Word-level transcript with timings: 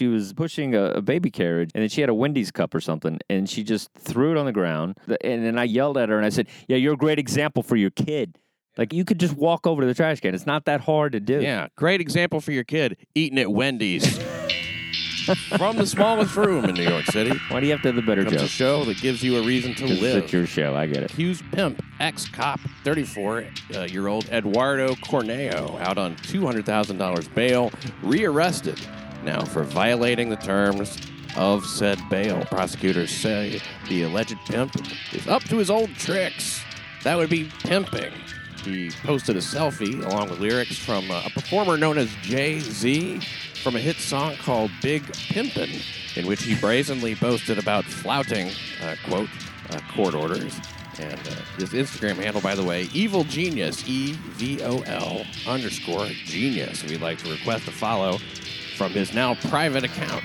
she 0.00 0.06
was 0.06 0.32
pushing 0.32 0.74
a, 0.74 0.84
a 0.92 1.02
baby 1.02 1.30
carriage, 1.30 1.70
and 1.74 1.82
then 1.82 1.90
she 1.90 2.00
had 2.00 2.08
a 2.08 2.14
Wendy's 2.14 2.50
cup 2.50 2.74
or 2.74 2.80
something, 2.80 3.18
and 3.28 3.50
she 3.50 3.62
just 3.62 3.92
threw 3.92 4.30
it 4.30 4.38
on 4.38 4.46
the 4.46 4.52
ground. 4.52 4.96
And 5.22 5.44
then 5.44 5.58
I 5.58 5.64
yelled 5.64 5.98
at 5.98 6.08
her, 6.08 6.16
and 6.16 6.24
I 6.24 6.30
said, 6.30 6.48
"Yeah, 6.68 6.78
you're 6.78 6.94
a 6.94 6.96
great 6.96 7.18
example 7.18 7.62
for 7.62 7.76
your 7.76 7.90
kid. 7.90 8.38
Like 8.78 8.94
you 8.94 9.04
could 9.04 9.20
just 9.20 9.36
walk 9.36 9.66
over 9.66 9.82
to 9.82 9.86
the 9.86 9.92
trash 9.92 10.20
can. 10.20 10.34
It's 10.34 10.46
not 10.46 10.64
that 10.64 10.80
hard 10.80 11.12
to 11.12 11.20
do." 11.20 11.42
Yeah, 11.42 11.68
great 11.76 12.00
example 12.00 12.40
for 12.40 12.50
your 12.50 12.64
kid 12.64 12.96
eating 13.14 13.38
at 13.38 13.52
Wendy's. 13.52 14.18
From 15.58 15.76
the 15.76 15.86
smallest 15.86 16.34
room 16.34 16.64
in 16.64 16.74
New 16.74 16.82
York 16.82 17.04
City 17.04 17.38
Why 17.50 17.60
do 17.60 17.66
you 17.66 17.72
have 17.72 17.82
to 17.82 17.88
have 17.88 17.94
the 17.94 18.02
better 18.02 18.24
comes 18.24 18.36
a 18.36 18.38
joke? 18.38 18.48
show 18.48 18.84
that 18.86 19.00
gives 19.00 19.22
you 19.22 19.36
a 19.36 19.42
reason 19.42 19.74
to 19.76 19.86
live. 19.86 20.24
It's 20.24 20.32
your 20.32 20.46
show. 20.46 20.74
I 20.74 20.86
get 20.86 21.04
it. 21.04 21.10
Hughes 21.12 21.40
pimp, 21.52 21.84
ex 22.00 22.26
cop, 22.26 22.58
34 22.82 23.44
uh, 23.76 23.80
year 23.82 24.08
old 24.08 24.28
Eduardo 24.30 24.94
Cornejo, 24.94 25.78
out 25.82 25.98
on 25.98 26.16
$200,000 26.16 27.34
bail, 27.34 27.70
rearrested 28.02 28.80
now 29.24 29.44
for 29.44 29.64
violating 29.64 30.28
the 30.30 30.36
terms 30.36 30.98
of 31.36 31.64
said 31.64 31.98
bail. 32.10 32.44
Prosecutors 32.46 33.10
say 33.10 33.60
the 33.88 34.02
alleged 34.02 34.38
pimp 34.46 34.74
is 35.12 35.26
up 35.28 35.42
to 35.44 35.58
his 35.58 35.70
old 35.70 35.94
tricks. 35.94 36.62
That 37.04 37.16
would 37.16 37.30
be 37.30 37.50
pimping. 37.60 38.12
He 38.64 38.90
posted 39.02 39.36
a 39.36 39.40
selfie 39.40 40.04
along 40.04 40.28
with 40.28 40.40
lyrics 40.40 40.76
from 40.76 41.10
a 41.10 41.30
performer 41.34 41.78
known 41.78 41.96
as 41.96 42.12
Jay 42.22 42.58
Z 42.60 43.20
from 43.62 43.76
a 43.76 43.78
hit 43.78 43.96
song 43.96 44.36
called 44.36 44.70
Big 44.82 45.02
Pimpin', 45.04 45.82
in 46.16 46.26
which 46.26 46.42
he 46.42 46.54
brazenly 46.54 47.14
boasted 47.14 47.58
about 47.58 47.84
flouting, 47.84 48.50
uh, 48.82 48.96
quote, 49.06 49.28
uh, 49.70 49.80
court 49.94 50.14
orders. 50.14 50.58
And 50.98 51.18
uh, 51.20 51.34
his 51.56 51.70
Instagram 51.70 52.16
handle, 52.16 52.42
by 52.42 52.54
the 52.54 52.64
way, 52.64 52.88
Evil 52.92 53.24
Genius, 53.24 53.88
E 53.88 54.12
V 54.12 54.62
O 54.62 54.80
L 54.80 55.24
underscore 55.46 56.06
genius. 56.06 56.84
We'd 56.84 57.00
like 57.00 57.18
to 57.18 57.30
request 57.30 57.66
a 57.68 57.70
follow 57.70 58.18
from 58.80 58.92
his 58.92 59.12
now 59.12 59.34
private 59.34 59.84
account. 59.84 60.24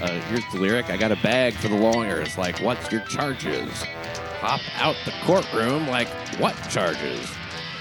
Uh, 0.00 0.20
here's 0.28 0.44
the 0.52 0.60
lyric 0.60 0.88
I 0.88 0.96
got 0.96 1.10
a 1.10 1.16
bag 1.16 1.52
for 1.54 1.66
the 1.66 1.74
lawyers. 1.74 2.38
Like, 2.38 2.60
what's 2.60 2.92
your 2.92 3.00
charges? 3.06 3.72
Hop 4.38 4.60
out 4.80 4.94
the 5.04 5.10
courtroom. 5.24 5.88
Like, 5.88 6.06
what 6.38 6.54
charges? 6.70 7.28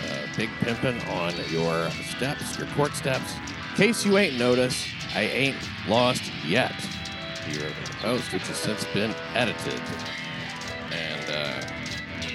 Uh, 0.04 0.26
big 0.36 0.50
pimpin' 0.62 1.08
on 1.08 1.36
your 1.52 1.92
steps, 1.92 2.58
your 2.58 2.66
court 2.70 2.96
steps. 2.96 3.36
Case 3.76 4.04
you 4.04 4.18
ain't 4.18 4.40
noticed, 4.40 4.88
I 5.14 5.22
ain't 5.22 5.70
lost 5.88 6.32
yet. 6.48 6.74
Here 7.46 7.68
in 7.68 7.74
the 7.86 7.92
post, 8.00 8.34
which 8.34 8.48
has 8.48 8.58
since 8.58 8.86
been 8.96 9.14
edited. 9.36 9.80
And 10.92 11.30
uh, 11.30 11.62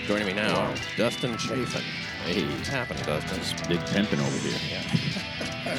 joining 0.06 0.28
me 0.28 0.34
now, 0.34 0.72
Dustin 0.96 1.36
Chafin. 1.36 1.82
Hey, 2.26 2.46
what's 2.46 2.68
happening, 2.68 3.02
Dustin? 3.02 3.68
Big 3.68 3.84
pimping 3.86 4.20
over 4.20 4.38
here. 4.38 5.22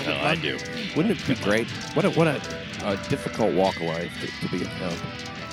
No, 0.06 0.14
I 0.24 0.36
do. 0.36 0.58
Wouldn't 0.96 1.20
it 1.20 1.28
be 1.28 1.36
great? 1.44 1.68
What 1.96 2.06
a 2.06 2.10
what 2.12 2.28
a, 2.28 2.42
a 2.84 2.98
difficult 3.10 3.54
walk 3.54 3.76
of 3.78 3.84
life 3.84 4.12
to, 4.22 4.48
to 4.48 4.52
be 4.52 4.64
a 4.64 4.68
pimp. 4.68 4.94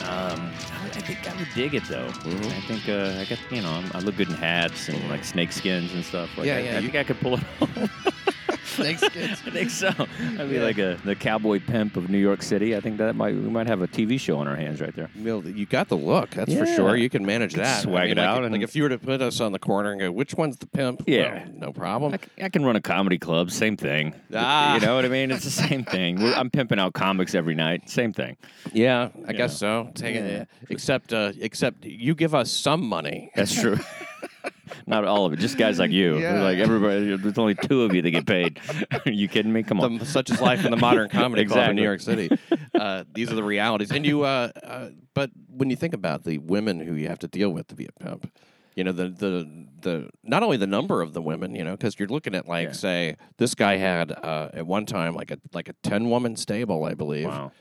Um, 0.02 0.50
I, 0.72 0.86
I 0.86 1.00
think 1.00 1.28
I 1.30 1.34
would 1.38 1.48
dig 1.54 1.74
it 1.74 1.84
though. 1.88 2.08
Mhm. 2.08 2.46
I 2.46 2.60
think 2.68 2.88
uh, 2.88 3.20
I 3.20 3.24
got 3.24 3.38
you 3.50 3.62
know 3.62 3.70
I'm, 3.70 3.90
I 3.94 4.00
look 4.00 4.16
good 4.16 4.28
in 4.28 4.34
hats 4.34 4.88
and 4.88 5.08
like 5.08 5.24
snake 5.24 5.52
skins 5.52 5.92
and 5.94 6.04
stuff. 6.04 6.36
Like, 6.36 6.46
Yeah, 6.46 6.56
I, 6.56 6.60
yeah, 6.60 6.70
I 6.72 6.78
you- 6.80 6.90
think 6.90 6.96
I 6.96 7.04
could 7.04 7.20
pull 7.20 7.34
it 7.34 7.44
off. 7.60 8.10
Snakeskins. 8.76 9.46
I 9.46 9.50
think 9.50 9.70
so. 9.70 9.88
I'd 9.88 10.48
be 10.48 10.56
Yeah. 10.56 10.62
like 10.62 10.78
a 10.78 10.98
the 11.04 11.14
cowboy 11.14 11.60
pimp 11.60 11.96
of 11.96 12.08
New 12.08 12.18
York 12.18 12.42
City. 12.42 12.76
I 12.76 12.80
think 12.80 12.98
that 12.98 13.14
might 13.16 13.34
we 13.34 13.40
might 13.40 13.66
have 13.66 13.82
a 13.82 13.86
TV 13.88 14.18
show 14.18 14.38
on 14.38 14.48
our 14.48 14.56
hands 14.56 14.80
right 14.80 14.94
there. 14.94 15.08
Well, 15.18 15.42
you 15.44 15.66
got 15.66 15.88
the 15.88 15.96
look, 15.96 16.30
that's 16.30 16.52
for 16.52 16.64
Yeah. 16.64 16.76
sure. 16.76 16.96
You 16.96 17.08
can 17.10 17.24
manage 17.26 17.54
that. 17.54 17.82
swag 17.82 18.10
it 18.10 18.16
like, 18.16 18.26
out 18.26 18.42
Like 18.42 18.52
and- 18.52 18.62
if 18.62 18.74
you 18.74 18.82
were 18.84 18.88
to 18.88 18.98
put 18.98 19.20
us 19.22 19.40
on 19.40 19.52
the 19.52 19.58
corner 19.58 19.92
and 19.92 20.00
go, 20.00 20.10
which 20.12 20.34
one's 20.34 20.56
the 20.56 20.66
pimp? 20.66 21.02
Yeah. 21.06 21.44
Well, 21.44 21.52
no 21.68 21.72
problem. 21.72 22.14
I, 22.14 22.16
c- 22.16 22.42
I 22.44 22.48
can 22.48 22.64
run 22.64 22.76
a 22.76 22.80
comedy 22.80 23.18
club. 23.18 23.50
Same 23.50 23.76
thing. 23.76 24.14
Ah. 24.34 24.74
You 24.74 24.80
know 24.80 24.94
what 24.96 25.04
I 25.04 25.08
mean? 25.08 25.30
It's 25.30 25.44
the 25.44 25.50
same 25.50 25.84
thing. 25.84 26.20
We're, 26.22 26.34
I'm 26.34 26.50
pimping 26.50 26.78
out 26.78 26.94
comics 26.94 27.34
every 27.34 27.54
night. 27.54 27.88
Same 27.90 28.12
thing. 28.12 28.36
Yeah, 28.72 29.08
I 29.26 29.30
Yeah. 29.30 29.32
guess 29.32 29.58
so. 29.58 29.90
Take 29.94 30.14
Yeah, 30.14 30.20
it. 30.22 30.48
Except, 30.70 31.12
uh, 31.12 31.32
except 31.40 31.84
you 31.84 32.14
give 32.14 32.34
us 32.34 32.50
some 32.50 32.84
money. 32.86 33.30
That's 33.34 33.54
true. 33.54 33.78
Not 34.86 35.04
all 35.04 35.26
of 35.26 35.32
it. 35.32 35.38
Just 35.38 35.56
guys 35.58 35.78
like 35.78 35.90
you. 35.90 36.18
Yeah. 36.18 36.42
Like 36.42 36.58
everybody. 36.58 37.16
There's 37.16 37.38
only 37.38 37.54
two 37.54 37.82
of 37.82 37.94
you 37.94 38.02
that 38.02 38.10
get 38.10 38.26
paid. 38.26 38.60
Are 39.06 39.10
you 39.10 39.28
kidding 39.28 39.52
me? 39.52 39.62
Come 39.62 39.80
on. 39.80 39.98
The, 39.98 40.06
such 40.06 40.30
is 40.30 40.40
life 40.40 40.64
in 40.64 40.70
the 40.70 40.76
modern 40.76 41.08
comedy 41.10 41.44
club 41.44 41.70
in 41.70 41.76
New 41.76 41.82
York 41.82 42.00
City. 42.00 42.30
Uh, 42.74 43.04
these 43.14 43.30
are 43.30 43.34
the 43.34 43.42
realities. 43.44 43.90
And 43.90 44.04
you, 44.06 44.22
uh, 44.22 44.50
uh, 44.62 44.88
but 45.14 45.30
when 45.48 45.70
you 45.70 45.76
think 45.76 45.94
about 45.94 46.24
the 46.24 46.38
women 46.38 46.80
who 46.80 46.94
you 46.94 47.08
have 47.08 47.18
to 47.20 47.28
deal 47.28 47.50
with 47.50 47.68
to 47.68 47.74
be 47.74 47.86
a 47.86 47.92
pimp, 48.04 48.30
you 48.74 48.82
know 48.82 48.90
the 48.92 49.08
the 49.08 49.66
the 49.82 50.10
not 50.24 50.42
only 50.42 50.56
the 50.56 50.66
number 50.66 51.00
of 51.00 51.12
the 51.12 51.22
women, 51.22 51.54
you 51.54 51.62
know, 51.62 51.72
because 51.72 51.96
you're 51.98 52.08
looking 52.08 52.34
at 52.34 52.48
like 52.48 52.68
Yeah. 52.68 52.72
say 52.72 53.16
this 53.36 53.54
guy 53.54 53.76
had 53.76 54.10
uh, 54.10 54.48
at 54.52 54.66
one 54.66 54.84
time 54.86 55.14
like 55.14 55.30
a 55.30 55.38
like 55.52 55.68
a 55.68 55.74
ten 55.84 56.10
woman 56.10 56.34
stable, 56.36 56.84
I 56.84 56.94
believe. 56.94 57.26
Wow. 57.26 57.52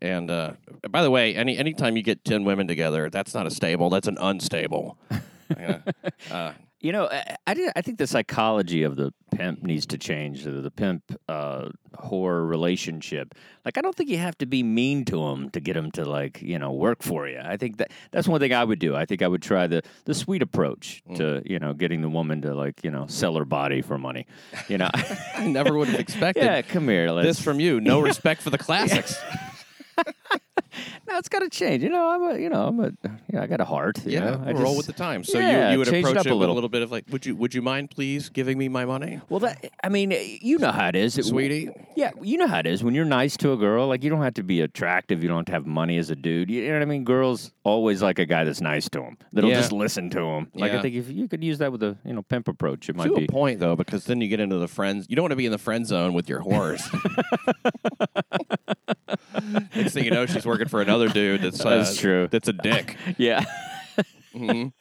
And 0.00 0.30
uh, 0.30 0.52
by 0.90 1.02
the 1.02 1.10
way, 1.10 1.34
any 1.34 1.58
anytime 1.58 1.96
you 1.96 2.02
get 2.02 2.24
ten 2.24 2.44
women 2.44 2.66
together, 2.66 3.10
that's 3.10 3.34
not 3.34 3.46
a 3.46 3.50
stable. 3.50 3.90
That's 3.90 4.08
an 4.08 4.16
unstable. 4.18 4.96
Yeah. 5.58 5.78
uh, 6.30 6.52
You 6.80 6.90
know, 6.90 7.06
I, 7.08 7.36
I, 7.46 7.54
did- 7.54 7.72
I 7.76 7.80
think 7.82 7.98
the 7.98 8.06
psychology 8.08 8.82
of 8.82 8.96
the 8.96 9.12
pimp 9.30 9.62
needs 9.62 9.86
to 9.86 9.98
change. 9.98 10.42
The, 10.42 10.50
the 10.50 10.70
pimp 10.70 11.02
uh, 11.28 11.68
whore 11.96 12.48
relationship. 12.48 13.34
Like, 13.64 13.78
I 13.78 13.80
don't 13.82 13.94
think 13.94 14.10
you 14.10 14.18
have 14.18 14.36
to 14.38 14.46
be 14.46 14.64
mean 14.64 15.04
to 15.06 15.22
him 15.22 15.48
to 15.50 15.60
get 15.60 15.76
him 15.76 15.92
to 15.92 16.04
like 16.04 16.42
you 16.42 16.58
know 16.58 16.72
work 16.72 17.02
for 17.02 17.28
you. 17.28 17.38
I 17.40 17.56
think 17.56 17.76
that 17.76 17.92
that's 18.10 18.26
one 18.26 18.40
thing 18.40 18.52
I 18.52 18.64
would 18.64 18.80
do. 18.80 18.96
I 18.96 19.04
think 19.06 19.22
I 19.22 19.28
would 19.28 19.42
try 19.42 19.68
the 19.68 19.82
the 20.06 20.14
sweet 20.14 20.42
approach 20.42 21.02
to 21.14 21.40
you 21.44 21.60
know 21.60 21.72
getting 21.72 22.00
the 22.02 22.08
woman 22.10 22.42
to 22.42 22.52
like 22.54 22.82
you 22.82 22.90
know 22.90 23.06
sell 23.06 23.36
her 23.36 23.44
body 23.44 23.80
for 23.80 23.96
money. 23.96 24.26
You 24.68 24.78
know, 24.78 24.90
I 25.36 25.46
never 25.46 25.76
would 25.78 25.88
have 25.88 26.00
expected 26.06 26.42
yeah, 26.44 26.62
come 26.62 26.88
here. 26.88 27.10
Let's, 27.10 27.26
this 27.28 27.40
from 27.40 27.60
you. 27.60 27.80
No 27.80 28.00
respect 28.00 28.42
for 28.42 28.50
the 28.50 28.58
classics. 28.58 29.16
no, 31.08 31.18
it's 31.18 31.28
got 31.28 31.40
to 31.40 31.48
change. 31.48 31.82
You 31.82 31.88
know, 31.90 32.10
I'm 32.10 32.22
a 32.22 32.38
you 32.38 32.48
know 32.48 32.66
I'm 32.66 32.80
a 32.80 32.92
yeah 33.32 33.42
I 33.42 33.46
got 33.46 33.60
a 33.60 33.64
heart. 33.64 34.04
You 34.06 34.12
Yeah, 34.12 34.20
know? 34.30 34.42
I 34.46 34.52
roll 34.52 34.74
just- 34.74 34.76
with 34.78 34.86
the 34.86 34.92
times. 34.92 35.28
So 35.30 35.38
Yeah, 35.38 35.66
you, 35.68 35.72
you 35.72 35.78
would 35.78 35.88
it 35.88 35.98
approach 36.00 36.16
up 36.16 36.26
it, 36.26 36.30
a 36.30 36.34
with 36.34 36.40
little. 36.40 36.54
a 36.54 36.56
little 36.56 36.68
bit 36.68 36.82
of 36.82 36.90
like, 36.90 37.04
would 37.10 37.26
you 37.26 37.36
would 37.36 37.54
you 37.54 37.62
mind 37.62 37.90
please 37.90 38.28
giving 38.28 38.58
me 38.58 38.68
my 38.68 38.84
money, 38.84 39.20
Well, 39.28 39.40
that 39.40 39.70
I 39.84 39.88
mean, 39.88 40.12
eh, 40.12 40.38
you 40.40 40.58
know 40.58 40.72
how 40.72 40.88
it 40.88 40.96
is, 40.96 41.18
It- 41.18 41.24
sweetie? 41.24 41.70
Yeah, 41.96 42.10
you 42.22 42.38
know 42.38 42.46
how 42.46 42.58
it 42.60 42.66
is 42.66 42.82
when 42.82 42.94
you're 42.94 43.04
nice 43.04 43.36
to 43.38 43.52
a 43.52 43.56
girl. 43.56 43.86
Like 43.86 44.02
you 44.02 44.10
don't 44.10 44.22
have 44.22 44.34
to 44.34 44.42
be 44.42 44.60
attractive. 44.60 45.22
You 45.22 45.28
don't 45.28 45.38
have 45.38 45.46
to 45.46 45.52
have 45.52 45.66
money 45.66 45.98
as 45.98 46.10
a 46.10 46.16
dude. 46.16 46.50
You 46.50 46.66
know 46.68 46.74
what 46.74 46.82
I 46.82 46.86
mean? 46.86 47.04
Girls 47.04 47.52
always 47.64 48.02
like 48.02 48.18
a 48.18 48.26
guy 48.26 48.44
that's 48.44 48.60
nice 48.60 48.88
to 48.90 49.00
them. 49.00 49.18
That'll 49.32 49.50
Yeah. 49.50 49.56
just 49.56 49.72
listen 49.72 50.10
to 50.10 50.20
them. 50.20 50.48
Like 50.54 50.72
Yeah. 50.72 50.78
I 50.78 50.82
think 50.82 50.94
if 50.96 51.08
you 51.10 51.28
could 51.28 51.44
use 51.44 51.58
that 51.58 51.70
with 51.72 51.82
a 51.82 51.96
you 52.04 52.12
know 52.14 52.22
pimp 52.22 52.48
approach, 52.48 52.88
it 52.88 52.96
might 52.96 53.08
To 53.08 53.14
be. 53.16 53.24
a 53.24 53.28
point 53.28 53.60
though, 53.60 53.76
because 53.76 54.04
then 54.06 54.20
you 54.20 54.28
get 54.28 54.40
into 54.40 54.56
the 54.58 54.68
friends. 54.68 55.06
You 55.08 55.16
don't 55.16 55.24
want 55.24 55.32
to 55.32 55.36
be 55.36 55.46
in 55.46 55.52
the 55.52 55.58
friend 55.58 55.86
zone 55.86 56.12
with 56.14 56.28
your 56.28 56.40
whores. 56.40 56.82
Next 59.74 59.92
thing 59.94 60.04
you 60.04 60.10
know, 60.10 60.26
she's 60.26 60.46
working 60.46 60.61
for 60.70 60.80
another 60.82 61.08
dude 61.08 61.42
that's 61.42 61.64
uh, 61.64 61.92
true. 61.96 62.28
That's 62.30 62.48
a 62.48 62.52
dick. 62.52 62.96
Yeah, 63.18 63.44
Mhm. 64.34 64.72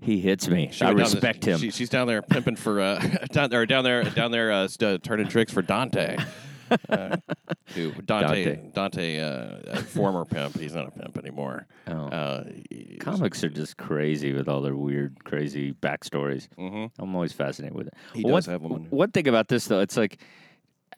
he 0.00 0.20
hits 0.20 0.48
me. 0.48 0.70
She 0.72 0.82
I 0.84 0.88
down 0.88 0.96
the- 0.96 1.02
respect 1.02 1.44
him. 1.44 1.58
She, 1.60 1.70
she's 1.70 1.88
down 1.88 2.06
there 2.08 2.22
pimping 2.22 2.56
for 2.56 2.80
uh, 2.80 2.98
down 3.32 3.50
there, 3.50 3.64
down 3.66 3.84
there, 3.84 4.02
down 4.04 4.32
there, 4.32 4.50
uh, 4.52 4.68
st- 4.68 5.02
turning 5.04 5.28
tricks 5.28 5.52
for 5.52 5.62
Dante. 5.62 6.16
Uh, 6.88 7.16
who- 7.76 7.92
Dante, 7.92 8.44
Dante. 8.56 8.70
Dante, 8.74 9.20
uh, 9.20 9.76
former 9.82 10.24
pimp. 10.24 10.58
He's 10.58 10.74
not 10.74 10.88
a 10.88 10.90
pimp 10.90 11.16
anymore. 11.16 11.64
Oh. 11.86 11.92
Uh, 12.08 12.44
Comics 12.98 13.44
are 13.44 13.48
just 13.48 13.76
crazy 13.76 14.32
with 14.32 14.48
all 14.48 14.60
their 14.62 14.74
weird, 14.74 15.22
crazy 15.22 15.74
backstories. 15.74 16.48
Mhm. 16.58 16.90
I'm 16.98 17.14
always 17.14 17.32
fascinated 17.32 17.76
with 17.76 17.86
it. 17.86 17.94
He 18.14 18.24
Well, 18.24 18.34
does 18.34 18.48
one, 18.48 18.52
have 18.54 18.62
one. 18.62 18.86
One 18.90 19.12
thing 19.12 19.28
about 19.28 19.46
this 19.46 19.66
though, 19.68 19.78
it's 19.78 19.96
like 19.96 20.18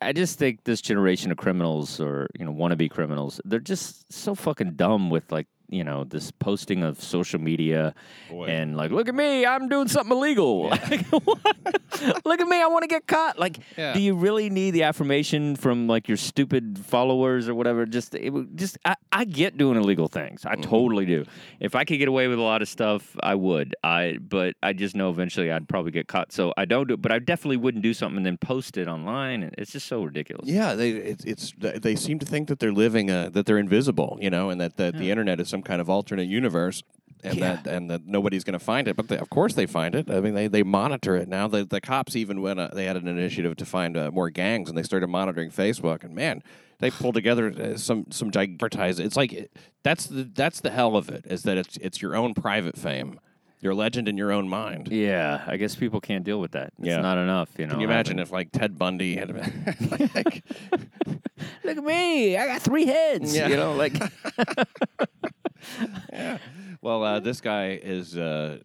I 0.01 0.13
just 0.13 0.39
think 0.39 0.63
this 0.63 0.81
generation 0.81 1.31
of 1.31 1.37
criminals 1.37 1.99
or 1.99 2.27
you 2.37 2.45
know 2.45 2.53
wannabe 2.53 2.89
criminals, 2.89 3.41
they're 3.43 3.59
just 3.59 4.11
so 4.11 4.33
fucking 4.35 4.75
dumb 4.75 5.09
with 5.09 5.31
like 5.31 5.47
you 5.69 5.83
know 5.83 6.03
this 6.03 6.31
posting 6.31 6.83
of 6.83 7.01
social 7.01 7.39
media 7.39 7.93
Boy. 8.29 8.45
and 8.45 8.75
like 8.75 8.91
look 8.91 9.07
at 9.07 9.15
me, 9.15 9.45
I'm 9.45 9.69
doing 9.69 9.87
something 9.87 10.15
illegal. 10.15 10.71
Like, 10.89 12.25
look 12.25 12.39
at 12.39 12.47
me, 12.47 12.61
I 12.61 12.67
want 12.67 12.83
to 12.83 12.87
get 12.87 13.07
caught. 13.07 13.37
Like, 13.37 13.59
Yeah. 13.77 13.93
do 13.93 13.99
you 13.99 14.15
really 14.15 14.49
need 14.49 14.71
the 14.71 14.83
affirmation 14.83 15.55
from 15.55 15.87
like 15.87 16.07
your 16.07 16.17
stupid 16.17 16.79
followers 16.79 17.49
or 17.49 17.55
whatever? 17.55 17.85
Just 17.85 18.15
it 18.15 18.33
just 18.55 18.77
I, 18.85 18.95
I 19.11 19.25
get 19.25 19.57
doing 19.57 19.77
illegal 19.77 20.07
things. 20.07 20.45
I 20.45 20.53
mm-hmm. 20.53 20.61
totally 20.69 21.05
do. 21.05 21.25
If 21.59 21.75
I 21.75 21.83
could 21.83 21.97
get 21.97 22.07
away 22.07 22.27
with 22.27 22.39
a 22.39 22.43
lot 22.43 22.61
of 22.61 22.69
stuff, 22.69 23.15
I 23.21 23.35
would. 23.35 23.75
I 23.83 24.17
but 24.21 24.55
I 24.63 24.73
just 24.73 24.95
know 24.95 25.09
eventually 25.09 25.51
I'd 25.51 25.67
probably 25.67 25.91
get 25.91 26.07
caught. 26.07 26.31
So 26.31 26.53
I 26.57 26.65
don't 26.65 26.87
do 26.87 26.93
it. 26.93 27.01
But 27.01 27.11
I 27.11 27.19
definitely 27.19 27.57
wouldn't 27.57 27.83
do 27.83 27.93
something 27.93 28.17
and 28.17 28.25
then 28.25 28.37
post 28.37 28.77
it 28.77 28.87
online. 28.87 29.43
And 29.43 29.55
It's 29.57 29.71
just 29.71 29.87
so 29.87 30.03
ridiculous. 30.03 30.47
Yeah, 30.47 30.75
they 30.75 30.91
it's, 30.91 31.25
it's 31.25 31.53
they 31.59 31.95
seem 31.95 32.19
to 32.19 32.25
think 32.25 32.47
that 32.47 32.59
they're 32.59 32.71
living 32.71 33.09
a, 33.09 33.29
that 33.31 33.45
they're 33.45 33.57
invisible, 33.57 34.17
you 34.21 34.29
know, 34.29 34.49
and 34.49 34.59
that, 34.61 34.77
that 34.77 34.97
the 34.97 35.11
internet 35.11 35.39
is 35.39 35.49
some 35.49 35.58
kind 35.63 35.81
of 35.81 35.89
alternate 35.89 36.27
universe, 36.27 36.83
and 37.23 37.37
Yeah. 37.37 37.55
that 37.61 37.67
and 37.67 37.89
that 37.89 38.05
nobody's 38.05 38.43
going 38.43 38.57
to 38.57 38.63
find 38.63 38.87
it. 38.87 38.95
But 38.95 39.07
they, 39.09 39.17
of 39.17 39.29
course 39.29 39.53
they 39.53 39.65
find 39.65 39.95
it. 39.95 40.09
I 40.09 40.19
mean, 40.21 40.33
they, 40.35 40.47
they 40.47 40.63
monitor 40.63 41.15
it 41.15 41.27
now. 41.27 41.47
The 41.47 41.65
the 41.65 41.81
cops 41.81 42.15
even 42.15 42.41
went 42.41 42.59
uh, 42.59 42.69
they 42.73 42.85
had 42.85 42.95
an 42.97 43.07
initiative 43.07 43.55
to 43.57 43.65
find 43.65 43.97
uh, 43.97 44.11
more 44.11 44.29
gangs, 44.29 44.69
and 44.69 44.77
they 44.77 44.83
started 44.83 45.07
monitoring 45.07 45.51
Facebook. 45.51 46.03
And 46.03 46.15
man, 46.15 46.41
they 46.79 46.89
pulled 46.91 47.15
together 47.15 47.47
uh, 47.51 47.77
some 47.77 48.05
some 48.09 48.31
gigantic. 48.31 48.99
It's 48.99 49.17
like 49.17 49.33
it, 49.33 49.51
that's 49.83 50.05
the 50.07 50.23
that's 50.33 50.61
the 50.61 50.69
hell 50.71 50.95
of 50.95 51.09
it 51.09 51.25
is 51.27 51.43
that 51.43 51.57
it's 51.57 51.77
it's 51.77 52.01
your 52.01 52.15
own 52.15 52.33
private 52.33 52.77
fame. 52.77 53.19
You're 53.61 53.73
a 53.73 53.75
legend 53.75 54.07
in 54.07 54.15
your 54.15 54.31
own 54.31 54.47
mind. 54.47 54.87
Yeah, 54.89 55.43
I 55.45 55.57
guess 55.57 55.75
people 55.75 55.99
can't 55.99 56.23
deal 56.23 56.39
with 56.39 56.51
that. 56.53 56.71
It's 56.79 56.87
Yeah. 56.87 57.01
not 57.01 57.17
enough, 57.17 57.49
you 57.57 57.65
know. 57.65 57.71
Can 57.73 57.81
you 57.81 57.87
imagine 57.87 58.17
if 58.17 58.31
like 58.31 58.53
Ted 58.53 58.77
Bundy 58.79 59.17
had 59.17 59.35
like, 59.91 60.43
Look 61.65 61.77
at 61.77 61.83
me, 61.83 62.37
I 62.37 62.47
got 62.47 62.61
three 62.61 62.85
heads. 62.85 63.35
Yeah. 63.35 63.49
You 63.49 63.57
know, 63.57 63.73
like 63.73 63.95
Well, 66.81 67.03
uh, 67.03 67.19
this 67.19 67.41
guy 67.41 67.71
is 67.83 68.17
uh, 68.17 68.59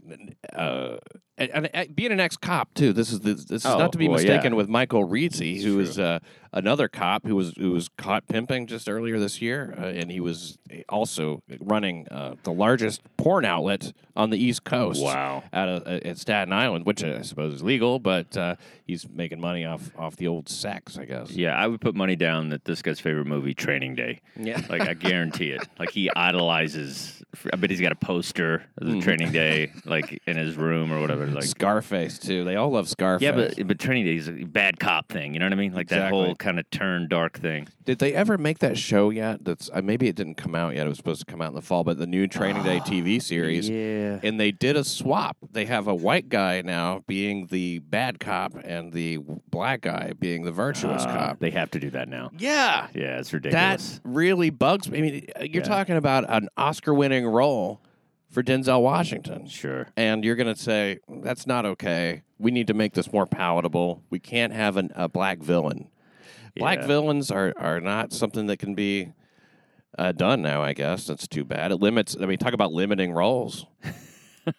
uh, 0.54 0.98
and, 1.36 1.68
and, 1.74 1.96
being 1.96 2.12
an 2.12 2.20
ex-cop 2.20 2.74
too. 2.74 2.92
This 2.92 3.12
is 3.12 3.20
this, 3.20 3.44
this 3.44 3.64
is 3.64 3.66
Oh, 3.70 3.78
not 3.78 3.92
to 3.92 3.98
be 3.98 4.08
well, 4.08 4.18
mistaken 4.18 4.52
yeah. 4.52 4.56
with 4.56 4.68
Michael 4.68 5.04
Rizzi, 5.04 5.62
who 5.62 5.80
is 5.80 5.98
uh, 5.98 6.20
another 6.52 6.86
cop 6.88 7.26
who 7.26 7.34
was 7.36 7.54
who 7.56 7.72
was 7.72 7.88
caught 7.98 8.26
pimping 8.28 8.66
just 8.66 8.88
earlier 8.88 9.18
this 9.18 9.42
year, 9.42 9.74
uh, 9.78 9.86
and 9.86 10.10
he 10.10 10.20
was 10.20 10.58
also 10.88 11.42
running 11.60 12.06
uh, 12.10 12.34
the 12.44 12.52
largest 12.52 13.02
porn 13.16 13.44
outlet 13.44 13.92
on 14.16 14.30
the 14.30 14.38
East 14.38 14.62
Coast. 14.64 15.02
Wow. 15.02 15.42
out 15.52 15.68
of 15.68 15.86
at 15.86 16.18
Staten 16.18 16.52
Island, 16.52 16.86
which 16.86 17.02
I 17.02 17.22
suppose 17.22 17.54
is 17.54 17.62
legal, 17.62 17.98
but 17.98 18.36
uh, 18.36 18.54
he's 18.86 19.08
making 19.08 19.40
money 19.40 19.64
off 19.64 19.90
off 19.98 20.14
the 20.16 20.28
old 20.28 20.48
sex, 20.48 20.96
I 20.98 21.04
guess. 21.04 21.30
Yeah, 21.32 21.56
I 21.56 21.66
would 21.66 21.80
put 21.80 21.94
money 21.96 22.14
down 22.16 22.50
that 22.50 22.64
this 22.64 22.80
guy's 22.82 23.00
favorite 23.00 23.26
movie, 23.26 23.54
Training 23.54 23.96
Day. 23.96 24.20
Yeah. 24.36 24.60
Like 24.68 24.82
I 24.82 24.94
guarantee 24.94 25.50
it. 25.50 25.66
Like 25.78 25.90
he 25.90 26.10
idolizes. 26.14 27.22
I 27.52 27.56
bet 27.56 27.70
he's 27.70 27.80
got 27.80 27.90
a 27.92 27.96
poster 27.96 28.64
of 28.78 28.86
the 28.86 28.94
Mm. 28.94 29.02
Training 29.02 29.32
Day, 29.32 29.72
like 29.84 30.22
in 30.26 30.36
his 30.36 30.56
room 30.56 30.92
or 30.92 31.00
whatever. 31.00 31.23
Like 31.32 31.44
Scarface 31.44 32.18
too. 32.18 32.44
They 32.44 32.56
all 32.56 32.70
love 32.70 32.88
Scarface. 32.88 33.22
yeah, 33.24 33.32
but 33.32 33.66
but 33.66 33.84
is 33.84 34.28
a 34.28 34.32
bad 34.44 34.78
cop 34.80 35.08
thing. 35.08 35.34
You 35.34 35.40
know 35.40 35.46
what 35.46 35.52
I 35.52 35.56
mean? 35.56 35.72
Like 35.74 35.88
that 35.88 35.96
Exactly. 35.96 36.24
whole 36.24 36.34
kind 36.36 36.58
of 36.58 36.68
turn 36.70 37.08
dark 37.08 37.38
thing. 37.38 37.68
Did 37.84 37.98
they 37.98 38.14
ever 38.14 38.38
make 38.38 38.60
that 38.60 38.78
show 38.78 39.10
yet? 39.10 39.44
That's 39.44 39.70
uh, 39.72 39.82
maybe 39.82 40.08
it 40.08 40.16
didn't 40.16 40.36
come 40.36 40.54
out 40.54 40.74
yet. 40.74 40.86
It 40.86 40.88
was 40.88 40.96
supposed 40.98 41.20
to 41.20 41.26
come 41.26 41.42
out 41.42 41.48
in 41.48 41.54
the 41.54 41.62
fall, 41.62 41.84
but 41.84 41.98
the 41.98 42.06
new 42.06 42.26
Training 42.26 42.62
Day 42.62 42.80
TV 42.80 43.20
series. 43.20 43.68
Yeah. 43.68 44.20
And 44.22 44.40
they 44.40 44.52
did 44.52 44.76
a 44.76 44.84
swap. 44.84 45.36
They 45.52 45.66
have 45.66 45.86
a 45.86 45.94
white 45.94 46.28
guy 46.28 46.62
now 46.62 47.02
being 47.06 47.46
the 47.48 47.80
bad 47.80 48.20
cop 48.20 48.54
and 48.64 48.92
the 48.92 49.18
black 49.50 49.82
guy 49.82 50.12
being 50.18 50.44
the 50.44 50.52
virtuous 50.52 51.02
Uh, 51.04 51.06
cop. 51.14 51.38
They 51.40 51.50
have 51.50 51.70
to 51.72 51.78
do 51.78 51.90
that 51.90 52.08
now. 52.08 52.30
Yeah. 52.38 52.88
Yeah, 52.94 53.18
it's 53.18 53.32
ridiculous. 53.32 54.00
That 54.02 54.08
really 54.08 54.50
bugs 54.50 54.90
me. 54.90 54.98
I 54.98 55.02
mean, 55.02 55.26
you're 55.40 55.62
Yeah. 55.62 55.68
talking 55.68 55.96
about 55.96 56.24
an 56.28 56.48
Oscar 56.56 56.94
winning 56.94 57.26
role 57.26 57.80
for 58.34 58.42
Denzel 58.42 58.82
Washington. 58.82 59.46
sure. 59.46 59.86
And 59.96 60.24
you're 60.24 60.34
going 60.34 60.52
to 60.52 60.60
say, 60.60 60.98
that's 61.08 61.46
not 61.46 61.64
okay. 61.64 62.22
We 62.38 62.50
need 62.50 62.66
to 62.66 62.74
make 62.74 62.92
this 62.92 63.12
more 63.12 63.26
palatable. 63.26 64.02
We 64.10 64.18
can't 64.18 64.52
have 64.52 64.76
an, 64.76 64.90
a 64.96 65.08
black 65.08 65.38
villain. 65.38 65.88
Black 66.56 66.84
villains 66.84 67.30
are, 67.30 67.52
are 67.56 67.80
not 67.80 68.12
something 68.12 68.46
that 68.46 68.58
can 68.58 68.74
be 68.74 69.12
uh, 69.98 70.12
done 70.12 70.42
now, 70.42 70.62
I 70.62 70.72
guess. 70.72 71.06
That's 71.06 71.26
too 71.26 71.44
bad. 71.44 71.72
It 71.72 71.76
limits, 71.76 72.16
I 72.20 72.26
mean, 72.26 72.38
talk 72.38 72.52
about 72.52 72.72
limiting 72.72 73.12
roles. 73.12 73.66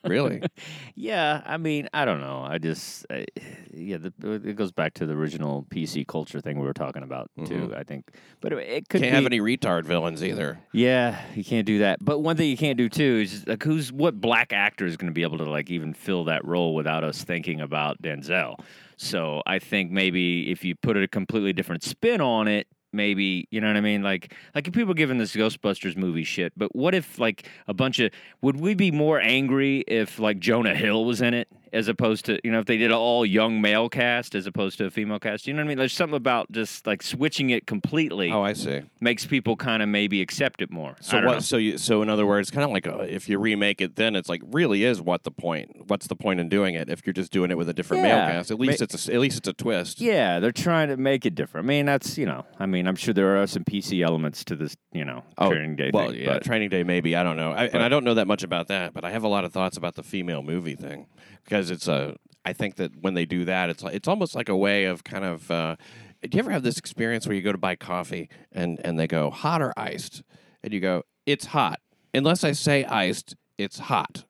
really? 0.03 0.41
Yeah, 0.97 1.41
I 1.45 1.57
mean, 1.57 1.89
I 1.93 2.05
don't 2.05 2.21
know. 2.21 2.41
I 2.41 2.57
just, 2.57 3.05
uh, 3.09 3.15
I, 3.15 3.25
yeah, 3.73 3.97
the, 3.97 4.13
uh, 4.23 4.31
it 4.47 4.55
goes 4.55 4.71
back 4.71 4.93
to 4.95 5.05
the 5.05 5.13
original 5.13 5.65
PC 5.69 6.07
culture 6.07 6.39
thing 6.39 6.57
we 6.59 6.65
were 6.65 6.73
talking 6.73 7.03
about 7.03 7.29
too. 7.45 7.53
Mm-hmm. 7.53 7.75
I 7.75 7.83
think, 7.83 8.11
but 8.39 8.53
it, 8.53 8.59
it 8.59 8.89
could 8.89 9.01
Can't 9.01 9.11
be. 9.11 9.15
have 9.15 9.25
any 9.25 9.39
retard 9.41 9.83
villains 9.83 10.23
either. 10.23 10.59
yeah, 10.71 11.21
you 11.35 11.43
can't 11.43 11.65
do 11.65 11.79
that. 11.79 11.99
But 12.01 12.19
one 12.19 12.37
thing 12.37 12.49
you 12.49 12.57
can't 12.57 12.77
do 12.77 12.87
too 12.89 13.21
is 13.23 13.45
like, 13.45 13.61
who's 13.63 13.91
what 13.91 14.19
black 14.21 14.53
actor 14.53 14.85
is 14.85 14.95
going 14.97 15.09
to 15.09 15.13
be 15.13 15.23
able 15.23 15.37
to 15.39 15.49
like 15.49 15.69
even 15.69 15.93
fill 15.93 16.23
that 16.25 16.45
role 16.45 16.73
without 16.75 17.03
us 17.03 17.23
thinking 17.23 17.59
about 17.59 18.01
Denzel? 18.01 18.55
So 18.97 19.43
I 19.45 19.59
think 19.59 19.91
maybe 19.91 20.49
if 20.49 20.63
you 20.63 20.75
put 20.75 20.95
a 20.95 21.07
completely 21.07 21.51
different 21.51 21.83
spin 21.83 22.21
on 22.21 22.47
it. 22.47 22.67
Maybe 22.95 23.47
you 23.51 23.61
know 23.61 23.67
what 23.67 23.77
I 23.77 23.81
mean, 23.81 24.01
like 24.01 24.33
like 24.53 24.67
if 24.67 24.73
people 24.73 24.93
giving 24.93 25.17
this 25.17 25.35
Ghostbusters 25.35 25.97
movie 25.97 26.23
shit, 26.23 26.53
but 26.57 26.75
what 26.75 26.95
if 26.95 27.19
like 27.19 27.47
a 27.67 27.73
bunch 27.73 27.99
of 27.99 28.11
would 28.41 28.59
we 28.59 28.73
be 28.73 28.91
more 28.91 29.19
angry 29.19 29.83
if 29.87 30.19
like 30.19 30.39
Jonah 30.39 30.75
Hill 30.75 31.05
was 31.05 31.21
in 31.21 31.33
it 31.33 31.49
as 31.73 31.87
opposed 31.87 32.25
to 32.25 32.39
you 32.43 32.51
know 32.51 32.59
if 32.59 32.65
they 32.65 32.77
did 32.77 32.91
an 32.91 32.97
all 32.97 33.25
young 33.25 33.61
male 33.61 33.89
cast 33.89 34.35
as 34.35 34.45
opposed 34.47 34.77
to 34.79 34.85
a 34.85 34.89
female 34.91 35.19
cast? 35.19 35.47
You 35.47 35.53
know 35.53 35.59
what 35.59 35.65
I 35.65 35.67
mean? 35.69 35.77
There's 35.77 35.93
something 35.93 36.15
about 36.17 36.51
just 36.51 36.85
like 36.87 37.03
switching 37.03 37.49
it 37.49 37.67
completely 37.67 38.31
Oh, 38.31 38.41
I 38.43 38.53
see. 38.53 38.81
makes 38.99 39.25
people 39.25 39.55
kind 39.55 39.81
of 39.83 39.89
maybe 39.89 40.21
accept 40.21 40.61
it 40.61 40.71
more. 40.71 40.95
So 41.01 41.17
what? 41.17 41.31
know. 41.33 41.39
So 41.39 41.57
you, 41.57 41.77
so 41.77 42.01
in 42.01 42.09
other 42.09 42.25
words, 42.25 42.49
kind 42.51 42.63
of 42.63 42.71
like 42.71 42.87
uh 42.87 42.99
if 42.99 43.29
you 43.29 43.37
remake 43.39 43.81
it, 43.81 43.95
then 43.95 44.15
it's 44.15 44.29
like 44.29 44.41
really 44.45 44.83
is 44.83 45.01
what 45.01 45.23
the 45.23 45.31
point? 45.31 45.87
What's 45.87 46.07
the 46.07 46.15
point 46.15 46.39
in 46.39 46.49
doing 46.49 46.75
it 46.75 46.89
if 46.89 47.05
you're 47.05 47.13
just 47.13 47.31
doing 47.31 47.51
it 47.51 47.57
with 47.57 47.69
a 47.69 47.73
different 47.73 48.03
male 48.03 48.17
cast? 48.17 48.51
At 48.51 48.59
least 48.59 48.79
Ma- 48.79 48.83
it's 48.85 49.07
a, 49.07 49.13
at 49.13 49.19
least 49.19 49.37
it's 49.37 49.47
a 49.47 49.53
twist. 49.53 50.01
Yeah, 50.01 50.39
they're 50.39 50.51
trying 50.51 50.89
to 50.89 50.97
make 50.97 51.25
it 51.25 51.35
different. 51.35 51.65
I 51.65 51.67
mean, 51.67 51.85
that's 51.85 52.17
you 52.17 52.25
know, 52.25 52.45
I 52.59 52.65
mean, 52.65 52.87
I'm 52.87 52.95
sure 52.95 53.13
there 53.13 53.41
are 53.41 53.47
some 53.47 53.63
PC 53.63 54.03
elements 54.05 54.43
to 54.45 54.55
this, 54.55 54.75
you 54.93 55.05
know, 55.05 55.23
training 55.39 55.75
day 55.75 55.91
Oh, 55.93 55.97
well, 55.97 56.09
thing. 56.11 56.21
yeah, 56.21 56.33
but 56.33 56.43
training 56.43 56.69
day 56.69 56.83
maybe. 56.83 57.15
I 57.15 57.23
don't 57.23 57.37
know, 57.37 57.51
I, 57.51 57.65
and 57.65 57.81
I 57.83 57.89
don't 57.89 58.03
know 58.03 58.13
that 58.15 58.27
much 58.27 58.43
about 58.43 58.67
that, 58.69 58.93
but 58.93 59.03
I 59.05 59.11
have 59.11 59.23
a 59.23 59.27
lot 59.27 59.45
of 59.45 59.51
thoughts 59.53 59.77
about 59.77 59.95
the 59.95 60.03
female 60.03 60.41
movie 60.43 60.75
thing 60.75 61.07
because 61.55 61.71
it's 61.71 61.87
a. 61.87 62.15
I 62.43 62.53
think 62.53 62.75
that 62.75 62.91
when 63.01 63.15
they 63.15 63.25
do 63.25 63.45
that, 63.45 63.69
it's 63.69 63.81
like 63.81 63.95
it's 63.95 64.07
almost 64.07 64.35
like 64.35 64.49
a 64.49 64.55
way 64.55 64.85
of 64.85 65.03
kind 65.03 65.25
of. 65.25 65.49
Uh, 65.49 65.75
do 66.21 66.37
you 66.37 66.39
ever 66.39 66.51
have 66.51 66.63
this 66.63 66.77
experience 66.77 67.25
where 67.27 67.35
you 67.35 67.41
go 67.41 67.51
to 67.51 67.57
buy 67.57 67.75
coffee 67.75 68.29
and 68.51 68.79
and 68.83 68.99
they 68.99 69.07
go 69.07 69.29
hot 69.29 69.61
or 69.61 69.73
iced, 69.77 70.23
and 70.63 70.73
you 70.73 70.79
go 70.79 71.03
it's 71.25 71.47
hot 71.47 71.79
unless 72.13 72.43
I 72.43 72.51
say 72.51 72.85
iced, 72.85 73.35
it's 73.57 73.79
hot. 73.79 74.25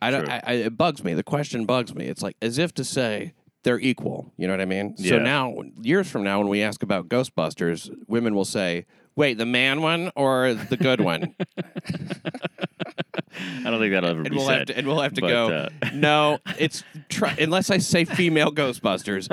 I 0.00 0.10
don't. 0.10 0.28
I, 0.28 0.42
I, 0.44 0.52
it 0.52 0.76
bugs 0.76 1.02
me. 1.02 1.14
The 1.14 1.22
question 1.22 1.64
bugs 1.66 1.94
me. 1.94 2.06
It's 2.06 2.22
like 2.22 2.36
as 2.42 2.58
if 2.58 2.72
to 2.74 2.84
say 2.84 3.32
they're 3.62 3.80
equal. 3.80 4.32
You 4.36 4.46
know 4.46 4.52
what 4.52 4.60
I 4.60 4.66
mean? 4.66 4.94
Yeah. 4.98 5.10
So 5.10 5.18
now, 5.18 5.54
years 5.80 6.10
from 6.10 6.22
now, 6.24 6.38
when 6.38 6.48
we 6.48 6.62
ask 6.62 6.82
about 6.82 7.08
Ghostbusters, 7.08 7.90
women 8.06 8.34
will 8.34 8.44
say, 8.44 8.86
"Wait, 9.16 9.38
the 9.38 9.46
man 9.46 9.82
one 9.82 10.10
or 10.14 10.54
the 10.54 10.76
good 10.76 11.00
one?" 11.00 11.34
I 13.36 13.70
don't 13.70 13.80
think 13.80 13.92
that'll 13.92 14.10
ever 14.10 14.20
and 14.20 14.30
be 14.30 14.36
we'll 14.36 14.46
said. 14.46 14.58
have 14.58 14.66
to, 14.68 14.78
and 14.78 14.86
we'll 14.86 15.00
have 15.00 15.14
to 15.14 15.20
But, 15.20 15.28
go. 15.28 15.48
uh, 15.48 15.68
no, 15.94 16.38
it's 16.58 16.84
try, 17.08 17.34
unless 17.38 17.70
I 17.70 17.78
say 17.78 18.04
female 18.04 18.52
Ghostbusters, 18.52 19.28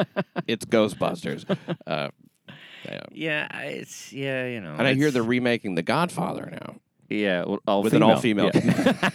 it's 0.48 0.66
Ghostbusters. 0.66 1.46
Uh, 1.88 2.10
yeah. 2.86 3.00
yeah, 3.12 3.48
I- 3.52 3.66
it's 3.66 4.12
yeah, 4.12 4.48
you 4.48 4.60
know, 4.62 4.74
And 4.78 4.88
I 4.88 4.94
hear 4.96 5.12
they're 5.12 5.22
remaking 5.24 5.76
The 5.76 5.84
Godfather 5.84 6.50
now. 6.52 6.76
Yeah, 7.12 7.44
well, 7.46 7.60
all 7.68 7.84
with 7.84 7.94
an 7.94 8.04
all-female 8.04 8.52
Yeah. 8.54 8.94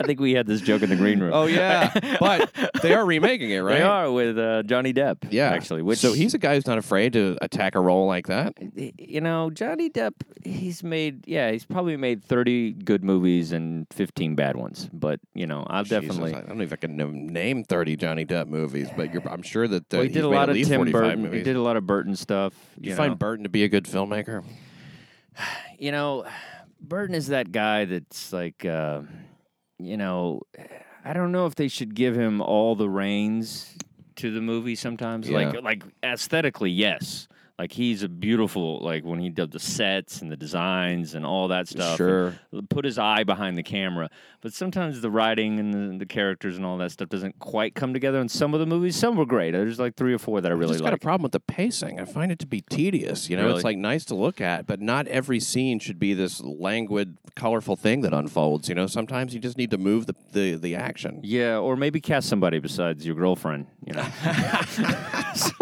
I 0.00 0.04
think 0.04 0.20
we 0.20 0.32
had 0.32 0.46
this 0.46 0.60
joke 0.60 0.82
in 0.82 0.90
the 0.90 0.96
green 0.96 1.20
room. 1.20 1.32
Oh 1.34 1.46
yeah, 1.46 1.92
but 2.20 2.52
they 2.82 2.94
are 2.94 3.04
remaking 3.04 3.50
it, 3.50 3.58
right? 3.58 3.78
They 3.78 3.82
are 3.82 4.10
with 4.10 4.38
uh, 4.38 4.62
Johnny 4.62 4.92
Depp. 4.92 5.16
Yeah, 5.30 5.50
actually. 5.50 5.82
Which 5.82 5.98
so 5.98 6.12
he's 6.12 6.34
a 6.34 6.38
guy 6.38 6.54
who's 6.54 6.66
not 6.66 6.78
afraid 6.78 7.12
to 7.14 7.36
attack 7.40 7.74
a 7.74 7.80
role 7.80 8.06
like 8.06 8.28
that. 8.28 8.54
you 8.98 9.20
know, 9.20 9.50
Johnny 9.50 9.90
Depp, 9.90 10.12
he's 10.44 10.82
made, 10.82 11.26
yeah, 11.26 11.50
he's 11.50 11.64
probably 11.64 11.96
made 11.96 12.22
30 12.22 12.72
good 12.72 13.02
movies 13.02 13.52
and 13.52 13.86
15 13.92 14.34
bad 14.34 14.56
ones. 14.56 14.88
But, 14.92 15.20
you 15.34 15.46
know, 15.46 15.64
I'll 15.68 15.84
Jesus, 15.84 16.02
definitely. 16.02 16.34
I 16.34 16.42
don't 16.42 16.58
know 16.58 16.64
if 16.64 16.72
I 16.72 16.76
can 16.76 16.96
name 16.96 17.64
thirty 17.64 17.96
Johnny 17.96 18.24
Depp 18.24 18.46
movies, 18.48 18.88
but 18.96 19.12
you're, 19.12 19.26
I'm 19.28 19.42
sure 19.42 19.66
that 19.68 19.92
uh, 19.92 19.98
well, 19.98 20.02
he 20.02 20.08
did 20.08 20.24
a 20.24 20.28
lot 20.28 20.48
of 20.48 20.56
Tim 20.56 20.90
Burton. 20.90 21.22
movies. 21.22 21.38
He 21.38 21.44
did 21.44 21.56
a 21.56 21.62
lot 21.62 21.76
of 21.76 21.86
Burton 21.86 22.16
stuff. 22.16 22.54
Do 22.80 22.86
you 22.86 22.90
you 22.90 22.96
find. 22.96 23.18
Burton 23.18 23.44
to 23.44 23.48
be 23.48 23.64
a 23.64 23.68
good 23.68 23.84
filmmaker? 23.84 24.44
you 25.78 25.92
know, 25.92 26.24
Burton 26.82 27.14
is 27.14 27.28
that 27.28 27.52
guy 27.52 27.84
that's 27.84 28.32
like, 28.32 28.64
uh, 28.64 29.02
you 29.78 29.96
know, 29.96 30.42
I 31.04 31.12
don't 31.12 31.32
know 31.32 31.46
if 31.46 31.54
they 31.54 31.68
should 31.68 31.94
give 31.94 32.14
him 32.14 32.40
all 32.40 32.74
the 32.74 32.88
reins 32.88 33.76
to 34.16 34.32
the 34.32 34.40
movie 34.40 34.74
sometimes. 34.74 35.28
Yeah. 35.28 35.38
Like, 35.38 35.62
like 35.62 35.84
aesthetically, 36.02 36.70
yes. 36.70 37.28
Like 37.58 37.72
he's 37.72 38.02
a 38.02 38.08
beautiful, 38.08 38.80
like 38.80 39.04
when 39.04 39.20
he 39.20 39.28
did 39.28 39.52
the 39.52 39.58
sets 39.60 40.20
and 40.22 40.32
the 40.32 40.36
designs 40.36 41.14
and 41.14 41.24
all 41.24 41.48
that 41.48 41.68
stuff. 41.68 41.96
Sure. 41.96 42.34
put 42.70 42.84
his 42.84 42.98
eye 42.98 43.24
behind 43.24 43.56
the 43.56 43.62
camera. 43.62 44.08
But 44.40 44.52
sometimes 44.52 45.00
the 45.00 45.10
writing 45.10 45.60
and 45.60 45.72
the, 45.72 45.98
the 45.98 46.06
characters 46.06 46.56
and 46.56 46.66
all 46.66 46.76
that 46.78 46.90
stuff 46.90 47.08
doesn't 47.08 47.38
quite 47.38 47.74
come 47.76 47.92
together 47.92 48.18
in 48.20 48.28
some 48.28 48.54
of 48.54 48.60
the 48.60 48.66
movies. 48.66 48.96
Some 48.96 49.16
were 49.16 49.26
great. 49.26 49.52
There's 49.52 49.78
like 49.78 49.94
three 49.96 50.12
or 50.12 50.18
four 50.18 50.40
that 50.40 50.50
I 50.50 50.54
I 50.54 50.58
really 50.58 50.72
just 50.72 50.82
got 50.82 50.92
a 50.92 50.98
problem 50.98 51.22
with 51.22 51.32
the 51.32 51.40
pacing. 51.40 52.00
I 52.00 52.04
find 52.04 52.32
it 52.32 52.38
to 52.40 52.46
be 52.46 52.62
tedious. 52.62 53.30
You 53.30 53.36
know, 53.36 53.44
Really? 53.44 53.56
it's 53.56 53.64
like 53.64 53.78
nice 53.78 54.04
to 54.06 54.14
look 54.16 54.40
at, 54.40 54.66
but 54.66 54.80
not 54.80 55.06
every 55.06 55.38
scene 55.38 55.78
should 55.78 55.98
be 56.00 56.14
this 56.14 56.40
languid, 56.40 57.16
colorful 57.36 57.76
thing 57.76 58.00
that 58.00 58.12
unfolds. 58.12 58.68
You 58.68 58.74
know, 58.74 58.86
sometimes 58.88 59.34
you 59.34 59.40
just 59.40 59.56
need 59.56 59.70
to 59.70 59.78
move 59.78 60.06
the 60.06 60.14
the, 60.32 60.54
the 60.56 60.74
action. 60.74 61.20
Yeah, 61.22 61.58
or 61.58 61.76
maybe 61.76 62.00
cast 62.00 62.28
somebody 62.28 62.58
besides 62.58 63.06
your 63.06 63.14
girlfriend. 63.14 63.66
You 63.86 63.94
know, 63.94 64.02
So, 65.34 65.52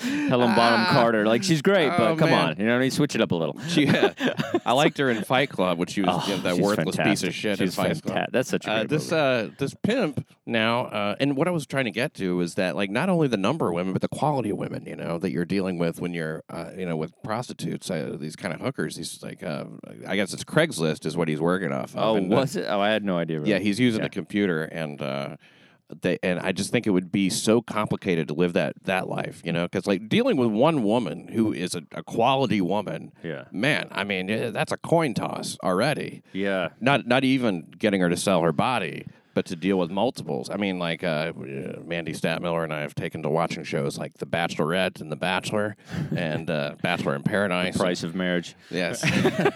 Helen 0.00 0.54
Bonham 0.56 0.86
Carter. 0.86 1.24
Like 1.26 1.39
she's 1.40 1.62
great, 1.62 1.88
Oh, 1.88 1.96
but 1.98 2.16
come 2.18 2.30
man. 2.30 2.48
on, 2.50 2.56
you 2.58 2.64
know, 2.66 2.72
what 2.72 2.78
I 2.78 2.80
mean? 2.82 2.90
switch 2.90 3.14
it 3.14 3.20
up 3.20 3.30
a 3.32 3.34
little. 3.34 3.58
She, 3.68 3.88
I 4.66 4.72
liked 4.72 4.98
her 4.98 5.10
in 5.10 5.22
Fight 5.24 5.50
Club, 5.50 5.78
which 5.78 5.90
she 5.90 6.02
was 6.02 6.10
Oh, 6.12 6.24
you 6.30 6.36
know, 6.36 6.42
that 6.42 6.58
worthless 6.58 6.96
piece 6.96 7.22
of 7.22 7.34
shit 7.34 7.58
She's 7.58 7.76
in 7.78 7.84
Fight 7.84 8.02
Club. 8.02 8.26
That's 8.32 8.48
such 8.48 8.66
a 8.66 8.70
Uh, 8.72 8.84
this 8.84 9.12
uh, 9.12 9.50
this 9.58 9.74
pimp 9.82 10.26
now, 10.46 10.86
uh, 10.86 11.16
and 11.20 11.36
what 11.36 11.48
I 11.48 11.50
was 11.50 11.66
trying 11.66 11.84
to 11.86 11.90
get 11.90 12.14
to 12.14 12.40
is 12.40 12.54
that 12.54 12.76
like 12.76 12.90
not 12.90 13.08
only 13.08 13.28
the 13.28 13.36
number 13.36 13.68
of 13.68 13.74
women, 13.74 13.92
but 13.92 14.02
the 14.02 14.08
quality 14.08 14.50
of 14.50 14.58
women. 14.58 14.84
You 14.86 14.96
know 14.96 15.18
that 15.18 15.30
you're 15.30 15.44
dealing 15.44 15.78
with 15.78 16.00
when 16.00 16.12
you're 16.14 16.42
uh, 16.50 16.70
you 16.76 16.86
know 16.86 16.96
with 16.96 17.12
prostitutes, 17.22 17.90
uh, 17.90 18.16
these 18.18 18.36
kind 18.36 18.54
of 18.54 18.60
hookers. 18.60 18.96
These 18.96 19.22
like 19.22 19.42
uh, 19.42 19.64
I 20.06 20.16
guess 20.16 20.32
it's 20.32 20.44
Craigslist 20.44 21.06
is 21.06 21.16
what 21.16 21.28
he's 21.28 21.40
working 21.40 21.72
off. 21.72 21.94
Of. 21.94 22.02
oh, 22.02 22.16
And, 22.16 22.30
was 22.30 22.56
it? 22.56 22.66
Oh, 22.68 22.80
I 22.80 22.90
had 22.90 23.04
no 23.04 23.18
idea. 23.18 23.38
Really. 23.40 23.50
yeah, 23.50 23.58
he's 23.58 23.78
using 23.80 24.00
Yeah. 24.00 24.06
the 24.06 24.10
computer 24.10 24.64
and. 24.64 25.38
They, 26.02 26.18
and 26.22 26.38
I 26.40 26.52
just 26.52 26.70
think 26.70 26.86
it 26.86 26.90
would 26.90 27.10
be 27.10 27.30
so 27.30 27.60
complicated 27.62 28.28
to 28.28 28.34
live 28.34 28.52
that 28.52 28.74
that 28.84 29.08
life, 29.08 29.42
you 29.44 29.52
know, 29.52 29.64
because 29.64 29.86
like 29.86 30.08
dealing 30.08 30.36
with 30.36 30.48
one 30.50 30.82
woman 30.84 31.28
who 31.28 31.52
is 31.52 31.74
a, 31.74 31.82
a 31.92 32.02
quality 32.02 32.60
woman, 32.60 33.12
Yeah. 33.24 33.44
man, 33.52 33.88
I 33.90 34.04
mean 34.04 34.30
eh, 34.30 34.50
that's 34.50 34.72
a 34.72 34.76
coin 34.76 35.14
toss 35.14 35.56
already 35.64 36.22
Yeah. 36.32 36.68
not 36.80 37.06
not 37.06 37.24
even 37.24 37.70
getting 37.78 38.00
her 38.00 38.08
to 38.08 38.16
sell 38.16 38.42
her 38.42 38.52
body, 38.52 39.06
but 39.34 39.46
to 39.46 39.56
deal 39.56 39.78
with 39.78 39.90
multiples. 39.90 40.50
I 40.50 40.56
mean, 40.56 40.78
like 40.78 41.04
uh, 41.04 41.32
Mandy 41.36 42.12
Stadtmiller 42.12 42.64
and 42.64 42.72
I 42.72 42.80
have 42.80 42.94
taken 42.94 43.22
to 43.22 43.28
watching 43.28 43.64
shows 43.64 43.98
like 43.98 44.18
The 44.18 44.26
Bachelorette 44.26 45.00
and 45.00 45.10
The 45.10 45.16
Bachelor 45.16 45.76
and 46.16 46.50
uh, 46.50 46.74
Bachelor 46.82 47.14
in 47.14 47.22
Paradise. 47.22 47.76
Price 47.76 48.02
of 48.02 48.14
marriage. 48.14 48.54
Yes. 48.70 49.04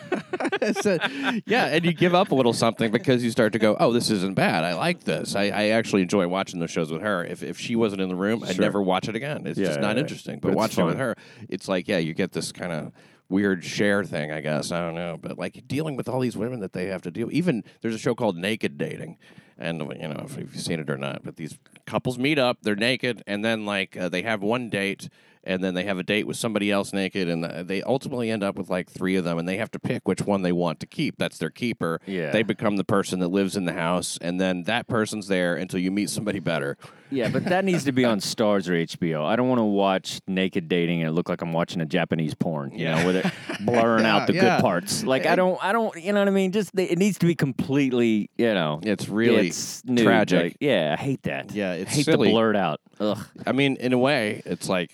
So, 0.81 0.99
yeah, 1.47 1.67
and 1.67 1.85
you 1.85 1.93
give 1.93 2.15
up 2.15 2.31
a 2.31 2.35
little 2.35 2.53
something 2.53 2.91
because 2.91 3.23
you 3.23 3.31
start 3.31 3.53
to 3.53 3.59
go, 3.59 3.77
oh, 3.79 3.93
this 3.93 4.11
isn't 4.11 4.35
bad. 4.35 4.65
I 4.65 4.75
like 4.75 5.05
this. 5.05 5.35
I, 5.37 5.45
I 5.45 5.65
actually 5.69 6.03
enjoy 6.03 6.27
watching 6.27 6.59
those 6.59 6.71
shows 6.71 6.91
with 6.91 7.03
her. 7.03 7.25
If, 7.25 7.43
if 7.43 7.59
she 7.59 7.77
wasn't 7.77 8.01
in 8.03 8.09
the 8.09 8.15
room, 8.15 8.43
I'd 8.45 8.59
never 8.59 8.81
watch 8.81 9.09
it 9.09 9.15
again. 9.15 9.47
It's 9.47 9.59
Yeah, 9.59 9.67
just 9.67 9.81
not 9.81 9.97
yeah, 9.97 10.03
interesting. 10.03 10.39
but 10.41 10.49
But 10.49 10.57
watching 10.57 10.85
it 10.85 10.87
with 10.87 10.99
her, 10.99 11.17
it's 11.49 11.69
like, 11.69 11.87
yeah, 11.87 11.99
you 11.99 12.15
get 12.15 12.33
this 12.33 12.51
kind 12.51 12.73
of 12.73 12.93
weird 13.29 13.65
share 13.65 14.05
thing, 14.05 14.33
I 14.33 14.41
guess. 14.41 14.73
I 14.73 14.81
don't 14.81 14.95
know. 14.95 15.19
But 15.21 15.39
like 15.39 15.63
dealing 15.67 15.97
with 15.97 16.09
all 16.09 16.21
these 16.21 16.37
women 16.37 16.61
that 16.61 16.73
they 16.73 16.87
have 16.87 17.03
to 17.03 17.11
deal 17.11 17.29
Even 17.31 17.63
there's 17.83 17.95
a 17.95 17.99
show 17.99 18.15
called 18.15 18.37
Naked 18.37 18.79
Dating. 18.79 19.19
And, 19.59 19.81
you 19.81 20.09
know, 20.09 20.23
if 20.25 20.37
you've 20.37 20.57
seen 20.57 20.81
it 20.81 20.91
or 20.91 20.99
not, 20.99 21.23
but 21.23 21.37
these 21.37 21.59
couples 21.87 22.19
meet 22.19 22.39
up, 22.39 22.59
they're 22.63 22.75
naked, 22.75 23.23
and 23.27 23.45
then 23.45 23.65
like 23.65 23.97
uh, 23.97 24.09
they 24.09 24.23
have 24.23 24.43
one 24.43 24.69
date 24.69 25.09
and 25.47 25.63
then 25.63 25.75
they 25.75 25.85
have 25.85 25.99
a 25.99 26.03
date 26.03 26.27
with 26.27 26.37
somebody 26.37 26.71
else 26.71 26.93
naked, 26.93 27.29
and 27.29 27.45
uh, 27.45 27.63
they 27.63 27.83
ultimately 27.83 28.31
end 28.31 28.43
up 28.43 28.57
with 28.57 28.71
like 28.71 28.91
three 28.91 29.17
of 29.17 29.25
them, 29.25 29.39
and 29.39 29.49
they 29.49 29.57
have 29.57 29.71
to 29.73 29.79
pick 29.79 30.07
which 30.09 30.23
one 30.23 30.43
they 30.43 30.53
want 30.53 30.81
to 30.81 30.87
keep. 30.87 31.17
That's 31.19 31.39
their 31.39 31.51
keeper. 31.51 32.01
Yeah. 32.07 32.31
They 32.31 32.43
become 32.43 32.77
the 32.77 32.85
person 32.85 33.21
that 33.21 33.29
lives 33.29 33.57
in 33.57 33.65
the 33.65 33.73
house, 33.75 34.19
and 34.21 34.41
then 34.41 34.65
that 34.65 34.87
person's 34.89 35.29
there 35.29 35.55
until 35.57 35.81
you 35.81 35.91
meet 35.91 36.11
somebody 36.11 36.41
better. 36.41 36.77
Yeah, 37.11 37.29
but 37.29 37.45
that 37.45 37.65
needs 37.65 37.85
to 37.85 37.93
be 37.93 38.05
on 38.05 38.19
Starz 38.19 38.69
or 38.69 38.73
HBO. 38.73 39.25
I 39.25 39.37
don't 39.37 39.49
want 39.49 39.61
to 39.61 39.65
watch 39.65 40.21
naked 40.27 40.69
dating 40.69 41.01
and 41.03 41.09
it 41.11 41.13
look 41.13 41.29
like 41.29 41.43
I'm 41.43 41.53
watching 41.53 41.81
a 41.81 41.87
Japanese 41.87 42.35
porn. 42.35 42.73
You 42.73 42.87
Yeah. 42.87 42.97
know, 42.99 43.05
where 43.05 43.13
they're 43.13 43.33
blurring 43.61 44.05
out 44.05 44.27
the 44.27 44.33
Yeah, 44.35 44.57
good 44.57 44.63
parts. 44.63 45.05
Like 45.05 45.25
I 45.25 45.37
don't, 45.37 45.63
I 45.63 45.71
don't, 45.73 45.95
you 46.03 46.13
know 46.13 46.19
what 46.21 46.27
I 46.27 46.33
mean? 46.33 46.51
Just 46.51 46.77
it 46.77 46.99
needs 46.99 47.19
to 47.19 47.27
be 47.27 47.37
completely, 47.37 48.31
you 48.37 48.53
know. 48.53 48.81
It's 48.83 49.09
really 49.09 49.49
it's 49.49 49.85
nude, 49.85 50.05
tragic. 50.05 50.43
like- 50.43 50.57
yeah, 50.61 50.97
I 50.99 51.01
hate 51.01 51.23
that. 51.25 51.53
Yeah, 51.55 51.75
it's 51.75 51.95
hate 51.95 52.05
silly. 52.07 52.29
the 52.29 52.33
blurred 52.35 52.57
out. 52.57 52.81
Ugh. 52.99 53.19
I 53.47 53.53
mean, 53.53 53.77
in 53.77 53.93
a 53.93 53.99
way, 53.99 54.43
it's 54.45 54.69
like 54.69 54.91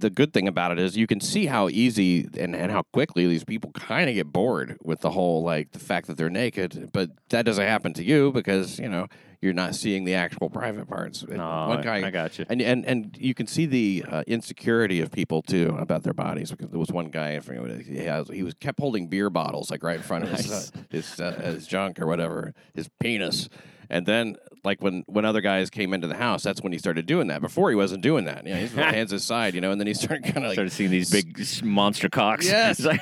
the 0.00 0.10
good 0.10 0.32
thing 0.32 0.48
about 0.48 0.72
it 0.72 0.78
is 0.78 0.96
you 0.96 1.06
can 1.06 1.20
see 1.20 1.46
how 1.46 1.68
easy 1.68 2.28
and, 2.38 2.54
and 2.56 2.72
how 2.72 2.82
quickly 2.92 3.26
these 3.26 3.44
people 3.44 3.70
kind 3.72 4.08
of 4.08 4.14
get 4.14 4.32
bored 4.32 4.76
with 4.82 5.00
the 5.00 5.10
whole 5.10 5.42
like 5.42 5.72
the 5.72 5.78
fact 5.78 6.06
that 6.08 6.16
they're 6.16 6.30
naked, 6.30 6.90
but 6.92 7.10
that 7.28 7.44
doesn't 7.44 7.64
happen 7.66 7.92
to 7.94 8.02
you 8.04 8.32
because 8.32 8.78
you 8.78 8.88
know 8.88 9.06
you're 9.42 9.54
not 9.54 9.74
seeing 9.74 10.04
the 10.04 10.14
actual 10.14 10.50
private 10.50 10.86
parts. 10.86 11.24
No, 11.26 11.36
One 11.68 11.78
I- 11.78 11.82
guy, 11.82 12.06
I 12.06 12.10
got 12.10 12.38
you. 12.38 12.44
and 12.50 12.60
and 12.60 12.84
and 12.84 13.16
you 13.18 13.34
can 13.34 13.46
see 13.46 13.66
the 13.66 14.04
uh, 14.08 14.22
insecurity 14.26 15.00
of 15.00 15.10
people 15.10 15.40
too 15.42 15.76
about 15.78 16.02
their 16.02 16.12
bodies. 16.14 16.50
Because 16.50 16.68
there 16.70 16.78
was 16.80 16.90
one 16.92 17.06
guy, 17.10 17.36
I 17.36 17.40
forget 17.40 17.80
he 17.86 17.98
has, 18.04 18.28
he 18.28 18.42
was 18.42 18.54
kept 18.54 18.80
holding 18.80 19.06
beer 19.08 19.30
bottles 19.30 19.70
like 19.70 19.82
right 19.82 19.96
in 19.96 20.02
front 20.02 20.24
of 20.24 20.30
his 20.30 20.50
uh, 20.50 20.78
his 20.90 21.20
uh, 21.20 21.32
his 21.44 21.66
junk 21.66 22.00
or 22.00 22.06
whatever, 22.06 22.52
his 22.74 22.88
penis. 23.00 23.48
And 23.90 24.06
then, 24.06 24.36
like 24.64 24.80
when 24.82 25.02
when 25.06 25.24
other 25.24 25.40
guys 25.40 25.68
came 25.68 25.92
into 25.92 26.06
the 26.06 26.14
house, 26.14 26.42
that's 26.42 26.62
when 26.62 26.72
he 26.72 26.78
started 26.78 27.06
doing 27.06 27.26
that. 27.26 27.40
Before 27.40 27.70
he 27.70 27.76
wasn't 27.76 28.02
doing 28.02 28.24
that. 28.26 28.46
You 28.46 28.54
know, 28.54 28.60
he's 28.60 28.72
hands 28.74 29.12
aside, 29.12 29.54
you 29.54 29.60
know, 29.60 29.72
and 29.72 29.80
then 29.80 29.86
he 29.88 29.94
started 29.94 30.24
kind 30.24 30.38
of 30.38 30.44
like 30.44 30.54
Started 30.54 30.70
seeing 30.72 30.90
these 30.90 31.10
big 31.10 31.64
monster 31.64 32.08
cocks. 32.08 32.46
Yes. 32.46 32.86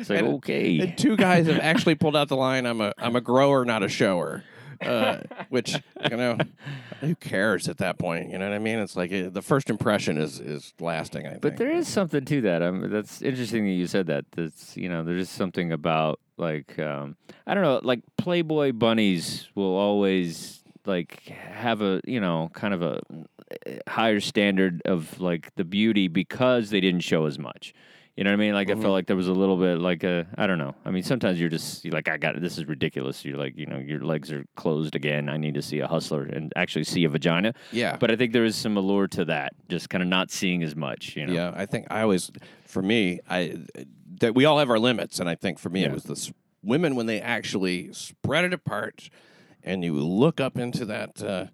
It's 0.00 0.10
like, 0.10 0.18
And- 0.18 0.28
okay. 0.36 0.78
And 0.80 0.98
two 0.98 1.16
guys 1.16 1.46
have 1.46 1.60
actually 1.60 1.94
pulled 1.94 2.16
out 2.16 2.28
the 2.28 2.36
line. 2.36 2.66
I'm 2.66 2.80
a 2.80 2.92
I'm 2.98 3.14
a 3.16 3.20
grower, 3.20 3.64
not 3.64 3.82
a 3.82 3.88
shower. 3.88 4.42
Uh, 4.80 5.18
which 5.48 5.74
you 6.10 6.16
know, 6.16 6.36
who 7.00 7.14
cares 7.14 7.68
at 7.68 7.78
that 7.78 7.98
point? 7.98 8.30
You 8.30 8.38
know 8.38 8.48
what 8.48 8.54
I 8.54 8.58
mean? 8.58 8.80
It's 8.80 8.96
like 8.96 9.12
uh, 9.12 9.28
the 9.30 9.42
first 9.42 9.70
impression 9.70 10.18
is 10.18 10.40
is 10.40 10.74
lasting. 10.80 11.24
I 11.26 11.30
think. 11.30 11.42
But 11.42 11.56
there 11.56 11.70
is 11.70 11.86
something 11.86 12.24
to 12.24 12.40
that. 12.40 12.64
I 12.64 12.70
mean, 12.72 12.90
that's 12.90 13.22
interesting 13.22 13.64
that 13.66 13.70
you 13.72 13.86
said 13.86 14.06
that. 14.08 14.24
That's 14.32 14.76
you 14.76 14.88
know, 14.88 15.04
there 15.04 15.16
is 15.16 15.30
something 15.30 15.70
about 15.70 16.18
like 16.42 16.78
um, 16.78 17.16
I 17.46 17.54
don't 17.54 17.62
know, 17.62 17.80
like 17.82 18.00
Playboy 18.18 18.72
bunnies 18.72 19.48
will 19.54 19.76
always 19.76 20.62
like 20.84 21.22
have 21.22 21.80
a 21.80 22.00
you 22.04 22.20
know 22.20 22.50
kind 22.52 22.74
of 22.74 22.82
a 22.82 23.00
uh, 23.16 23.70
higher 23.88 24.20
standard 24.20 24.82
of 24.84 25.20
like 25.20 25.54
the 25.54 25.64
beauty 25.64 26.08
because 26.08 26.70
they 26.70 26.80
didn't 26.80 27.00
show 27.00 27.26
as 27.26 27.38
much. 27.38 27.72
You 28.16 28.24
know 28.24 28.30
what 28.30 28.34
I 28.34 28.44
mean? 28.44 28.52
Like 28.52 28.68
I 28.68 28.74
felt 28.74 28.92
like 28.92 29.06
there 29.06 29.16
was 29.16 29.28
a 29.28 29.32
little 29.32 29.56
bit 29.56 29.78
like 29.78 30.04
a 30.04 30.26
I 30.36 30.46
don't 30.46 30.58
know. 30.58 30.74
I 30.84 30.90
mean, 30.90 31.02
sometimes 31.02 31.40
you're 31.40 31.48
just 31.48 31.82
you're 31.82 31.94
like 31.94 32.08
I 32.08 32.18
got 32.18 32.36
it. 32.36 32.42
This 32.42 32.58
is 32.58 32.66
ridiculous. 32.66 33.24
You're 33.24 33.38
like 33.38 33.56
you 33.56 33.64
know 33.64 33.78
your 33.78 34.00
legs 34.00 34.30
are 34.30 34.44
closed 34.54 34.94
again. 34.94 35.30
I 35.30 35.38
need 35.38 35.54
to 35.54 35.62
see 35.62 35.78
a 35.78 35.86
hustler 35.86 36.24
and 36.24 36.52
actually 36.54 36.84
see 36.84 37.04
a 37.04 37.08
vagina. 37.08 37.54
Yeah. 37.70 37.96
But 37.96 38.10
I 38.10 38.16
think 38.16 38.34
there 38.34 38.44
is 38.44 38.54
some 38.54 38.76
allure 38.76 39.08
to 39.08 39.24
that. 39.26 39.54
Just 39.70 39.88
kind 39.88 40.02
of 40.02 40.08
not 40.08 40.30
seeing 40.30 40.62
as 40.62 40.76
much. 40.76 41.16
You 41.16 41.26
know. 41.26 41.32
Yeah, 41.32 41.52
I 41.56 41.64
think 41.64 41.86
I 41.90 42.02
always, 42.02 42.30
for 42.66 42.82
me, 42.82 43.20
I 43.30 43.56
that 44.22 44.34
we 44.34 44.44
all 44.46 44.58
have 44.58 44.70
our 44.70 44.78
limits, 44.78 45.20
and 45.20 45.28
I 45.28 45.34
think 45.36 45.58
for 45.58 45.68
me 45.68 45.82
Yeah. 45.82 45.88
it 45.88 45.92
was 45.92 46.04
the 46.04 46.14
s- 46.14 46.32
women 46.64 46.96
when 46.96 47.06
they 47.06 47.20
actually 47.20 47.92
spread 47.92 48.44
it 48.44 48.52
apart, 48.54 49.10
and 49.62 49.84
you 49.84 49.94
look 49.94 50.40
up 50.40 50.56
into 50.58 50.84
that 50.86 51.22
uh, 51.22 51.46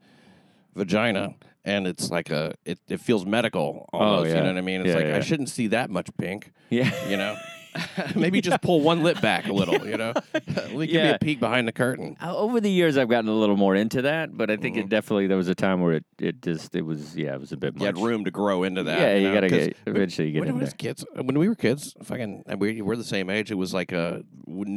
vagina, 0.75 1.35
and 1.65 1.87
it's 1.87 2.11
like 2.11 2.31
a, 2.31 2.55
it, 2.65 2.79
it 2.89 3.01
feels 3.01 3.27
medical 3.27 3.89
almost. 3.93 4.29
You 4.29 4.33
Oh, 4.33 4.35
yeah. 4.35 4.37
You 4.37 4.43
know 4.45 4.53
what 4.55 4.59
I 4.59 4.61
mean? 4.63 4.81
It's 4.83 4.89
Yeah, 4.89 4.95
like 4.95 5.15
I 5.15 5.21
shouldn't 5.21 5.49
see 5.51 5.67
that 5.69 5.91
much 5.91 6.09
pink. 6.17 6.53
Yeah. 6.71 6.91
You 7.09 7.17
know. 7.17 7.37
Maybe 8.17 8.41
just 8.41 8.61
pull 8.63 8.81
one 8.81 9.03
lip 9.03 9.21
back 9.21 9.47
a 9.49 9.53
little, 9.53 9.87
you 9.87 9.97
know. 9.97 10.13
Give 10.57 10.73
me 10.75 10.87
Yeah. 10.87 11.11
a 11.15 11.19
peek 11.19 11.41
behind 11.41 11.67
the 11.69 11.73
curtain. 11.73 12.17
Uh, 12.23 12.37
Over 12.37 12.61
the 12.61 12.71
years, 12.71 12.97
I've 12.99 13.09
gotten 13.09 13.29
a 13.31 13.35
little 13.35 13.57
more 13.57 13.75
into 13.75 14.03
that, 14.03 14.37
but 14.37 14.51
I 14.51 14.57
think 14.57 14.77
Mm-hmm. 14.77 14.85
it 14.87 14.89
definitely 14.91 15.27
there 15.27 15.37
was 15.37 15.49
a 15.49 15.55
time 15.55 15.81
where 15.81 15.95
it, 15.95 16.05
it 16.19 16.43
just 16.43 16.75
it 16.77 16.83
was 16.83 17.17
yeah 17.17 17.35
it 17.35 17.41
was 17.41 17.53
a 17.53 17.57
bit 17.57 17.75
much. 17.75 17.81
You 17.81 17.87
had 17.87 17.99
room 17.99 18.25
to 18.25 18.31
grow 18.31 18.63
into 18.65 18.83
that. 18.85 19.01
Yeah, 19.01 19.15
you 19.17 19.29
know, 19.29 19.35
gotta 19.35 19.49
'cause 19.49 19.67
get- 19.69 19.77
eventually 19.87 20.27
you 20.29 20.33
get 20.35 20.41
when 20.41 20.49
in 20.51 20.59
was 20.59 20.71
there. 20.71 20.77
kids, 20.77 21.05
when 21.15 21.39
we 21.39 21.49
were 21.49 21.55
kids, 21.55 21.95
fucking, 22.03 22.43
and 22.47 22.61
we 22.61 22.83
we're 22.83 22.97
the 22.97 23.05
same 23.05 23.31
age. 23.31 23.51
It 23.51 23.55
was 23.57 23.73
like 23.75 23.93
a 23.93 24.23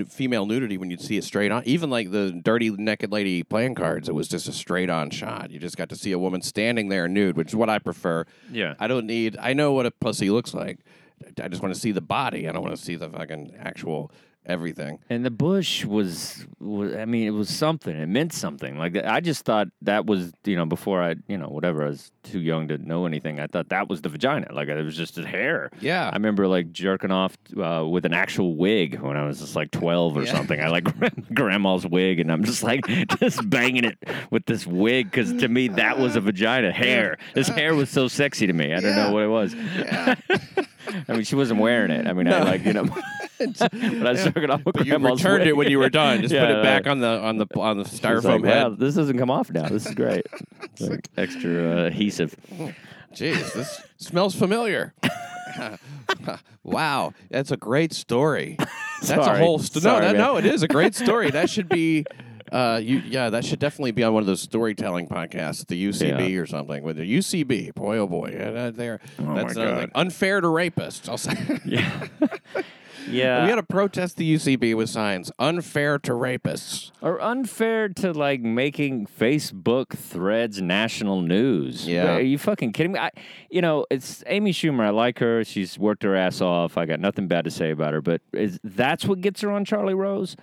female 0.10 0.46
nudity 0.46 0.78
when 0.78 0.90
you'd 0.92 1.02
see 1.02 1.18
it 1.18 1.24
straight 1.24 1.52
on. 1.52 1.64
Even 1.66 1.90
like 1.90 2.12
the 2.12 2.32
dirty 2.44 2.70
naked 2.70 3.12
lady 3.12 3.44
playing 3.44 3.76
cards, 3.76 4.08
it 4.10 4.16
was 4.16 4.28
just 4.28 4.48
a 4.48 4.52
straight 4.54 4.90
on 4.90 5.10
shot. 5.10 5.52
You 5.52 5.60
just 5.60 5.78
got 5.78 5.90
to 5.90 5.96
see 5.96 6.12
a 6.12 6.20
woman 6.20 6.42
standing 6.42 6.90
there 6.90 7.08
nude, 7.08 7.36
which 7.38 7.50
is 7.50 7.56
what 7.56 7.70
I 7.70 7.80
prefer. 7.80 8.26
Yeah. 8.52 8.76
I 8.80 8.88
don't 8.88 9.06
need. 9.06 9.38
I 9.40 9.54
know 9.54 9.74
what 9.74 9.86
a 9.86 9.92
pussy 9.92 10.30
looks 10.30 10.54
like. 10.54 10.80
I 11.42 11.48
just 11.48 11.62
want 11.62 11.74
to 11.74 11.80
see 11.80 11.92
the 11.92 12.02
body. 12.02 12.48
I 12.48 12.52
don't 12.52 12.64
want 12.64 12.76
to 12.76 12.82
see 12.82 12.96
the 12.96 13.10
fucking 13.10 13.54
actual 13.60 14.12
everything. 14.44 14.98
And 15.08 15.24
the 15.24 15.30
bush 15.30 15.86
was, 15.86 16.48
was, 16.60 16.96
I 16.96 17.06
mean, 17.06 17.28
it 17.28 17.32
was 17.32 17.48
something. 17.48 17.96
It 17.96 18.10
meant 18.10 18.34
something. 18.34 18.76
Like 18.76 18.98
I 18.98 19.20
just 19.20 19.46
thought 19.46 19.68
that 19.84 20.08
was, 20.08 20.34
you 20.46 20.56
know, 20.56 20.66
before 20.66 21.00
I, 21.00 21.14
you 21.28 21.38
know, 21.38 21.48
whatever. 21.48 21.84
I 21.84 21.90
was 21.90 22.12
too 22.24 22.40
young 22.40 22.68
to 22.70 22.80
know 22.80 23.06
anything. 23.06 23.40
I 23.40 23.46
thought 23.46 23.70
that 23.70 23.88
was 23.88 24.02
the 24.02 24.10
vagina. 24.10 24.48
Like 24.52 24.68
it 24.68 24.84
was 24.84 24.98
just 24.98 25.16
hair. 25.18 25.70
Yeah. 25.80 26.10
I 26.10 26.14
remember 26.14 26.48
like 26.48 26.72
jerking 26.72 27.12
off 27.12 27.38
uh, 27.56 27.86
with 27.88 28.04
an 28.04 28.14
actual 28.14 28.56
wig 28.56 29.00
when 29.00 29.16
I 29.16 29.28
was 29.28 29.40
just 29.42 29.56
like 29.56 29.70
twelve 29.70 30.18
or 30.18 30.24
Yeah. 30.24 30.32
something. 30.32 30.60
I 30.60 30.70
like 30.70 30.88
grandma's 31.36 31.86
wig, 31.86 32.20
and 32.20 32.32
I'm 32.32 32.44
just 32.44 32.64
like 32.64 32.84
just 33.20 33.48
banging 33.48 33.84
it 33.84 34.00
with 34.32 34.48
this 34.48 34.66
wig 34.66 35.12
because 35.12 35.32
to 35.34 35.50
me 35.50 35.68
that 35.68 36.00
was 36.00 36.16
a 36.16 36.22
vagina. 36.22 36.72
Hair. 36.72 37.18
This 37.36 37.48
hair 37.48 37.76
was 37.76 37.92
so 37.92 38.08
sexy 38.08 38.48
to 38.48 38.54
me. 38.54 38.74
I 38.74 38.80
don't 38.80 38.96
Yeah. 38.96 39.08
know 39.08 39.14
what 39.14 39.22
it 39.24 39.28
was. 39.28 39.54
Yeah. 39.54 40.16
I 41.08 41.14
mean, 41.14 41.24
she 41.24 41.36
wasn't 41.36 41.60
wearing 41.60 41.92
it. 41.92 42.08
I 42.08 42.14
mean, 42.14 42.28
I 42.28 42.44
like 42.44 42.66
you 42.66 42.74
know. 42.74 42.86
but 43.42 43.74
I 43.74 44.12
was 44.12 44.24
jerking 44.24 44.52
off 44.52 44.64
But 44.64 44.86
you 44.86 44.96
returned 44.98 45.44
it 45.48 45.58
when 45.58 45.68
you 45.70 45.80
were 45.80 45.90
done. 45.90 46.22
Just 46.22 46.34
put 46.34 46.50
it 46.50 46.62
back 46.64 46.86
on 46.88 47.00
the 47.00 47.08
on 47.20 47.38
the 47.38 47.48
on 47.60 47.78
the 47.78 47.84
It's 47.84 48.00
styrofoam 48.00 48.44
like, 48.44 48.46
head. 48.46 48.64
wow, 48.64 48.70
this 48.78 48.94
doesn't 48.96 49.18
come 49.18 49.32
off 49.32 49.50
now. 49.52 49.68
This 49.68 49.86
is 49.86 49.96
great. 49.96 50.26
It's 50.74 50.82
like 50.82 51.10
extra 51.18 51.82
uh, 51.82 51.86
adhesive. 51.88 52.36
Jeez, 53.14 53.52
this 53.54 53.82
smells 53.98 54.36
familiar. 54.36 54.94
wow, 56.64 57.14
that's 57.30 57.52
a 57.52 57.58
great 57.58 57.94
story. 57.94 58.56
That's 58.60 59.08
Sorry. 59.08 59.40
a 59.40 59.44
whole 59.44 59.60
st- 59.60 59.84
Sorry, 59.84 60.02
no, 60.06 60.12
man. 60.14 60.18
no. 60.18 60.38
It 60.38 60.46
is 60.46 60.64
a 60.64 60.68
great 60.68 60.96
story. 60.96 61.32
That 61.32 61.50
should 61.50 61.68
be, 61.68 62.06
uh, 62.52 62.80
you 62.84 63.02
yeah, 63.06 63.30
that 63.30 63.46
should 63.46 63.60
definitely 63.60 63.92
be 63.92 64.04
on 64.04 64.14
one 64.14 64.22
of 64.22 64.28
those 64.28 64.42
storytelling 64.42 65.08
podcasts, 65.08 65.66
the 65.68 65.88
UCB 65.88 66.42
or 66.42 66.46
something. 66.46 66.84
With 66.84 66.98
the 66.98 67.18
UCB, 67.18 67.74
boy, 67.74 67.98
oh 67.98 68.08
boy, 68.08 68.36
yeah, 68.38 68.52
that 68.52 68.76
there. 68.76 69.00
my 69.18 69.44
that's 69.44 69.58
uh, 69.58 69.66
God. 69.66 69.78
like 69.78 69.92
unfair 69.96 70.42
to 70.42 70.48
rapists. 70.48 71.08
I'll 71.08 71.18
say. 71.18 71.60
Yeah. 71.64 72.08
yeah. 73.10 73.44
we 73.44 73.50
got 73.50 73.56
to 73.56 73.64
protest 73.64 74.18
the 74.18 74.36
UCB 74.36 74.76
with 74.76 74.90
signs 74.90 75.32
unfair 75.40 75.98
to 76.00 76.12
rapists. 76.12 76.92
or 77.02 77.22
unfair 77.22 77.88
to 77.88 78.12
like 78.12 78.42
making 78.42 79.06
Facebook 79.06 79.90
threads 79.92 80.62
national 80.62 81.22
news. 81.22 81.88
Yeah. 81.88 82.16
Are 82.16 82.22
you 82.22 82.38
fucking 82.38 82.74
kidding 82.74 82.94
me? 82.94 83.00
I, 83.00 83.12
you 83.50 83.62
know, 83.62 83.86
it's 83.90 84.24
Amy 84.28 84.52
Schumer. 84.52 84.84
I 84.84 84.90
like 84.90 85.20
her. 85.20 85.46
She's 85.46 85.80
worked 85.80 86.04
her 86.04 86.16
ass 86.16 86.42
off. 86.42 86.78
I 86.78 86.86
got 86.86 87.00
nothing 87.00 87.28
bad 87.28 87.46
to 87.46 87.52
say 87.52 87.72
about 87.72 87.94
her. 87.94 88.02
But 88.02 88.22
is 88.34 88.60
that's 88.64 89.06
what 89.06 89.22
gets 89.22 89.40
her 89.42 89.52
on 89.52 89.64
Charlie 89.64 89.94
Rose? 89.94 90.36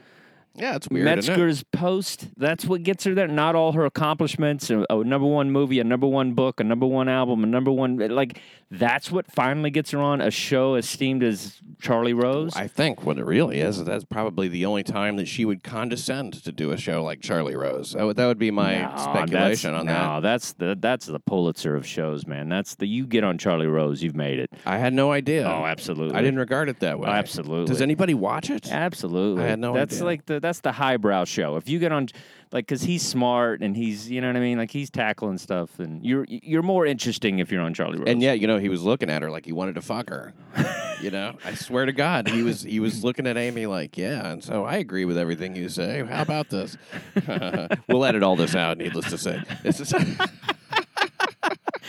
Yeah, 0.58 0.76
it's 0.76 0.88
weird. 0.88 1.04
Metzger's 1.04 1.62
post. 1.62 2.28
That's 2.36 2.64
what 2.64 2.82
gets 2.82 3.04
her 3.04 3.14
there. 3.14 3.28
Not 3.28 3.54
all 3.54 3.72
her 3.72 3.84
accomplishments. 3.84 4.70
A, 4.70 4.84
a 4.90 5.04
number 5.04 5.26
one 5.26 5.50
movie, 5.50 5.78
a 5.80 5.84
number 5.84 6.06
one 6.06 6.34
book, 6.34 6.60
a 6.60 6.64
number 6.64 6.86
one 6.86 7.08
album, 7.08 7.44
a 7.44 7.46
number 7.46 7.70
one. 7.70 7.96
Like 7.96 8.40
That's 8.70 9.10
what 9.10 9.30
finally 9.32 9.70
gets 9.70 9.92
her 9.92 9.98
on 9.98 10.20
a 10.20 10.30
show 10.30 10.74
esteemed 10.74 11.22
as 11.22 11.58
Charlie 11.80 12.12
Rose. 12.12 12.54
I 12.54 12.66
think 12.66 13.02
what 13.04 13.16
it 13.18 13.24
really 13.24 13.60
is, 13.60 13.82
that's 13.82 14.04
probably 14.04 14.46
the 14.48 14.66
only 14.66 14.82
time 14.82 15.16
that 15.16 15.26
she 15.26 15.46
would 15.46 15.62
condescend 15.62 16.34
to 16.44 16.52
do 16.52 16.70
a 16.72 16.76
show 16.76 17.02
like 17.02 17.20
Charlie 17.22 17.56
Rose. 17.56 17.92
That 17.92 18.04
would, 18.04 18.16
that 18.16 18.26
would 18.26 18.38
be 18.38 18.50
my 18.50 18.82
No, 18.82 18.94
speculation 18.98 19.72
on 19.74 19.86
no, 19.86 19.92
that. 19.92 20.20
that's 20.20 20.52
the 20.52 20.76
that's 20.78 21.06
the 21.06 21.18
Pulitzer 21.20 21.76
of 21.76 21.86
shows, 21.86 22.26
man. 22.26 22.50
That's 22.50 22.74
the 22.74 22.86
you 22.86 23.06
get 23.06 23.24
on 23.24 23.38
Charlie 23.38 23.66
Rose, 23.66 24.02
you've 24.02 24.16
made 24.16 24.38
it. 24.38 24.50
I 24.66 24.76
had 24.76 24.92
no 24.92 25.12
idea. 25.12 25.46
Oh, 25.46 25.64
absolutely. 25.64 26.16
I 26.16 26.20
didn't 26.20 26.38
regard 26.38 26.68
it 26.68 26.80
that 26.80 26.98
way. 26.98 27.08
Oh, 27.08 27.12
absolutely. 27.12 27.66
Does 27.66 27.80
anybody 27.80 28.12
watch 28.12 28.50
it? 28.50 28.70
Absolutely. 28.70 29.44
I 29.44 29.46
had 29.46 29.58
no 29.58 29.72
that's 29.72 29.94
idea. 29.94 30.04
like 30.04 30.26
the 30.26 30.40
that's 30.40 30.60
the 30.60 30.72
highbrow 30.72 31.24
show. 31.24 31.56
If 31.56 31.70
you 31.70 31.78
get 31.78 31.92
on 31.92 32.08
like 32.52 32.66
cuz 32.66 32.82
he's 32.82 33.02
smart 33.02 33.62
and 33.62 33.76
he's, 33.76 34.10
you 34.10 34.20
know 34.20 34.26
what 34.28 34.36
I 34.36 34.40
mean? 34.40 34.58
Like 34.58 34.70
he's 34.70 34.90
tackling 34.90 35.38
stuff 35.38 35.78
and 35.78 36.04
you're 36.04 36.24
you're 36.28 36.62
more 36.62 36.86
interesting 36.86 37.38
if 37.38 37.50
you're 37.52 37.62
on 37.62 37.74
Charlie 37.74 37.98
Rose. 37.98 38.08
And 38.08 38.22
yeah, 38.22 38.32
you 38.32 38.46
know, 38.46 38.58
he 38.58 38.68
was 38.68 38.82
looking 38.82 39.10
at 39.10 39.22
her 39.22 39.30
like 39.30 39.46
he 39.46 39.52
wanted 39.52 39.74
to 39.76 39.82
fuck 39.82 40.10
her. 40.10 40.32
you 41.02 41.10
know, 41.10 41.36
I 41.44 41.54
swear 41.54 41.86
to 41.86 41.92
God, 41.92 42.28
he 42.28 42.42
was 42.42 42.62
he 42.62 42.80
was 42.80 43.04
looking 43.04 43.26
at 43.26 43.36
Amy 43.36 43.66
like, 43.66 43.96
yeah. 43.96 44.30
And 44.30 44.42
so 44.42 44.64
I 44.64 44.76
agree 44.76 45.04
with 45.04 45.18
everything 45.18 45.56
you 45.56 45.68
say. 45.68 46.04
How 46.04 46.22
about 46.22 46.50
this? 46.50 46.76
we'll 47.88 48.04
edit 48.04 48.22
all 48.22 48.36
this 48.36 48.54
out. 48.54 48.78
Needless 48.78 49.10
to 49.10 49.18
say, 49.18 49.42
it's 49.64 49.78
just, 49.78 49.94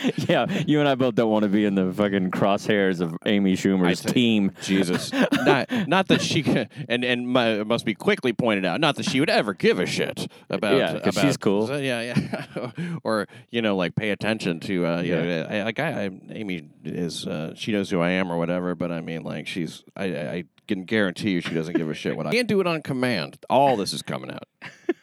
yeah, 0.28 0.46
you 0.66 0.80
and 0.80 0.88
I 0.88 0.94
both 0.94 1.14
don't 1.14 1.30
want 1.30 1.42
to 1.44 1.48
be 1.48 1.64
in 1.64 1.74
the 1.74 1.92
fucking 1.92 2.30
crosshairs 2.30 3.00
of 3.00 3.16
Amy 3.26 3.54
Schumer's 3.54 4.00
team. 4.00 4.52
Jesus. 4.62 5.12
Not 5.32 5.70
not 5.88 6.08
that 6.08 6.20
she 6.20 6.44
and 6.88 7.04
and 7.04 7.28
my, 7.28 7.60
it 7.60 7.66
must 7.66 7.84
be 7.84 7.94
quickly 7.94 8.32
pointed 8.32 8.64
out. 8.64 8.80
Not 8.80 8.96
that 8.96 9.04
she 9.04 9.20
would 9.20 9.30
ever 9.30 9.54
give 9.54 9.78
a 9.78 9.86
shit 9.86 10.30
about. 10.48 10.76
Yeah, 10.76 10.92
about- 10.92 11.14
she's 11.14 11.36
cool. 11.36 11.66
so, 11.66 11.76
yeah, 11.76 12.14
yeah. 12.56 12.70
or 13.04 13.26
you 13.50 13.62
know, 13.62 13.76
like 13.76 13.94
pay 13.94 14.10
attention 14.10 14.60
to. 14.60 14.86
Uh, 14.86 15.00
you 15.02 15.14
know, 15.16 15.46
I, 15.48 15.62
like 15.62 15.78
I, 15.78 16.04
I, 16.04 16.10
Amy 16.30 16.68
is. 16.84 17.26
Uh, 17.26 17.54
she 17.54 17.72
knows 17.72 17.90
who 17.90 18.00
I 18.00 18.10
am 18.10 18.30
or 18.30 18.38
whatever. 18.38 18.74
But 18.74 18.92
I 18.92 19.00
mean, 19.00 19.22
like 19.22 19.46
she's. 19.46 19.82
I, 19.96 20.04
I 20.04 20.30
I 20.40 20.44
can 20.68 20.84
guarantee 20.84 21.30
you 21.30 21.40
she 21.40 21.54
doesn't 21.54 21.76
give 21.76 21.88
a 21.90 21.94
shit 21.94 22.16
what 22.16 22.26
I 22.26 22.32
can't 22.32 22.48
do 22.48 22.60
it 22.60 22.66
on 22.66 22.82
command. 22.82 23.38
All 23.48 23.76
this 23.76 23.92
is 23.92 24.02
coming 24.02 24.30
out. 24.30 24.44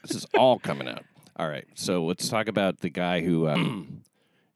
This 0.01 0.15
is 0.15 0.25
all 0.37 0.59
coming 0.59 0.87
out. 0.87 1.03
All 1.35 1.47
right, 1.47 1.65
so 1.75 2.05
let's 2.05 2.29
talk 2.29 2.47
about 2.47 2.79
the 2.79 2.89
guy 2.89 3.21
who. 3.21 3.47
Um, 3.47 4.01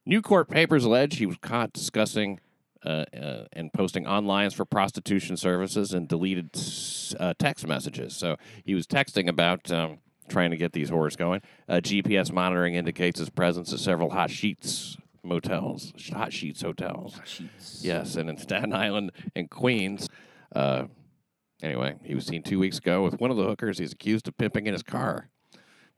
New 0.04 0.20
court 0.20 0.48
papers 0.48 0.84
allege 0.84 1.16
he 1.16 1.26
was 1.26 1.36
caught 1.40 1.72
discussing 1.72 2.40
uh, 2.84 3.04
uh, 3.16 3.44
and 3.52 3.72
posting 3.72 4.06
online 4.06 4.50
for 4.50 4.64
prostitution 4.64 5.36
services 5.36 5.92
and 5.92 6.08
deleted 6.08 6.50
uh, 7.20 7.34
text 7.38 7.66
messages. 7.66 8.16
So 8.16 8.36
he 8.64 8.74
was 8.74 8.86
texting 8.86 9.28
about 9.28 9.70
um, 9.70 9.98
trying 10.28 10.50
to 10.50 10.56
get 10.56 10.72
these 10.72 10.90
whores 10.90 11.16
going. 11.16 11.42
Uh, 11.68 11.74
GPS 11.76 12.32
monitoring 12.32 12.74
indicates 12.74 13.20
his 13.20 13.30
presence 13.30 13.72
at 13.72 13.78
several 13.78 14.10
hot 14.10 14.30
sheets 14.30 14.96
motels, 15.22 15.92
hot 16.12 16.32
sheets 16.32 16.62
hotels. 16.62 17.20
Yes, 17.84 18.16
and 18.16 18.28
in 18.28 18.36
Staten 18.36 18.72
Island 18.72 19.12
and 19.36 19.48
Queens. 19.48 20.08
Uh, 20.52 20.86
anyway, 21.62 21.94
he 22.02 22.16
was 22.16 22.26
seen 22.26 22.42
two 22.42 22.58
weeks 22.58 22.78
ago 22.78 23.04
with 23.04 23.20
one 23.20 23.30
of 23.30 23.36
the 23.36 23.44
hookers 23.44 23.78
he's 23.78 23.92
accused 23.92 24.26
of 24.26 24.36
pimping 24.36 24.66
in 24.66 24.72
his 24.72 24.82
car. 24.82 25.28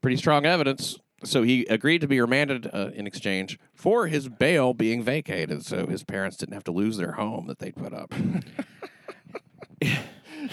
Pretty 0.03 0.19
strong 0.19 0.45
evidence. 0.45 0.99
So 1.25 1.43
he 1.43 1.64
agreed 1.66 2.00
to 2.02 2.07
be 2.09 2.21
remanded 2.21 2.69
uh, 2.73 2.90
in 2.95 3.07
exchange 3.07 3.59
for 3.75 4.07
his 4.07 4.28
bail 4.28 4.75
being 4.75 5.02
vacated, 5.02 5.64
so 5.64 5.87
his 5.87 6.02
parents 6.04 6.37
didn't 6.37 6.54
have 6.54 6.64
to 6.64 6.73
lose 6.73 6.97
their 6.97 7.12
home 7.12 7.47
that 7.47 7.59
they'd 7.59 7.75
put 7.76 7.93
up. 7.93 8.12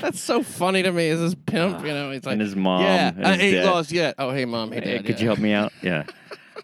That's 0.01 0.19
so 0.21 0.41
funny 0.41 0.83
to 0.83 0.91
me. 0.91 1.07
Is 1.07 1.19
this 1.19 1.35
pimp? 1.45 1.81
You 1.81 1.87
know, 1.93 2.11
he's 2.11 2.23
like 2.25 2.33
And 2.33 2.41
his 2.41 2.55
mom 2.55 2.81
Yeah, 2.81 3.09
and 3.09 3.27
I 3.27 3.33
his 3.33 3.41
ain't 3.41 3.55
dad. 3.63 3.65
lost 3.69 3.91
yet. 3.91 4.15
Oh, 4.17 4.31
hey, 4.31 4.45
mom. 4.45 4.71
Hey, 4.71 4.79
Hey, 4.81 4.97
dad. 4.97 5.05
could 5.05 5.15
yeah. 5.15 5.21
you 5.21 5.27
help 5.27 5.39
me 5.39 5.53
out? 5.53 5.73
Yeah. 5.83 6.03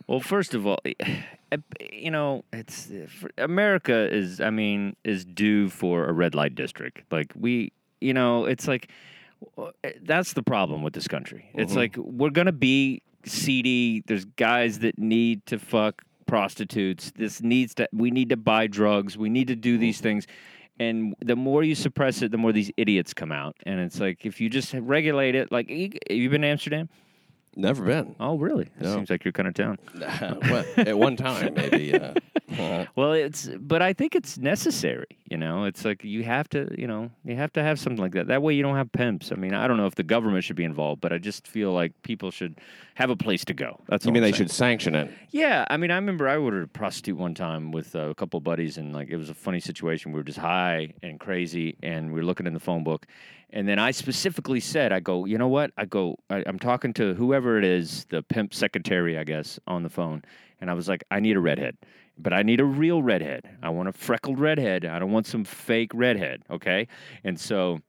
well, 0.08 0.20
first 0.22 0.54
of 0.54 0.66
all, 0.66 0.80
you 1.92 2.12
know, 2.12 2.44
it's 2.54 2.90
for- 3.20 3.30
America 3.38 4.08
is. 4.14 4.40
I 4.42 4.50
mean, 4.50 4.96
is 5.04 5.26
due 5.26 5.70
for 5.70 6.06
a 6.06 6.14
red 6.14 6.36
light 6.36 6.56
district. 6.56 7.04
Like 7.12 7.34
we, 7.36 7.74
you 8.02 8.14
know, 8.14 8.46
it's 8.46 8.68
like 8.68 8.90
that's 10.02 10.34
the 10.34 10.44
problem 10.44 10.82
with 10.82 10.94
this 10.94 11.08
country. 11.08 11.50
It's 11.54 11.72
Mm-hmm. 11.72 11.80
like 11.80 11.98
we're 11.98 12.30
gonna 12.32 12.52
be 12.54 13.02
seedy. 13.28 14.04
There's 14.06 14.26
guys 14.26 14.80
that 14.80 14.98
need 14.98 15.46
to 15.48 15.60
fuck 15.60 16.04
prostitutes. 16.26 17.12
This 17.16 17.42
needs 17.42 17.74
to. 17.76 17.88
We 17.94 18.12
need 18.12 18.30
to 18.30 18.38
buy 18.38 18.68
drugs. 18.68 19.18
We 19.18 19.30
need 19.30 19.48
to 19.48 19.56
do 19.56 19.78
these 19.78 20.00
things. 20.02 20.28
And 20.80 21.16
the 21.24 21.36
more 21.36 21.64
you 21.64 21.74
suppress 21.74 22.22
it, 22.22 22.32
the 22.32 22.38
more 22.38 22.52
these 22.52 22.72
idiots 22.78 23.14
come 23.14 23.32
out. 23.32 23.56
And 23.66 23.80
it's 23.80 24.00
like 24.00 24.26
if 24.26 24.40
you 24.40 24.50
just 24.50 24.74
regulate 24.74 25.34
it, 25.36 25.52
like 25.52 25.70
you, 25.70 25.92
you 26.10 26.30
been 26.30 26.42
to 26.42 26.48
Amsterdam? 26.48 26.90
Never 27.56 27.84
been. 27.84 28.16
Oh, 28.20 28.38
really? 28.38 28.66
It 28.80 28.82
No. 28.84 28.94
seems 28.94 29.10
like 29.10 29.26
your 29.26 29.32
kind 29.32 29.48
of 29.48 29.56
town. 29.56 29.80
What, 30.50 30.68
at 30.88 30.98
one 30.98 31.16
time, 31.18 31.56
maybe. 31.56 31.94
Uh, 31.96 32.14
Well, 32.96 33.14
it's, 33.14 33.50
but 33.60 33.82
I 33.82 33.94
think 33.94 34.16
it's 34.16 34.38
necessary. 34.38 35.08
You 35.30 35.38
know, 35.38 35.66
it's 35.66 35.84
like 35.84 36.04
you 36.04 36.24
have 36.24 36.48
to, 36.50 36.70
you 36.80 36.88
know, 36.88 37.12
you 37.26 37.36
have 37.36 37.52
to 37.54 37.64
have 37.64 37.80
something 37.80 38.02
like 38.02 38.14
that. 38.14 38.28
That 38.28 38.42
way, 38.42 38.54
you 38.54 38.64
don't 38.64 38.76
have 38.76 38.92
pimps. 38.92 39.32
I 39.32 39.36
mean, 39.36 39.54
I 39.54 39.68
don't 39.68 39.78
know 39.78 39.86
if 39.86 39.96
the 39.96 40.04
government 40.04 40.44
should 40.44 40.56
be 40.56 40.64
involved, 40.64 41.02
but 41.02 41.12
I 41.12 41.18
just 41.18 41.48
feel 41.48 41.74
like 41.74 41.92
people 42.04 42.32
should 42.32 42.60
have 42.96 43.10
a 43.10 43.16
place 43.16 43.44
to 43.46 43.54
go. 43.54 43.80
That's 43.88 44.06
you 44.06 44.12
mean 44.12 44.24
I'm 44.24 44.28
they 44.28 44.32
saying. 44.32 44.48
should 44.48 44.52
sanction 44.52 44.96
it? 44.96 45.12
Yeah, 45.32 45.66
I 45.70 45.78
mean, 45.78 45.92
I 45.92 45.96
remember 45.96 46.28
I 46.28 46.38
ordered 46.38 46.64
a 46.64 46.68
prostitute 46.68 47.18
one 47.18 47.36
time 47.36 47.72
with 47.72 47.96
uh, 47.96 48.10
a 48.10 48.16
couple 48.16 48.40
buddies, 48.40 48.78
and 48.78 48.94
like 48.94 49.10
it 49.10 49.18
was 49.18 49.30
a 49.30 49.36
funny 49.36 49.60
situation. 49.60 50.12
We 50.14 50.20
were 50.20 50.24
just 50.24 50.40
high 50.40 50.94
and 51.04 51.20
crazy, 51.20 51.76
and 51.84 52.08
we 52.14 52.20
were 52.22 52.26
looking 52.26 52.48
in 52.48 52.54
the 52.54 52.60
phone 52.60 52.84
book, 52.84 53.06
and 53.50 53.68
then 53.68 53.78
I 53.80 53.92
specifically 53.92 54.62
said, 54.62 54.92
"I 54.94 55.02
go, 55.02 55.26
you 55.26 55.38
know 55.38 55.50
what? 55.50 55.72
I 55.78 55.86
go, 55.86 56.18
I, 56.30 56.44
I'm 56.46 56.60
talking 56.60 56.94
to 56.94 57.14
whoever 57.14 57.58
it 57.58 57.66
is, 57.66 58.06
the 58.10 58.24
pimp 58.24 58.54
secretary, 58.54 59.18
I 59.18 59.26
guess, 59.26 59.60
on 59.68 59.84
the 59.84 59.90
phone, 59.90 60.24
and 60.62 60.72
I 60.72 60.74
was 60.74 60.88
like, 60.88 61.04
I 61.12 61.20
need 61.20 61.36
a 61.36 61.42
redhead." 61.42 61.78
But 62.20 62.34
I 62.34 62.42
need 62.44 62.60
a 62.60 62.66
real 62.66 63.04
redhead. 63.04 63.50
I 63.62 63.70
want 63.70 63.90
a 63.90 63.94
freckled 63.94 64.40
redhead. 64.40 64.86
I 64.86 65.00
don't 65.00 65.12
want 65.12 65.28
some 65.28 65.44
fake 65.44 65.92
redhead. 65.94 66.44
Okay. 66.50 66.88
And 67.24 67.40
so 67.40 67.80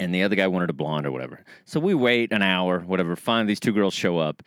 and 0.00 0.14
the 0.14 0.22
other 0.22 0.36
guy 0.36 0.46
wanted 0.46 0.70
a 0.70 0.72
blonde 0.72 1.06
or 1.06 1.12
whatever. 1.12 1.44
So 1.64 1.80
we 1.80 1.94
wait 1.94 2.32
an 2.32 2.42
hour, 2.42 2.80
whatever. 2.80 3.16
Finally, 3.16 3.48
these 3.48 3.60
two 3.60 3.72
girls 3.72 3.94
show 3.94 4.18
up, 4.18 4.42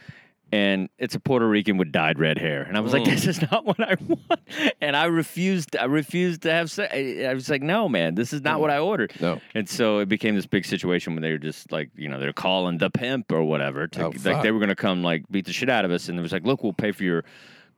and 0.51 0.89
it's 0.97 1.15
a 1.15 1.19
Puerto 1.19 1.47
Rican 1.47 1.77
with 1.77 1.91
dyed 1.91 2.19
red 2.19 2.37
hair, 2.37 2.63
and 2.63 2.77
I 2.77 2.81
was 2.81 2.93
like, 2.93 3.03
mm. 3.03 3.09
"This 3.09 3.25
is 3.25 3.41
not 3.51 3.65
what 3.65 3.79
I 3.79 3.95
want." 4.07 4.39
And 4.81 4.95
I 4.95 5.05
refused. 5.05 5.75
I 5.75 5.85
refused 5.85 6.43
to 6.43 6.51
have 6.51 6.71
sex. 6.71 6.93
I 6.93 7.33
was 7.33 7.49
like, 7.49 7.61
"No, 7.61 7.87
man, 7.89 8.15
this 8.15 8.33
is 8.33 8.41
not 8.41 8.57
mm. 8.57 8.61
what 8.61 8.69
I 8.69 8.79
ordered." 8.79 9.13
No. 9.19 9.41
And 9.53 9.67
so 9.67 9.99
it 9.99 10.09
became 10.09 10.35
this 10.35 10.45
big 10.45 10.65
situation 10.65 11.13
when 11.13 11.21
they 11.21 11.31
were 11.31 11.37
just 11.37 11.71
like, 11.71 11.89
you 11.95 12.09
know, 12.09 12.19
they're 12.19 12.33
calling 12.33 12.77
the 12.77 12.89
pimp 12.89 13.31
or 13.31 13.43
whatever. 13.43 13.87
To, 13.87 14.05
Oh, 14.05 14.13
like 14.23 14.43
they 14.43 14.51
were 14.51 14.59
going 14.59 14.69
to 14.69 14.75
come 14.75 15.03
like 15.03 15.25
beat 15.29 15.45
the 15.45 15.53
shit 15.53 15.69
out 15.69 15.85
of 15.85 15.91
us, 15.91 16.09
and 16.09 16.17
it 16.17 16.21
was 16.21 16.31
like, 16.31 16.45
"Look, 16.45 16.63
we'll 16.63 16.73
pay 16.73 16.91
for 16.91 17.03
your." 17.03 17.23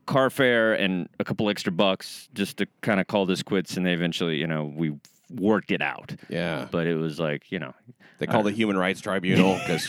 Car 0.05 0.29
fare 0.29 0.73
and 0.73 1.07
a 1.19 1.23
couple 1.23 1.49
extra 1.49 1.71
bucks 1.71 2.29
just 2.33 2.57
to 2.57 2.67
kind 2.81 2.99
of 2.99 3.07
call 3.07 3.25
this 3.25 3.41
quits, 3.41 3.77
and 3.77 3.85
they 3.85 3.93
eventually, 3.93 4.37
you 4.37 4.47
know, 4.47 4.65
we 4.75 4.93
worked 5.29 5.71
it 5.71 5.81
out. 5.81 6.15
Yeah. 6.29 6.67
But 6.69 6.87
it 6.87 6.95
was 6.95 7.19
like, 7.19 7.51
you 7.51 7.59
know, 7.59 7.73
They 8.19 8.27
call 8.27 8.43
the 8.43 8.51
Human 8.51 8.77
Rights 8.77 9.01
Tribunal 9.01 9.55
because 9.59 9.85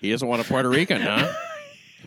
he 0.00 0.10
doesn't 0.10 0.28
want 0.28 0.40
a 0.40 0.44
Puerto 0.44 0.68
Rican, 0.68 1.00
huh? 1.00 1.32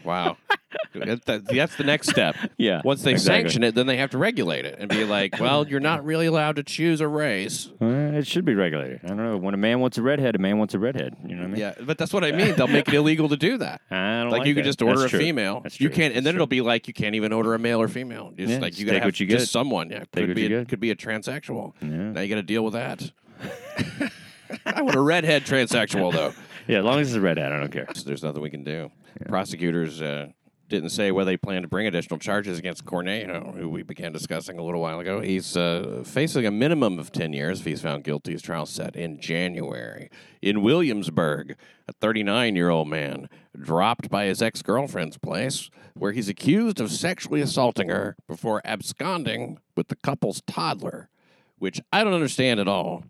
Wow. 0.04 0.38
That- 0.94 1.26
that- 1.26 1.46
that's 1.46 1.76
the 1.76 1.84
next 1.84 2.10
step. 2.10 2.36
Yeah, 2.58 2.82
Once 2.86 3.02
they 3.04 3.12
exactly. 3.12 3.42
sanction 3.44 3.64
it, 3.64 3.76
then 3.76 3.86
they 3.86 3.98
have 3.98 4.12
to 4.12 4.18
regulate 4.18 4.64
it 4.66 4.78
and 4.80 4.90
be 4.90 5.04
like, 5.04 5.38
well, 5.42 5.68
you're 5.68 5.80
not 5.82 6.06
really 6.06 6.26
allowed 6.26 6.56
to 6.56 6.64
choose 6.64 7.02
a 7.02 7.08
race. 7.08 7.70
Uh, 7.82 7.86
it 8.16 8.26
should 8.28 8.46
be 8.46 8.54
regulated. 8.56 9.02
I 9.04 9.08
don't 9.10 9.18
know. 9.18 9.38
When 9.38 9.54
a 9.54 9.58
man 9.58 9.82
wants 9.82 9.98
a 9.98 10.02
redhead, 10.02 10.36
a 10.36 10.40
man 10.40 10.58
wants 10.58 10.74
a 10.74 10.80
redhead. 10.80 11.16
You 11.26 11.36
know 11.36 11.42
what 11.42 11.48
I 11.48 11.52
mean? 11.52 11.60
Yeah, 11.60 11.74
but 11.82 11.98
that's 11.98 12.14
what 12.14 12.24
I 12.24 12.32
mean. 12.32 12.56
They'll 12.56 12.68
make 12.68 12.88
it 12.88 12.94
illegal 12.94 13.28
to 13.30 13.36
do 13.38 13.58
that. 13.58 13.82
I 13.92 14.22
don't 14.22 14.30
Like, 14.32 14.40
like, 14.40 14.48
you 14.48 14.54
could 14.56 14.64
that. 14.64 14.70
just 14.70 14.82
order 14.82 15.02
That's 15.02 15.14
a 15.14 15.18
true. 15.18 15.20
female. 15.26 15.60
That's 15.62 15.76
true. 15.76 15.84
you 15.86 15.90
can't, 15.90 16.14
and 16.16 16.18
That's 16.18 16.24
then 16.26 16.34
true. 16.36 16.38
it'll 16.40 16.48
be 16.48 16.62
like 16.62 16.88
you 16.88 16.94
can't 16.94 17.16
even 17.16 17.34
order 17.34 17.54
a 17.54 17.60
male 17.60 17.82
or 17.82 17.88
female. 17.90 18.32
Just 18.38 18.52
Yeah, 18.54 18.60
like 18.60 18.78
you 18.80 18.86
gotta 18.86 19.00
take 19.00 19.04
have 19.04 19.14
just 19.14 19.28
get. 19.30 19.48
someone. 19.50 19.90
Yeah, 19.90 20.04
could 20.14 20.28
what 20.30 20.36
be 20.36 20.42
you 20.44 20.48
a, 20.48 20.60
get. 20.62 20.70
could 20.70 20.80
be 20.80 20.92
a 20.92 20.96
transsexual. 20.96 21.74
Yeah. 21.82 21.88
Now 21.90 22.22
you 22.22 22.30
got 22.30 22.36
to 22.36 22.44
deal 22.44 22.64
with 22.64 22.74
that. 22.74 23.12
I 24.66 24.82
want 24.82 24.96
a 24.96 25.02
redhead 25.02 25.44
transsexual 25.46 26.14
though. 26.14 26.34
Yeah, 26.68 26.80
as 26.80 26.86
long 26.86 27.00
as 27.00 27.08
it's 27.10 27.16
a 27.18 27.22
redhead, 27.22 27.52
I 27.52 27.60
don't 27.60 27.72
care. 27.72 27.88
So 27.94 28.04
there's 28.06 28.24
nothing 28.24 28.42
we 28.42 28.50
can 28.50 28.64
do. 28.64 28.92
Prosecutors 29.28 30.02
uh, 30.02 30.28
didn't 30.68 30.90
say 30.90 31.12
whether 31.12 31.32
they 31.32 31.38
plan 31.38 31.62
to 31.62 31.68
bring 31.68 31.88
additional 31.88 32.20
charges 32.20 32.58
against 32.58 32.86
Cornejo, 32.86 33.56
who 33.56 33.70
we 33.70 33.84
began 33.84 34.12
discussing 34.12 34.58
a 34.58 34.64
little 34.64 34.82
while 34.82 35.00
ago. 35.00 35.20
He's 35.20 35.56
uh, 35.56 36.04
facing 36.06 36.46
a 36.46 36.52
minimum 36.52 37.00
of 37.00 37.12
10 37.12 37.34
years 37.34 37.60
if 37.60 37.66
he's 37.66 37.82
found 37.82 38.04
guilty. 38.04 38.32
His 38.32 38.42
trial 38.42 38.66
set 38.66 38.96
in 38.96 39.20
January. 39.20 40.10
In 40.42 40.62
Williamsburg, 40.62 41.56
a 41.88 41.94
39 41.94 42.56
year 42.56 42.70
old 42.70 42.88
man 42.88 43.30
dropped 43.60 44.10
by 44.10 44.26
his 44.26 44.42
ex 44.42 44.62
girlfriend's 44.62 45.18
place 45.18 45.70
where 45.94 46.12
he's 46.12 46.30
accused 46.30 46.80
of 46.80 46.92
sexually 46.92 47.42
assaulting 47.42 47.90
her 47.90 48.16
before 48.28 48.62
absconding 48.66 49.60
with 49.78 49.88
the 49.88 49.96
couple's 49.96 50.42
toddler, 50.48 51.10
which 51.58 51.80
I 51.94 52.04
don't 52.04 52.14
understand 52.14 52.60
at 52.60 52.68
all 52.68 53.04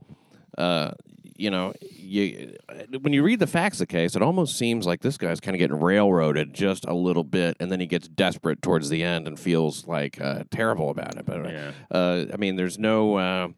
uh, 0.58 0.92
you 1.36 1.50
know, 1.50 1.74
you 1.92 2.56
when 3.02 3.14
you 3.14 3.24
read 3.24 3.40
the 3.40 3.48
facts 3.48 3.78
of 3.78 3.88
the 3.88 3.92
case, 3.92 4.16
it 4.16 4.22
almost 4.22 4.58
seems 4.58 4.86
like 4.86 5.02
this 5.02 5.18
guy's 5.18 5.40
kind 5.40 5.56
of 5.56 5.60
getting 5.60 5.80
railroaded 5.80 6.54
just 6.54 6.86
a 6.86 6.94
little 6.94 7.24
bit, 7.24 7.58
and 7.60 7.72
then 7.72 7.80
he 7.80 7.86
gets 7.86 8.08
desperate 8.08 8.62
towards 8.62 8.90
the 8.90 9.04
end 9.04 9.28
and 9.28 9.40
feels 9.40 9.86
like 9.88 10.20
uh, 10.22 10.44
terrible 10.52 10.90
about 10.90 11.18
it. 11.18 11.26
But 11.26 11.46
Yeah. 11.52 11.72
uh, 11.92 12.26
I 12.34 12.38
mean, 12.38 12.56
there's 12.56 12.80
no. 12.80 13.54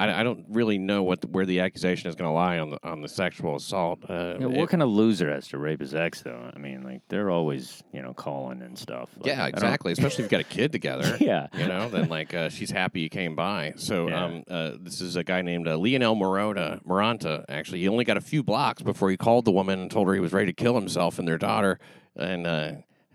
I, 0.00 0.20
I 0.20 0.22
don't 0.22 0.44
really 0.48 0.78
know 0.78 1.02
what 1.02 1.20
the, 1.20 1.26
where 1.28 1.44
the 1.44 1.60
accusation 1.60 2.08
is 2.08 2.14
going 2.16 2.28
to 2.28 2.32
lie 2.32 2.58
on 2.58 2.70
the 2.70 2.78
on 2.82 3.02
the 3.02 3.08
sexual 3.08 3.56
assault. 3.56 4.00
Uh, 4.08 4.36
Yeah, 4.40 4.46
it- 4.46 4.50
what 4.52 4.68
kind 4.70 4.82
of 4.82 4.88
loser 4.88 5.30
has 5.30 5.46
to 5.48 5.58
rape 5.58 5.80
his 5.80 5.94
ex, 5.94 6.22
though? 6.22 6.50
I 6.54 6.58
mean, 6.58 6.82
like 6.82 7.02
they're 7.08 7.30
always, 7.30 7.82
you 7.92 8.00
know, 8.02 8.14
calling 8.14 8.62
and 8.62 8.78
stuff. 8.78 9.10
Like, 9.18 9.26
yeah, 9.26 9.44
I 9.44 9.50
don't- 9.50 9.62
exactly. 9.62 9.92
Especially 9.92 10.24
if 10.24 10.32
you've 10.32 10.40
got 10.40 10.40
a 10.40 10.54
kid 10.56 10.72
together. 10.72 11.16
Yeah. 11.20 11.48
you 11.56 11.66
know, 11.68 11.88
then 11.90 12.08
like 12.08 12.32
uh, 12.34 12.48
she's 12.48 12.70
happy 12.70 13.02
you 13.02 13.08
came 13.10 13.36
by. 13.36 13.74
So 13.76 14.08
Yeah. 14.08 14.24
um, 14.24 14.42
uh, 14.50 14.70
this 14.80 15.00
is 15.00 15.16
a 15.16 15.22
guy 15.24 15.42
named 15.42 15.68
uh, 15.68 15.76
Lionel 15.76 16.16
Morota, 16.16 16.82
Moranta. 16.84 17.44
Actually, 17.48 17.80
he 17.80 17.88
only 17.88 18.04
got 18.04 18.16
a 18.16 18.20
few 18.22 18.42
blocks 18.42 18.82
before 18.82 19.10
he 19.10 19.16
called 19.16 19.44
the 19.44 19.52
woman 19.52 19.80
and 19.80 19.90
told 19.90 20.08
her 20.08 20.14
he 20.14 20.20
was 20.20 20.32
ready 20.32 20.46
to 20.46 20.52
kill 20.64 20.74
himself 20.74 21.18
and 21.18 21.28
their 21.28 21.38
daughter. 21.38 21.78
And 22.16 22.46
uh, 22.46 22.72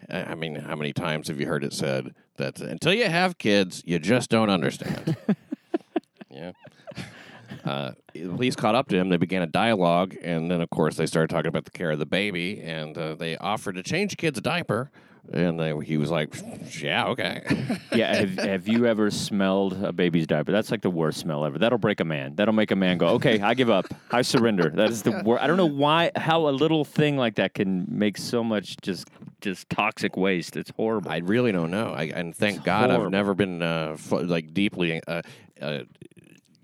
I 0.09 0.19
I 0.23 0.35
mean, 0.35 0.55
how 0.55 0.75
many 0.75 0.93
times 0.93 1.29
have 1.29 1.39
you 1.39 1.47
heard 1.47 1.63
it 1.63 1.73
said 1.73 2.13
that 2.37 2.59
until 2.61 2.93
you 2.93 3.05
have 3.09 3.37
kids, 3.39 3.81
you 3.87 3.97
just 3.97 4.29
don't 4.29 4.49
understand? 4.51 5.17
yeah. 6.29 6.51
Uh, 7.65 7.91
the 8.13 8.27
police 8.27 8.55
caught 8.55 8.75
up 8.75 8.87
to 8.89 8.95
him. 8.95 9.09
They 9.09 9.17
began 9.17 9.41
a 9.41 9.47
dialogue, 9.47 10.15
and 10.21 10.49
then, 10.49 10.61
of 10.61 10.69
course, 10.69 10.95
they 10.95 11.07
started 11.07 11.33
talking 11.33 11.49
about 11.49 11.65
the 11.65 11.71
care 11.71 11.91
of 11.91 11.99
the 11.99 12.05
baby. 12.05 12.61
And 12.61 12.97
uh, 12.97 13.15
they 13.15 13.37
offered 13.37 13.75
to 13.75 13.83
change 13.83 14.11
the 14.11 14.17
kid's 14.17 14.39
diaper, 14.39 14.91
and 15.33 15.59
they, 15.59 15.75
he 15.83 15.97
was 15.97 16.11
like, 16.11 16.33
"Yeah, 16.79 17.07
okay." 17.07 17.41
yeah. 17.95 18.15
Have, 18.15 18.37
have 18.37 18.67
you 18.67 18.85
ever 18.85 19.09
smelled 19.09 19.83
a 19.83 19.91
baby's 19.91 20.27
diaper? 20.27 20.51
That's 20.51 20.69
like 20.69 20.81
the 20.81 20.89
worst 20.91 21.19
smell 21.19 21.43
ever. 21.43 21.57
That'll 21.57 21.79
break 21.79 21.99
a 21.99 22.05
man. 22.05 22.35
That'll 22.35 22.53
make 22.53 22.69
a 22.69 22.75
man 22.75 22.99
go, 22.99 23.07
"Okay, 23.07 23.39
I 23.41 23.55
give 23.55 23.71
up. 23.71 23.87
I 24.11 24.21
surrender." 24.21 24.69
That 24.69 24.91
is 24.91 25.01
the 25.01 25.11
worst. 25.25 25.43
I 25.43 25.47
don't 25.47 25.57
know 25.57 25.65
why, 25.65 26.11
how 26.15 26.47
a 26.47 26.51
little 26.51 26.85
thing 26.85 27.17
like 27.17 27.35
that 27.35 27.55
can 27.55 27.85
make 27.89 28.17
so 28.17 28.43
much 28.43 28.77
just, 28.81 29.07
just 29.41 29.67
toxic 29.71 30.15
waste. 30.15 30.55
It's 30.55 30.71
horrible. 30.75 31.09
I 31.09 31.17
really 31.17 31.51
don't 31.51 31.71
know. 31.71 31.93
I, 31.95 32.03
and 32.03 32.35
thank 32.35 32.57
It's 32.57 32.65
God 32.65 32.91
I've 32.91 33.09
never 33.09 33.33
been 33.33 33.63
uh, 33.63 33.97
fu- 33.97 34.21
like 34.21 34.53
deeply 34.53 35.01
uh, 35.07 35.23
uh, 35.59 35.79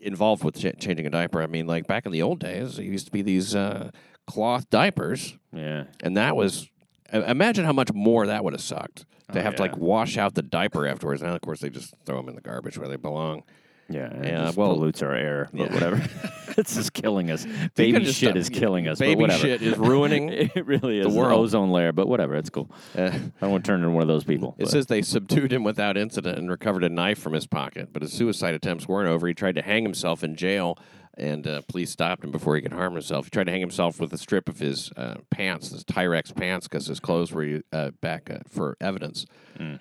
involved 0.01 0.43
with 0.43 0.55
ch- 0.57 0.79
changing 0.79 1.05
a 1.05 1.09
diaper. 1.09 1.41
I 1.41 1.47
mean, 1.47 1.67
like 1.67 1.87
back 1.87 2.05
in 2.05 2.11
the 2.11 2.21
old 2.21 2.39
days, 2.39 2.79
it 2.79 2.83
used 2.85 3.05
to 3.05 3.11
be 3.11 3.21
these 3.21 3.55
uh, 3.55 3.91
cloth 4.27 4.69
diapers, 4.69 5.37
yeah. 5.53 5.85
and 6.01 6.17
that 6.17 6.35
was. 6.35 6.67
Imagine 7.13 7.65
how 7.65 7.73
much 7.73 7.91
more 7.93 8.25
that 8.27 8.41
would 8.41 8.53
have 8.53 8.61
sucked 8.61 9.05
to 9.33 9.39
Oh, 9.39 9.41
have 9.41 9.55
to 9.55 9.63
yeah. 9.63 9.69
like 9.71 9.77
wash 9.77 10.17
out 10.17 10.33
the 10.33 10.41
diaper 10.41 10.87
afterwards. 10.87 11.21
Now, 11.21 11.35
of 11.35 11.41
course, 11.41 11.59
they 11.59 11.69
just 11.69 11.93
throw 12.05 12.15
them 12.17 12.29
in 12.29 12.35
the 12.35 12.41
garbage 12.41 12.77
where 12.77 12.87
they 12.87 12.95
belong. 12.95 13.43
Yeah, 13.91 14.07
it 14.13 14.25
Yeah, 14.25 14.43
just 14.45 14.57
well- 14.57 14.73
pollutes 14.73 15.01
our 15.01 15.13
air, 15.13 15.49
but 15.51 15.59
Yeah. 15.67 15.73
whatever. 15.73 16.01
it's 16.57 16.75
just 16.75 16.93
killing 16.93 17.31
us. 17.31 17.45
Baby 17.75 18.03
shit 18.05 18.15
stop- 18.15 18.35
is 18.35 18.49
killing 18.49 18.87
us. 18.87 18.99
Baby 18.99 19.15
but 19.15 19.21
whatever. 19.21 19.41
shit 19.41 19.61
is 19.61 19.77
ruining. 19.77 20.29
It 20.55 20.65
really 20.65 20.99
is. 20.99 21.07
the 21.07 21.13
world. 21.17 21.39
ozone 21.39 21.71
layer, 21.71 21.91
but 21.91 22.07
whatever. 22.07 22.35
It's 22.35 22.49
cool. 22.49 22.69
Uh, 22.97 23.03
I 23.03 23.09
don't 23.41 23.51
want 23.51 23.63
to 23.65 23.71
turn 23.71 23.79
into 23.81 23.91
one 23.91 24.01
of 24.01 24.07
those 24.07 24.23
people. 24.23 24.55
It 24.57 24.63
but- 24.63 24.71
says 24.71 24.87
they 24.87 25.01
subdued 25.01 25.51
him 25.53 25.63
without 25.63 25.97
incident 25.97 26.37
and 26.37 26.49
recovered 26.49 26.83
a 26.83 26.89
knife 26.89 27.19
from 27.19 27.33
his 27.33 27.47
pocket, 27.47 27.89
but 27.93 28.01
his 28.01 28.11
suicide 28.11 28.53
attempts 28.53 28.87
weren't 28.87 29.07
over. 29.09 29.27
He 29.27 29.33
tried 29.33 29.55
to 29.55 29.61
hang 29.61 29.83
himself 29.83 30.23
in 30.23 30.35
jail, 30.35 30.77
and 31.17 31.45
uh, 31.47 31.61
police 31.67 31.91
stopped 31.91 32.23
him 32.23 32.31
before 32.31 32.55
he 32.55 32.61
could 32.61 32.73
harm 32.73 32.93
himself. 32.93 33.25
He 33.25 33.29
tried 33.29 33.45
to 33.45 33.51
hang 33.51 33.59
himself 33.61 33.99
with 33.99 34.13
a 34.13 34.17
strip 34.17 34.47
of 34.49 34.59
his 34.59 34.91
uh, 34.97 35.15
pants, 35.29 35.69
his 35.71 35.83
Tyvek 35.83 36.33
pants, 36.35 36.67
because 36.67 36.87
his 36.87 36.99
clothes 36.99 37.31
were 37.31 37.61
uh, 37.73 37.91
back 38.01 38.29
uh, 38.29 38.39
for 38.49 38.77
evidence. 38.81 39.25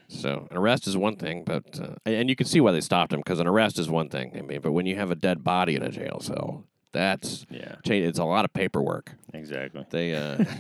So 0.09 0.47
an 0.51 0.59
arrest 0.59 0.87
is 0.87 0.95
one 0.97 1.17
thing, 1.17 1.43
but 1.45 1.81
uh, 1.81 1.95
and 2.05 2.29
you 2.29 2.37
can 2.37 2.47
see 2.47 2.61
why 2.61 2.73
they 2.73 2.83
stopped 2.83 3.15
him 3.15 3.21
because 3.21 3.41
an 3.41 3.47
arrest 3.47 3.79
is 3.79 3.89
one 3.89 4.11
thing. 4.11 4.33
I 4.37 4.43
mean, 4.43 4.61
but 4.61 4.73
when 4.73 4.85
you 4.85 4.97
have 4.97 5.11
a 5.11 5.15
dead 5.15 5.43
body 5.43 5.75
in 5.75 5.83
a 5.83 5.89
jail 5.91 6.21
cell, 6.21 6.65
that's 6.93 7.47
Yeah. 7.49 7.77
it's 7.85 8.19
a 8.19 8.25
lot 8.25 8.45
of 8.45 8.53
paperwork. 8.53 9.13
exactly. 9.33 9.87
They. 9.91 10.15
Uh, 10.15 10.45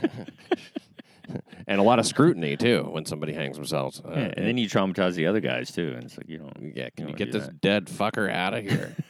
And 1.68 1.78
a 1.78 1.82
lot 1.84 1.98
of 2.00 2.06
scrutiny 2.06 2.56
too 2.56 2.82
when 2.90 3.04
somebody 3.04 3.32
hangs 3.32 3.56
themselves. 3.56 4.00
Uh, 4.04 4.10
Yeah, 4.10 4.32
and 4.36 4.46
then 4.46 4.58
you 4.58 4.68
traumatize 4.68 5.14
the 5.14 5.26
other 5.26 5.38
guys 5.40 5.70
too, 5.70 5.92
and 5.94 6.04
it's 6.04 6.16
like 6.16 6.28
you 6.28 6.38
don't. 6.38 6.72
Yeah, 6.74 6.88
can 6.90 6.92
you 6.98 7.04
wanna 7.06 7.18
get 7.18 7.30
do 7.32 7.38
this 7.38 7.48
dead 7.60 7.86
fucker 7.86 8.28
out 8.32 8.54
of 8.54 8.64
here? 8.64 8.96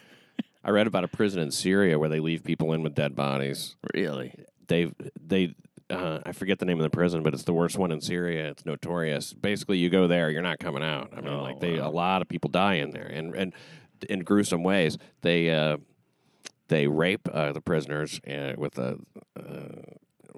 I 0.70 0.72
read 0.72 0.87
about 0.87 1.02
a 1.02 1.09
prison 1.09 1.40
in 1.42 1.50
Syria 1.50 1.98
where 1.98 2.09
they 2.09 2.20
leave 2.20 2.44
people 2.44 2.72
in 2.72 2.85
with 2.85 2.94
dead 2.94 3.16
bodies. 3.16 3.74
Really? 3.92 4.33
They 4.68 4.92
they 5.20 5.56
uh, 5.90 6.20
I 6.24 6.30
forget 6.30 6.61
the 6.61 6.64
name 6.64 6.78
of 6.78 6.85
the 6.85 6.90
prison, 6.90 7.24
but 7.24 7.35
it's 7.35 7.42
the 7.42 7.52
worst 7.52 7.76
one 7.76 7.90
in 7.90 8.00
Syria. 8.00 8.50
It's 8.50 8.64
notorious. 8.64 9.33
Basically, 9.33 9.78
you 9.78 9.90
go 9.90 10.06
there, 10.06 10.30
you're 10.30 10.42
not 10.42 10.61
coming 10.61 10.85
out. 10.85 11.12
I 11.12 11.22
mean, 11.22 11.33
Oh, 11.33 11.42
like 11.42 11.59
they 11.59 11.80
wow. 11.80 11.88
a 11.88 11.90
lot 11.90 12.22
of 12.22 12.28
people 12.28 12.50
die 12.50 12.74
in 12.74 12.92
there, 12.92 13.06
and 13.06 13.35
and 13.35 13.52
in 14.09 14.20
gruesome 14.20 14.62
ways. 14.62 14.96
They 15.22 15.50
uh, 15.50 15.78
they 16.68 16.87
rape 16.87 17.28
uh, 17.33 17.52
the 17.52 17.61
prisoners 17.61 18.20
uh, 18.28 18.54
with 18.56 18.78
a. 18.78 18.96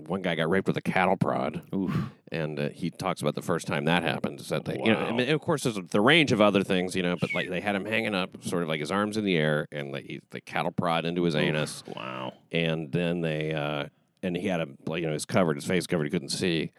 One 0.06 0.22
guy 0.22 0.34
got 0.34 0.48
raped 0.50 0.66
with 0.66 0.76
a 0.76 0.82
cattle 0.82 1.16
prod 1.16 1.62
Oof. 1.74 1.94
and 2.30 2.58
uh, 2.58 2.68
he 2.70 2.90
talks 2.90 3.20
about 3.20 3.34
the 3.34 3.42
first 3.42 3.66
time 3.66 3.84
that 3.86 4.02
happened. 4.02 4.40
Is 4.40 4.48
that 4.48 4.64
they, 4.64 4.78
you 4.78 4.92
know, 4.92 4.98
I 4.98 5.12
mean, 5.12 5.28
of 5.30 5.40
course, 5.40 5.62
there's 5.62 5.78
the 5.90 6.00
range 6.00 6.32
of 6.32 6.40
other 6.40 6.62
things, 6.62 6.94
you 6.96 7.02
know, 7.02 7.16
but 7.20 7.32
like 7.34 7.48
they 7.50 7.60
had 7.60 7.74
him 7.74 7.84
hanging 7.84 8.14
up, 8.14 8.30
sort 8.44 8.62
of 8.62 8.68
like 8.68 8.80
his 8.80 8.90
arms 8.90 9.16
in 9.16 9.24
the 9.24 9.36
air, 9.36 9.66
and 9.72 9.92
like 9.92 10.04
he, 10.04 10.20
the 10.30 10.40
cattle 10.40 10.70
prod 10.72 11.04
into 11.04 11.22
his 11.24 11.34
anus, 11.34 11.82
Wow. 11.94 12.32
and 12.50 12.90
then 12.92 13.20
they, 13.20 13.52
uh, 13.52 13.86
and 14.22 14.36
he 14.36 14.46
had 14.48 14.60
a, 14.60 14.68
you 14.98 15.06
know, 15.06 15.12
his 15.12 15.24
covered, 15.24 15.56
his 15.56 15.64
face 15.66 15.86
covered, 15.86 16.04
he 16.04 16.10
couldn't 16.10 16.28
see, 16.30 16.72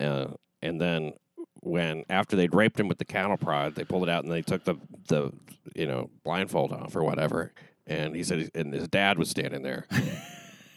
uh, 0.00 0.28
and 0.62 0.80
then 0.80 1.12
when 1.60 2.04
after 2.08 2.36
they'd 2.36 2.54
raped 2.54 2.78
him 2.78 2.86
with 2.88 2.98
the 2.98 3.04
cattle 3.04 3.36
prod, 3.36 3.74
they 3.74 3.84
pulled 3.84 4.04
it 4.04 4.08
out 4.08 4.22
and 4.24 4.32
they 4.32 4.42
took 4.42 4.64
the 4.64 4.76
the 5.08 5.32
you 5.74 5.86
know 5.86 6.08
blindfold 6.24 6.72
off 6.72 6.94
or 6.96 7.02
whatever, 7.04 7.52
and 7.86 8.14
he 8.14 8.22
said, 8.22 8.50
and 8.54 8.72
his 8.72 8.88
dad 8.88 9.18
was 9.18 9.28
standing 9.30 9.62
there. 9.62 9.86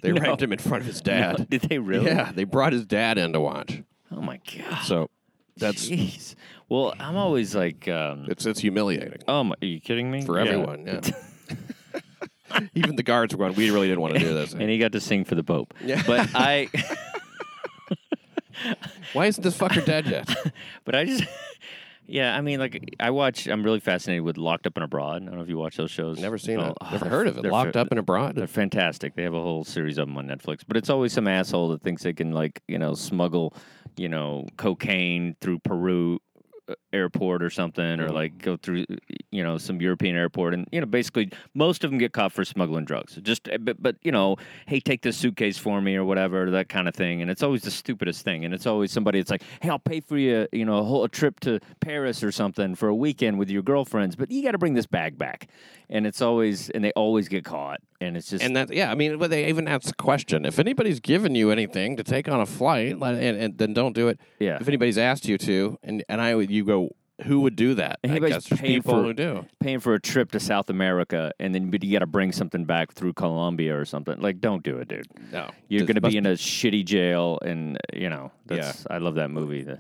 They 0.02 0.12
No. 0.12 0.36
him 0.36 0.52
in 0.54 0.60
front 0.60 0.82
of 0.82 0.88
his 0.88 0.98
No, 1.06 1.12
dad. 1.12 1.50
did 1.50 1.62
they 1.62 1.80
really? 1.80 2.08
Yeah, 2.08 2.32
they 2.34 2.44
brought 2.44 2.74
his 2.74 2.86
dad 2.86 3.18
in 3.18 3.34
to 3.34 3.40
watch. 3.40 3.82
Oh 4.12 4.22
my 4.22 4.40
god. 4.58 4.84
So 4.84 5.10
that's 5.58 5.88
Jeez. 5.90 6.36
Well, 6.70 6.94
I'm 7.00 7.16
always 7.18 7.56
like, 7.56 7.88
um, 7.88 8.26
it's 8.30 8.46
it's 8.46 8.60
humiliating 8.62 9.22
oh, 9.28 9.44
my, 9.44 9.56
are 9.62 9.66
you 9.66 9.80
kidding 9.80 10.10
me? 10.12 10.26
for 10.26 10.38
Yeah. 10.42 10.50
everyone. 10.52 10.86
Yeah. 10.88 11.02
Even 12.76 12.96
the 12.98 13.04
guards 13.04 13.34
were 13.34 13.38
going. 13.46 13.56
We 13.56 13.70
really 13.72 13.88
didn't 13.88 14.02
want 14.02 14.14
to 14.16 14.20
do 14.20 14.34
this. 14.34 14.54
And 14.54 14.64
he 14.70 14.78
got 14.78 14.92
to 14.94 15.00
sing 15.00 15.24
for 15.24 15.36
the 15.36 15.44
Pope. 15.44 15.74
Yeah. 15.84 16.02
But 16.06 16.30
I, 16.36 16.68
Why 19.14 19.26
isn't 19.28 19.42
this 19.44 19.58
fucker 19.58 19.84
dead 19.86 20.06
yet? 20.08 20.30
but 20.86 20.96
I 20.96 21.06
just, 21.06 21.24
yeah. 22.12 22.36
I 22.36 22.42
mean, 22.42 22.60
like 22.60 22.96
I 23.00 23.10
watch. 23.10 23.48
I'm 23.48 23.64
really 23.64 23.80
fascinated 23.80 24.24
with 24.24 24.38
Locked 24.38 24.68
Up 24.68 24.76
and 24.76 24.84
Abroad. 24.84 25.22
I 25.24 25.26
don't 25.26 25.36
know 25.36 25.42
if 25.42 25.50
you 25.50 25.58
watch 25.58 25.78
those 25.78 25.92
shows. 25.92 26.20
Never 26.20 26.38
seen 26.38 26.60
it. 26.60 26.74
Never 26.92 27.06
heard 27.10 27.28
of 27.28 27.38
it. 27.38 27.42
they're 27.44 27.52
Locked 27.52 27.74
fa- 27.74 27.80
up 27.82 27.88
and 27.92 28.00
abroad. 28.00 28.36
They're 28.36 28.48
fantastic. 28.48 29.16
They 29.16 29.24
have 29.24 29.34
a 29.34 29.42
whole 29.42 29.64
series 29.64 29.98
of 29.98 30.08
them 30.08 30.18
on 30.18 30.28
Netflix. 30.28 30.60
But 30.68 30.78
it's 30.78 30.90
always 30.90 31.14
some 31.14 31.28
asshole 31.28 31.70
that 31.70 31.82
thinks 31.82 32.04
they 32.04 32.14
can 32.14 32.32
like 32.32 32.62
you 32.68 32.78
know 32.78 32.94
smuggle 32.94 33.54
you 33.98 34.10
know 34.10 34.48
cocaine 34.58 35.36
through 35.42 35.60
Peru 35.60 36.20
uh, 36.70 36.76
airport 36.94 37.44
or 37.44 37.50
something, 37.50 38.00
or 38.00 38.10
like 38.10 38.38
go 38.38 38.58
through 38.58 38.86
you 39.32 39.44
know 39.44 39.58
some 39.58 39.82
European 39.82 40.16
airport, 40.16 40.54
and 40.54 40.68
you 40.72 40.80
know 40.80 40.86
basically 40.86 41.30
most 41.54 41.84
of 41.84 41.92
them 41.92 41.98
get 41.98 42.14
caught 42.14 42.32
for 42.32 42.44
smuggling 42.46 42.86
drugs. 42.86 43.18
Just 43.22 43.50
uh, 43.50 43.58
but 43.60 43.82
but 43.82 43.96
you 44.02 44.12
know 44.12 44.38
hey 44.68 44.80
take 44.80 45.02
this 45.02 45.18
suitcase 45.18 45.58
for 45.58 45.82
me 45.82 45.96
or 45.96 46.04
whatever 46.04 46.50
that 46.52 46.70
kind 46.70 46.88
of 46.88 46.96
thing, 46.96 47.22
and 47.22 47.32
it's 47.32 47.44
always 47.44 47.62
the 47.62 47.72
stupidest 47.72 48.24
thing, 48.24 48.46
and 48.46 48.54
it's 48.54 48.66
always 48.66 48.92
somebody 48.92 49.20
that's 49.20 49.32
like 49.32 49.44
hey 49.62 49.70
I'll 49.70 49.80
pay 49.80 50.00
for 50.00 50.18
you 50.18 50.48
you 50.52 50.66
know 50.66 50.78
a 50.78 50.84
whole 50.84 51.04
a 51.04 51.10
trip 51.10 51.40
to 51.42 51.60
Paris 51.80 52.24
or 52.24 52.32
something 52.32 52.76
for 52.76 52.90
a 52.90 52.96
weekend 52.96 53.40
with 53.40 53.50
your 53.50 53.62
girlfriends, 53.62 54.16
but 54.16 54.32
you 54.32 54.44
got 54.44 54.52
to 54.52 54.58
bring 54.58 54.74
this 54.74 54.86
bag 54.86 55.18
back, 55.18 55.48
and 55.90 56.08
it's 56.08 56.22
always 56.22 56.70
and 56.70 56.84
they 56.84 56.92
always 56.92 57.28
get 57.28 57.46
caught, 57.46 57.82
and 58.00 58.18
it's 58.18 58.30
just 58.30 58.44
And 58.44 58.56
that, 58.56 58.74
yeah, 58.74 58.92
I 58.92 58.96
mean, 58.96 59.18
but 59.18 59.30
they 59.30 59.48
even 59.48 59.68
ask 59.68 59.88
the 59.88 59.94
question: 59.94 60.46
if 60.46 60.60
anybody's 60.60 61.00
given 61.00 61.36
you 61.36 61.52
anything 61.52 61.98
to 61.98 62.04
take 62.04 62.28
on 62.28 62.40
a 62.40 62.46
flight, 62.46 62.94
and, 62.94 63.18
and 63.18 63.58
then 63.58 63.74
don't 63.74 63.94
do 63.94 64.08
it. 64.08 64.20
Yeah. 64.40 64.58
If 64.60 64.68
anybody's 64.68 64.98
asked 64.98 65.28
you 65.28 65.38
to, 65.40 65.78
and 65.84 66.04
and 66.10 66.22
I, 66.22 66.36
you 66.36 66.64
go, 66.64 66.81
who 67.24 67.42
would 67.42 67.56
do 67.56 67.76
that? 67.76 68.00
I 68.04 68.08
Anybody's 68.08 68.48
guess 68.48 68.60
paying 68.60 68.76
people 68.82 68.94
for- 68.96 69.04
who 69.04 69.14
do. 69.14 69.46
paying 69.60 69.80
for 69.80 69.94
a 69.94 70.00
trip 70.00 70.32
to 70.32 70.40
South 70.40 70.70
America 70.70 71.32
and 71.40 71.54
then 71.56 71.70
but 71.70 71.84
you 71.84 71.92
got 71.92 72.00
to 72.00 72.06
bring 72.06 72.32
something 72.32 72.66
back 72.66 72.94
through 72.94 73.14
Colombia 73.14 73.78
or 73.78 73.86
something. 73.86 74.20
Like, 74.20 74.40
don't 74.42 74.64
do 74.64 74.78
it, 74.78 74.88
dude. 74.88 75.08
No, 75.32 75.50
You're 75.68 75.86
going 75.86 75.96
to 75.96 76.02
be 76.02 76.18
in 76.18 76.26
a 76.26 76.34
shitty 76.34 76.86
jail, 76.86 77.40
and 77.44 77.78
you 77.94 78.10
know 78.10 78.32
that's. 78.46 78.86
I 78.90 78.98
love 78.98 79.16
that 79.16 79.30
movie. 79.32 79.64
The, 79.64 79.80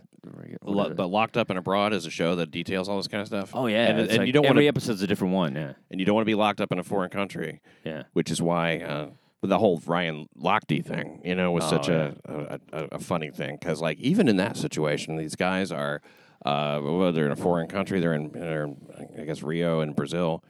Lo- 0.63 0.93
but 0.93 1.07
Locked 1.07 1.35
Up 1.37 1.49
and 1.49 1.57
Abroad 1.57 1.93
is 1.93 2.05
a 2.05 2.11
show 2.11 2.35
that 2.35 2.51
details 2.51 2.87
all 2.87 2.97
this 2.97 3.07
kind 3.07 3.21
of 3.21 3.27
stuff. 3.27 3.51
oh 3.55 3.65
yeah, 3.65 3.87
and, 3.87 3.99
and 4.01 4.17
like 4.19 4.27
you 4.27 4.33
don't 4.33 4.43
want 4.43 4.51
every 4.51 4.65
to, 4.65 4.67
episode's 4.67 5.01
a 5.01 5.07
different 5.07 5.33
one. 5.33 5.55
Yeah, 5.55 5.73
and 5.89 5.99
you 5.99 6.05
don't 6.05 6.13
want 6.13 6.23
to 6.25 6.29
be 6.29 6.35
locked 6.35 6.61
up 6.61 6.71
in 6.71 6.77
a 6.77 6.83
foreign 6.83 7.09
country. 7.09 7.59
yeah. 7.83 8.03
which 8.13 8.29
is 8.29 8.39
why 8.39 8.77
uh, 8.77 9.07
the 9.41 9.57
whole 9.57 9.81
Ryan 9.87 10.29
Lochte 10.39 10.85
thing, 10.85 11.21
you 11.25 11.33
know, 11.33 11.51
was 11.51 11.63
Oh, 11.63 11.69
such 11.69 11.89
a, 11.89 12.15
a, 12.25 12.59
a 12.71 12.85
a 12.93 12.99
funny 12.99 13.31
thing 13.31 13.57
because, 13.59 13.81
like, 13.81 13.97
even 13.99 14.27
in 14.27 14.37
that 14.37 14.57
situation, 14.57 15.15
these 15.15 15.35
guys 15.35 15.71
are, 15.71 16.03
uh, 16.45 16.79
well, 16.83 17.11
they're 17.11 17.25
in 17.25 17.31
a 17.31 17.35
foreign 17.35 17.67
country. 17.67 17.99
They're 17.99 18.13
in, 18.13 18.31
they're 18.31 18.63
in 18.63 18.77
I 19.19 19.23
guess, 19.23 19.43
Rio 19.43 19.81
and 19.81 19.95
Brazil, 19.95 20.43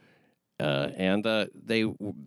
uh, 0.60 0.88
and 0.96 1.26
uh, 1.26 1.46
they 1.54 1.82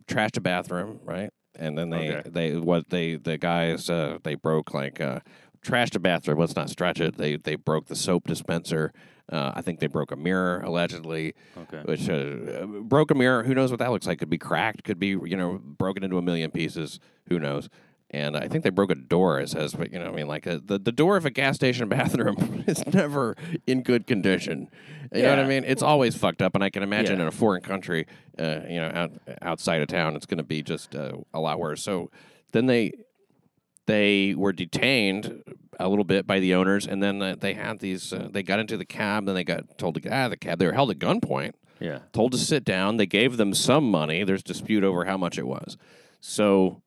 trashed 0.07 0.37
a 0.37 0.41
bathroom, 0.41 0.99
right? 1.03 1.29
And 1.57 1.77
then 1.77 1.89
they 1.89 2.11
Okay. 2.15 2.29
they 2.29 2.55
what 2.57 2.89
they 2.89 3.15
the 3.15 3.37
guys 3.37 3.89
uh, 3.89 4.17
they 4.23 4.35
broke 4.35 4.73
like 4.73 4.99
uh, 4.99 5.19
trashed 5.63 5.95
a 5.95 5.99
bathroom. 5.99 6.37
Let's 6.39 6.55
not 6.55 6.69
stretch 6.69 6.99
it. 6.99 7.17
They 7.17 7.37
they 7.37 7.55
broke 7.55 7.85
the 7.87 7.95
soap 7.95 8.27
dispenser. 8.27 8.91
Uh, 9.31 9.53
I 9.55 9.61
think 9.61 9.79
they 9.79 9.87
broke 9.87 10.11
a 10.11 10.15
mirror 10.15 10.61
allegedly 10.63 11.33
Okay. 11.57 11.81
which 11.85 12.07
uh, 12.09 12.65
broke 12.81 13.09
a 13.09 13.15
mirror. 13.15 13.41
Who 13.43 13.55
knows 13.55 13.71
what 13.71 13.79
that 13.79 13.89
looks 13.89 14.05
like? 14.05 14.19
Could 14.19 14.29
be 14.29 14.37
cracked. 14.37 14.83
Could 14.83 14.99
be 14.99 15.07
you 15.07 15.37
know 15.37 15.59
broken 15.63 16.03
into 16.03 16.17
a 16.17 16.21
million 16.21 16.51
pieces. 16.51 16.99
Who 17.29 17.39
knows? 17.39 17.69
And 18.15 18.35
I 18.37 18.47
think 18.47 18.63
they 18.63 18.69
broke 18.69 18.89
a 18.91 18.95
door. 18.95 19.39
It 19.39 19.49
says, 19.49 19.73
but 19.73 19.91
you 19.91 19.99
know, 19.99 20.07
I 20.07 20.11
mean, 20.11 20.27
like 20.27 20.45
a, 20.47 20.59
the 20.59 20.79
the 20.79 20.91
door 20.91 21.17
of 21.17 21.25
a 21.25 21.29
gas 21.29 21.55
station 21.55 21.87
bathroom 21.97 22.63
is 22.67 22.85
never 22.87 23.35
in 23.67 23.83
good 23.83 24.07
condition. 24.07 24.69
You 25.13 25.21
know 25.23 25.29
what 25.31 25.39
I 25.39 25.47
mean? 25.47 25.63
It's 25.65 25.83
always 25.83 26.15
fucked 26.15 26.41
up, 26.41 26.55
and 26.55 26.63
I 26.63 26.69
can 26.69 26.81
imagine 26.83 27.17
Yeah. 27.17 27.23
in 27.23 27.27
a 27.27 27.31
foreign 27.31 27.61
country, 27.61 28.07
uh, 28.39 28.61
you 28.67 28.81
know, 28.81 28.91
out, 28.93 29.11
outside 29.41 29.81
of 29.81 29.87
town, 29.87 30.15
it's 30.15 30.25
going 30.25 30.39
to 30.39 30.43
be 30.43 30.61
just 30.63 30.95
uh, 30.95 31.13
a 31.33 31.39
lot 31.39 31.59
worse. 31.59 31.83
So 31.83 32.09
then 32.53 32.65
they 32.65 32.93
they 33.85 34.33
were 34.35 34.51
detained 34.51 35.43
a 35.79 35.87
little 35.87 36.03
bit 36.05 36.25
by 36.25 36.39
the 36.39 36.55
owners, 36.55 36.87
and 36.87 37.03
then 37.03 37.21
uh, 37.21 37.35
they 37.39 37.53
had 37.53 37.79
these. 37.79 38.11
Uh, 38.13 38.27
they 38.31 38.41
got 38.43 38.59
into 38.59 38.77
the 38.77 38.85
cab, 38.85 39.25
then 39.25 39.35
they 39.35 39.43
got 39.43 39.77
told 39.77 39.95
to 39.95 40.01
get 40.01 40.11
out 40.11 40.25
of 40.25 40.31
the 40.31 40.37
cab. 40.37 40.57
They 40.59 40.65
were 40.65 40.73
held 40.73 40.89
at 40.91 40.99
gunpoint 40.99 41.53
Yeah. 41.79 41.99
told 42.13 42.31
to 42.31 42.37
sit 42.37 42.63
down. 42.63 42.97
They 42.97 43.05
gave 43.05 43.37
them 43.37 43.53
some 43.53 43.89
money. 43.91 44.23
There's 44.23 44.41
dispute 44.43 44.83
over 44.83 45.05
how 45.05 45.17
much 45.17 45.37
it 45.37 45.45
was. 45.47 45.77
So, 46.19 46.81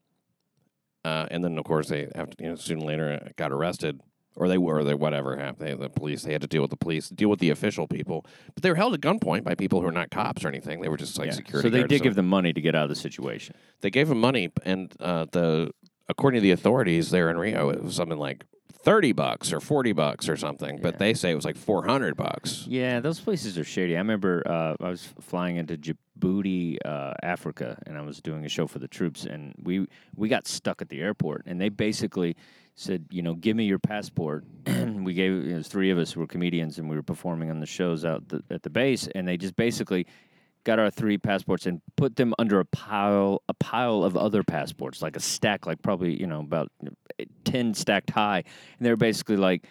uh, 1.09 1.27
and 1.31 1.43
then 1.43 1.59
of 1.59 1.65
course 1.65 1.89
they 1.89 2.09
after 2.15 2.37
you 2.43 2.51
know 2.51 2.57
soon 2.57 2.81
later 2.81 3.21
uh, 3.25 3.29
got 3.37 3.51
arrested, 3.51 4.01
or 4.37 4.47
they 4.49 4.59
were 4.59 4.85
they 4.85 4.95
whatever 4.95 5.37
happened. 5.37 5.67
They, 5.67 5.75
the 5.75 5.89
police 5.89 6.23
they 6.23 6.33
had 6.33 6.43
to 6.43 6.47
deal 6.47 6.63
with 6.63 6.71
the 6.71 6.77
police, 6.77 7.09
deal 7.09 7.31
with 7.31 7.41
the 7.41 7.51
official 7.51 7.87
people, 7.87 8.27
but 8.55 8.63
they 8.63 8.71
were 8.71 8.77
held 8.77 8.95
at 8.95 9.01
gunpoint 9.01 9.45
by 9.45 9.55
people 9.55 9.81
who 9.81 9.87
are 9.87 9.93
not 9.93 10.11
cops 10.11 10.45
or 10.45 10.49
anything. 10.49 10.81
They 10.81 10.89
were 10.89 10.99
just 10.99 11.19
like 11.19 11.29
yeah. 11.29 11.33
security. 11.33 11.69
So 11.69 11.71
they 11.71 11.85
did 11.85 12.03
give 12.03 12.15
them 12.15 12.29
money 12.29 12.53
to 12.53 12.61
get 12.61 12.75
out 12.75 12.85
of 12.85 12.91
the 12.91 12.97
situation. 12.97 13.57
They 13.81 13.91
gave 13.91 14.09
them 14.09 14.21
money, 14.21 14.51
and 14.65 14.93
uh, 15.01 15.27
the 15.33 15.71
according 16.09 16.39
to 16.39 16.43
the 16.43 16.51
authorities 16.53 17.11
there 17.11 17.31
in 17.31 17.39
Rio, 17.39 17.71
it 17.71 17.83
was 17.83 17.95
something 17.95 18.19
like. 18.19 18.45
30 18.83 19.13
bucks 19.13 19.53
or 19.53 19.61
40 19.61 19.93
bucks 19.93 20.29
or 20.29 20.37
something, 20.37 20.79
but 20.81 20.99
they 20.99 21.13
say 21.13 21.33
it 21.33 21.35
was 21.35 21.45
like 21.45 21.57
400 21.57 22.17
bucks. 22.17 22.65
Yeah, 22.69 23.01
those 23.01 23.21
places 23.21 23.59
are 23.59 23.65
shady. 23.65 23.97
I 23.97 23.99
remember 23.99 24.43
uh, 24.47 24.77
I 24.81 24.89
was 24.89 25.09
flying 25.21 25.57
into 25.57 25.77
Djibouti, 25.77 26.79
uh, 26.85 27.15
Africa, 27.23 27.79
and 27.87 27.99
I 27.99 28.03
was 28.03 28.21
doing 28.21 28.45
a 28.45 28.49
show 28.49 28.67
for 28.67 28.79
the 28.79 28.89
troops, 28.89 29.25
and 29.25 29.55
we 29.63 29.87
we 30.15 30.29
got 30.29 30.47
stuck 30.47 30.81
at 30.81 30.89
the 30.89 31.01
airport, 31.01 31.43
and 31.47 31.61
they 31.61 31.69
basically 31.69 32.37
said, 32.77 33.07
you 33.11 33.23
know, 33.23 33.35
give 33.35 33.57
me 33.57 33.65
your 33.65 33.81
passport. 33.81 34.45
we 34.67 35.13
gave 35.13 35.33
it 35.33 35.55
was 35.55 35.67
three 35.67 35.91
of 35.91 35.99
us 35.99 36.13
who 36.13 36.21
were 36.21 36.29
comedians, 36.29 36.79
and 36.79 36.89
we 36.89 36.95
were 36.95 37.03
performing 37.03 37.51
on 37.51 37.59
the 37.59 37.67
shows 37.67 38.05
out 38.05 38.29
the, 38.29 38.43
at 38.51 38.63
the 38.63 38.71
base, 38.71 39.09
and 39.15 39.27
they 39.27 39.37
just 39.37 39.57
basically 39.57 40.07
got 40.69 40.79
our 40.79 40.91
three 40.91 41.17
passports 41.17 41.65
and 41.65 41.81
put 41.97 42.17
them 42.17 42.35
under 42.39 42.61
a 42.61 42.65
pile 42.67 43.43
a 43.49 43.55
pile 43.55 44.05
of 44.05 44.17
other 44.17 44.43
passports, 44.45 45.01
like 45.01 45.17
a 45.17 45.21
stack, 45.21 45.67
like 45.67 45.81
probably 45.83 46.21
you 46.21 46.27
know 46.27 46.41
about 46.41 46.71
ten 47.45 47.73
stacked 47.73 48.11
high, 48.11 48.45
and 48.79 48.87
they're 48.87 48.97
basically 48.97 49.37
like 49.37 49.65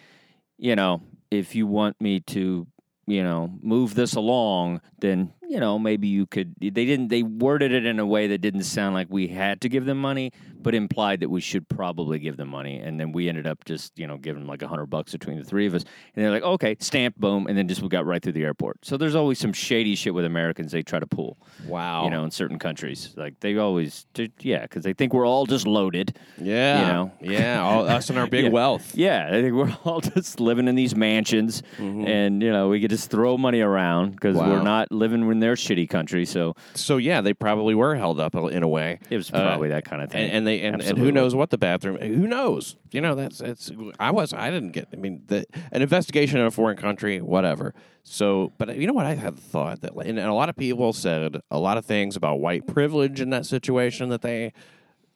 you 0.58 0.74
know, 0.74 1.00
if 1.30 1.54
you 1.54 1.66
want 1.66 2.00
me 2.00 2.20
to, 2.20 2.66
you 3.06 3.22
know, 3.22 3.48
move 3.62 3.94
this 3.94 4.16
along, 4.16 4.80
then, 4.98 5.32
you 5.48 5.58
know, 5.60 5.78
maybe 5.78 6.08
you 6.08 6.26
could. 6.26 6.54
They 6.60 6.70
didn't, 6.70 7.08
they 7.08 7.22
worded 7.22 7.72
it 7.72 7.86
in 7.86 7.98
a 7.98 8.06
way 8.06 8.26
that 8.28 8.38
didn't 8.38 8.64
sound 8.64 8.94
like 8.94 9.06
we 9.10 9.28
had 9.28 9.60
to 9.62 9.68
give 9.68 9.84
them 9.86 9.98
money, 9.98 10.32
but 10.60 10.74
implied 10.74 11.20
that 11.20 11.30
we 11.30 11.40
should 11.40 11.68
probably 11.68 12.18
give 12.18 12.36
them 12.36 12.48
money. 12.48 12.78
And 12.78 13.00
then 13.00 13.12
we 13.12 13.28
ended 13.28 13.46
up 13.46 13.64
just, 13.64 13.98
you 13.98 14.06
know, 14.06 14.16
giving 14.18 14.42
them 14.42 14.48
like 14.48 14.62
a 14.62 14.68
hundred 14.68 14.86
bucks 14.86 15.12
between 15.12 15.38
the 15.38 15.44
three 15.44 15.66
of 15.66 15.74
us. 15.74 15.84
And 16.14 16.24
they're 16.24 16.30
like, 16.32 16.42
okay, 16.42 16.76
stamp, 16.80 17.16
boom. 17.16 17.46
And 17.46 17.56
then 17.56 17.66
just 17.68 17.80
we 17.80 17.88
got 17.88 18.04
right 18.06 18.22
through 18.22 18.32
the 18.32 18.44
airport. 18.44 18.84
So 18.84 18.96
there's 18.96 19.14
always 19.14 19.38
some 19.38 19.52
shady 19.52 19.94
shit 19.94 20.12
with 20.14 20.24
Americans 20.24 20.72
they 20.72 20.82
try 20.82 20.98
to 20.98 21.06
pull, 21.06 21.38
Wow. 21.66 22.04
you 22.04 22.10
know, 22.10 22.24
in 22.24 22.30
certain 22.30 22.58
countries. 22.58 23.14
Like 23.16 23.40
they 23.40 23.56
always, 23.56 24.06
yeah, 24.40 24.62
because 24.62 24.84
they 24.84 24.92
think 24.92 25.14
we're 25.14 25.26
all 25.26 25.46
just 25.46 25.66
loaded. 25.66 26.18
Yeah. 26.36 26.80
You 26.80 26.86
know? 26.92 27.12
Yeah. 27.20 27.62
All, 27.62 27.88
us 27.88 28.10
and 28.10 28.18
our 28.18 28.26
big 28.30 28.44
Yeah. 28.44 28.50
wealth. 28.50 28.94
Yeah, 28.94 29.28
I 29.28 29.40
think 29.40 29.54
we're 29.54 29.74
all 29.84 30.00
just 30.00 30.40
living 30.40 30.68
in 30.68 30.74
these 30.74 30.94
mansions, 30.94 31.62
mm-hmm. 31.78 32.06
and 32.06 32.42
you 32.42 32.50
know 32.52 32.68
we 32.68 32.80
could 32.80 32.90
just 32.90 33.10
throw 33.10 33.38
money 33.38 33.60
around 33.60 34.10
because 34.12 34.36
Wow. 34.36 34.50
we're 34.50 34.62
not 34.62 34.90
living 34.92 35.26
in 35.38 35.40
their 35.40 35.54
shitty 35.54 35.88
country. 35.88 36.26
So 36.26 36.54
So 36.74 36.96
yeah, 36.96 37.20
they 37.20 37.32
probably 37.32 37.74
were 37.74 37.94
held 37.94 38.18
up 38.18 38.34
in 38.34 38.62
a 38.62 38.68
way. 38.68 38.98
it 39.08 39.16
was 39.16 39.30
Uh, 39.32 39.40
probably 39.40 39.68
that 39.68 39.84
kind 39.84 40.02
of 40.02 40.10
thing. 40.10 40.24
and, 40.24 40.32
and 40.32 40.46
they 40.46 40.60
and, 40.62 40.82
and 40.82 40.98
who 40.98 41.12
knows 41.12 41.34
what 41.34 41.50
the 41.50 41.58
bathroom? 41.58 41.96
Who 41.98 42.26
knows? 42.26 42.76
You 42.90 43.00
know, 43.00 43.14
that's 43.14 43.40
it's. 43.40 43.70
I 44.00 44.10
was. 44.10 44.32
I 44.32 44.50
didn't 44.50 44.72
get. 44.72 44.88
I 44.92 44.96
mean, 44.96 45.22
the, 45.26 45.44
an 45.72 45.82
investigation 45.82 46.40
in 46.40 46.46
a 46.46 46.50
foreign 46.50 46.76
country, 46.76 47.20
whatever. 47.20 47.74
So, 48.02 48.52
but 48.58 48.76
you 48.76 48.86
know 48.86 48.94
what? 48.94 49.04
I 49.06 49.14
had 49.14 49.38
thought 49.38 49.82
that, 49.82 49.92
and, 49.94 50.18
and 50.18 50.28
a 50.28 50.32
lot 50.32 50.48
of 50.48 50.56
people 50.56 50.92
said 50.94 51.40
a 51.50 51.58
lot 51.58 51.76
of 51.76 51.84
things 51.84 52.16
about 52.16 52.40
white 52.40 52.66
privilege 52.66 53.20
in 53.20 53.30
that 53.30 53.44
situation 53.44 54.08
that 54.08 54.22
they 54.22 54.52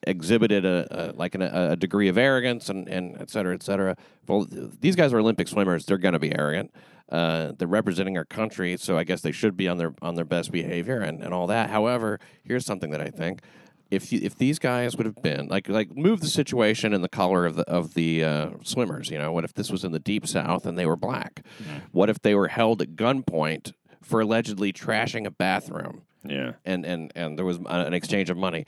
exhibited 0.06 0.64
a, 0.64 0.87
a 0.90 1.12
like 1.12 1.35
an, 1.35 1.42
a 1.42 1.76
degree 1.76 2.08
of 2.08 2.18
arrogance 2.18 2.68
and, 2.68 2.88
and 2.88 3.16
et 3.20 3.30
cetera, 3.30 3.54
et 3.54 3.62
cetera. 3.62 3.96
Well, 4.26 4.46
these 4.80 4.96
guys 4.96 5.12
are 5.12 5.18
Olympic 5.20 5.48
swimmers. 5.48 5.87
They're 5.87 5.98
going 5.98 6.12
to 6.14 6.18
be 6.18 6.35
arrogant. 6.37 6.72
Uh, 7.12 7.53
they're 7.59 7.68
representing 7.68 8.16
our 8.16 8.25
country, 8.25 8.77
so 8.79 8.96
I 8.96 9.05
guess 9.05 9.20
they 9.20 9.33
should 9.33 9.55
be 9.57 9.68
on 9.68 9.77
their 9.77 9.92
on 10.01 10.14
their 10.14 10.25
best 10.25 10.51
behavior 10.51 10.98
and, 11.01 11.22
and 11.22 11.35
all 11.35 11.46
that. 11.48 11.68
However, 11.68 12.18
here's 12.42 12.64
something 12.64 12.90
that 12.90 13.03
I 13.03 13.11
think: 13.11 13.42
if 13.90 14.11
you, 14.12 14.20
if 14.22 14.35
these 14.37 14.59
guys 14.59 14.96
would 14.96 15.05
have 15.05 15.22
been 15.22 15.46
like 15.48 15.68
like 15.68 15.94
move 15.94 16.20
the 16.20 16.27
situation 16.27 16.94
and 16.94 17.05
the 17.05 17.11
color 17.11 17.44
of 17.44 17.57
the 17.57 17.68
of 17.68 17.92
the 17.92 18.25
uh, 18.25 18.51
swimmers, 18.62 19.11
you 19.11 19.18
know, 19.18 19.31
what 19.31 19.44
if 19.44 19.53
this 19.53 19.70
was 19.70 19.85
in 19.85 19.92
the 19.92 19.98
deep 19.98 20.27
south 20.27 20.64
and 20.64 20.79
they 20.79 20.87
were 20.87 20.96
black? 20.96 21.44
What 21.90 22.09
if 22.09 22.22
they 22.22 22.35
were 22.35 22.48
held 22.48 22.81
at 22.81 22.96
gunpoint 22.96 23.72
for 24.01 24.22
allegedly 24.22 24.72
trashing 24.72 25.27
a 25.27 25.31
bathroom? 25.31 26.03
yeah, 26.25 26.53
and 26.64 26.87
and 26.87 27.12
and 27.14 27.37
there 27.37 27.44
was 27.44 27.59
an 27.68 27.92
exchange 27.92 28.31
of 28.31 28.38
money. 28.38 28.64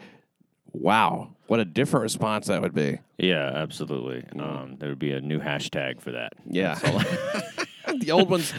Wow, 0.72 1.36
what 1.46 1.60
a 1.60 1.64
different 1.64 2.02
response 2.02 2.48
that 2.48 2.60
would 2.60 2.74
be. 2.74 2.98
yeah, 3.16 3.48
absolutely. 3.54 4.24
Um, 4.38 4.74
there 4.80 4.88
would 4.88 4.98
be 4.98 5.12
a 5.12 5.20
new 5.20 5.38
hashtag 5.38 6.00
for 6.00 6.10
that. 6.10 6.32
Yeah, 6.50 6.74
the 8.00 8.10
old 8.12 8.30
ones, 8.30 8.52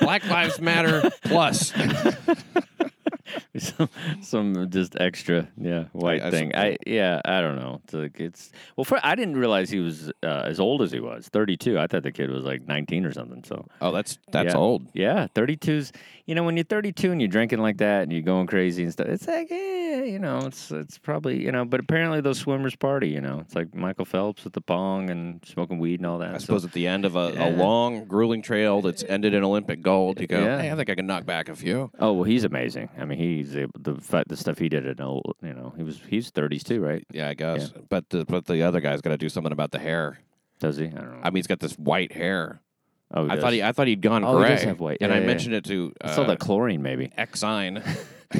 Black 0.00 0.26
Lives 0.26 0.60
Matter 0.60 1.10
plus. 1.24 1.72
some, 3.58 3.88
some 4.22 4.70
just 4.70 4.96
extra, 4.98 5.48
yeah, 5.58 5.84
white 5.92 6.22
I 6.22 6.30
thing. 6.30 6.54
I 6.56 6.76
yeah, 6.86 7.20
I 7.24 7.40
don't 7.40 7.56
know. 7.56 7.80
It's 7.84 7.92
like 7.94 8.18
it's 8.20 8.50
well, 8.76 8.84
for, 8.84 8.98
I 9.02 9.14
didn't 9.14 9.36
realize 9.36 9.68
he 9.70 9.80
was 9.80 10.10
uh, 10.22 10.42
as 10.46 10.58
old 10.58 10.80
as 10.82 10.90
he 10.90 11.00
was, 11.00 11.28
thirty 11.28 11.56
two. 11.56 11.78
I 11.78 11.86
thought 11.86 12.02
the 12.02 12.12
kid 12.12 12.30
was 12.30 12.44
like 12.44 12.66
nineteen 12.66 13.04
or 13.04 13.12
something. 13.12 13.44
So 13.44 13.66
Oh, 13.80 13.92
that's 13.92 14.18
that's 14.30 14.54
Yeah. 14.54 14.58
old. 14.60 14.86
Yeah, 14.94 15.26
32's. 15.34 15.92
You 16.24 16.36
know, 16.36 16.44
when 16.44 16.56
you're 16.56 16.62
32 16.64 17.10
and 17.10 17.20
you're 17.20 17.26
drinking 17.26 17.58
like 17.58 17.78
that 17.78 18.04
and 18.04 18.12
you're 18.12 18.22
going 18.22 18.46
crazy 18.46 18.84
and 18.84 18.92
stuff, 18.92 19.08
it's 19.08 19.26
like, 19.26 19.50
eh, 19.50 20.04
you 20.04 20.20
know, 20.20 20.38
it's 20.46 20.70
it's 20.70 20.96
probably, 20.96 21.42
you 21.42 21.50
know, 21.50 21.64
but 21.64 21.80
apparently 21.80 22.20
those 22.20 22.38
swimmers 22.38 22.76
party, 22.76 23.08
you 23.08 23.20
know. 23.20 23.40
It's 23.40 23.56
like 23.56 23.74
Michael 23.74 24.04
Phelps 24.04 24.44
with 24.44 24.52
the 24.52 24.60
pong 24.60 25.10
and 25.10 25.44
smoking 25.44 25.80
weed 25.80 25.98
and 25.98 26.06
all 26.06 26.18
that. 26.18 26.30
I 26.30 26.38
So- 26.38 26.46
suppose 26.46 26.64
at 26.64 26.72
the 26.72 26.86
end 26.86 27.04
of 27.04 27.16
a, 27.16 27.32
Yeah. 27.34 27.48
a 27.48 27.50
long, 27.50 28.04
grueling 28.04 28.40
trail 28.40 28.80
that's 28.82 29.02
ended 29.08 29.34
in 29.34 29.42
Olympic 29.42 29.82
gold, 29.82 30.20
you 30.20 30.28
go, 30.28 30.38
Yeah. 30.40 30.62
hey, 30.62 30.70
I 30.70 30.76
think 30.76 30.88
I 30.90 30.94
can 30.94 31.06
knock 31.06 31.26
back 31.26 31.48
a 31.48 31.56
few. 31.56 31.90
oh, 31.98 32.12
well, 32.12 32.24
he's 32.24 32.44
amazing. 32.44 32.88
I 32.96 33.04
mean, 33.04 33.18
he's 33.46 33.56
able, 33.56 33.72
the 33.78 33.94
fa- 33.96 34.24
the 34.28 34.36
stuff 34.36 34.58
he 34.58 34.68
did 34.68 34.86
at 34.86 35.00
old, 35.00 35.34
you 35.42 35.52
know, 35.54 35.72
he 35.76 35.82
was 35.82 36.00
he's 36.08 36.30
30s 36.30 36.62
too, 36.64 36.80
right? 36.80 37.04
Yeah, 37.12 37.28
I 37.28 37.34
guess. 37.34 37.72
But 37.88 38.08
the, 38.10 38.24
but 38.24 38.46
the 38.46 38.62
other 38.62 38.80
guy's 38.80 39.00
got 39.00 39.10
to 39.10 39.16
do 39.18 39.28
something 39.28 39.52
about 39.52 39.70
the 39.70 39.78
hair. 39.78 40.18
Does 40.60 40.76
he? 40.76 40.86
I 40.86 40.90
don't 40.90 41.10
know. 41.12 41.20
I 41.22 41.30
mean, 41.30 41.36
he's 41.36 41.46
got 41.46 41.60
this 41.60 41.74
white 41.74 42.12
hair. 42.12 42.60
oh, 43.12 43.28
I 43.28 43.36
thought 43.38 43.52
he 43.52 43.62
I 43.62 43.72
thought 43.72 43.88
he'd 43.88 44.00
gone 44.02 44.24
Oh, 44.24 44.36
he 44.38 44.44
gray. 44.44 44.54
does 44.54 44.62
have 44.64 44.80
white. 44.80 44.98
And 45.00 45.10
Yeah, 45.10 45.16
I 45.16 45.20
yeah, 45.20 45.26
mentioned 45.26 45.54
it 45.54 45.64
to 45.64 45.92
I 46.00 46.14
saw 46.14 46.22
uh, 46.22 46.26
that 46.28 46.38
chlorine 46.38 46.82
maybe. 46.82 47.10
Exine. 47.16 47.82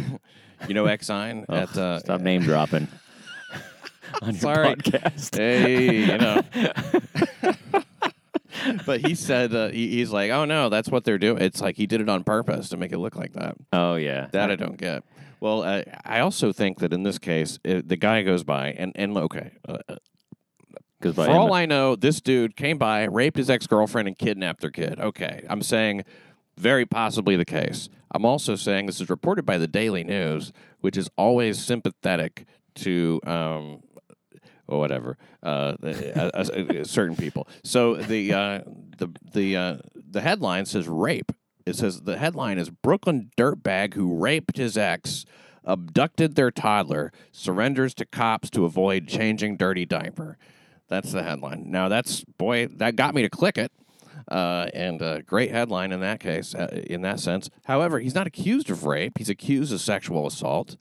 you 0.69 0.75
know 0.75 0.87
Exine 0.87 1.45
Oh, 1.49 1.55
at 1.57 1.77
uh, 1.77 1.99
stop 1.99 2.21
name 2.21 2.43
dropping 2.43 2.88
on 4.23 4.31
your 4.33 4.41
Sorry. 4.41 4.75
podcast. 4.77 5.37
Hey, 5.37 5.97
you 6.07 6.19
know. 6.19 7.83
but 8.87 9.01
he 9.01 9.15
said 9.15 9.55
uh, 9.55 9.69
he, 9.69 9.88
he's 9.88 10.11
like, 10.11 10.31
oh 10.31 10.45
no, 10.45 10.69
that's 10.69 10.88
what 10.88 11.05
they're 11.05 11.19
doing. 11.19 11.43
It's 11.43 11.61
like 11.61 11.77
he 11.77 11.87
did 11.87 12.01
it 12.01 12.09
on 12.09 12.25
purpose 12.25 12.69
to 12.71 12.77
make 12.77 12.93
it 12.93 12.99
look 12.99 13.17
like 13.17 13.33
that. 13.35 13.57
Oh 13.73 13.97
yeah, 13.97 14.29
That 14.33 14.51
I 14.51 14.57
don't 14.57 14.77
get. 14.77 15.05
Well, 15.41 15.62
uh, 15.62 15.83
I 16.05 16.21
also 16.21 16.53
think 16.53 16.79
that 16.79 16.93
in 16.93 17.03
this 17.03 17.19
case, 17.19 17.59
uh 17.67 17.83
the 17.85 17.97
guy 17.97 18.23
goes 18.23 18.45
by 18.45 18.73
and 18.73 18.93
and 18.95 19.17
okay. 19.17 19.53
Uh, 19.69 19.79
because 21.01 21.17
for 21.17 21.33
all 21.33 21.53
I 21.53 21.67
know, 21.67 21.97
this 21.97 22.21
dude 22.21 22.57
came 22.57 22.79
by, 22.79 23.03
raped 23.05 23.37
his 23.37 23.51
ex 23.51 23.67
girlfriend, 23.67 24.07
and 24.07 24.17
kidnapped 24.17 24.61
their 24.61 24.71
kid. 24.71 25.01
Okay, 25.01 25.45
I'm 25.49 25.61
saying 25.61 26.05
very 26.57 26.87
possibly 26.87 27.35
the 27.35 27.45
case. 27.45 27.88
I'm 28.12 28.25
also 28.25 28.55
saying 28.55 28.87
this 28.87 29.01
is 29.01 29.11
reported 29.11 29.45
by 29.45 29.59
the 29.59 29.67
Daily 29.67 30.05
News, 30.05 30.53
which 30.81 30.97
is 30.97 31.11
always 31.17 31.59
sympathetic 31.59 32.47
to. 32.77 33.21
Um, 33.27 33.83
or 34.72 34.78
whatever, 34.78 35.18
uh, 35.42 35.74
uh, 35.82 35.87
uh, 36.16 36.30
uh, 36.35 36.85
certain 36.85 37.16
people. 37.16 37.46
So 37.62 37.96
the 37.96 38.32
uh, 38.32 38.61
the 38.98 39.11
the 39.32 39.56
uh, 39.56 39.76
the 39.94 40.20
headline 40.20 40.66
says 40.66 40.88
rape. 40.88 41.32
It 41.64 41.76
says 41.76 42.02
the 42.02 42.18
headline 42.18 42.58
is 42.58 42.70
Brooklyn 42.70 43.30
dirtbag 43.37 43.94
who 43.94 44.18
raped 44.18 44.56
his 44.56 44.76
ex, 44.76 45.24
abducted 45.64 46.35
their 46.35 46.50
toddler, 46.50 47.12
surrenders 47.30 47.94
to 47.94 48.06
cops 48.06 48.50
to 48.50 48.64
avoid 48.64 49.06
changing 49.06 49.56
dirty 49.56 49.85
diaper. 49.85 50.38
That's 50.88 51.12
the 51.12 51.22
headline. 51.22 51.70
Now 51.70 51.88
that's 51.88 52.24
boy 52.24 52.66
that 52.66 52.96
got 52.96 53.14
me 53.14 53.22
to 53.22 53.30
click 53.30 53.58
it. 53.58 53.72
Uh, 54.28 54.68
and 54.72 55.02
a 55.02 55.20
great 55.22 55.50
headline 55.50 55.90
in 55.90 56.00
that 56.00 56.20
case, 56.20 56.54
uh, 56.54 56.68
in 56.87 57.02
that 57.02 57.18
sense. 57.18 57.50
However, 57.64 57.98
he's 57.98 58.14
not 58.14 58.26
accused 58.26 58.70
of 58.70 58.85
rape; 58.85 59.18
he's 59.18 59.28
accused 59.28 59.72
of 59.72 59.80
sexual 59.80 60.26
assault, 60.28 60.76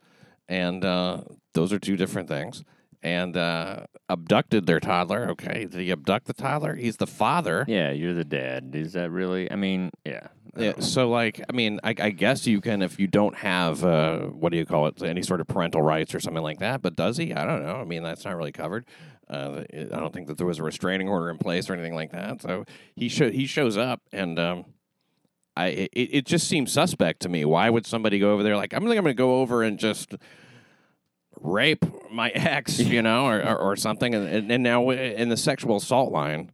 and 0.48 0.86
uh, 0.86 1.22
those 1.54 1.74
are 1.74 1.80
two 1.80 1.98
different 1.98 2.28
things. 2.28 2.64
And 3.04 3.36
uh, 3.36 3.86
abducted 4.10 4.68
their 4.68 4.80
toddler. 4.80 5.32
Okay, 5.32 5.66
did 5.66 5.80
he 5.80 5.92
abduct 5.92 6.28
the 6.28 6.34
toddler? 6.34 6.76
He's 6.76 6.98
the 6.98 7.08
father. 7.08 7.66
Yeah, 7.68 7.92
you're 7.92 8.14
the 8.14 8.24
dad. 8.24 8.72
Is 8.76 8.94
that 8.94 9.10
really? 9.10 9.52
I 9.52 9.56
mean, 9.56 9.90
yeah. 10.06 10.28
Yeah, 10.56 10.74
so 10.80 11.10
like, 11.10 11.42
I 11.50 11.54
mean, 11.54 11.80
I, 11.84 11.96
I 11.98 12.10
guess 12.10 12.46
you 12.46 12.60
can 12.62 12.82
if 12.82 13.00
you 13.00 13.08
don't 13.08 13.36
have 13.38 13.84
uh, 13.84 14.20
what 14.20 14.52
do 14.52 14.58
you 14.58 14.66
call 14.66 14.88
it, 14.88 15.02
any 15.02 15.24
sort 15.24 15.42
of 15.42 15.48
parental 15.48 15.82
rights 15.82 16.14
or 16.14 16.20
something 16.20 16.44
like 16.44 16.60
that. 16.60 16.82
But 16.82 16.96
does 16.96 17.18
he? 17.18 17.34
I 17.34 17.46
don't 17.46 17.64
know. 17.64 17.78
I 17.78 17.86
mean, 17.86 18.04
that's 18.04 18.26
not 18.26 18.36
really 18.36 18.52
covered. 18.52 18.86
Uh, 19.30 19.64
I 19.74 19.98
don't 19.98 20.14
think 20.14 20.28
that 20.28 20.38
there 20.38 20.46
was 20.46 20.60
a 20.60 20.64
restraining 20.64 21.08
order 21.08 21.30
in 21.30 21.38
place 21.38 21.70
or 21.70 21.74
anything 21.74 21.96
like 21.96 22.12
that. 22.12 22.42
So 22.42 22.66
he 22.96 23.08
sho- 23.10 23.32
he 23.32 23.46
shows 23.46 23.78
up 23.78 24.02
and. 24.12 24.38
Um, 24.38 24.66
I 25.56 25.68
it, 25.68 25.90
it 25.92 26.26
just 26.26 26.48
seems 26.48 26.72
suspect 26.72 27.22
to 27.24 27.30
me. 27.30 27.44
Why 27.44 27.70
would 27.70 27.86
somebody 27.86 28.20
go 28.20 28.34
over 28.34 28.42
there 28.42 28.56
like 28.56 28.74
I'm 28.74 28.86
like 28.86 28.98
I'm 28.98 29.04
going 29.04 29.16
to 29.16 29.18
go 29.18 29.42
over 29.42 29.64
and 29.64 29.78
just 29.78 30.16
rape 31.40 31.86
my 32.12 32.30
ex, 32.36 32.80
you 32.80 33.02
know, 33.02 33.26
or, 33.26 33.42
or, 33.42 33.58
or 33.58 33.76
something, 33.76 34.14
and, 34.14 34.52
and 34.52 34.64
now 34.64 34.90
in 34.90 35.30
the 35.30 35.38
sexual 35.38 35.78
assault 35.78 36.12
line, 36.12 36.52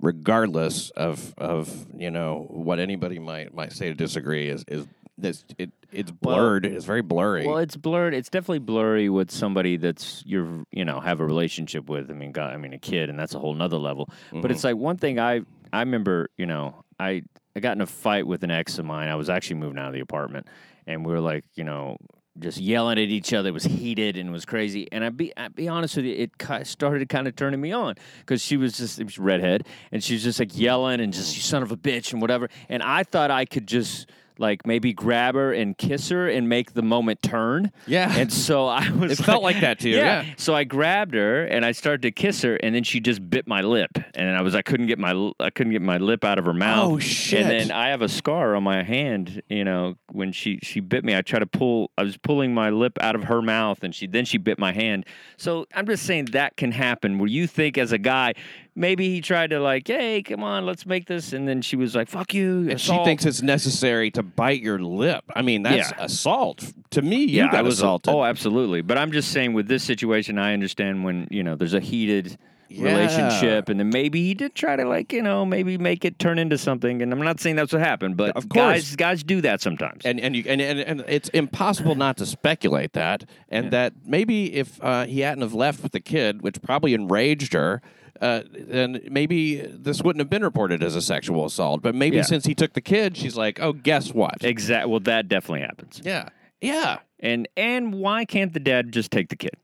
regardless 0.00 0.90
of 0.90 1.34
of 1.38 1.86
you 1.96 2.10
know 2.10 2.46
what 2.50 2.78
anybody 2.78 3.18
might 3.18 3.54
might 3.54 3.72
say 3.72 3.88
to 3.88 3.94
disagree, 3.94 4.48
is 4.48 4.64
is 4.68 4.86
this 5.18 5.44
it 5.58 5.70
it's 5.92 6.10
blurred. 6.10 6.64
it's 6.64 6.84
very 6.84 7.02
blurry. 7.02 7.46
Well, 7.46 7.58
it's 7.58 7.76
blurred. 7.76 8.14
It's 8.14 8.28
definitely 8.28 8.60
blurry 8.60 9.08
with 9.08 9.30
somebody 9.30 9.76
that's 9.76 10.22
you're 10.26 10.64
you 10.70 10.84
know 10.84 11.00
have 11.00 11.20
a 11.20 11.26
relationship 11.26 11.88
with. 11.88 12.10
I 12.10 12.14
mean, 12.14 12.32
God, 12.32 12.52
I 12.52 12.56
mean 12.56 12.72
a 12.72 12.78
kid, 12.78 13.10
and 13.10 13.18
that's 13.18 13.34
a 13.34 13.38
whole 13.38 13.54
nother 13.54 13.78
level. 13.78 14.06
But 14.30 14.38
mm-hmm. 14.38 14.50
it's 14.50 14.64
like 14.64 14.76
one 14.76 14.96
thing 14.96 15.18
I 15.18 15.42
I 15.72 15.80
remember. 15.80 16.30
You 16.36 16.46
know, 16.46 16.84
I 16.98 17.22
I 17.54 17.60
got 17.60 17.76
in 17.76 17.82
a 17.82 17.86
fight 17.86 18.26
with 18.26 18.42
an 18.42 18.50
ex 18.50 18.78
of 18.78 18.84
mine. 18.84 19.08
I 19.08 19.16
was 19.16 19.30
actually 19.30 19.56
moving 19.56 19.78
out 19.78 19.88
of 19.88 19.94
the 19.94 20.00
apartment, 20.00 20.48
and 20.86 21.04
we 21.04 21.12
were 21.12 21.20
like, 21.20 21.44
you 21.54 21.64
know, 21.64 21.98
just 22.38 22.58
yelling 22.58 22.98
at 22.98 23.08
each 23.08 23.32
other. 23.32 23.50
It 23.50 23.52
was 23.52 23.64
heated 23.64 24.16
and 24.16 24.28
it 24.30 24.32
was 24.32 24.44
crazy. 24.44 24.88
And 24.90 25.04
I 25.04 25.10
be 25.10 25.32
I 25.36 25.48
be 25.48 25.68
honest 25.68 25.96
with 25.96 26.06
you, 26.06 26.14
it 26.14 26.66
started 26.66 27.08
kind 27.08 27.28
of 27.28 27.36
turning 27.36 27.60
me 27.60 27.72
on 27.72 27.94
because 28.20 28.42
she 28.42 28.56
was 28.56 28.76
just 28.76 28.98
it 28.98 29.04
was 29.04 29.18
redhead, 29.18 29.66
and 29.90 30.02
she 30.02 30.14
was 30.14 30.22
just 30.22 30.38
like 30.38 30.56
yelling 30.56 31.00
and 31.00 31.12
just 31.12 31.36
you 31.36 31.42
son 31.42 31.62
of 31.62 31.72
a 31.72 31.76
bitch 31.76 32.12
and 32.12 32.22
whatever. 32.22 32.48
And 32.68 32.82
I 32.82 33.04
thought 33.04 33.30
I 33.30 33.44
could 33.44 33.66
just 33.66 34.10
like 34.38 34.66
maybe 34.66 34.92
grab 34.92 35.34
her 35.34 35.52
and 35.52 35.76
kiss 35.76 36.08
her 36.08 36.28
and 36.28 36.48
make 36.48 36.72
the 36.72 36.82
moment 36.82 37.22
turn. 37.22 37.72
Yeah. 37.86 38.14
And 38.16 38.32
so 38.32 38.66
I 38.66 38.90
was. 38.98 39.18
It 39.18 39.24
felt 39.24 39.42
like 39.42 39.60
that 39.60 39.80
to 39.80 39.88
you, 39.88 39.96
yeah. 39.96 40.24
So 40.36 40.54
I 40.54 40.64
grabbed 40.64 41.14
her 41.14 41.44
and 41.44 41.64
I 41.64 41.72
started 41.72 42.02
to 42.02 42.10
kiss 42.10 42.42
her, 42.42 42.56
and 42.56 42.74
then 42.74 42.84
she 42.84 43.00
just 43.00 43.28
bit 43.28 43.46
my 43.46 43.60
lip, 43.60 43.98
and 44.14 44.36
I 44.36 44.42
was 44.42 44.54
I 44.54 44.62
couldn't 44.62 44.86
get 44.86 44.98
my 44.98 45.32
I 45.40 45.50
couldn't 45.50 45.72
get 45.72 45.82
my 45.82 45.98
lip 45.98 46.24
out 46.24 46.38
of 46.38 46.44
her 46.44 46.54
mouth. 46.54 46.92
Oh, 46.92 46.98
shit. 46.98 47.42
And 47.42 47.50
then 47.50 47.70
I 47.70 47.88
have 47.88 48.02
a 48.02 48.08
scar 48.08 48.54
on 48.54 48.62
my 48.62 48.82
hand. 48.82 49.42
You 49.48 49.64
know, 49.64 49.96
when 50.10 50.32
she 50.32 50.58
she 50.62 50.80
bit 50.80 51.04
me, 51.04 51.16
I 51.16 51.22
tried 51.22 51.40
to 51.40 51.46
pull. 51.46 51.90
I 51.98 52.02
was 52.02 52.16
pulling 52.16 52.54
my 52.54 52.70
lip 52.70 52.98
out 53.00 53.14
of 53.14 53.24
her 53.24 53.42
mouth, 53.42 53.82
and 53.82 53.94
she 53.94 54.06
then 54.06 54.24
she 54.24 54.38
bit 54.38 54.58
my 54.58 54.72
hand. 54.72 55.06
So 55.36 55.66
I'm 55.74 55.86
just 55.86 56.04
saying 56.04 56.26
that 56.26 56.56
can 56.56 56.72
happen. 56.72 57.18
Where 57.18 57.28
you 57.28 57.46
think 57.46 57.78
as 57.78 57.92
a 57.92 57.98
guy. 57.98 58.34
Maybe 58.74 59.10
he 59.10 59.20
tried 59.20 59.50
to 59.50 59.60
like, 59.60 59.86
hey, 59.86 60.22
come 60.22 60.42
on, 60.42 60.64
let's 60.64 60.86
make 60.86 61.06
this, 61.06 61.34
and 61.34 61.46
then 61.46 61.60
she 61.60 61.76
was 61.76 61.94
like, 61.94 62.08
"Fuck 62.08 62.32
you." 62.32 62.60
and 62.60 62.80
she 62.80 62.90
assault." 62.90 63.04
thinks 63.04 63.26
it's 63.26 63.42
necessary 63.42 64.10
to 64.12 64.22
bite 64.22 64.62
your 64.62 64.78
lip. 64.78 65.24
I 65.36 65.42
mean, 65.42 65.62
that's 65.62 65.90
Yeah. 65.90 66.04
assault. 66.04 66.72
To 66.92 67.02
me, 67.02 67.16
you 67.16 67.38
yeah, 67.38 67.46
got 67.50 67.56
I 67.56 67.62
was 67.62 67.78
assaulted. 67.78 68.14
Oh, 68.14 68.24
absolutely. 68.24 68.80
But 68.80 68.96
I'm 68.96 69.12
just 69.12 69.30
saying, 69.30 69.52
with 69.52 69.68
this 69.68 69.82
situation, 69.84 70.38
I 70.38 70.54
understand 70.54 71.04
when 71.04 71.28
you 71.30 71.42
know 71.42 71.54
there's 71.54 71.74
a 71.74 71.80
heated 71.80 72.38
Yeah. 72.70 72.84
relationship, 72.84 73.68
and 73.68 73.78
then 73.78 73.90
maybe 73.90 74.22
he 74.24 74.32
did 74.32 74.54
try 74.54 74.76
to 74.76 74.86
like 74.86 75.12
you 75.12 75.20
know 75.20 75.44
maybe 75.44 75.76
make 75.76 76.06
it 76.06 76.18
turn 76.18 76.38
into 76.38 76.56
something. 76.56 77.02
And 77.02 77.12
I'm 77.12 77.20
not 77.20 77.40
saying 77.40 77.56
that's 77.56 77.74
what 77.74 77.82
happened, 77.82 78.16
but 78.16 78.34
Of 78.34 78.48
guys 78.48 78.84
course. 78.88 78.96
guys 78.96 79.22
do 79.22 79.42
that 79.42 79.60
sometimes. 79.60 80.06
and 80.06 80.18
and 80.18 80.34
you 80.34 80.44
and, 80.48 80.62
and 80.62 80.80
and 80.80 81.04
it's 81.08 81.28
impossible 81.30 81.94
not 81.94 82.16
to 82.16 82.24
speculate 82.24 82.94
that, 82.94 83.26
and 83.50 83.70
that 83.70 83.92
maybe 84.06 84.54
if 84.54 84.82
uh, 84.82 85.04
he 85.04 85.20
hadn't 85.20 85.42
have 85.42 85.52
left 85.52 85.82
with 85.82 85.92
the 85.92 86.00
kid, 86.00 86.40
which 86.40 86.62
probably 86.62 86.94
enraged 86.94 87.52
her. 87.52 87.82
Uh, 88.20 88.42
then 88.52 89.00
maybe 89.10 89.56
this 89.56 90.02
wouldn't 90.02 90.20
have 90.20 90.30
been 90.30 90.44
reported 90.44 90.82
as 90.82 90.94
a 90.94 91.02
sexual 91.02 91.44
assault. 91.44 91.82
But 91.82 91.94
maybe 91.94 92.16
Yeah. 92.16 92.22
since 92.22 92.44
he 92.46 92.54
took 92.54 92.72
the 92.74 92.80
kid, 92.80 93.16
she's 93.16 93.36
like, 93.36 93.58
"Oh, 93.60 93.72
guess 93.72 94.12
what? 94.14 94.36
exact. 94.42 94.88
Well, 94.88 95.00
that 95.00 95.28
definitely 95.28 95.62
happens. 95.62 96.00
yeah, 96.04 96.28
yeah. 96.60 96.98
And 97.20 97.48
and 97.56 97.94
why 97.94 98.24
can't 98.24 98.52
the 98.52 98.60
dad 98.60 98.92
just 98.92 99.10
take 99.10 99.28
the 99.28 99.36
kid? 99.36 99.56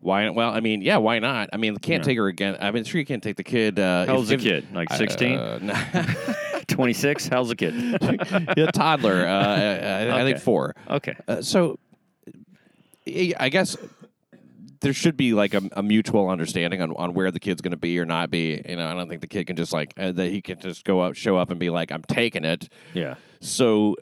Why? 0.00 0.28
Well, 0.30 0.50
I 0.50 0.58
mean, 0.60 0.82
yeah. 0.82 0.96
Why 0.96 1.20
not? 1.20 1.50
I 1.52 1.56
mean, 1.58 1.76
can't 1.76 2.02
take 2.02 2.18
her 2.18 2.26
again. 2.26 2.56
I 2.60 2.70
mean, 2.72 2.82
sure, 2.82 2.98
you 2.98 3.06
can't 3.06 3.22
take 3.22 3.36
the 3.36 3.44
kid. 3.44 3.78
Uh, 3.78 4.06
How 4.06 4.16
old's 4.16 4.30
the 4.30 4.36
kid? 4.36 4.66
Like 4.74 4.92
16, 4.92 5.38
Uh, 5.38 5.58
no. 5.62 6.62
26? 6.68 7.28
How's 7.28 7.48
the 7.48 7.56
kid? 7.56 7.74
yeah, 8.56 8.66
toddler. 8.72 9.26
Uh, 9.26 10.12
I, 10.14 10.20
I 10.20 10.24
think 10.24 10.38
four. 10.38 10.74
okay. 10.90 11.14
Uh, 11.28 11.40
so, 11.42 11.78
I 13.38 13.48
guess 13.48 13.76
there 14.82 14.92
should 14.92 15.16
be 15.16 15.32
like 15.32 15.54
a, 15.54 15.62
a 15.72 15.82
mutual 15.82 16.28
understanding 16.28 16.82
on, 16.82 16.92
on 16.96 17.14
where 17.14 17.30
the 17.30 17.40
kid's 17.40 17.62
going 17.62 17.70
to 17.72 17.76
be 17.76 17.98
or 17.98 18.04
not 18.04 18.30
be. 18.30 18.62
You 18.68 18.76
know, 18.76 18.86
I 18.86 18.94
don't 18.94 19.08
think 19.08 19.20
the 19.20 19.26
kid 19.26 19.46
can 19.46 19.56
just 19.56 19.72
like 19.72 19.94
uh, 19.96 20.12
that 20.12 20.30
he 20.30 20.42
can 20.42 20.60
just 20.60 20.84
go 20.84 21.00
up, 21.00 21.14
show 21.14 21.36
up, 21.36 21.50
and 21.50 21.58
be 21.58 21.70
like, 21.70 21.90
"I'm 21.90 22.02
taking 22.02 22.44
it." 22.44 22.68
Yeah. 22.92 23.14
So 23.40 23.96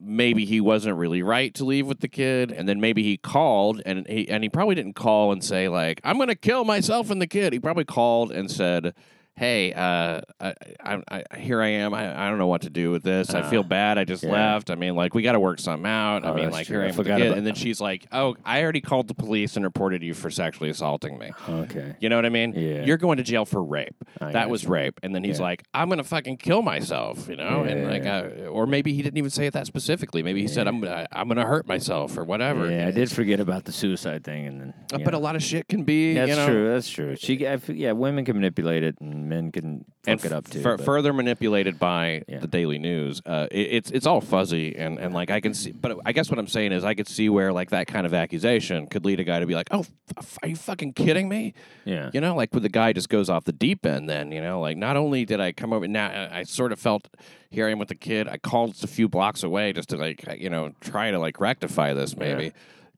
maybe 0.00 0.44
he 0.44 0.60
wasn't 0.60 0.96
really 0.96 1.22
right 1.22 1.52
to 1.54 1.64
leave 1.64 1.86
with 1.86 2.00
the 2.00 2.08
kid, 2.08 2.52
and 2.52 2.68
then 2.68 2.80
maybe 2.80 3.02
he 3.02 3.16
called 3.16 3.82
and 3.84 4.06
he 4.06 4.28
and 4.28 4.42
he 4.44 4.48
probably 4.48 4.74
didn't 4.74 4.94
call 4.94 5.32
and 5.32 5.42
say 5.42 5.68
like, 5.68 6.00
"I'm 6.04 6.16
going 6.16 6.28
to 6.28 6.36
kill 6.36 6.64
myself 6.64 7.10
and 7.10 7.20
the 7.20 7.26
kid." 7.26 7.52
He 7.52 7.58
probably 7.58 7.84
called 7.84 8.30
and 8.30 8.50
said. 8.50 8.94
Hey, 9.38 9.74
uh, 9.74 10.22
I, 10.40 10.54
I, 10.82 11.02
I, 11.30 11.36
here 11.38 11.60
I 11.60 11.68
am. 11.68 11.92
I, 11.92 12.24
I 12.26 12.30
don't 12.30 12.38
know 12.38 12.46
what 12.46 12.62
to 12.62 12.70
do 12.70 12.90
with 12.90 13.02
this. 13.02 13.34
I 13.34 13.42
feel 13.42 13.62
bad. 13.62 13.98
I 13.98 14.04
just 14.04 14.22
yeah. 14.22 14.32
left. 14.32 14.70
I 14.70 14.76
mean, 14.76 14.94
like, 14.96 15.14
we 15.14 15.20
got 15.22 15.32
to 15.32 15.40
work 15.40 15.58
something 15.60 15.84
out. 15.86 16.24
I 16.24 16.30
Oh, 16.30 16.34
mean, 16.34 16.50
like, 16.50 16.66
true. 16.66 16.76
here 16.78 16.86
I 16.86 16.88
I 16.88 16.92
forgot 16.92 17.20
about 17.20 17.36
And 17.36 17.46
then 17.46 17.54
she's 17.54 17.78
like, 17.78 18.06
"Oh, 18.12 18.34
I 18.46 18.62
already 18.62 18.80
called 18.80 19.08
the 19.08 19.14
police 19.14 19.56
and 19.56 19.64
reported 19.64 20.02
you 20.02 20.14
for 20.14 20.30
sexually 20.30 20.70
assaulting 20.70 21.18
me." 21.18 21.32
Okay. 21.46 21.96
You 22.00 22.08
know 22.08 22.16
what 22.16 22.24
I 22.24 22.30
mean? 22.30 22.54
Yeah. 22.54 22.84
You're 22.84 22.96
going 22.96 23.18
to 23.18 23.22
jail 23.22 23.44
for 23.44 23.62
rape. 23.62 23.94
I 24.22 24.32
that 24.32 24.48
was 24.48 24.62
you. 24.62 24.70
rape. 24.70 24.98
And 25.02 25.14
then 25.14 25.22
he's 25.22 25.38
Yeah. 25.38 25.44
like, 25.44 25.64
I'm 25.74 25.88
going 25.88 25.98
to 25.98 26.04
fucking 26.04 26.38
kill 26.38 26.62
myself, 26.62 27.28
you 27.28 27.36
know? 27.36 27.62
and 27.64 27.82
Yeah. 27.82 27.90
like, 27.90 28.06
uh, 28.06 28.46
or 28.48 28.66
maybe 28.66 28.94
he 28.94 29.02
didn't 29.02 29.18
even 29.18 29.28
say 29.30 29.46
it 29.46 29.52
that 29.52 29.66
specifically. 29.66 30.22
Maybe 30.22 30.40
he 30.40 30.48
said, 30.48 30.66
I'm, 30.66 30.82
I'm 31.12 31.28
going 31.28 31.36
to 31.36 31.44
hurt 31.44 31.66
myself 31.66 32.16
or 32.16 32.24
whatever. 32.24 32.70
Yeah, 32.70 32.88
I 32.88 32.90
did 32.90 33.10
forget 33.10 33.38
about 33.40 33.64
the 33.66 33.72
suicide 33.72 34.24
thing, 34.24 34.46
and 34.46 34.60
then. 34.62 34.74
Uh, 34.94 34.98
But 35.04 35.10
know. 35.12 35.18
a 35.18 35.20
lot 35.20 35.36
of 35.36 35.42
shit 35.42 35.68
can 35.68 35.84
be, 35.84 36.14
That's 36.14 36.30
you 36.30 36.36
know, 36.36 36.46
true. 36.46 36.72
That's 36.72 36.88
true. 36.88 37.16
She, 37.16 37.46
I 37.46 37.58
yeah, 37.68 37.92
women 37.92 38.24
can 38.24 38.36
manipulate 38.36 38.82
it, 38.82 38.96
and 39.02 39.25
men 39.28 39.52
can 39.52 39.84
fuck 40.04 40.12
and 40.12 40.24
it 40.24 40.32
up 40.32 40.48
too. 40.48 40.62
but- 40.62 40.80
further 40.80 41.12
manipulated 41.12 41.78
by 41.78 42.22
Yeah. 42.28 42.38
the 42.38 42.46
Daily 42.46 42.78
News. 42.78 43.20
Uh, 43.26 43.46
it, 43.50 43.58
it's 43.72 43.90
it's 43.90 44.06
all 44.06 44.20
fuzzy 44.20 44.76
and, 44.76 44.98
and 44.98 45.12
like 45.14 45.30
I 45.30 45.40
can 45.40 45.52
see, 45.54 45.72
but 45.72 45.98
I 46.06 46.12
guess 46.12 46.30
what 46.30 46.38
I'm 46.38 46.46
saying 46.46 46.72
is 46.72 46.84
I 46.84 46.94
could 46.94 47.08
see 47.08 47.28
where 47.28 47.52
like 47.52 47.70
that 47.70 47.86
kind 47.86 48.06
of 48.06 48.14
accusation 48.14 48.86
could 48.86 49.04
lead 49.04 49.20
a 49.20 49.24
guy 49.24 49.40
to 49.40 49.46
be 49.46 49.54
like, 49.54 49.68
oh, 49.70 49.84
f- 50.18 50.38
are 50.42 50.48
you 50.48 50.56
fucking 50.56 50.92
kidding 50.94 51.28
me? 51.28 51.54
yeah, 51.84 52.10
You 52.14 52.20
know, 52.20 52.34
like 52.34 52.52
when 52.52 52.62
the 52.62 52.68
guy 52.68 52.92
just 52.92 53.08
goes 53.08 53.28
off 53.28 53.44
the 53.44 53.52
deep 53.52 53.84
end, 53.84 54.08
then, 54.08 54.32
you 54.32 54.40
know, 54.40 54.60
like 54.60 54.76
not 54.76 54.96
only 54.96 55.24
did 55.24 55.40
I 55.40 55.52
come 55.52 55.72
over, 55.72 55.86
now 55.88 56.08
I 56.08 56.38
I 56.38 56.42
sort 56.44 56.72
of 56.72 56.78
felt 56.78 57.08
here 57.50 57.66
I 57.66 57.70
am 57.70 57.78
with 57.78 57.88
the 57.88 57.94
kid. 57.94 58.28
I 58.28 58.38
called 58.38 58.72
just 58.72 58.84
a 58.84 58.88
few 58.88 59.08
blocks 59.08 59.42
away 59.42 59.72
just 59.72 59.88
to 59.90 59.96
like, 59.96 60.24
you 60.38 60.50
know, 60.50 60.72
try 60.80 61.10
to 61.10 61.18
like 61.18 61.40
rectify 61.40 61.92
this 61.94 62.16
maybe. 62.16 62.52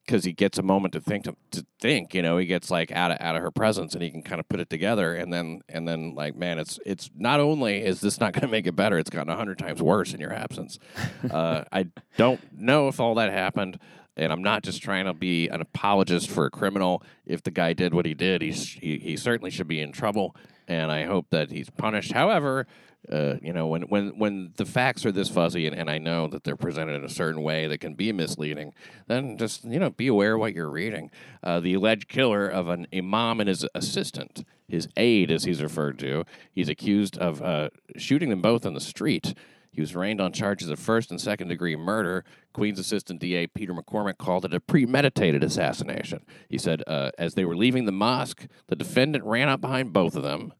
Because 0.09 0.25
he 0.25 0.33
gets 0.33 0.57
a 0.57 0.63
moment 0.63 0.95
to 0.95 1.01
think 1.01 1.25
to, 1.25 1.37
to 1.51 1.67
think, 1.81 2.15
you 2.15 2.23
know, 2.23 2.39
he 2.39 2.47
gets 2.47 2.71
like 2.71 2.91
out 2.91 3.11
of 3.11 3.19
out 3.21 3.37
of 3.37 3.43
her 3.43 3.51
presence, 3.51 3.93
and 3.93 4.03
he 4.03 4.11
can 4.11 4.23
kind 4.23 4.41
of 4.41 4.49
put 4.49 4.59
it 4.59 4.71
together, 4.71 5.15
and 5.15 5.31
then 5.31 5.61
and 5.69 5.87
then 5.87 6.15
like, 6.15 6.35
man, 6.35 6.59
it's 6.59 6.81
it's 6.87 7.11
not 7.15 7.41
only 7.41 7.85
is 7.85 8.01
this 8.01 8.19
not 8.19 8.33
going 8.33 8.41
to 8.41 8.49
make 8.49 8.67
it 8.67 8.75
better, 8.75 8.99
it's 8.99 9.11
gotten 9.11 9.31
a 9.31 9.37
hundred 9.37 9.59
times 9.59 9.83
worse 9.83 10.15
in 10.15 10.21
your 10.21 10.33
absence. 10.33 10.79
uh, 11.31 11.65
I 11.71 11.89
don't 12.17 12.41
know 12.59 12.89
if 12.89 13.01
all 13.01 13.17
that 13.17 13.31
happened 13.31 13.79
and 14.19 14.33
I'm 14.33 14.43
not 14.43 14.65
just 14.65 14.83
trying 14.83 15.05
to 15.05 15.15
be 15.15 15.49
an 15.49 15.61
apologist 15.61 16.29
for 16.29 16.45
a 16.45 16.51
criminal. 16.51 17.03
If 17.25 17.45
the 17.45 17.53
guy 17.53 17.73
did 17.73 17.95
what 17.95 18.05
he 18.05 18.15
did, 18.15 18.43
he's, 18.43 18.73
he 18.73 18.99
he 18.99 19.17
certainly 19.17 19.51
should 19.51 19.69
be 19.69 19.81
in 19.81 19.93
trouble, 19.93 20.35
and 20.67 20.91
I 20.91 21.05
hope 21.05 21.27
that 21.31 21.51
he's 21.51 21.71
punished. 21.71 22.13
However, 22.13 22.67
uh, 23.11 23.37
you 23.43 23.53
know, 23.53 23.67
when 23.67 23.83
when 23.83 24.19
when 24.19 24.53
the 24.57 24.65
facts 24.65 25.07
are 25.07 25.13
this 25.13 25.29
fuzzy, 25.29 25.67
and, 25.67 25.75
and 25.75 25.91
I 25.91 25.99
know 25.99 26.29
that 26.29 26.45
they're 26.45 26.57
presented 26.57 26.95
in 26.95 27.05
a 27.05 27.09
certain 27.09 27.43
way 27.43 27.67
that 27.67 27.79
can 27.79 27.95
be 27.95 28.13
misleading, 28.13 28.73
then 29.07 29.39
just 29.39 29.65
you 29.65 29.79
know 29.79 29.91
be 29.91 30.07
aware 30.07 30.35
of 30.35 30.41
what 30.41 30.55
you're 30.55 30.71
reading. 30.71 31.11
Uh, 31.43 31.61
the 31.61 31.75
alleged 31.75 32.09
killer 32.09 32.49
of 32.49 32.69
an 32.69 32.87
imam 32.93 33.41
and 33.41 33.49
his 33.49 33.67
assistant, 33.75 34.45
his 34.67 34.89
aide, 34.97 35.31
as 35.31 35.45
he's 35.45 35.63
referred 35.63 35.99
to, 36.01 36.25
he's 36.53 36.69
accused 36.69 37.17
of 37.19 37.41
uh, 37.43 37.71
shooting 37.97 38.31
them 38.31 38.43
both 38.43 38.67
in 38.67 38.75
the 38.75 38.81
street. 38.81 39.35
He 39.71 39.81
was 39.81 39.95
arraigned 39.95 40.21
on 40.21 40.33
charges 40.33 40.71
of 40.71 40.81
first 40.81 41.11
and 41.11 41.21
second 41.21 41.49
degree 41.49 41.77
murder. 41.77 42.25
Queen's 42.53 42.81
Assistant 42.81 43.21
DA 43.21 43.47
Peter 43.47 43.73
McCormick 43.73 44.19
called 44.19 44.45
it 44.45 44.53
a 44.53 44.59
premeditated 44.59 45.45
assassination. 45.45 46.25
He 46.49 46.59
said, 46.59 46.83
uh, 46.87 47.13
as 47.17 47.35
they 47.35 47.45
were 47.45 47.57
leaving 47.57 47.85
the 47.85 47.93
mosque, 47.93 48.49
the 48.67 48.75
defendant 48.75 49.25
ran 49.25 49.49
up 49.49 49.61
behind 49.61 49.93
both 49.93 50.17
of 50.17 50.25
them, 50.25 50.53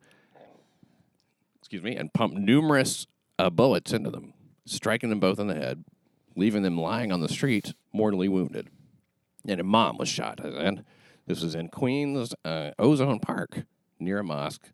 excuse 1.69 1.83
me, 1.83 1.97
and 1.97 2.11
pumped 2.15 2.35
numerous 2.35 3.07
uh, 3.39 3.51
bullets 3.51 3.93
into 3.93 4.09
them, 4.11 4.33
striking 4.65 5.11
them 5.11 5.21
both 5.21 5.39
in 5.39 5.49
the 5.49 5.55
head, 5.55 5.85
leaving 6.35 6.63
them 6.63 6.79
lying 6.81 7.13
on 7.13 7.21
the 7.21 7.29
street, 7.29 7.75
mortally 7.93 8.27
wounded. 8.27 8.69
And 9.47 9.61
a 9.61 9.65
mom 9.65 9.99
was 9.99 10.09
shot. 10.09 10.41
And 10.43 10.83
this 11.27 11.43
was 11.43 11.55
in 11.55 11.69
Queens 11.69 12.33
uh, 12.43 12.71
Ozone 12.79 13.21
Park, 13.21 13.65
near 14.01 14.21
a 14.21 14.25
mosque, 14.25 14.71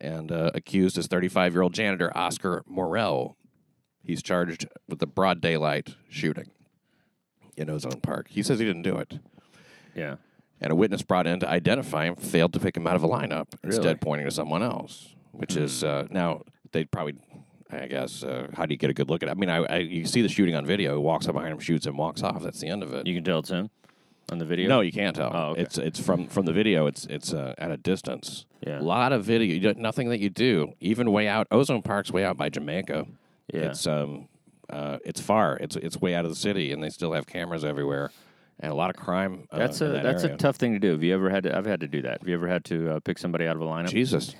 and 0.00 0.32
uh, 0.32 0.50
accused 0.52 0.98
is 0.98 1.06
35 1.06 1.52
year 1.54 1.62
old 1.62 1.74
janitor 1.74 2.10
Oscar 2.16 2.64
Morel. 2.66 3.36
He's 4.02 4.20
charged 4.20 4.66
with 4.88 4.98
the 4.98 5.06
broad 5.06 5.40
daylight 5.40 5.94
shooting 6.08 6.50
in 7.56 7.70
Ozone 7.70 8.00
Park. 8.00 8.26
He 8.30 8.42
says 8.42 8.58
he 8.58 8.64
didn't 8.64 8.82
do 8.82 8.96
it. 8.96 9.20
yeah. 9.94 10.16
And 10.60 10.72
a 10.72 10.76
witness 10.76 11.02
brought 11.02 11.26
in 11.28 11.38
to 11.40 11.48
identify 11.48 12.06
him 12.06 12.16
failed 12.16 12.52
to 12.54 12.60
pick 12.60 12.76
him 12.76 12.86
out 12.88 12.96
of 12.96 13.04
a 13.04 13.08
lineup, 13.08 13.46
Really? 13.62 13.76
instead 13.76 14.00
pointing 14.00 14.26
to 14.28 14.30
someone 14.32 14.62
else, 14.62 15.14
which 15.32 15.56
is 15.56 15.82
uh, 15.84 16.06
now 16.10 16.42
they'd 16.72 16.90
probably. 16.90 17.14
I 17.74 17.86
guess 17.86 18.22
uh, 18.22 18.48
how 18.54 18.66
do 18.66 18.74
you 18.74 18.78
get 18.78 18.90
a 18.90 18.92
good 18.92 19.08
look 19.08 19.22
at? 19.22 19.30
it? 19.30 19.32
I 19.32 19.34
mean, 19.34 19.48
I, 19.48 19.64
I 19.64 19.76
you 19.78 20.04
see 20.04 20.20
the 20.20 20.28
shooting 20.28 20.54
on 20.54 20.66
video. 20.66 20.92
He 20.92 20.98
walks 21.02 21.26
up 21.26 21.32
behind 21.34 21.52
him, 21.52 21.58
shoots 21.58 21.86
him, 21.86 21.96
walks 21.96 22.22
off. 22.22 22.42
That's 22.42 22.60
the 22.60 22.68
end 22.68 22.82
of 22.82 22.92
it. 22.92 23.06
You 23.06 23.14
can 23.14 23.24
tell 23.24 23.38
it's 23.38 23.48
him 23.48 23.70
on 24.30 24.36
the 24.36 24.44
video. 24.44 24.68
no, 24.68 24.82
you 24.82 24.92
can't 24.92 25.16
tell. 25.16 25.30
Oh, 25.34 25.50
okay. 25.52 25.62
It's 25.62 25.78
it's 25.78 25.98
from 25.98 26.26
from 26.28 26.44
the 26.44 26.52
video. 26.52 26.84
It's 26.86 27.06
it's 27.06 27.32
uh, 27.32 27.54
at 27.56 27.70
a 27.70 27.78
distance. 27.78 28.44
Yeah. 28.60 28.78
A 28.78 28.82
lot 28.82 29.12
of 29.12 29.24
video. 29.24 29.56
You 29.56 29.74
nothing 29.80 30.10
that 30.10 30.20
you 30.20 30.28
do. 30.28 30.74
Even 30.80 31.10
way 31.12 31.28
out. 31.28 31.46
Ozone 31.50 31.80
Park's 31.80 32.10
way 32.12 32.24
out 32.24 32.36
by 32.36 32.50
Jamaica. 32.50 33.06
Yeah. 33.50 33.60
It's 33.62 33.86
um 33.86 34.28
uh 34.68 34.98
it's 35.02 35.22
far. 35.22 35.56
It's 35.56 35.74
it's 35.76 35.98
way 35.98 36.14
out 36.14 36.26
of 36.26 36.30
the 36.30 36.36
city, 36.36 36.72
and 36.72 36.82
they 36.82 36.90
still 36.90 37.14
have 37.14 37.26
cameras 37.26 37.64
everywhere, 37.64 38.10
and 38.60 38.70
a 38.70 38.74
lot 38.74 38.90
of 38.90 38.96
crime. 38.96 39.48
Uh, 39.50 39.56
That's 39.56 39.80
a 39.80 39.86
that 39.88 40.02
that's 40.02 40.24
area. 40.24 40.34
a 40.34 40.38
tough 40.38 40.56
thing 40.56 40.74
to 40.74 40.78
do. 40.78 40.90
Have 40.90 41.02
you 41.02 41.14
ever 41.14 41.30
had 41.30 41.44
to? 41.44 41.56
I've 41.56 41.64
had 41.64 41.80
to 41.80 41.88
do 41.88 42.02
that. 42.02 42.20
Have 42.20 42.28
you 42.28 42.34
ever 42.34 42.48
had 42.48 42.66
to 42.66 42.96
uh, 42.96 43.00
pick 43.00 43.16
somebody 43.18 43.46
out 43.46 43.56
of 43.56 43.62
a 43.62 43.64
lineup? 43.64 43.88
Jesus. 43.88 44.34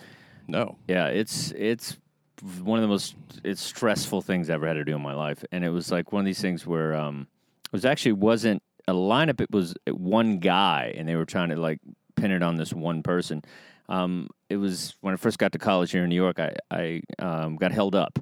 No. 0.48 0.76
Yeah, 0.88 1.06
it's 1.06 1.52
it's 1.52 1.96
one 2.62 2.78
of 2.78 2.82
the 2.82 2.88
most 2.88 3.14
it's 3.44 3.62
stressful 3.62 4.22
things 4.22 4.50
I 4.50 4.54
ever 4.54 4.66
had 4.66 4.74
to 4.74 4.84
do 4.84 4.96
in 4.96 5.02
my 5.02 5.14
life, 5.14 5.44
and 5.52 5.64
it 5.64 5.70
was 5.70 5.90
like 5.90 6.12
one 6.12 6.20
of 6.20 6.26
these 6.26 6.40
things 6.40 6.66
where 6.66 6.94
um, 6.94 7.26
it 7.64 7.72
was 7.72 7.84
actually 7.84 8.12
wasn't 8.12 8.62
a 8.88 8.92
lineup. 8.92 9.40
It 9.40 9.50
was 9.50 9.74
one 9.90 10.38
guy, 10.38 10.94
and 10.96 11.08
they 11.08 11.16
were 11.16 11.24
trying 11.24 11.50
to 11.50 11.56
like 11.56 11.80
pin 12.16 12.32
it 12.32 12.42
on 12.42 12.56
this 12.56 12.72
one 12.72 13.02
person. 13.02 13.42
Um, 13.88 14.28
it 14.48 14.56
was 14.56 14.94
when 15.00 15.14
I 15.14 15.16
first 15.16 15.38
got 15.38 15.52
to 15.52 15.58
college 15.58 15.92
here 15.92 16.04
in 16.04 16.08
New 16.08 16.16
York. 16.16 16.38
I 16.38 16.54
I 16.70 17.02
um, 17.18 17.56
got 17.56 17.72
held 17.72 17.94
up, 17.94 18.18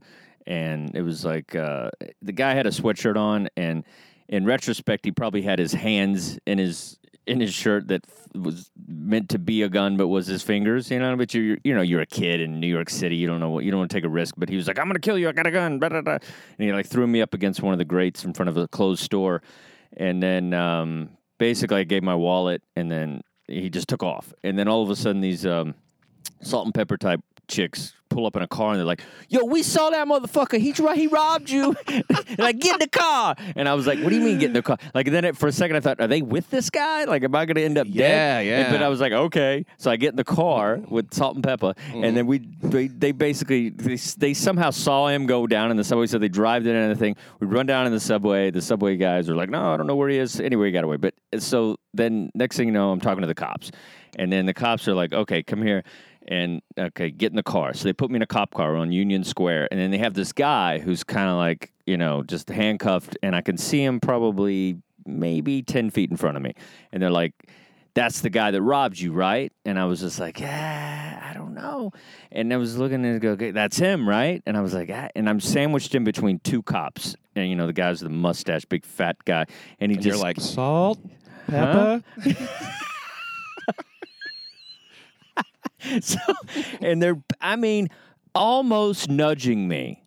and 0.46 0.94
it 0.94 1.02
was 1.02 1.24
like 1.24 1.54
uh, 1.54 1.90
the 2.22 2.32
guy 2.32 2.54
had 2.54 2.66
a 2.66 2.70
sweatshirt 2.70 3.16
on, 3.16 3.48
and 3.56 3.84
in 4.28 4.44
retrospect, 4.44 5.04
he 5.04 5.12
probably 5.12 5.42
had 5.42 5.58
his 5.58 5.72
hands 5.72 6.38
in 6.46 6.58
his 6.58 6.98
in 7.30 7.40
his 7.40 7.54
shirt 7.54 7.86
that 7.88 8.04
was 8.34 8.70
meant 8.88 9.28
to 9.28 9.38
be 9.38 9.62
a 9.62 9.68
gun, 9.68 9.96
but 9.96 10.08
was 10.08 10.26
his 10.26 10.42
fingers. 10.42 10.90
You 10.90 10.98
know, 10.98 11.16
but 11.16 11.32
you're 11.32 11.58
you 11.62 11.74
know 11.74 11.80
you're 11.80 12.00
a 12.00 12.06
kid 12.06 12.40
in 12.40 12.58
New 12.58 12.66
York 12.66 12.90
City. 12.90 13.14
You 13.14 13.28
don't 13.28 13.38
know 13.38 13.50
what 13.50 13.64
you 13.64 13.70
don't 13.70 13.78
want 13.78 13.90
to 13.90 13.96
take 13.96 14.04
a 14.04 14.08
risk. 14.08 14.34
But 14.36 14.48
he 14.48 14.56
was 14.56 14.66
like, 14.66 14.78
"I'm 14.78 14.88
gonna 14.88 14.98
kill 14.98 15.16
you. 15.16 15.28
I 15.28 15.32
got 15.32 15.46
a 15.46 15.52
gun." 15.52 15.78
Blah, 15.78 15.90
blah, 15.90 16.02
blah. 16.02 16.14
And 16.14 16.22
he 16.58 16.72
like 16.72 16.86
threw 16.86 17.06
me 17.06 17.22
up 17.22 17.32
against 17.32 17.62
one 17.62 17.72
of 17.72 17.78
the 17.78 17.84
grates 17.84 18.24
in 18.24 18.34
front 18.34 18.48
of 18.48 18.56
a 18.56 18.66
closed 18.66 19.02
store, 19.02 19.42
and 19.96 20.20
then 20.20 20.52
um, 20.52 21.10
basically 21.38 21.78
I 21.78 21.84
gave 21.84 22.02
my 22.02 22.16
wallet, 22.16 22.62
and 22.74 22.90
then 22.90 23.22
he 23.46 23.70
just 23.70 23.88
took 23.88 24.02
off. 24.02 24.34
And 24.42 24.58
then 24.58 24.66
all 24.66 24.82
of 24.82 24.90
a 24.90 24.96
sudden 24.96 25.20
these 25.20 25.46
um, 25.46 25.74
salt 26.42 26.66
and 26.66 26.74
pepper 26.74 26.96
type 26.96 27.20
chicks 27.50 27.94
pull 28.10 28.26
up 28.26 28.36
in 28.36 28.42
a 28.42 28.48
car 28.48 28.72
and 28.72 28.78
they're 28.78 28.84
like, 28.84 29.02
"Yo, 29.28 29.44
we 29.44 29.62
saw 29.62 29.88
that 29.90 30.06
motherfucker. 30.06 30.58
He 30.58 30.72
tried, 30.72 30.98
he 30.98 31.06
robbed 31.06 31.48
you." 31.48 31.74
like, 32.38 32.58
get 32.58 32.74
in 32.74 32.78
the 32.80 32.88
car. 32.90 33.36
And 33.56 33.68
I 33.68 33.74
was 33.74 33.86
like, 33.86 34.00
"What 34.00 34.10
do 34.10 34.16
you 34.16 34.20
mean 34.20 34.38
get 34.38 34.48
in 34.48 34.52
the 34.52 34.62
car?" 34.62 34.76
Like 34.94 35.10
then 35.10 35.24
it, 35.24 35.36
for 35.36 35.46
a 35.46 35.52
second 35.52 35.76
I 35.76 35.80
thought, 35.80 36.00
"Are 36.00 36.06
they 36.06 36.20
with 36.20 36.50
this 36.50 36.68
guy? 36.68 37.04
Like, 37.04 37.24
am 37.24 37.34
I 37.34 37.46
going 37.46 37.54
to 37.54 37.64
end 37.64 37.78
up 37.78 37.86
Yeah, 37.88 38.08
dead?" 38.08 38.46
yeah. 38.46 38.60
And- 38.60 38.72
but 38.72 38.82
I 38.82 38.88
was 38.88 39.00
like, 39.00 39.12
"Okay." 39.12 39.64
So 39.78 39.90
I 39.90 39.96
get 39.96 40.10
in 40.10 40.16
the 40.16 40.24
car 40.24 40.80
with 40.88 41.14
salt 41.14 41.36
and 41.36 41.44
pepper, 41.44 41.72
and 41.92 42.04
mm. 42.04 42.14
then 42.14 42.26
we 42.26 42.38
they, 42.38 42.88
they 42.88 43.12
basically 43.12 43.70
they, 43.70 43.96
they 43.96 44.34
somehow 44.34 44.70
saw 44.70 45.08
him 45.08 45.26
go 45.26 45.46
down 45.46 45.70
in 45.70 45.76
the 45.76 45.84
subway, 45.84 46.06
so 46.06 46.18
they 46.18 46.28
drive 46.28 46.66
it 46.66 46.70
and 46.70 46.90
everything. 46.90 47.16
We 47.38 47.46
run 47.46 47.66
down 47.66 47.86
in 47.86 47.92
the 47.92 48.00
subway. 48.00 48.50
The 48.50 48.62
subway 48.62 48.96
guys 48.96 49.30
are 49.30 49.36
like, 49.36 49.50
"No, 49.50 49.72
I 49.72 49.76
don't 49.76 49.86
know 49.86 49.96
where 49.96 50.08
he 50.08 50.18
is." 50.18 50.40
Anyway, 50.40 50.66
he 50.66 50.72
got 50.72 50.84
away. 50.84 50.96
But 50.96 51.14
so 51.38 51.76
then 51.94 52.30
next 52.34 52.56
thing 52.56 52.66
you 52.66 52.72
know, 52.72 52.90
I'm 52.90 53.00
talking 53.00 53.22
to 53.22 53.28
the 53.28 53.34
cops, 53.34 53.70
and 54.18 54.32
then 54.32 54.46
the 54.46 54.54
cops 54.54 54.88
are 54.88 54.94
like, 54.94 55.12
"Okay, 55.12 55.42
come 55.42 55.62
here." 55.62 55.84
And 56.30 56.62
okay, 56.78 57.10
get 57.10 57.32
in 57.32 57.36
the 57.36 57.42
car. 57.42 57.74
So 57.74 57.84
they 57.84 57.92
put 57.92 58.10
me 58.10 58.16
in 58.16 58.22
a 58.22 58.26
cop 58.26 58.54
car 58.54 58.76
on 58.76 58.92
Union 58.92 59.24
Square, 59.24 59.68
and 59.70 59.78
then 59.78 59.90
they 59.90 59.98
have 59.98 60.14
this 60.14 60.32
guy 60.32 60.78
who's 60.78 61.04
kind 61.04 61.28
of 61.28 61.36
like 61.36 61.72
you 61.86 61.96
know 61.96 62.22
just 62.22 62.48
handcuffed, 62.48 63.18
and 63.22 63.36
I 63.36 63.42
can 63.42 63.58
see 63.58 63.82
him 63.82 64.00
probably 64.00 64.78
maybe 65.04 65.62
ten 65.62 65.90
feet 65.90 66.10
in 66.10 66.16
front 66.16 66.36
of 66.36 66.42
me, 66.42 66.54
and 66.92 67.02
they're 67.02 67.10
like. 67.10 67.34
That's 67.92 68.20
the 68.20 68.30
guy 68.30 68.52
that 68.52 68.62
robbed 68.62 69.00
you, 69.00 69.12
right? 69.12 69.52
And 69.64 69.76
I 69.76 69.84
was 69.84 69.98
just 69.98 70.20
like, 70.20 70.38
yeah, 70.38 71.28
I 71.28 71.34
don't 71.34 71.54
know. 71.54 71.90
And 72.30 72.54
I 72.54 72.56
was 72.56 72.78
looking 72.78 73.04
and 73.04 73.20
go, 73.20 73.30
okay, 73.30 73.50
that's 73.50 73.76
him, 73.76 74.08
right? 74.08 74.40
And 74.46 74.56
I 74.56 74.60
was 74.60 74.72
like, 74.72 74.90
ah. 74.94 75.08
and 75.16 75.28
I'm 75.28 75.40
sandwiched 75.40 75.96
in 75.96 76.04
between 76.04 76.38
two 76.38 76.62
cops, 76.62 77.16
and 77.34 77.50
you 77.50 77.56
know 77.56 77.66
the 77.66 77.72
guy's 77.72 78.00
with 78.00 78.12
the 78.12 78.16
mustache, 78.16 78.64
big 78.64 78.86
fat 78.86 79.16
guy, 79.24 79.44
and 79.80 79.90
he 79.90 79.96
And 79.96 80.04
just 80.04 80.22
like 80.22 80.40
salt, 80.40 81.00
Huh? 81.50 82.00
so, 86.00 86.18
and 86.80 87.02
they're, 87.02 87.22
I 87.40 87.56
mean, 87.56 87.88
almost 88.34 89.08
nudging 89.08 89.66
me. 89.68 90.04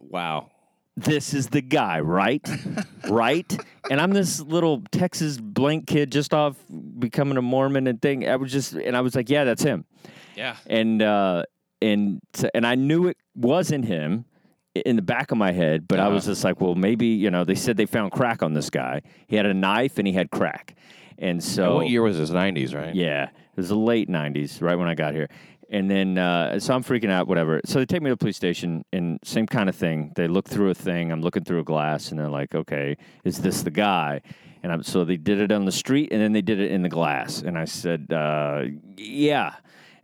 Wow. 0.00 0.50
This 0.96 1.32
is 1.32 1.48
the 1.48 1.62
guy, 1.62 2.00
right? 2.00 2.46
right? 3.08 3.56
And 3.90 4.00
I'm 4.00 4.10
this 4.12 4.40
little 4.40 4.82
Texas 4.92 5.38
blank 5.38 5.86
kid 5.86 6.12
just 6.12 6.34
off 6.34 6.56
becoming 6.98 7.38
a 7.38 7.42
Mormon 7.42 7.86
and 7.86 8.00
thing. 8.00 8.28
I 8.28 8.36
was 8.36 8.52
just, 8.52 8.74
and 8.74 8.96
I 8.96 9.00
was 9.00 9.14
like, 9.14 9.30
yeah, 9.30 9.44
that's 9.44 9.62
him. 9.62 9.84
Yeah. 10.36 10.56
And, 10.66 11.00
uh, 11.02 11.44
and, 11.80 12.20
and 12.54 12.66
I 12.66 12.74
knew 12.74 13.06
it 13.08 13.16
wasn't 13.34 13.86
him 13.86 14.26
in 14.74 14.96
the 14.96 15.02
back 15.02 15.30
of 15.32 15.38
my 15.38 15.52
head, 15.52 15.88
but 15.88 15.98
I 15.98 16.08
was 16.08 16.24
Uh-huh. 16.24 16.32
just 16.32 16.44
like, 16.44 16.60
well, 16.60 16.74
maybe, 16.74 17.06
you 17.06 17.30
know, 17.30 17.44
they 17.44 17.54
said 17.54 17.76
they 17.76 17.86
found 17.86 18.12
crack 18.12 18.42
on 18.42 18.52
this 18.54 18.70
guy. 18.70 19.00
He 19.26 19.36
had 19.36 19.46
a 19.46 19.54
knife 19.54 19.98
and 19.98 20.06
he 20.06 20.12
had 20.12 20.30
crack. 20.30 20.76
And 21.18 21.42
so, 21.42 21.76
what 21.76 21.88
year 21.88 22.02
was 22.02 22.18
this? 22.18 22.30
90s, 22.30 22.74
right? 22.74 22.94
yeah, 22.94 23.30
it 23.52 23.56
was 23.56 23.68
the 23.68 23.76
late 23.76 24.08
'90s, 24.08 24.62
right 24.62 24.76
when 24.76 24.88
I 24.88 24.94
got 24.94 25.14
here. 25.14 25.28
And 25.70 25.90
then, 25.90 26.18
uh, 26.18 26.60
so 26.60 26.74
I'm 26.74 26.84
freaking 26.84 27.10
out, 27.10 27.26
whatever. 27.26 27.62
So 27.64 27.78
they 27.78 27.86
take 27.86 28.02
me 28.02 28.10
to 28.10 28.12
the 28.12 28.18
police 28.18 28.36
station, 28.36 28.84
and 28.92 29.18
same 29.24 29.46
kind 29.46 29.70
of 29.70 29.74
thing. 29.74 30.12
They 30.16 30.28
look 30.28 30.46
through 30.46 30.68
a 30.68 30.74
thing. 30.74 31.10
I'm 31.10 31.22
looking 31.22 31.44
through 31.44 31.60
a 31.60 31.64
glass, 31.64 32.10
and 32.10 32.20
they're 32.20 32.28
like, 32.28 32.54
"Okay, 32.54 32.96
is 33.24 33.40
this 33.40 33.62
the 33.62 33.70
guy?" 33.70 34.20
And 34.62 34.70
I'm 34.70 34.82
so 34.82 35.04
they 35.04 35.16
did 35.16 35.40
it 35.40 35.50
on 35.50 35.64
the 35.64 35.72
street, 35.72 36.12
and 36.12 36.20
then 36.20 36.32
they 36.32 36.42
did 36.42 36.60
it 36.60 36.70
in 36.70 36.82
the 36.82 36.90
glass. 36.90 37.40
And 37.40 37.56
I 37.58 37.64
said, 37.64 38.12
uh, 38.12 38.64
"Yeah." 38.98 39.54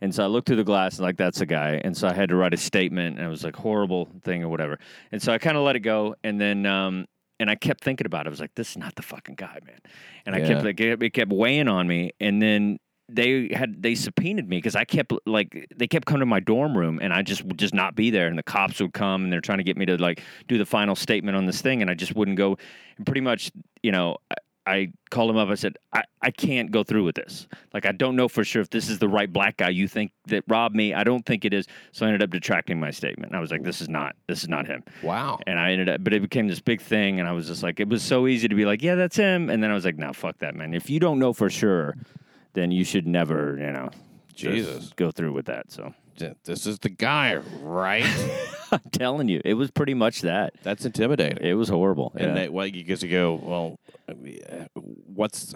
And 0.01 0.15
so 0.15 0.23
I 0.23 0.27
looked 0.27 0.47
through 0.47 0.55
the 0.55 0.63
glass, 0.63 0.97
and 0.97 1.03
like, 1.03 1.17
"That's 1.17 1.37
the 1.37 1.45
guy." 1.45 1.79
And 1.83 1.95
so 1.95 2.07
I 2.07 2.13
had 2.13 2.29
to 2.29 2.35
write 2.35 2.55
a 2.55 2.57
statement, 2.57 3.17
and 3.17 3.25
it 3.27 3.29
was 3.29 3.43
like 3.43 3.55
horrible 3.55 4.09
thing 4.23 4.43
or 4.43 4.49
whatever. 4.49 4.79
And 5.11 5.21
so 5.21 5.31
I 5.33 5.37
kind 5.37 5.55
of 5.55 5.63
let 5.63 5.75
it 5.75 5.81
go, 5.81 6.15
and 6.23 6.41
then. 6.41 6.65
Um, 6.65 7.05
and 7.41 7.49
I 7.49 7.55
kept 7.55 7.81
thinking 7.81 8.05
about 8.05 8.25
it. 8.25 8.27
I 8.27 8.31
was 8.31 8.41
like, 8.41 8.55
"This 8.55 8.71
is 8.71 8.77
not 8.77 8.95
the 8.95 9.01
fucking 9.01 9.35
guy, 9.35 9.59
man." 9.65 9.79
And 10.25 10.35
I 10.35 10.41
kept 10.41 10.65
like 10.65 10.79
it 10.81 11.13
kept 11.13 11.31
weighing 11.31 11.69
on 11.69 11.87
me. 11.87 12.11
And 12.19 12.41
then 12.41 12.79
they 13.15 13.49
had 13.53 13.81
they 13.81 13.95
subpoenaed 13.95 14.47
me 14.47 14.57
because 14.57 14.75
I 14.75 14.85
kept 14.85 15.13
like 15.25 15.67
they 15.75 15.87
kept 15.87 16.05
coming 16.05 16.21
to 16.21 16.25
my 16.25 16.39
dorm 16.39 16.77
room, 16.77 16.99
and 17.01 17.13
I 17.13 17.21
just 17.21 17.43
would 17.43 17.57
just 17.57 17.73
not 17.73 17.95
be 17.95 18.09
there. 18.09 18.27
And 18.27 18.37
the 18.37 18.43
cops 18.43 18.79
would 18.79 18.93
come, 18.93 19.23
and 19.23 19.33
they're 19.33 19.41
trying 19.41 19.59
to 19.59 19.63
get 19.63 19.77
me 19.77 19.85
to 19.85 19.97
like 19.97 20.21
do 20.47 20.57
the 20.57 20.65
final 20.65 20.95
statement 20.95 21.37
on 21.37 21.45
this 21.45 21.61
thing, 21.61 21.81
and 21.81 21.89
I 21.89 21.93
just 21.93 22.15
wouldn't 22.15 22.37
go. 22.37 22.57
And 22.97 23.05
pretty 23.05 23.21
much, 23.21 23.51
you 23.83 23.91
know. 23.91 24.17
I, 24.31 24.35
I 24.67 24.91
called 25.09 25.31
him 25.31 25.37
up. 25.37 25.49
I 25.49 25.55
said, 25.55 25.77
I, 25.93 26.03
I 26.21 26.29
can't 26.29 26.69
go 26.69 26.83
through 26.83 27.03
with 27.03 27.15
this. 27.15 27.47
Like, 27.73 27.87
I 27.87 27.91
don't 27.91 28.15
know 28.15 28.27
for 28.27 28.43
sure 28.43 28.61
if 28.61 28.69
this 28.69 28.87
is 28.87 28.99
the 28.99 29.07
right 29.07 29.31
black 29.31 29.57
guy 29.57 29.69
you 29.69 29.87
think 29.87 30.11
that 30.27 30.43
robbed 30.47 30.75
me. 30.75 30.93
I 30.93 31.03
don't 31.03 31.25
think 31.25 31.43
it 31.43 31.55
is. 31.55 31.65
So 31.91 32.05
I 32.05 32.09
ended 32.09 32.21
up 32.21 32.29
detracting 32.29 32.79
my 32.79 32.91
statement. 32.91 33.33
I 33.33 33.39
was 33.39 33.49
like, 33.49 33.63
this 33.63 33.81
is 33.81 33.89
not, 33.89 34.15
this 34.27 34.43
is 34.43 34.49
not 34.49 34.67
him. 34.67 34.83
Wow. 35.01 35.39
And 35.47 35.57
I 35.57 35.71
ended 35.71 35.89
up, 35.89 36.03
but 36.03 36.13
it 36.13 36.21
became 36.21 36.47
this 36.47 36.59
big 36.59 36.81
thing, 36.81 37.19
and 37.19 37.27
I 37.27 37.31
was 37.31 37.47
just 37.47 37.63
like, 37.63 37.79
it 37.79 37.87
was 37.87 38.03
so 38.03 38.27
easy 38.27 38.47
to 38.47 38.53
be 38.53 38.65
like, 38.65 38.83
yeah, 38.83 38.93
that's 38.93 39.15
him. 39.15 39.49
And 39.49 39.63
then 39.63 39.71
I 39.71 39.73
was 39.73 39.85
like, 39.85 39.97
no, 39.97 40.13
fuck 40.13 40.37
that, 40.39 40.53
man. 40.53 40.75
If 40.75 40.87
you 40.87 40.99
don't 40.99 41.17
know 41.17 41.33
for 41.33 41.49
sure, 41.49 41.95
then 42.53 42.71
you 42.71 42.83
should 42.83 43.07
never, 43.07 43.57
you 43.59 43.71
know, 43.71 43.89
Jesus. 44.35 44.91
go 44.95 45.11
through 45.11 45.33
with 45.33 45.45
that. 45.45 45.71
So 45.71 45.93
This 46.43 46.65
is 46.65 46.79
the 46.79 46.89
guy, 46.89 47.35
right? 47.61 48.05
I'm 48.71 48.81
telling 48.91 49.29
you, 49.29 49.41
it 49.43 49.55
was 49.55 49.71
pretty 49.71 49.93
much 49.93 50.21
that. 50.21 50.53
That's 50.63 50.85
intimidating. 50.85 51.43
It 51.43 51.53
was 51.53 51.69
horrible. 51.69 52.11
And 52.15 52.27
yeah. 52.27 52.33
they, 52.33 52.49
well, 52.49 52.67
you 52.67 52.83
get 52.83 52.99
to 52.99 53.07
go. 53.07 53.39
Well, 53.41 53.79
what's 55.05 55.53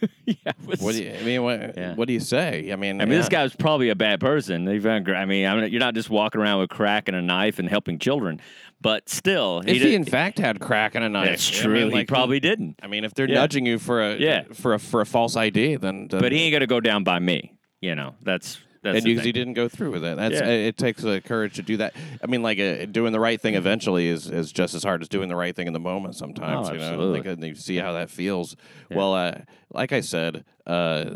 yeah, 0.24 0.52
was- 0.66 0.80
what 0.80 0.94
do 0.94 1.02
you? 1.04 1.12
I 1.12 1.22
mean, 1.22 1.42
what, 1.42 1.76
Yeah. 1.76 1.94
what 1.94 2.06
do 2.08 2.12
you 2.14 2.20
say? 2.20 2.70
I 2.72 2.76
mean, 2.76 3.00
I 3.00 3.04
mean, 3.04 3.18
this 3.18 3.28
guy 3.28 3.42
was 3.42 3.54
probably 3.54 3.88
a 3.90 3.94
bad 3.96 4.20
person. 4.20 4.66
I 4.68 4.78
mean, 4.78 5.14
I 5.14 5.24
mean, 5.54 5.70
you're 5.70 5.80
not 5.80 5.94
just 5.94 6.10
walking 6.10 6.40
around 6.40 6.60
with 6.60 6.70
crack 6.70 7.08
and 7.08 7.16
a 7.16 7.22
knife 7.22 7.58
and 7.58 7.68
helping 7.68 7.98
children, 7.98 8.40
but 8.80 9.08
still, 9.08 9.60
If 9.60 9.68
he, 9.74 9.78
did- 9.78 9.94
in 9.94 10.04
fact 10.04 10.38
had 10.38 10.60
crack 10.60 10.94
and 10.94 11.04
a 11.04 11.08
knife, 11.08 11.28
That's 11.28 11.60
I 11.60 11.62
true. 11.64 11.74
mean, 11.74 11.88
he 11.90 11.94
like, 11.96 12.08
probably 12.08 12.40
didn't. 12.40 12.78
I 12.82 12.86
mean, 12.86 13.04
if 13.04 13.14
they're 13.14 13.28
Yeah. 13.28 13.34
nudging 13.36 13.66
you 13.66 13.78
for 13.78 14.02
a 14.02 14.16
Yeah. 14.16 14.44
for 14.52 14.74
a 14.74 14.78
for 14.78 15.00
a 15.00 15.06
false 15.06 15.36
ID, 15.36 15.76
then, 15.76 16.08
then 16.08 16.20
But 16.20 16.32
he 16.32 16.38
ain't 16.42 16.52
gonna 16.52 16.66
go 16.66 16.80
down 16.80 17.04
by 17.04 17.18
me. 17.18 17.52
You 17.80 17.94
know, 17.94 18.14
that's 18.22 18.58
that's 18.82 18.96
and 18.96 19.04
the 19.04 19.10
you, 19.10 19.20
he 19.20 19.32
didn't 19.32 19.54
go 19.54 19.68
through 19.68 19.90
with 19.90 20.04
it. 20.04 20.16
That's 20.16 20.34
Yeah. 20.36 20.46
it 20.46 20.76
takes 20.78 21.04
uh, 21.04 21.20
courage 21.24 21.54
to 21.56 21.62
do 21.62 21.76
that. 21.78 21.94
I 22.22 22.26
mean, 22.26 22.42
like 22.42 22.58
uh, 22.58 22.86
doing 22.86 23.12
the 23.12 23.20
right 23.20 23.38
thing 23.40 23.54
eventually 23.54 24.08
is, 24.08 24.28
is 24.30 24.52
just 24.52 24.74
as 24.74 24.82
hard 24.82 25.02
as 25.02 25.08
doing 25.08 25.28
the 25.28 25.36
right 25.36 25.54
thing 25.54 25.66
in 25.66 25.72
the 25.72 25.80
moment. 25.80 26.16
Sometimes, 26.16 26.68
Oh, 26.68 26.72
you 26.72 26.78
know, 26.78 27.10
like, 27.10 27.26
and 27.26 27.42
you 27.44 27.54
see 27.54 27.76
how 27.76 27.92
that 27.92 28.08
feels. 28.10 28.56
Well, 28.90 29.14
uh, 29.14 29.32
like 29.72 29.92
I 29.92 30.00
said, 30.00 30.44
uh, 30.66 31.10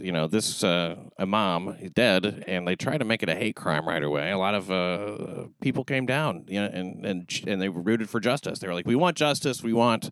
you 0.00 0.12
know, 0.12 0.26
this 0.26 0.62
uh, 0.62 0.96
imam 1.18 1.76
is 1.80 1.90
dead, 1.90 2.44
and 2.46 2.66
they 2.66 2.76
tried 2.76 2.98
to 2.98 3.04
make 3.04 3.22
it 3.22 3.28
a 3.28 3.34
hate 3.34 3.56
crime 3.56 3.86
right 3.88 4.02
away. 4.02 4.30
A 4.30 4.38
lot 4.38 4.54
of 4.54 4.70
uh, 4.70 5.48
people 5.60 5.84
came 5.84 6.06
down, 6.06 6.44
you 6.48 6.60
know, 6.60 6.66
and 6.72 7.04
and 7.04 7.42
and 7.46 7.60
they 7.60 7.68
rooted 7.68 8.08
for 8.08 8.20
justice. 8.20 8.58
They 8.60 8.68
were 8.68 8.74
like, 8.74 8.86
"We 8.86 8.94
want 8.96 9.16
justice. 9.16 9.62
We 9.62 9.72
want, 9.72 10.10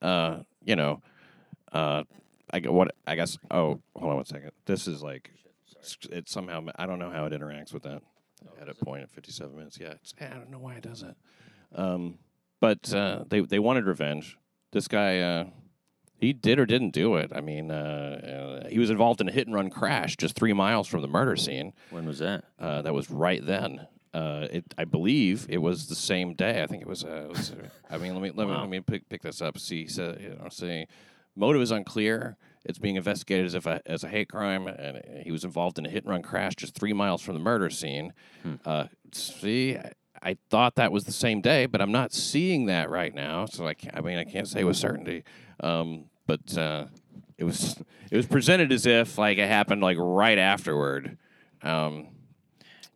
uh, 0.00 0.38
you 0.64 0.76
know." 0.76 1.02
Uh, 1.72 2.02
I 2.52 2.60
what 2.60 2.94
I 3.06 3.14
guess. 3.14 3.38
Oh, 3.50 3.80
hold 3.96 4.10
on 4.10 4.16
one 4.16 4.24
second. 4.26 4.50
This 4.66 4.86
is 4.86 5.02
like 5.02 5.30
it 6.10 6.28
somehow. 6.28 6.66
I 6.76 6.86
don't 6.86 6.98
know 6.98 7.10
how 7.10 7.26
it 7.26 7.32
interacts 7.32 7.72
with 7.72 7.82
that 7.84 8.02
edit 8.60 8.78
point 8.80 9.02
at 9.02 9.10
57 9.10 9.54
minutes. 9.56 9.78
Yeah, 9.80 9.94
I 10.20 10.28
don't 10.34 10.50
know 10.50 10.58
why 10.58 10.74
it 10.74 10.82
does 10.82 11.02
that. 11.02 11.16
Um, 11.74 12.18
but 12.60 12.92
uh, 12.94 13.24
they 13.28 13.40
they 13.40 13.58
wanted 13.58 13.86
revenge. 13.86 14.36
This 14.72 14.88
guy, 14.88 15.18
uh, 15.20 15.44
he 16.18 16.32
did 16.32 16.58
or 16.58 16.66
didn't 16.66 16.90
do 16.90 17.16
it. 17.16 17.30
I 17.34 17.40
mean, 17.40 17.70
uh, 17.70 18.62
uh, 18.64 18.68
he 18.68 18.78
was 18.78 18.90
involved 18.90 19.20
in 19.20 19.28
a 19.28 19.32
hit 19.32 19.46
and 19.46 19.54
run 19.54 19.70
crash 19.70 20.16
just 20.16 20.34
three 20.36 20.52
miles 20.52 20.86
from 20.88 21.02
the 21.02 21.08
murder 21.08 21.36
scene. 21.36 21.72
when 21.90 22.06
was 22.06 22.20
that? 22.20 22.44
Uh, 22.58 22.82
that 22.82 22.94
was 22.94 23.10
right 23.10 23.44
then. 23.44 23.86
uh, 24.14 24.46
it, 24.50 24.74
I 24.78 24.84
believe 24.84 25.46
it 25.48 25.58
was 25.58 25.88
the 25.88 25.94
same 25.94 26.34
day. 26.34 26.62
I 26.62 26.66
think 26.66 26.82
it 26.82 26.88
was. 26.88 27.04
Uh, 27.04 27.24
it 27.24 27.28
was 27.30 27.52
I 27.90 27.98
mean, 27.98 28.12
let 28.14 28.22
me 28.22 28.30
let 28.34 28.46
me 28.48 28.54
let 28.54 28.68
me 28.68 28.80
pick, 28.80 29.08
pick 29.08 29.22
this 29.22 29.42
up. 29.42 29.58
See, 29.58 29.86
so, 29.88 30.16
you 30.20 30.30
know, 30.30 30.48
see, 30.50 30.86
motive 31.34 31.62
is 31.62 31.70
unclear. 31.70 32.36
It's 32.64 32.78
being 32.78 32.96
investigated 32.96 33.46
as 33.46 33.54
if 33.54 33.66
a, 33.66 33.80
as 33.86 34.04
a 34.04 34.08
hate 34.08 34.28
crime, 34.28 34.66
and 34.66 35.02
he 35.24 35.32
was 35.32 35.44
involved 35.44 35.78
in 35.78 35.86
a 35.86 35.88
hit 35.88 36.04
and 36.04 36.10
run 36.10 36.22
crash 36.22 36.54
just 36.56 36.74
three 36.74 36.92
miles 36.92 37.20
from 37.22 37.34
the 37.34 37.40
murder 37.40 37.70
scene. 37.70 38.12
Uh, 38.64 38.84
see, 39.12 39.76
I, 39.76 39.92
I 40.22 40.36
thought 40.50 40.76
that 40.76 40.92
was 40.92 41.04
the 41.04 41.12
same 41.12 41.40
day, 41.40 41.66
but 41.66 41.80
I'm 41.80 41.92
not 41.92 42.12
seeing 42.12 42.66
that 42.66 42.88
right 42.90 43.14
now. 43.14 43.46
So 43.46 43.66
I, 43.66 43.74
I 43.92 44.00
mean, 44.00 44.18
I 44.18 44.24
can't 44.24 44.46
say 44.46 44.62
with 44.64 44.76
certainty. 44.76 45.24
Um, 45.60 46.04
but 46.26 46.56
uh, 46.56 46.86
it 47.36 47.44
was 47.44 47.76
it 48.10 48.16
was 48.16 48.26
presented 48.26 48.70
as 48.70 48.86
if 48.86 49.18
like 49.18 49.38
it 49.38 49.48
happened 49.48 49.82
like 49.82 49.96
right 49.98 50.38
afterward. 50.38 51.18
Um, 51.62 52.08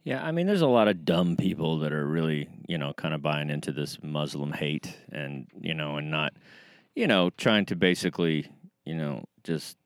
Yeah, 0.04 0.24
I 0.24 0.30
mean, 0.30 0.46
there's 0.46 0.60
a 0.60 0.68
lot 0.68 0.86
of 0.86 1.04
dumb 1.04 1.36
people 1.36 1.80
that 1.80 1.92
are 1.92 2.06
really, 2.06 2.48
you 2.68 2.78
know, 2.78 2.92
kind 2.92 3.12
of 3.12 3.22
buying 3.22 3.50
into 3.50 3.72
this 3.72 3.98
Muslim 4.02 4.52
hate 4.52 4.96
and, 5.10 5.48
you 5.60 5.74
know, 5.74 5.96
and 5.96 6.12
not, 6.12 6.32
you 6.94 7.08
know, 7.08 7.30
trying 7.30 7.66
to 7.66 7.74
basically, 7.74 8.46
you 8.84 8.94
know, 8.94 9.24
just 9.46 9.76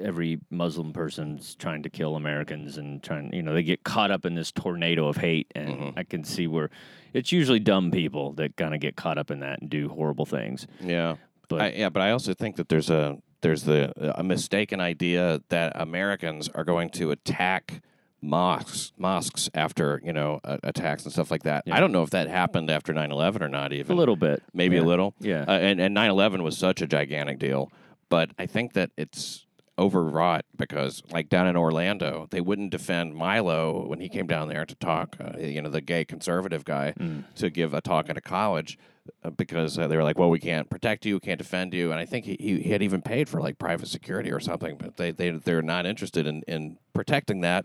every 0.00 0.38
Muslim 0.50 0.92
person's 0.92 1.54
trying 1.56 1.82
to 1.82 1.90
kill 1.90 2.16
Americans 2.16 2.76
and 2.78 3.02
trying, 3.02 3.32
you 3.32 3.42
know, 3.42 3.54
they 3.54 3.62
get 3.62 3.82
caught 3.84 4.10
up 4.10 4.24
in 4.24 4.34
this 4.34 4.52
tornado 4.52 5.08
of 5.08 5.16
hate. 5.16 5.50
And 5.54 5.94
I 5.96 6.04
can 6.04 6.22
see 6.24 6.46
where 6.46 6.70
it's 7.12 7.32
usually 7.32 7.58
dumb 7.58 7.90
people 7.90 8.32
that 8.34 8.56
kind 8.56 8.74
of 8.74 8.80
get 8.80 8.96
caught 8.96 9.18
up 9.18 9.30
in 9.30 9.40
that 9.40 9.60
and 9.60 9.70
do 9.70 9.88
horrible 9.88 10.26
things. 10.26 10.66
Yeah, 10.80 11.16
But- 11.48 11.60
I, 11.60 11.68
yeah, 11.72 11.88
but 11.88 12.02
I 12.02 12.10
also 12.12 12.34
think 12.34 12.56
that 12.56 12.68
there's 12.68 12.90
a 12.90 13.18
there's 13.40 13.62
the 13.62 13.92
a 14.18 14.22
mistaken 14.24 14.80
idea 14.80 15.40
that 15.48 15.72
Americans 15.76 16.48
are 16.54 16.64
going 16.64 16.90
to 16.90 17.12
attack 17.12 17.82
mosques 18.20 18.92
mosques 18.98 19.48
after 19.54 20.00
you 20.04 20.12
know 20.12 20.40
uh, 20.42 20.56
attacks 20.64 21.04
and 21.04 21.12
stuff 21.12 21.30
like 21.30 21.44
that. 21.44 21.62
I 21.70 21.78
don't 21.78 21.92
know 21.92 22.02
if 22.02 22.10
that 22.10 22.28
happened 22.28 22.68
after 22.68 22.92
9/11 22.92 23.40
or 23.42 23.48
not. 23.48 23.72
Even 23.72 23.92
A 23.96 23.98
little 23.98 24.16
bit. 24.16 24.42
maybe 24.52 24.74
yeah. 24.76 24.82
a 24.82 24.84
little. 24.84 25.14
Yeah. 25.20 25.44
Uh, 25.46 25.52
and 25.52 25.80
and 25.80 25.96
9/11 25.96 26.42
was 26.42 26.58
such 26.58 26.82
a 26.82 26.86
gigantic 26.88 27.38
deal, 27.38 27.70
but 28.08 28.30
I 28.38 28.46
think 28.46 28.72
that 28.74 28.90
it's 28.96 29.46
overwrought 29.78 30.44
because 30.56 31.02
like 31.12 31.28
down 31.28 31.46
in 31.46 31.56
Orlando, 31.56 32.26
they 32.30 32.40
wouldn't 32.40 32.70
defend 32.70 33.14
Milo 33.14 33.86
when 33.86 34.00
he 34.00 34.08
came 34.08 34.26
down 34.26 34.48
there 34.48 34.66
to 34.66 34.74
talk, 34.74 35.16
uh, 35.20 35.38
you 35.38 35.62
know, 35.62 35.70
the 35.70 35.80
gay 35.80 36.04
conservative 36.04 36.64
guy 36.64 36.94
to 37.36 37.48
give 37.48 37.74
a 37.74 37.80
talk 37.80 38.10
at 38.10 38.16
a 38.16 38.20
college 38.20 38.76
uh, 39.22 39.30
because 39.30 39.78
uh, 39.78 39.86
they 39.86 39.96
were 39.96 40.02
like, 40.02 40.18
"Well, 40.18 40.30
we 40.30 40.40
can't 40.40 40.68
protect 40.68 41.06
you, 41.06 41.20
can't 41.20 41.38
defend 41.38 41.72
you." 41.74 41.92
And 41.92 42.00
I 42.00 42.04
think 42.04 42.24
he, 42.24 42.36
he, 42.40 42.60
he 42.60 42.70
had 42.70 42.82
even 42.82 43.02
paid 43.02 43.28
for 43.28 43.40
like 43.40 43.58
private 43.58 43.88
security 43.88 44.32
or 44.32 44.40
something, 44.40 44.76
but 44.76 44.96
they 44.96 45.12
they 45.12 45.30
they're 45.30 45.62
not 45.62 45.86
interested 45.86 46.26
in 46.26 46.42
in 46.48 46.78
protecting 46.92 47.40
that. 47.42 47.64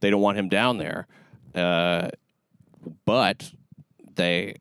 They 0.00 0.10
don't 0.10 0.20
want 0.20 0.38
him 0.38 0.48
down 0.48 0.78
there. 0.78 1.06
Uh, 1.54 2.10
but 3.04 3.52
they 4.16 4.56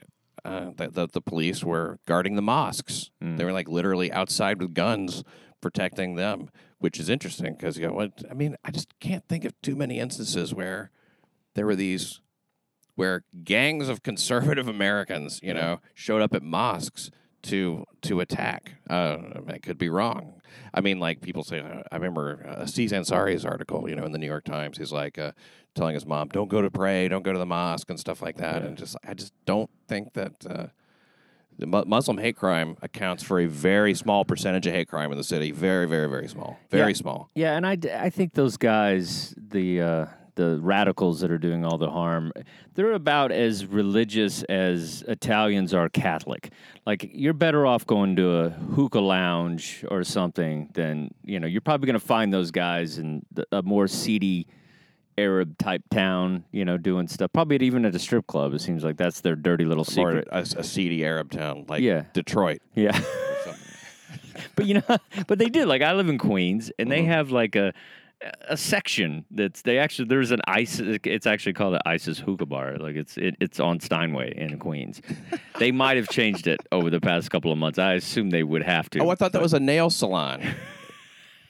uh, 0.45 0.71
the, 0.75 0.89
the 0.89 1.07
the 1.07 1.21
police 1.21 1.63
were 1.63 1.99
guarding 2.05 2.35
the 2.35 2.41
mosques. 2.41 3.09
They 3.21 3.45
were 3.45 3.53
like 3.53 3.69
literally 3.69 4.11
outside 4.11 4.61
with 4.61 4.73
guns 4.73 5.23
protecting 5.61 6.15
them, 6.15 6.49
which 6.79 6.99
is 6.99 7.09
interesting 7.09 7.53
because 7.53 7.77
you 7.77 7.87
know 7.87 7.93
what 7.93 8.23
I 8.29 8.33
mean. 8.33 8.55
I 8.65 8.71
just 8.71 8.99
can't 8.99 9.27
think 9.27 9.45
of 9.45 9.59
too 9.61 9.75
many 9.75 9.99
instances 9.99 10.53
where 10.53 10.91
there 11.55 11.65
were 11.65 11.75
these 11.75 12.19
where 12.95 13.23
gangs 13.43 13.89
of 13.89 14.03
conservative 14.03 14.67
Americans, 14.67 15.39
you 15.41 15.53
know, 15.53 15.79
showed 15.93 16.21
up 16.21 16.33
at 16.33 16.43
mosques 16.43 17.09
to 17.43 17.85
to 18.01 18.19
attack. 18.19 18.73
Uh, 18.89 19.17
I 19.47 19.57
could 19.57 19.77
be 19.77 19.89
wrong. 19.89 20.41
I 20.73 20.81
mean, 20.81 20.99
like 20.99 21.21
people 21.21 21.43
say. 21.43 21.59
Uh, 21.59 21.83
I 21.91 21.95
remember 21.95 22.45
uh, 22.47 22.63
Aziz 22.63 22.91
Ansari's 22.91 23.45
article, 23.45 23.89
you 23.89 23.95
know, 23.95 24.05
in 24.05 24.11
the 24.11 24.17
New 24.17 24.27
York 24.27 24.43
Times. 24.45 24.77
He's 24.77 24.91
like 24.91 25.17
uh, 25.17 25.31
telling 25.75 25.93
his 25.93 26.05
mom, 26.05 26.29
"Don't 26.29 26.49
go 26.49 26.61
to 26.61 26.69
pray, 26.71 27.07
don't 27.07 27.23
go 27.23 27.33
to 27.33 27.39
the 27.39 27.45
mosque, 27.45 27.89
and 27.89 27.99
stuff 27.99 28.21
like 28.21 28.37
that." 28.37 28.61
And 28.63 28.77
just, 28.77 28.95
I 29.07 29.13
just 29.13 29.33
don't 29.45 29.69
think 29.87 30.13
that. 30.13 30.33
Uh, 30.49 30.67
the 31.59 31.67
Mu- 31.67 31.83
Muslim 31.85 32.17
hate 32.17 32.35
crime 32.35 32.77
accounts 32.81 33.21
for 33.21 33.39
a 33.39 33.45
very 33.45 33.93
small 33.93 34.25
percentage 34.25 34.65
of 34.65 34.73
hate 34.73 34.87
crime 34.87 35.11
in 35.11 35.19
the 35.19 35.23
city. 35.23 35.51
Very, 35.51 35.85
very, 35.87 36.09
very 36.09 36.27
small. 36.27 36.57
Very 36.71 36.93
Yeah. 36.93 36.97
small. 36.97 37.29
Yeah, 37.35 37.55
and 37.55 37.63
I, 37.67 37.75
d- 37.75 37.91
I 37.91 38.09
think 38.09 38.33
those 38.33 38.57
guys, 38.57 39.35
the 39.37 39.79
uh, 39.79 40.05
the 40.35 40.59
radicals 40.61 41.21
that 41.21 41.31
are 41.31 41.37
doing 41.37 41.65
all 41.65 41.77
the 41.77 41.89
harm, 41.89 42.31
they're 42.75 42.93
about 42.93 43.31
as 43.31 43.65
religious 43.65 44.43
as 44.43 45.03
Italians 45.07 45.73
are 45.73 45.89
Catholic. 45.89 46.51
Like 46.85 47.09
you're 47.13 47.33
better 47.33 47.65
off 47.65 47.85
going 47.85 48.15
to 48.17 48.37
a 48.39 48.49
hookah 48.49 48.99
lounge 48.99 49.85
or 49.89 50.03
something 50.03 50.69
than 50.73 51.13
you 51.23 51.39
know. 51.39 51.47
You're 51.47 51.61
probably 51.61 51.87
going 51.87 51.99
to 51.99 52.05
find 52.05 52.33
those 52.33 52.51
guys 52.51 52.97
in 52.97 53.25
the, 53.31 53.45
a 53.51 53.61
more 53.61 53.87
seedy 53.87 54.47
Arab 55.17 55.57
type 55.57 55.83
town, 55.91 56.43
you 56.51 56.65
know, 56.65 56.77
doing 56.77 57.07
stuff. 57.07 57.31
Probably 57.33 57.57
even 57.57 57.85
at 57.85 57.95
a 57.95 57.99
strip 57.99 58.27
club. 58.27 58.53
It 58.53 58.61
seems 58.61 58.83
like 58.83 58.97
that's 58.97 59.21
their 59.21 59.35
dirty 59.35 59.65
little 59.65 59.83
Or 59.83 59.85
secret. 59.85 60.27
a, 60.31 60.39
a 60.39 60.63
seedy 60.63 61.05
Arab 61.05 61.31
town 61.31 61.65
like 61.67 61.81
Yeah. 61.81 62.05
Detroit. 62.13 62.61
Yeah. 62.73 62.99
but 64.55 64.65
you 64.65 64.75
know, 64.75 64.97
but 65.27 65.39
they 65.39 65.49
did. 65.49 65.67
Like 65.67 65.81
I 65.81 65.93
live 65.93 66.09
in 66.09 66.17
Queens, 66.17 66.71
and 66.79 66.91
they 66.91 67.01
uh-huh. 67.01 67.11
have 67.11 67.31
like 67.31 67.55
a 67.55 67.73
a 68.47 68.57
section 68.57 69.25
that's 69.31 69.61
they 69.61 69.77
actually 69.77 70.07
there's 70.07 70.31
an 70.31 70.41
ISIS. 70.47 70.99
It's 71.03 71.27
actually 71.27 71.53
called 71.53 71.75
an 71.75 71.81
ISIS 71.85 72.19
hookah 72.19 72.45
bar. 72.45 72.77
Like 72.77 72.95
it's 72.95 73.17
it, 73.17 73.35
it's 73.39 73.59
on 73.59 73.79
Steinway 73.79 74.33
in 74.35 74.57
Queens. 74.59 75.01
they 75.59 75.71
might 75.71 75.97
have 75.97 76.09
changed 76.09 76.47
it 76.47 76.61
over 76.71 76.89
the 76.89 77.01
past 77.01 77.31
couple 77.31 77.51
of 77.51 77.57
months. 77.57 77.79
I 77.79 77.93
assume 77.93 78.29
they 78.29 78.43
would 78.43 78.63
have 78.63 78.89
to. 78.91 78.99
Oh, 78.99 79.09
I 79.09 79.15
thought 79.15 79.33
that 79.33 79.41
was 79.41 79.53
a 79.53 79.59
nail 79.59 79.89
salon. 79.89 80.41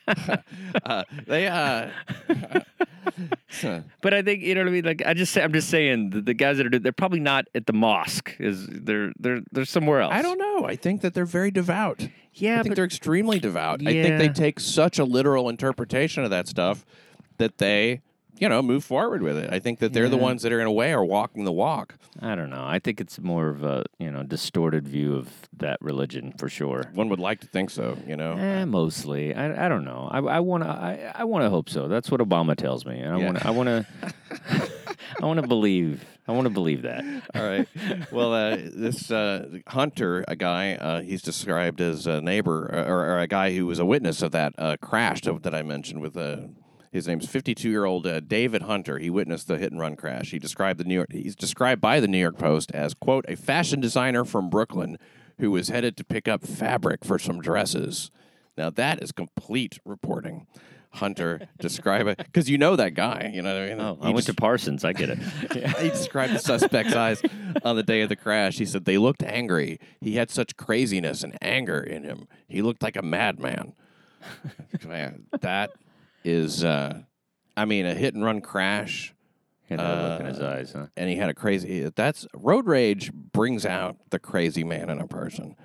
uh, 0.06 1.04
they 1.26 1.46
uh, 1.46 1.90
But 4.00 4.14
I 4.14 4.22
think 4.22 4.42
you 4.42 4.54
know 4.54 4.62
what 4.62 4.68
I 4.68 4.72
mean. 4.72 4.84
Like 4.84 5.02
I 5.06 5.14
just 5.14 5.32
say, 5.32 5.42
I'm 5.42 5.52
just 5.52 5.68
saying 5.68 6.10
the, 6.10 6.20
the 6.20 6.34
guys 6.34 6.56
that 6.56 6.66
are 6.66 6.68
doing, 6.68 6.82
they're 6.82 6.92
probably 6.92 7.20
not 7.20 7.46
at 7.54 7.66
the 7.66 7.72
mosque. 7.72 8.34
Is 8.38 8.66
they're 8.68 9.12
they're 9.18 9.40
they're 9.52 9.64
somewhere 9.64 10.00
else. 10.00 10.12
I 10.14 10.22
don't 10.22 10.38
know. 10.38 10.66
I 10.66 10.76
think 10.76 11.02
that 11.02 11.14
they're 11.14 11.24
very 11.24 11.50
devout. 11.50 12.08
Yeah, 12.32 12.54
I 12.54 12.62
think 12.62 12.70
but 12.70 12.76
they're 12.76 12.84
extremely 12.84 13.38
devout. 13.38 13.80
I 13.86 13.92
think 13.92 14.18
they 14.18 14.28
take 14.28 14.58
such 14.58 14.98
a 14.98 15.04
literal 15.04 15.48
interpretation 15.48 16.24
of 16.24 16.30
that 16.30 16.48
stuff 16.48 16.84
that 17.38 17.58
they, 17.58 18.00
you 18.38 18.48
know, 18.48 18.60
move 18.62 18.84
forward 18.84 19.22
with 19.22 19.36
it. 19.36 19.52
I 19.52 19.58
think 19.60 19.78
that 19.78 19.92
they're 19.92 20.08
the 20.08 20.16
ones 20.16 20.42
that 20.42 20.52
are 20.52 20.60
in 20.60 20.66
a 20.66 20.72
way 20.72 20.92
are 20.92 21.04
walking 21.04 21.44
the 21.44 21.52
walk. 21.52 21.96
I 22.20 22.34
don't 22.34 22.50
know. 22.50 22.64
I 22.64 22.78
think 22.78 23.00
it's 23.00 23.18
more 23.20 23.48
of 23.48 23.62
a 23.64 23.84
you 23.98 24.10
know 24.10 24.22
distorted 24.22 24.86
view 24.88 25.14
of 25.16 25.28
that 25.56 25.78
religion 25.80 26.32
for 26.38 26.48
sure. 26.48 26.90
One 26.94 27.08
would 27.08 27.20
like 27.20 27.40
to 27.40 27.46
think 27.46 27.70
so, 27.70 27.96
you 28.06 28.16
know. 28.16 28.32
Eh, 28.32 28.64
mostly. 28.64 29.34
I, 29.34 29.66
I 29.66 29.68
don't 29.68 29.84
know. 29.84 30.08
I, 30.10 30.18
I 30.18 30.40
want 30.40 30.64
to. 30.64 30.68
I, 30.68 31.12
I 31.14 31.24
want 31.24 31.44
to 31.44 31.50
hope 31.50 31.68
so. 31.68 31.88
That's 31.88 32.10
what 32.10 32.20
Obama 32.20 32.56
tells 32.56 32.84
me. 32.86 32.98
and 33.00 33.14
I 33.14 33.18
Yeah. 33.18 33.24
want. 33.26 33.46
I 33.46 33.50
want 33.50 33.68
to. 33.68 33.86
I 35.22 35.26
want 35.26 35.40
to 35.40 35.46
believe. 35.46 36.04
I 36.26 36.32
want 36.32 36.46
to 36.46 36.50
believe 36.50 36.82
that. 36.82 37.04
All 37.34 37.42
right. 37.46 37.68
Well, 38.10 38.32
uh, 38.32 38.56
this 38.56 39.10
uh, 39.10 39.58
Hunter, 39.66 40.24
a 40.26 40.34
guy, 40.34 40.74
uh, 40.76 41.02
he's 41.02 41.20
described 41.20 41.80
as 41.82 42.06
a 42.06 42.20
neighbor 42.22 42.64
or, 42.72 43.10
or 43.16 43.18
a 43.20 43.26
guy 43.26 43.54
who 43.54 43.66
was 43.66 43.78
a 43.78 43.84
witness 43.84 44.22
of 44.22 44.32
that 44.32 44.54
uh, 44.56 44.76
crash 44.80 45.20
that, 45.22 45.42
that 45.42 45.54
I 45.54 45.62
mentioned 45.62 46.00
with 46.00 46.16
uh, 46.16 46.38
his 46.94 47.08
name's 47.08 47.26
52 47.26 47.68
year 47.68 47.84
old 47.84 48.06
uh, 48.06 48.20
David 48.20 48.62
Hunter. 48.62 49.00
He 49.00 49.10
witnessed 49.10 49.48
the 49.48 49.58
hit 49.58 49.72
and 49.72 49.80
run 49.80 49.96
crash. 49.96 50.30
He 50.30 50.38
described 50.38 50.78
the 50.78 50.84
New 50.84 50.94
York. 50.94 51.12
He's 51.12 51.34
described 51.34 51.80
by 51.80 51.98
the 51.98 52.06
New 52.06 52.20
York 52.20 52.38
Post 52.38 52.70
as 52.72 52.94
quote 52.94 53.24
a 53.28 53.34
fashion 53.34 53.80
designer 53.80 54.24
from 54.24 54.48
Brooklyn 54.48 54.96
who 55.40 55.50
was 55.50 55.70
headed 55.70 55.96
to 55.96 56.04
pick 56.04 56.28
up 56.28 56.46
fabric 56.46 57.04
for 57.04 57.18
some 57.18 57.40
dresses. 57.40 58.12
Now 58.56 58.70
that 58.70 59.02
is 59.02 59.10
complete 59.10 59.80
reporting. 59.84 60.46
Hunter 60.92 61.48
describe 61.58 62.06
it 62.06 62.18
because 62.18 62.48
you 62.48 62.58
know 62.58 62.76
that 62.76 62.94
guy. 62.94 63.32
You 63.34 63.42
know 63.42 63.52
what 63.52 63.62
I 63.62 63.68
mean. 63.70 63.80
Oh, 63.80 63.98
I 64.00 64.04
went 64.10 64.18
just- 64.18 64.28
to 64.28 64.34
Parsons. 64.34 64.84
I 64.84 64.92
get 64.92 65.10
it. 65.10 65.18
he 65.80 65.88
described 65.88 66.32
the 66.32 66.38
suspect's 66.38 66.94
eyes 66.94 67.20
on 67.64 67.74
the 67.74 67.82
day 67.82 68.02
of 68.02 68.08
the 68.08 68.14
crash. 68.14 68.58
He 68.58 68.64
said 68.66 68.84
they 68.84 68.98
looked 68.98 69.24
angry. 69.24 69.80
He 70.00 70.14
had 70.14 70.30
such 70.30 70.56
craziness 70.56 71.24
and 71.24 71.36
anger 71.42 71.80
in 71.80 72.04
him. 72.04 72.28
He 72.46 72.62
looked 72.62 72.84
like 72.84 72.94
a 72.94 73.02
madman. 73.02 73.72
Man, 74.86 75.24
that 75.40 75.72
is, 76.24 76.64
uh, 76.64 77.02
I 77.56 77.64
mean, 77.64 77.86
a 77.86 77.94
hit 77.94 78.14
and 78.14 78.24
run 78.24 78.40
crash, 78.40 79.14
Had 79.68 79.78
that 79.78 80.02
look 80.10 80.20
in 80.20 80.26
Uh, 80.26 80.28
his 80.28 80.40
eyes, 80.40 80.72
huh? 80.72 80.86
and 80.96 81.08
he 81.08 81.16
had 81.16 81.30
a 81.30 81.34
crazy. 81.34 81.88
That's 81.94 82.26
road 82.34 82.66
rage 82.66 83.12
brings 83.12 83.64
out 83.64 83.96
the 84.10 84.18
crazy 84.18 84.64
man 84.64 84.90
in 84.90 85.00
a 85.00 85.06
person. 85.06 85.56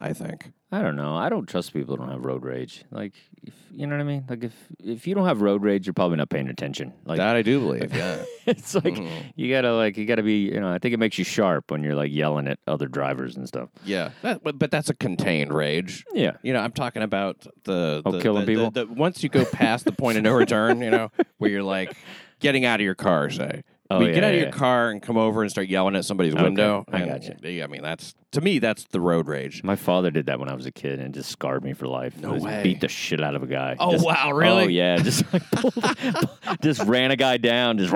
I 0.00 0.12
think. 0.12 0.52
I 0.70 0.82
don't 0.82 0.96
know. 0.96 1.16
I 1.16 1.30
don't 1.30 1.46
trust 1.48 1.72
people 1.72 1.96
who 1.96 2.02
don't 2.02 2.10
have 2.12 2.24
road 2.26 2.44
rage. 2.44 2.84
Like, 2.90 3.14
if, 3.42 3.54
you 3.70 3.86
know 3.86 3.96
what 3.96 4.02
I 4.02 4.04
mean? 4.04 4.24
Like, 4.28 4.44
if 4.44 4.52
if 4.84 5.06
you 5.06 5.14
don't 5.14 5.24
have 5.26 5.40
road 5.40 5.62
rage, 5.62 5.86
you're 5.86 5.94
probably 5.94 6.18
not 6.18 6.28
paying 6.28 6.48
attention. 6.48 6.92
Like, 7.06 7.16
That 7.16 7.36
I 7.36 7.40
do 7.42 7.58
believe. 7.60 7.94
Yeah. 7.96 8.22
it's 8.44 8.74
like 8.74 8.84
Mm-hmm. 8.84 9.28
you 9.34 9.50
gotta 9.50 9.74
like 9.74 9.96
you 9.96 10.04
gotta 10.04 10.22
be. 10.22 10.40
You 10.52 10.60
know, 10.60 10.68
I 10.70 10.78
think 10.78 10.92
it 10.92 10.98
makes 10.98 11.16
you 11.18 11.24
sharp 11.24 11.70
when 11.70 11.82
you're 11.82 11.94
like 11.94 12.12
yelling 12.12 12.48
at 12.48 12.58
other 12.66 12.86
drivers 12.86 13.34
and 13.36 13.48
stuff. 13.48 13.70
yeah. 13.84 14.10
That, 14.20 14.42
but, 14.44 14.58
but 14.58 14.70
that's 14.70 14.90
a 14.90 14.94
contained 14.94 15.54
rage. 15.54 16.04
Yeah. 16.12 16.32
You 16.42 16.52
know, 16.52 16.60
I'm 16.60 16.72
talking 16.72 17.02
about 17.02 17.46
the, 17.64 18.02
Oh, 18.04 18.12
the 18.12 18.20
killing 18.20 18.44
the- 18.44 18.52
people? 18.52 18.70
the- 18.70 18.86
once 18.86 19.22
you 19.22 19.30
go 19.30 19.46
past 19.46 19.86
the 19.86 19.92
point 19.92 20.18
of 20.18 20.24
no 20.24 20.34
return, 20.34 20.82
you 20.82 20.90
know, 20.90 21.10
where 21.38 21.50
you're 21.50 21.62
like 21.62 21.96
getting 22.40 22.66
out 22.66 22.78
of 22.80 22.84
your 22.84 22.94
car, 22.94 23.30
say. 23.30 23.62
Oh, 23.90 24.00
we 24.00 24.06
get 24.06 24.16
yeah, 24.16 24.18
out 24.18 24.24
of 24.34 24.34
yeah. 24.34 24.42
your 24.42 24.52
car 24.52 24.90
and 24.90 25.00
come 25.00 25.16
over 25.16 25.40
and 25.40 25.50
start 25.50 25.66
yelling 25.68 25.96
at 25.96 26.04
somebody's 26.04 26.34
Okay, 26.34 26.42
window. 26.42 26.84
I 26.92 26.98
and- 27.00 27.10
gotcha. 27.10 27.50
yeah, 27.50 27.64
I 27.64 27.68
mean, 27.68 27.82
that's 27.82 28.14
to 28.32 28.42
me, 28.42 28.58
that's 28.58 28.84
the 28.84 29.00
road 29.00 29.26
rage. 29.28 29.64
My 29.64 29.76
father 29.76 30.10
did 30.10 30.26
that 30.26 30.38
when 30.38 30.50
I 30.50 30.54
was 30.54 30.66
a 30.66 30.70
kid 30.70 31.00
and 31.00 31.14
just 31.14 31.30
scarred 31.30 31.64
me 31.64 31.72
for 31.72 31.86
life. 31.86 32.14
No 32.18 32.34
Just 32.34 32.44
way. 32.44 32.62
Beat 32.62 32.82
the 32.82 32.88
shit 32.88 33.22
out 33.22 33.34
of 33.34 33.42
a 33.42 33.46
guy. 33.46 33.76
Oh, 33.78 33.92
Just- 33.92 34.04
wow, 34.04 34.24
oh, 34.26 34.30
really? 34.32 34.64
Oh 34.64 34.68
yeah, 34.68 34.98
just 34.98 35.24
like 35.32 35.42
pulled, 35.52 36.28
just 36.60 36.82
ran 36.82 37.10
a 37.12 37.16
guy 37.16 37.38
down, 37.38 37.78
just 37.78 37.90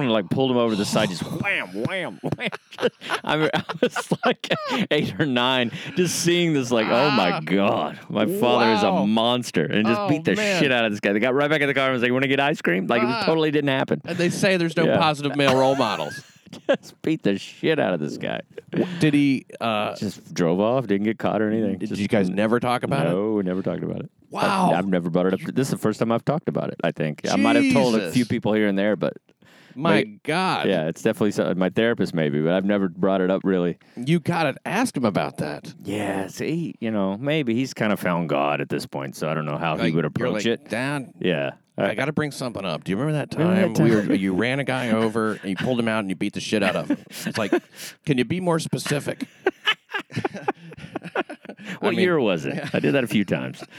and 0.00 0.10
like 0.12 0.28
pulled 0.30 0.50
him 0.50 0.56
over 0.56 0.70
to 0.72 0.76
the 0.76 0.84
side, 0.84 1.08
just 1.10 1.22
wham, 1.42 1.68
wham, 1.84 2.18
wham. 2.36 2.50
I, 3.24 3.36
mean, 3.36 3.50
I 3.54 3.62
was 3.80 4.12
like 4.24 4.48
eight 4.90 5.18
or 5.20 5.26
nine, 5.26 5.72
just 5.96 6.16
seeing 6.20 6.52
this, 6.52 6.70
like, 6.70 6.86
oh 6.86 7.10
my 7.10 7.32
Ah. 7.32 7.40
god, 7.40 7.98
my 8.08 8.26
father 8.26 8.72
is 8.72 8.82
Wow. 8.82 8.98
a 8.98 9.06
monster, 9.06 9.64
and 9.64 9.86
just 9.86 10.00
Oh, 10.00 10.08
beat 10.08 10.24
the 10.24 10.34
man. 10.36 10.62
shit 10.62 10.72
out 10.72 10.84
of 10.84 10.92
this 10.92 11.00
guy. 11.00 11.12
They 11.12 11.20
got 11.20 11.34
right 11.34 11.50
back 11.50 11.60
in 11.60 11.68
the 11.68 11.74
car 11.74 11.84
and 11.86 11.92
was 11.94 12.02
like, 12.02 12.08
"You 12.08 12.12
want 12.14 12.24
to 12.24 12.28
get 12.28 12.40
ice 12.40 12.60
cream?" 12.62 12.86
Like 12.86 13.02
Ah. 13.04 13.22
it 13.22 13.26
totally 13.26 13.50
didn't 13.50 13.68
happen. 13.70 14.00
And 14.04 14.16
they 14.18 14.30
say 14.30 14.56
there's 14.56 14.76
no 14.76 14.84
Yeah. 14.86 14.98
positive 14.98 15.36
male 15.36 15.56
role 15.56 15.76
models. 15.76 16.22
just 16.68 17.00
beat 17.02 17.22
the 17.24 17.38
shit 17.38 17.78
out 17.80 17.92
of 17.92 18.00
this 18.00 18.16
guy. 18.18 18.40
Did 19.00 19.14
he? 19.14 19.46
Uh, 19.60 19.96
Just 19.96 20.32
drove 20.32 20.60
off, 20.60 20.86
didn't 20.86 21.04
get 21.04 21.18
caught 21.18 21.42
or 21.42 21.50
anything. 21.50 21.78
did 21.78 21.88
Just- 21.88 22.00
you 22.00 22.08
guys 22.08 22.30
never 22.30 22.60
talk 22.60 22.82
about 22.84 23.06
it? 23.06 23.10
no, 23.10 23.32
we 23.32 23.42
never 23.42 23.62
talked 23.62 23.82
about 23.82 24.00
it. 24.00 24.10
Wow. 24.30 24.70
I've, 24.70 24.78
I've 24.78 24.86
never 24.88 25.08
brought 25.10 25.26
it 25.26 25.34
up. 25.34 25.40
This 25.40 25.68
is 25.68 25.70
the 25.72 25.78
first 25.78 25.98
time 26.00 26.12
I've 26.12 26.24
talked 26.24 26.48
about 26.48 26.68
it. 26.68 26.76
I 26.84 26.90
think 26.92 27.22
I 27.30 27.36
might 27.36 27.56
have 27.56 27.72
told 27.72 27.94
a 27.94 27.98
Jesus. 27.98 28.14
few 28.14 28.26
people 28.26 28.52
here 28.52 28.66
and 28.68 28.76
there, 28.78 28.94
but 28.96 29.14
My. 29.76 30.02
God. 30.24 30.66
yeah, 30.68 30.86
it's 30.88 31.02
definitely 31.02 31.32
something. 31.32 31.58
My 31.58 31.70
therapist 31.70 32.14
maybe, 32.14 32.40
but 32.40 32.52
I've 32.52 32.64
never 32.64 32.88
brought 32.88 33.20
it 33.20 33.30
up 33.30 33.42
really. 33.44 33.78
You 33.96 34.18
got 34.20 34.44
to 34.44 34.54
ask 34.66 34.96
him 34.96 35.04
about 35.04 35.36
that. 35.38 35.72
Yeah, 35.84 36.26
see, 36.28 36.74
you 36.80 36.90
know, 36.90 37.16
maybe 37.16 37.54
he's 37.54 37.74
kind 37.74 37.92
of 37.92 38.00
found 38.00 38.28
God 38.28 38.60
at 38.60 38.68
this 38.68 38.86
point, 38.86 39.16
so 39.16 39.28
I 39.28 39.34
don't 39.34 39.46
know 39.46 39.58
how 39.58 39.76
he 39.76 39.82
Like, 39.82 39.94
would 39.94 40.00
you're 40.02 40.06
approach 40.06 40.32
like, 40.32 40.46
it. 40.46 40.68
Dad, 40.68 41.12
Yeah, 41.20 41.52
I 41.78 41.94
got 41.94 42.06
to 42.06 42.12
bring 42.12 42.30
something 42.32 42.64
up. 42.64 42.84
Do 42.84 42.90
you 42.90 42.96
remember 42.96 43.18
that 43.18 43.30
time, 43.30 43.48
Remember 43.48 43.74
that 43.78 43.82
we 43.84 43.90
were, 43.94 44.14
you 44.14 44.34
ran 44.34 44.58
a 44.60 44.64
guy 44.64 44.90
over 44.90 45.32
and 45.32 45.44
you 45.50 45.56
pulled 45.56 45.78
him 45.78 45.88
out 45.88 46.00
and 46.00 46.08
you 46.08 46.16
beat 46.16 46.32
the 46.32 46.40
shit 46.40 46.62
out 46.62 46.74
of 46.76 46.88
him? 46.88 46.98
It's 47.26 47.36
like, 47.38 47.52
can 48.06 48.16
you 48.18 48.24
be 48.24 48.40
more 48.40 48.58
specific? 48.58 49.24
What 51.80 51.90
mean- 51.90 52.00
year 52.00 52.18
was 52.18 52.44
it? 52.46 52.74
I 52.74 52.80
did 52.80 52.92
that 52.94 53.04
a 53.04 53.08
few 53.08 53.24
times. 53.24 53.62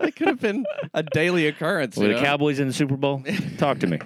That 0.00 0.16
could 0.16 0.28
have 0.28 0.40
been 0.40 0.64
a 0.94 1.02
daily 1.02 1.46
occurrence. 1.46 1.96
Were 1.96 2.08
the 2.08 2.14
Cowboys 2.20 2.58
in 2.58 2.66
the 2.68 2.72
Super 2.72 2.96
Bowl? 2.96 3.22
Talk 3.58 3.80
to 3.80 3.86
me. 3.86 3.98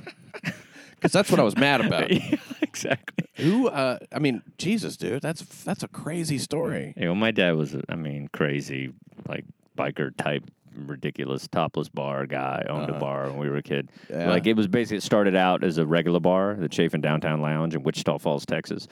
Because 1.05 1.13
that's 1.13 1.31
what 1.31 1.39
I 1.39 1.43
was 1.43 1.55
mad 1.55 1.83
about. 1.83 2.11
Yeah, 2.15 2.37
exactly. 2.63 3.27
Who? 3.37 3.69
Uh, 3.69 3.99
I 4.11 4.19
mean, 4.19 4.43
Jesus, 4.57 4.97
dude, 4.97 5.21
that's 5.21 5.43
that's 5.63 5.83
a 5.83 5.89
crazy 5.89 6.39
story. 6.39 6.95
You 6.97 7.05
know, 7.05 7.15
my 7.15 7.31
dad 7.31 7.57
was, 7.57 7.77
I 7.91 7.95
mean, 7.95 8.29
crazy, 8.33 8.91
like 9.29 9.45
biker 9.77 10.17
type, 10.17 10.45
ridiculous 10.75 11.47
topless 11.47 11.91
bar 11.91 12.27
guy. 12.27 12.65
Owned 12.71 12.89
a 12.89 12.99
bar 12.99 13.29
when 13.29 13.37
we 13.37 13.51
were 13.51 13.59
a 13.59 13.63
kid. 13.63 13.91
Uh-huh. 14.11 14.19
Yeah. 14.19 14.31
Like 14.31 14.47
it 14.47 14.55
was 14.55 14.67
basically 14.67 14.97
it 14.97 15.03
started 15.03 15.37
out 15.37 15.63
as 15.63 15.77
a 15.77 15.85
regular 15.85 16.21
bar, 16.21 16.55
the 16.55 16.69
Chafin 16.69 17.03
Downtown 17.03 17.43
Lounge 17.43 17.75
in 17.75 17.83
Wichita 17.83 18.17
Falls, 18.19 18.47
Texas, 18.47 18.89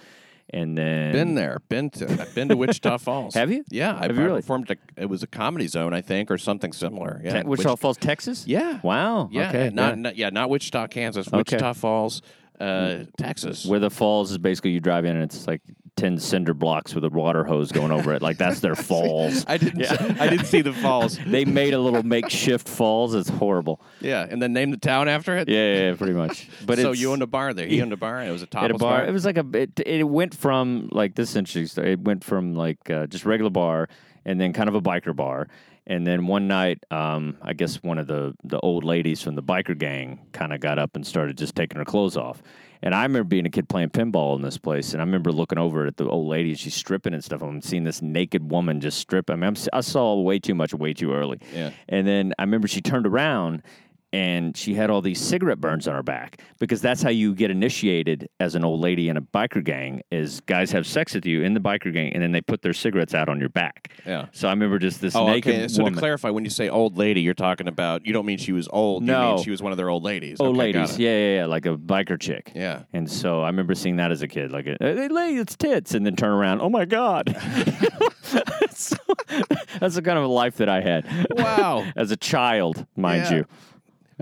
and 0.53 0.77
then 0.77 1.13
Been 1.13 1.35
there, 1.35 1.61
been 1.69 1.91
to, 1.91 2.11
I've 2.11 2.35
been 2.35 2.49
to 2.49 2.57
Wichita 2.57 2.99
Falls. 2.99 3.35
Have 3.35 3.51
you? 3.51 3.65
Yeah, 3.71 3.97
I, 3.97 4.03
Have 4.07 4.17
you 4.17 4.23
really? 4.25 4.41
performed. 4.43 4.71
A, 4.71 4.77
it 4.97 5.07
was 5.07 5.23
a 5.23 5.27
comedy 5.27 5.67
zone, 5.67 5.95
I 5.95 6.01
think, 6.03 6.31
or 6.31 6.39
something 6.39 6.73
similar. 6.73 7.21
Yeah, 7.25 7.43
Te- 7.43 7.49
Wichita 7.49 7.71
Wich- 7.71 7.81
Falls, 7.81 7.97
Texas. 7.97 8.47
Yeah, 8.47 8.79
Wow. 8.83 9.29
yeah, 9.33 9.49
Okay. 9.49 9.71
not, 9.73 9.89
yeah. 9.91 9.95
not 9.95 10.17
yeah, 10.17 10.31
not 10.31 10.51
Wichita, 10.51 10.89
Kansas. 10.89 11.29
Wichita 11.31 11.73
Falls, 11.73 12.21
uh, 12.63 13.05
Texas. 13.17 13.67
Where 13.67 13.81
the 13.81 13.91
falls 13.91 14.31
is 14.31 14.39
basically 14.39 14.71
you 14.71 14.81
drive 14.81 15.05
in 15.05 15.17
and 15.17 15.25
it's 15.25 15.47
like 15.47 15.63
ten 15.97 16.19
cinder 16.19 16.55
blocks 16.55 16.95
with 16.95 17.05
a 17.05 17.11
water 17.11 17.45
hose 17.45 17.73
going 17.73 17.91
over 17.91 18.13
it. 18.13 18.23
Like 18.23 18.39
that's 18.39 18.61
their 18.61 18.75
falls. 18.91 19.45
I 19.47 19.57
didn't. 19.57 19.85
I 20.21 20.29
didn't 20.29 20.47
see 20.47 20.63
the 20.63 20.73
falls. 20.73 21.19
they 21.27 21.45
made 21.45 21.75
a 21.75 21.79
little 21.79 22.03
makeshift 22.03 22.69
falls. 22.69 23.15
It's 23.15 23.29
horrible. 23.29 23.81
Yeah, 24.01 24.27
and 24.29 24.41
then 24.41 24.53
named 24.53 24.73
the 24.73 24.79
town 24.79 25.09
after 25.09 25.37
it. 25.37 25.49
Yeah, 25.49 25.57
yeah, 25.57 25.91
yeah, 25.91 25.97
pretty 25.97 26.15
much. 26.15 26.49
But 26.65 26.79
so 26.79 26.93
you 26.93 27.11
owned 27.13 27.23
a 27.23 27.27
bar 27.27 27.55
there. 27.55 27.67
He 27.67 27.83
owned 27.83 27.93
a 27.93 27.97
bar, 27.97 28.21
and 28.21 28.29
it 28.29 28.33
was 28.33 28.43
a 28.43 28.47
topless 28.47 28.77
a 28.77 28.79
bar. 28.79 29.05
It 29.05 29.13
was 29.13 29.25
like 29.25 29.37
a 29.37 29.47
it, 29.55 29.81
it 29.85 30.05
went 30.05 30.35
from 30.35 30.89
like 30.93 31.15
this 31.15 31.35
interesting 31.35 31.67
story. 31.67 31.93
It 31.93 32.01
went 32.01 32.23
from 32.23 32.55
like 32.55 32.89
uh, 32.89 33.07
just 33.07 33.25
regular 33.25 33.51
bar 33.51 33.89
and 34.25 34.41
then 34.41 34.53
kind 34.53 34.69
of 34.69 34.75
a 34.75 34.81
biker 34.81 35.15
bar. 35.15 35.49
And 35.87 36.07
then 36.07 36.27
one 36.27 36.47
night, 36.47 36.85
um, 36.91 37.37
I 37.43 37.55
guess 37.55 37.83
one 37.83 37.99
of 37.99 38.07
the 38.07 38.35
the 38.45 38.61
old 38.61 38.85
ladies 38.85 39.21
from 39.21 39.35
the 39.35 39.43
biker 39.43 39.77
gang 39.77 40.21
kind 40.33 40.53
of 40.53 40.61
got 40.61 40.79
up 40.79 40.95
and 40.95 41.07
started 41.07 41.37
just 41.37 41.57
taking 41.57 41.79
her 41.79 41.85
clothes 41.85 42.17
off. 42.17 42.43
And 42.85 42.95
I 42.95 43.03
remember 43.03 43.29
being 43.29 43.47
a 43.47 43.51
kid 43.51 43.69
playing 43.69 43.91
pinball 43.91 44.35
in 44.35 44.43
this 44.43 44.59
place, 44.59 44.93
and 44.93 45.01
I 45.01 45.05
remember 45.05 45.31
looking 45.31 45.59
over 45.59 45.87
at 45.87 45.97
the 45.97 46.09
old 46.09 46.27
lady, 46.27 46.51
and 46.51 46.59
she's 46.59 46.75
stripping 46.75 47.15
and 47.15 47.23
stuff. 47.23 47.41
I'm 47.41 47.63
seeing 47.63 47.85
this 47.85 48.03
naked 48.03 48.51
woman 48.51 48.81
just 48.81 48.99
strip. 48.99 49.31
I 49.31 49.37
mean, 49.37 49.45
I'm, 49.45 49.57
I 49.73 49.83
saw 49.83 50.21
way 50.21 50.41
too 50.41 50.55
much, 50.55 50.75
way 50.75 50.93
too 50.93 51.13
early. 51.13 51.39
Yeah. 51.55 51.71
And 51.89 52.07
then 52.07 52.35
I 52.39 52.43
remember 52.43 52.67
she 52.67 52.81
turned 52.81 53.07
around 53.07 53.63
and 54.13 54.57
she 54.57 54.75
had 54.75 54.91
all 54.91 55.01
these 55.01 55.21
cigarette 55.21 55.61
burns 55.61 55.89
on 55.89 55.95
her 55.95 56.03
back 56.03 56.41
because 56.59 56.81
that's 56.83 57.03
how 57.03 57.11
you 57.11 57.35
get 57.35 57.51
initiated 57.51 58.29
as 58.41 58.55
an 58.55 58.65
old 58.65 58.81
lady 58.81 59.09
in 59.09 59.17
a 59.17 59.23
biker 59.23 59.65
gang 59.65 60.03
is 60.11 60.41
guys 60.43 60.71
have 60.73 60.87
sex 60.87 61.15
with 61.15 61.25
you 61.27 61.43
in 61.43 61.55
the 61.55 61.61
biker 61.61 61.93
gang 61.93 62.13
and 62.13 62.23
then 62.23 62.33
they 62.33 62.41
put 62.41 62.63
their 62.63 62.73
cigarettes 62.73 63.15
out 63.15 63.29
on 63.29 63.41
your 63.41 63.49
back. 63.49 63.93
Yeah. 64.07 64.27
So 64.33 64.49
I 64.49 64.53
remember 64.53 64.79
just 64.79 65.01
this 65.01 65.17
Oh, 65.17 65.27
naked 65.27 65.55
okay. 65.55 65.69
So 65.69 65.83
woman. 65.83 65.95
to 65.95 65.99
clarify, 66.01 66.31
when 66.31 66.45
you 66.45 66.51
say 66.51 66.69
old 66.69 66.99
lady, 66.99 67.21
you're 67.23 67.35
talking 67.35 67.69
about 67.69 68.05
you 68.07 68.13
don't 68.13 68.27
mean 68.27 68.39
she 68.39 68.53
was 68.53 68.69
old. 68.73 69.03
You 69.03 69.09
No. 69.13 69.35
mean 69.37 69.45
she 69.45 69.51
was 69.51 69.63
one 69.63 69.73
of 69.73 69.79
their 69.79 69.89
old 69.89 70.03
ladies. 70.03 70.41
Old 70.41 70.51
Okay, 70.57 70.59
ladies, 70.73 70.99
yeah, 70.99 71.11
yeah, 71.17 71.35
yeah, 71.37 71.47
like 71.47 71.67
a 71.67 71.77
biker 71.77 72.21
chick. 72.21 72.53
Yeah. 72.55 72.83
And 72.93 73.11
so 73.11 73.43
I 73.43 73.47
remember 73.47 73.75
seeing 73.75 73.97
that 73.97 74.11
as 74.11 74.23
a 74.23 74.29
kid, 74.29 74.53
like, 74.53 74.67
hey, 74.67 75.09
lady, 75.09 75.39
it's 75.39 75.57
tits, 75.57 75.95
and 75.95 76.05
then 76.05 76.17
turn 76.17 76.31
around, 76.33 76.61
oh 76.61 76.69
my 76.71 76.85
god. 76.85 77.35
So, 78.75 78.97
that's 79.81 79.95
the 79.95 80.03
kind 80.03 80.19
of 80.19 80.29
life 80.29 80.57
that 80.57 80.69
I 80.69 80.81
had. 80.81 81.07
Wow. 81.37 81.87
as 81.97 82.11
a 82.11 82.17
child, 82.17 82.87
mind 82.97 83.25
Yeah. 83.25 83.35
you. 83.39 83.47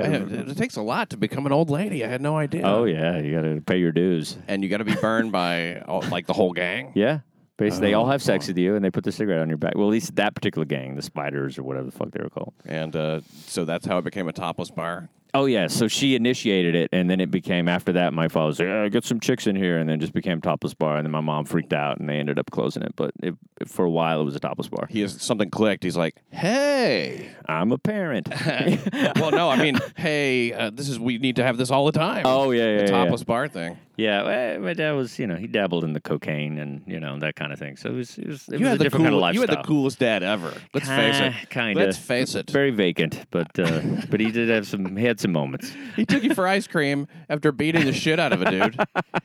It 0.00 0.56
takes 0.56 0.76
a 0.76 0.82
lot 0.82 1.10
to 1.10 1.16
become 1.16 1.46
an 1.46 1.52
old 1.52 1.70
lady. 1.70 2.04
I 2.04 2.08
had 2.08 2.20
no 2.20 2.36
idea. 2.36 2.62
Oh 2.64 2.84
yeah, 2.84 3.18
you 3.18 3.34
got 3.34 3.42
to 3.42 3.60
pay 3.60 3.78
your 3.78 3.92
dues. 3.92 4.36
And 4.48 4.62
you 4.62 4.68
got 4.68 4.78
to 4.78 4.84
be 4.84 4.94
burned 4.96 5.32
by 5.32 5.80
all, 5.80 6.02
like 6.10 6.26
the 6.26 6.32
whole 6.32 6.52
gang. 6.52 6.92
Yeah. 6.96 7.20
Basically, 7.56 7.88
they 7.88 7.94
all 7.94 8.06
Oh, 8.06 8.10
have 8.10 8.22
sex 8.22 8.48
with 8.48 8.56
you, 8.56 8.74
and 8.74 8.82
they 8.82 8.90
put 8.90 9.04
the 9.04 9.12
cigarette 9.12 9.40
on 9.40 9.48
your 9.50 9.58
back. 9.58 9.74
Well, 9.74 9.86
at 9.86 9.90
least 9.90 10.16
that 10.16 10.34
particular 10.34 10.64
gang, 10.64 10.94
the 10.96 11.02
Spiders 11.02 11.58
or 11.58 11.62
whatever 11.62 11.84
the 11.84 11.92
fuck 11.92 12.10
they 12.10 12.22
were 12.22 12.30
called. 12.30 12.54
And 12.64 12.96
uh, 12.96 13.20
so 13.46 13.66
that's 13.66 13.84
how 13.84 13.98
it 13.98 14.04
became 14.04 14.28
a 14.28 14.32
topless 14.32 14.70
bar. 14.70 15.10
Oh 15.34 15.46
yeah, 15.46 15.66
so 15.68 15.88
she 15.88 16.14
initiated 16.14 16.74
it, 16.74 16.90
and 16.92 17.08
then 17.08 17.20
it 17.20 17.30
became 17.30 17.68
after 17.68 17.92
that. 17.92 18.12
My 18.12 18.28
father 18.28 18.46
was 18.48 18.60
like, 18.60 18.68
"Uh, 18.68 18.88
"Get 18.88 19.04
some 19.04 19.20
chicks 19.20 19.46
in 19.46 19.56
here," 19.56 19.78
and 19.78 19.88
then 19.88 20.00
just 20.00 20.12
became 20.12 20.40
topless 20.40 20.74
bar. 20.74 20.96
And 20.96 21.04
then 21.04 21.12
my 21.12 21.20
mom 21.20 21.44
freaked 21.44 21.72
out, 21.72 21.98
and 21.98 22.08
they 22.08 22.18
ended 22.18 22.38
up 22.38 22.50
closing 22.50 22.82
it. 22.82 22.94
But 22.96 23.12
it, 23.22 23.34
for 23.66 23.84
a 23.84 23.90
while, 23.90 24.20
it 24.20 24.24
was 24.24 24.36
a 24.36 24.40
topless 24.40 24.68
bar. 24.68 24.86
He 24.90 25.00
has 25.00 25.20
something 25.20 25.50
clicked. 25.50 25.84
He's 25.84 25.96
like, 25.96 26.16
"Hey." 26.30 27.30
I'm 27.50 27.72
a 27.72 27.78
parent. 27.78 28.28
well, 29.16 29.32
no, 29.32 29.50
I 29.50 29.56
mean, 29.56 29.78
hey, 29.96 30.52
uh, 30.52 30.70
this 30.70 30.88
is 30.88 31.00
we 31.00 31.18
need 31.18 31.36
to 31.36 31.42
have 31.42 31.56
this 31.56 31.70
all 31.70 31.84
the 31.84 31.92
time. 31.92 32.22
oh 32.24 32.52
yeah, 32.52 32.62
yeah, 32.62 32.76
the 32.76 32.82
yeah. 32.84 32.90
topless 32.90 33.24
bar 33.24 33.48
thing. 33.48 33.76
Yeah, 33.96 34.22
well, 34.22 34.60
my 34.60 34.72
dad 34.72 34.92
was, 34.92 35.18
you 35.18 35.26
know, 35.26 35.34
he 35.34 35.46
dabbled 35.46 35.84
in 35.84 35.92
the 35.92 36.00
cocaine 36.00 36.58
and 36.58 36.82
you 36.86 37.00
know 37.00 37.18
that 37.18 37.36
kind 37.36 37.52
of 37.52 37.58
thing. 37.58 37.76
So 37.76 37.90
it 37.90 37.94
was, 37.94 38.16
it 38.16 38.26
was, 38.28 38.48
it 38.48 38.52
you 38.52 38.60
was 38.60 38.66
a 38.66 38.70
had 38.70 38.78
the 38.78 38.84
different 38.84 39.04
kind 39.04 39.14
of 39.14 39.20
lifestyle. 39.20 39.42
You 39.42 39.48
had 39.48 39.58
the 39.58 39.66
coolest 39.66 39.98
dad 39.98 40.22
ever. 40.22 40.54
Let's 40.72 40.88
face 40.88 41.20
it. 41.20 41.50
Kind 41.50 41.78
of. 41.78 41.84
Let's 41.84 41.98
face 41.98 42.34
it. 42.34 42.50
Very 42.50 42.70
vacant, 42.70 43.26
but 43.30 43.58
uh, 43.58 43.82
but 44.08 44.20
he 44.20 44.30
did 44.30 44.48
have 44.48 44.66
some. 44.66 44.96
He 44.96 45.04
had 45.04 45.19
some 45.20 45.32
moments. 45.32 45.72
He 45.96 46.06
took 46.06 46.22
you 46.22 46.34
for 46.34 46.46
ice 46.46 46.66
cream 46.66 47.06
after 47.28 47.52
beating 47.52 47.84
the 47.84 47.92
shit 47.92 48.18
out 48.18 48.32
of 48.32 48.40
a 48.42 48.50
dude. 48.50 48.80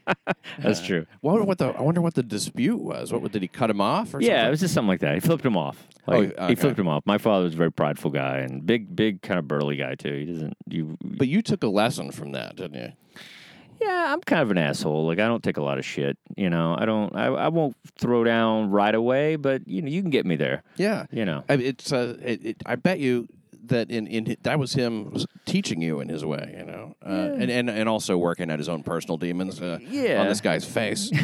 That's 0.59 0.81
true. 0.85 1.05
I 1.09 1.17
wonder 1.21 1.43
what 1.43 1.57
the 1.57 1.67
I 1.67 1.81
wonder 1.81 2.01
what 2.01 2.15
the 2.15 2.23
dispute 2.23 2.81
was. 2.81 3.13
What 3.13 3.31
did 3.31 3.41
he 3.41 3.47
cut 3.47 3.69
him 3.69 3.79
off 3.79 4.13
or 4.13 4.21
Yeah, 4.21 4.47
it 4.47 4.49
was 4.49 4.59
just 4.59 4.73
something 4.73 4.89
like 4.89 4.99
that. 4.99 5.13
He 5.13 5.19
flipped 5.21 5.45
him 5.45 5.55
off. 5.55 5.87
Like, 6.07 6.33
Oh, 6.37 6.47
He 6.47 6.55
flipped 6.55 6.77
him 6.77 6.87
off. 6.87 7.03
My 7.05 7.17
father 7.17 7.45
was 7.45 7.53
a 7.53 7.57
very 7.57 7.71
prideful 7.71 8.11
guy 8.11 8.39
and 8.39 8.65
big, 8.65 8.95
big, 8.95 9.21
kind 9.21 9.39
of 9.39 9.47
burly 9.47 9.77
guy 9.77 9.95
too. 9.95 10.13
He 10.13 10.25
doesn't. 10.25 10.57
You. 10.69 10.97
But 11.03 11.27
you 11.27 11.41
took 11.41 11.63
a 11.63 11.67
lesson 11.67 12.11
from 12.11 12.33
that, 12.33 12.57
didn't 12.57 12.75
you? 12.81 12.91
Yeah, 13.81 14.13
I'm 14.13 14.21
kind 14.21 14.41
of 14.41 14.51
an 14.51 14.57
asshole. 14.57 15.05
Like 15.05 15.19
I 15.19 15.27
don't 15.27 15.43
take 15.43 15.57
a 15.57 15.61
lot 15.61 15.77
of 15.77 15.85
shit. 15.85 16.17
You 16.35 16.49
know, 16.49 16.75
I 16.77 16.85
don't. 16.85 17.15
I, 17.15 17.25
I 17.27 17.47
won't 17.49 17.75
throw 17.97 18.23
down 18.23 18.71
right 18.71 18.95
away, 18.95 19.35
but 19.35 19.67
you 19.67 19.81
know, 19.81 19.89
you 19.89 20.01
can 20.01 20.11
get 20.11 20.25
me 20.25 20.35
there. 20.35 20.63
Yeah. 20.77 21.05
You 21.11 21.25
know. 21.25 21.43
I, 21.49 21.53
it's 21.53 21.91
uh, 21.91 22.17
it, 22.21 22.45
it, 22.45 22.57
I 22.65 22.75
bet 22.75 22.99
you 22.99 23.27
that 23.69 23.89
in 23.91 24.07
in 24.07 24.35
that 24.43 24.59
was 24.59 24.73
him 24.73 25.15
teaching 25.45 25.81
you 25.81 25.99
in 25.99 26.09
his 26.09 26.23
way, 26.25 26.55
you 26.57 26.65
know, 26.65 26.95
uh, 27.05 27.09
and, 27.39 27.49
and 27.51 27.69
and 27.69 27.89
also 27.89 28.17
working 28.17 28.49
at 28.49 28.59
his 28.59 28.69
own 28.69 28.83
personal 28.83 29.17
demons 29.17 29.61
uh, 29.61 29.79
Yeah. 29.81 30.21
on 30.21 30.27
this 30.27 30.41
guy's 30.41 30.65
face. 30.65 31.11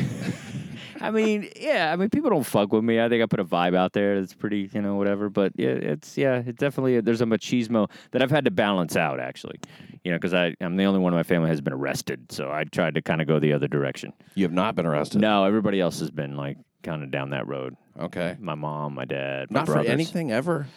I 0.99 1.09
mean, 1.09 1.49
yeah. 1.59 1.91
I 1.91 1.95
mean, 1.95 2.09
people 2.11 2.29
don't 2.29 2.43
fuck 2.45 2.71
with 2.71 2.83
me. 2.83 3.01
I 3.01 3.09
think 3.09 3.23
I 3.23 3.25
put 3.25 3.39
a 3.39 3.43
vibe 3.45 3.75
out 3.75 3.93
there 3.93 4.19
that's 4.19 4.35
pretty, 4.35 4.69
you 4.71 4.81
know, 4.83 4.95
whatever. 4.95 5.29
But 5.29 5.53
yeah, 5.55 5.69
it's 5.69 6.15
yeah, 6.17 6.43
it 6.45 6.57
definitely 6.57 7.01
there's 7.01 7.21
a 7.21 7.25
machismo 7.25 7.89
that 8.11 8.21
I've 8.21 8.29
had 8.29 8.45
to 8.45 8.51
balance 8.51 8.95
out 8.95 9.19
actually. 9.19 9.59
You 10.03 10.11
know, 10.11 10.17
because 10.17 10.33
I 10.35 10.53
I'm 10.61 10.75
the 10.77 10.83
only 10.83 10.99
one 10.99 11.13
in 11.13 11.17
my 11.17 11.23
family 11.23 11.49
has 11.49 11.59
been 11.61 11.73
arrested, 11.73 12.31
so 12.31 12.51
I 12.51 12.65
tried 12.65 12.95
to 12.95 13.01
kind 13.01 13.19
of 13.21 13.27
go 13.27 13.39
the 13.39 13.53
other 13.53 13.67
direction. 13.67 14.13
you 14.35 14.43
have 14.45 14.53
not 14.53 14.75
been 14.75 14.85
arrested. 14.85 15.21
No, 15.21 15.45
everybody 15.45 15.79
else 15.81 15.99
has 16.01 16.11
been 16.11 16.37
like 16.37 16.57
kind 16.83 17.03
of 17.03 17.09
down 17.11 17.31
that 17.31 17.47
road. 17.47 17.75
Okay. 17.99 18.35
My 18.39 18.55
mom, 18.55 18.93
my 18.95 19.05
dad, 19.05 19.49
my 19.51 19.59
Not 19.61 19.65
brothers. 19.67 19.85
for 19.87 19.91
anything 19.91 20.31
ever. 20.31 20.67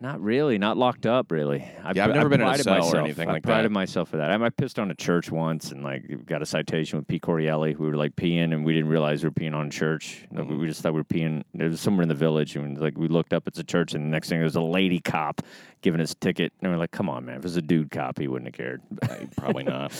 Not 0.00 0.20
really. 0.20 0.58
Not 0.58 0.76
locked 0.76 1.06
up, 1.06 1.32
really. 1.32 1.62
I, 1.82 1.92
Yeah, 1.92 2.04
I've 2.04 2.10
I 2.10 2.14
never 2.14 2.28
been 2.28 2.40
in 2.40 2.46
a 2.46 2.58
cell 2.58 2.74
or 2.74 2.78
myself. 2.78 2.94
anything 3.04 3.28
I 3.28 3.32
like 3.32 3.42
prided 3.42 3.70
that. 3.70 3.74
myself 3.74 4.10
for 4.10 4.18
that. 4.18 4.30
I, 4.30 4.44
I 4.44 4.48
pissed 4.50 4.78
on 4.78 4.90
a 4.90 4.94
church 4.94 5.30
once 5.30 5.72
and 5.72 5.82
like 5.82 6.24
got 6.24 6.40
a 6.40 6.46
citation 6.46 6.98
with 6.98 7.08
Pete 7.08 7.22
Corielli. 7.22 7.76
We 7.76 7.88
were 7.88 7.96
like 7.96 8.14
peeing 8.14 8.52
and 8.52 8.64
we 8.64 8.74
didn't 8.74 8.90
realize 8.90 9.24
we 9.24 9.28
were 9.28 9.34
peeing 9.34 9.54
on 9.54 9.70
church. 9.70 10.24
Mm-hmm. 10.32 10.58
We 10.58 10.66
just 10.68 10.82
thought 10.82 10.92
we 10.92 11.00
were 11.00 11.04
peeing. 11.04 11.42
It 11.54 11.68
was 11.68 11.80
somewhere 11.80 12.02
in 12.02 12.08
the 12.08 12.14
village 12.14 12.54
and 12.54 12.78
like 12.78 12.96
we 12.96 13.08
looked 13.08 13.32
up. 13.32 13.48
It's 13.48 13.58
a 13.58 13.64
church 13.64 13.94
and 13.94 14.04
the 14.04 14.08
next 14.10 14.28
thing 14.28 14.38
there 14.38 14.44
was 14.44 14.56
a 14.56 14.60
lady 14.60 15.00
cop 15.00 15.42
giving 15.82 16.00
us 16.00 16.12
a 16.12 16.16
ticket 16.16 16.52
and 16.62 16.70
we're 16.70 16.78
like, 16.78 16.92
come 16.92 17.08
on, 17.08 17.24
man. 17.24 17.36
If 17.36 17.40
it 17.40 17.44
was 17.44 17.56
a 17.56 17.62
dude 17.62 17.90
cop, 17.90 18.18
he 18.18 18.28
wouldn't 18.28 18.54
have 18.54 18.56
cared. 18.56 18.82
Uh, 19.02 19.26
Probably 19.36 19.64
not. 19.64 19.92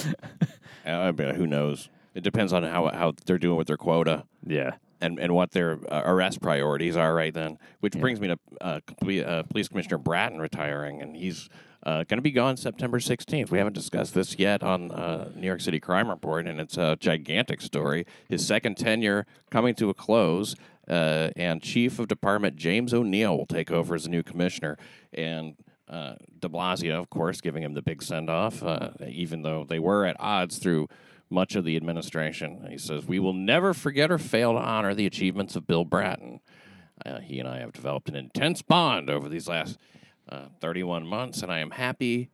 uh, 0.86 1.10
but 1.12 1.34
who 1.34 1.46
knows? 1.46 1.88
It 2.14 2.22
depends 2.22 2.52
on 2.52 2.62
how 2.62 2.88
how 2.88 3.14
they're 3.26 3.38
doing 3.38 3.56
with 3.56 3.66
their 3.66 3.76
quota. 3.76 4.24
yeah. 4.46 4.76
And, 5.00 5.18
and 5.18 5.34
what 5.34 5.52
their 5.52 5.78
uh, 5.90 6.02
arrest 6.04 6.40
priorities 6.40 6.96
are 6.96 7.14
right 7.14 7.34
then. 7.34 7.58
Which 7.80 7.94
brings 7.98 8.20
me 8.20 8.28
to 8.28 8.38
uh, 8.60 8.80
uh, 9.24 9.42
Police 9.44 9.68
Commissioner 9.68 9.98
Bratton 9.98 10.38
retiring, 10.40 11.02
and 11.02 11.16
he's 11.16 11.48
Uh, 11.86 12.02
going 12.08 12.18
to 12.18 12.22
be 12.22 12.32
gone 12.32 12.56
September 12.56 12.98
16th. 12.98 13.52
We 13.52 13.58
haven't 13.58 13.74
discussed 13.74 14.12
this 14.12 14.36
yet 14.36 14.64
on 14.64 14.90
uh, 14.90 15.30
New 15.36 15.46
York 15.46 15.60
City 15.60 15.78
Crime 15.78 16.10
Report, 16.10 16.46
and 16.48 16.60
it's 16.60 16.76
a 16.76 16.96
gigantic 16.98 17.60
story. 17.60 18.04
His 18.28 18.44
second 18.44 18.76
tenure 18.76 19.26
coming 19.48 19.76
to 19.76 19.88
a 19.88 19.94
close, 19.94 20.56
uh, 20.90 21.30
and 21.36 21.62
Chief 21.62 22.00
of 22.00 22.08
Department 22.08 22.56
James 22.56 22.92
O'Neill 22.92 23.38
will 23.38 23.46
take 23.46 23.70
over 23.70 23.94
as 23.94 24.02
the 24.02 24.10
new 24.10 24.24
commissioner. 24.24 24.76
And 25.14 25.54
uh, 25.88 26.14
de 26.40 26.48
Blasio, 26.48 26.98
of 26.98 27.08
course, 27.10 27.40
giving 27.40 27.62
him 27.62 27.74
the 27.74 27.82
big 27.82 28.02
send 28.02 28.28
off, 28.28 28.60
uh, 28.62 28.90
even 29.06 29.42
though 29.42 29.64
they 29.64 29.78
were 29.78 30.04
at 30.04 30.16
odds 30.18 30.58
through 30.58 30.88
much 31.30 31.54
of 31.54 31.64
the 31.64 31.76
administration. 31.76 32.66
He 32.70 32.78
says, 32.78 33.06
We 33.06 33.18
will 33.18 33.32
never 33.32 33.74
forget 33.74 34.10
or 34.10 34.18
fail 34.18 34.52
to 34.52 34.58
honor 34.58 34.94
the 34.94 35.06
achievements 35.06 35.56
of 35.56 35.66
Bill 35.66 35.84
Bratton. 35.84 36.40
Uh, 37.04 37.20
he 37.20 37.38
and 37.38 37.48
I 37.48 37.60
have 37.60 37.72
developed 37.72 38.08
an 38.08 38.16
intense 38.16 38.62
bond 38.62 39.08
over 39.08 39.28
these 39.28 39.48
last 39.48 39.78
uh, 40.28 40.46
31 40.60 41.06
months, 41.06 41.42
and 41.42 41.52
I 41.52 41.60
am 41.60 41.70
happy. 41.70 42.30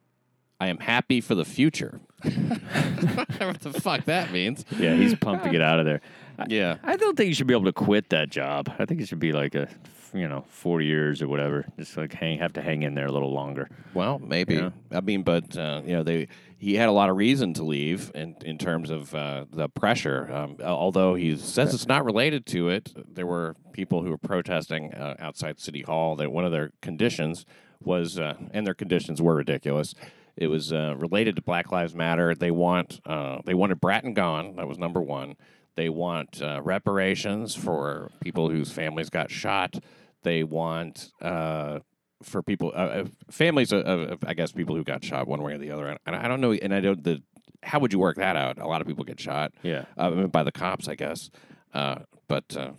I 0.61 0.69
am 0.69 0.79
happy 0.79 1.21
for 1.21 1.35
the 1.35 1.45
future. 1.45 2.01
what 2.23 3.61
the 3.61 3.79
fuck 3.83 4.05
that 4.05 4.33
means? 4.33 4.65
Yeah, 4.79 4.95
he's 4.95 5.15
pumped 5.15 5.45
to 5.45 5.51
get 5.51 5.61
out 5.61 5.81
of 5.81 5.85
there. 5.85 6.01
Yeah. 6.49 6.79
I 6.83 6.97
don't 6.97 7.17
think 7.17 7.29
you 7.29 7.35
should 7.35 7.47
be 7.47 7.55
able 7.55 7.65
to 7.65 7.73
quit 7.73 8.11
that 8.11 8.31
job. 8.31 8.73
I 8.79 8.87
think 8.87 9.01
it 9.01 9.09
should 9.09 9.19
be 9.19 9.33
like 9.33 9.55
a, 9.55 9.69
you 10.15 10.29
know, 10.29 10.45
four 10.49 10.81
years 10.81 11.21
or 11.21 11.29
whatever. 11.29 11.67
Just 11.77 11.97
like 11.97 12.13
hang, 12.13 12.39
have 12.39 12.53
to 12.55 12.63
hang 12.63 12.83
in 12.83 12.95
there 12.95 13.07
a 13.07 13.13
little 13.13 13.33
longer. 13.33 13.69
Well, 13.93 14.19
maybe. 14.19 14.55
Yeah. 14.55 14.71
I 14.93 15.01
mean, 15.01 15.23
but 15.23 15.57
uh, 15.57 15.83
you 15.85 15.93
know, 15.93 16.03
they 16.03 16.29
he 16.57 16.77
had 16.77 16.89
a 16.89 16.93
lot 16.93 17.11
of 17.11 17.17
reason 17.17 17.53
to 17.55 17.65
leave 17.65 18.13
in 18.15 18.37
in 18.45 18.57
terms 18.57 18.91
of 18.91 19.15
uh, 19.15 19.45
the 19.51 19.69
pressure. 19.69 20.31
Um, 20.33 20.57
although 20.63 21.15
he 21.15 21.37
says 21.37 21.75
it's 21.75 21.89
not 21.89 22.05
related 22.05 22.47
to 22.47 22.69
it, 22.69 22.93
there 23.13 23.27
were 23.27 23.57
people 23.73 24.03
who 24.03 24.11
were 24.11 24.19
protesting 24.19 24.95
uh, 24.95 25.17
outside 25.19 25.59
City 25.61 25.83
Hall 25.83 26.17
that 26.17 26.31
one 26.31 26.45
of 26.45 26.53
their 26.53 26.71
conditions 26.81 27.45
was, 27.81 28.19
uh, 28.19 28.35
and 28.53 28.67
their 28.67 28.75
conditions 28.75 29.21
were 29.21 29.35
ridiculous. 29.35 29.95
It 30.37 30.47
was 30.47 30.73
uh, 30.73 30.95
related 30.97 31.37
to 31.37 31.43
Black 31.43 31.71
Lives 31.71 31.95
Matter. 31.95 32.35
They 32.35 32.51
want 32.51 33.01
uh, 33.05 33.39
they 33.45 33.55
wanted 33.55 33.81
Bratton 33.81 34.15
gone. 34.15 34.57
That 34.57 34.69
was 34.69 34.79
number 34.79 35.01
one. 35.03 35.37
They 35.77 35.89
want 35.89 36.41
uh, 36.41 36.61
reparations 36.63 37.55
for 37.55 38.11
people 38.21 38.49
whose 38.49 38.71
families 38.71 39.11
got 39.11 39.31
shot. 39.31 39.77
They 40.25 40.43
want 40.43 41.13
uh, 41.23 41.79
for 42.23 42.43
people, 42.43 42.73
uh, 42.75 42.79
uh, 42.79 43.05
families 43.31 43.71
of, 43.73 43.87
of, 43.87 44.19
I 44.27 44.35
guess, 44.35 44.51
people 44.53 44.75
who 44.75 44.83
got 44.83 45.05
shot 45.05 45.29
one 45.29 45.43
way 45.43 45.53
or 45.55 45.59
the 45.59 45.71
other. 45.71 45.97
And 46.07 46.17
I 46.17 46.27
don't 46.27 46.41
know, 46.41 46.53
and 46.53 46.75
I 46.75 46.81
don't 46.81 47.05
the. 47.05 47.23
How 47.63 47.79
would 47.79 47.93
you 47.95 47.99
work 47.99 48.17
that 48.17 48.37
out? 48.37 48.59
A 48.59 48.67
lot 48.67 48.81
of 48.83 48.87
people 48.87 49.05
get 49.05 49.19
shot 49.21 49.53
Yeah. 49.63 49.85
uh, 49.97 50.27
by 50.27 50.43
the 50.43 50.53
cops, 50.53 50.87
I 50.89 50.97
guess. 50.97 51.31
Uh, 51.73 52.01
but 52.29 52.55
uh, 52.57 52.73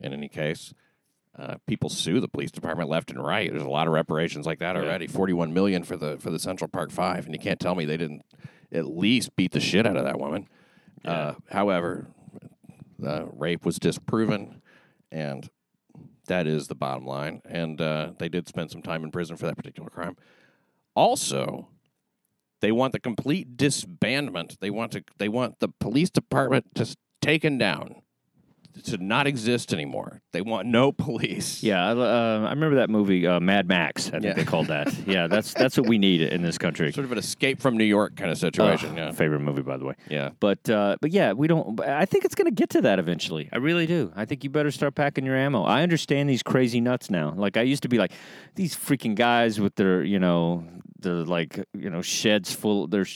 in 0.00 0.12
any 0.12 0.28
case, 0.28 0.72
uh, 1.36 1.56
people 1.66 1.88
sue 1.90 2.20
the 2.20 2.28
police 2.28 2.50
department 2.52 2.88
left 2.88 3.10
and 3.10 3.20
right. 3.24 3.50
There's 3.50 3.64
a 3.64 3.68
lot 3.68 3.88
of 3.88 3.92
reparations 3.92 4.46
like 4.46 4.58
that 4.60 4.76
already. 4.76 5.06
Forty-one 5.06 5.52
million 5.52 5.82
for 5.82 5.96
the 5.96 6.18
for 6.18 6.30
the 6.30 6.38
Central 6.38 6.68
Park 6.68 6.90
Five, 6.92 7.26
and 7.26 7.34
you 7.34 7.40
can't 7.40 7.58
tell 7.60 7.74
me 7.74 7.84
they 7.84 7.96
didn't 7.96 8.22
at 8.72 8.86
least 8.86 9.34
beat 9.36 9.52
the 9.52 9.60
shit 9.60 9.86
out 9.86 9.96
of 9.96 10.04
that 10.04 10.18
woman. 10.20 10.48
Uh, 11.04 11.34
however, 11.50 12.06
the 12.98 13.28
rape 13.32 13.64
was 13.66 13.78
disproven, 13.78 14.62
and 15.12 15.48
that 16.26 16.46
is 16.46 16.68
the 16.68 16.74
bottom 16.74 17.06
line. 17.06 17.42
And 17.44 17.80
uh, 17.80 18.12
they 18.18 18.28
did 18.28 18.48
spend 18.48 18.70
some 18.70 18.82
time 18.82 19.04
in 19.04 19.10
prison 19.10 19.36
for 19.36 19.46
that 19.46 19.56
particular 19.56 19.90
crime. 19.90 20.16
Also, 20.94 21.68
they 22.60 22.72
want 22.72 22.92
the 22.92 23.00
complete 23.00 23.56
disbandment. 23.56 24.58
They 24.60 24.70
want 24.70 24.92
to. 24.92 25.04
They 25.18 25.28
want 25.28 25.60
the 25.60 25.68
police 25.68 26.10
department 26.10 26.74
just 26.74 26.96
taken 27.20 27.58
down 27.58 28.02
to 28.84 28.96
not 28.98 29.26
exist 29.26 29.72
anymore. 29.72 30.22
They 30.36 30.42
want 30.42 30.68
no 30.68 30.92
police. 30.92 31.62
Yeah, 31.66 31.86
I, 31.88 31.90
uh, 31.92 32.46
I 32.46 32.50
remember 32.50 32.76
that 32.76 32.90
movie 32.90 33.26
uh, 33.26 33.40
Mad 33.40 33.66
Max. 33.66 34.08
I 34.08 34.10
think 34.12 34.24
Yeah. 34.24 34.32
they 34.34 34.44
called 34.44 34.66
that. 34.66 34.92
Yeah, 35.06 35.28
that's 35.28 35.54
that's 35.54 35.78
what 35.78 35.88
we 35.88 35.96
need 35.98 36.20
in 36.20 36.42
this 36.42 36.58
country. 36.58 36.92
Sort 36.92 37.06
of 37.06 37.12
an 37.12 37.18
escape 37.18 37.60
from 37.60 37.76
New 37.78 37.84
York 37.84 38.16
kind 38.16 38.30
of 38.30 38.36
situation. 38.36 38.96
Yeah. 38.96 39.12
Favorite 39.12 39.40
movie, 39.40 39.62
by 39.62 39.78
the 39.78 39.86
way. 39.86 39.94
Yeah. 40.10 40.30
But 40.40 40.68
uh, 40.68 40.96
but 41.00 41.10
yeah, 41.12 41.32
we 41.32 41.46
don't. 41.46 41.80
I 41.80 42.04
think 42.04 42.24
it's 42.26 42.34
going 42.34 42.46
to 42.50 42.54
get 42.54 42.68
to 42.70 42.82
that 42.82 42.98
eventually. 42.98 43.48
I 43.52 43.56
really 43.56 43.86
do. 43.86 44.12
I 44.14 44.26
think 44.26 44.44
you 44.44 44.50
better 44.50 44.70
start 44.70 44.94
packing 44.94 45.24
your 45.24 45.36
ammo. 45.36 45.62
I 45.62 45.82
understand 45.82 46.28
these 46.28 46.42
crazy 46.42 46.80
nuts 46.82 47.08
now. 47.08 47.32
Like 47.34 47.56
I 47.56 47.62
used 47.62 47.82
to 47.84 47.88
be 47.88 47.96
like 47.98 48.12
these 48.56 48.76
freaking 48.76 49.14
guys 49.14 49.58
with 49.58 49.74
their 49.76 50.04
you 50.04 50.18
know 50.18 50.64
the 51.00 51.24
like 51.26 51.58
you 51.78 51.90
know 51.90 52.00
sheds 52.02 52.52
full 52.54 52.86
their 52.86 53.06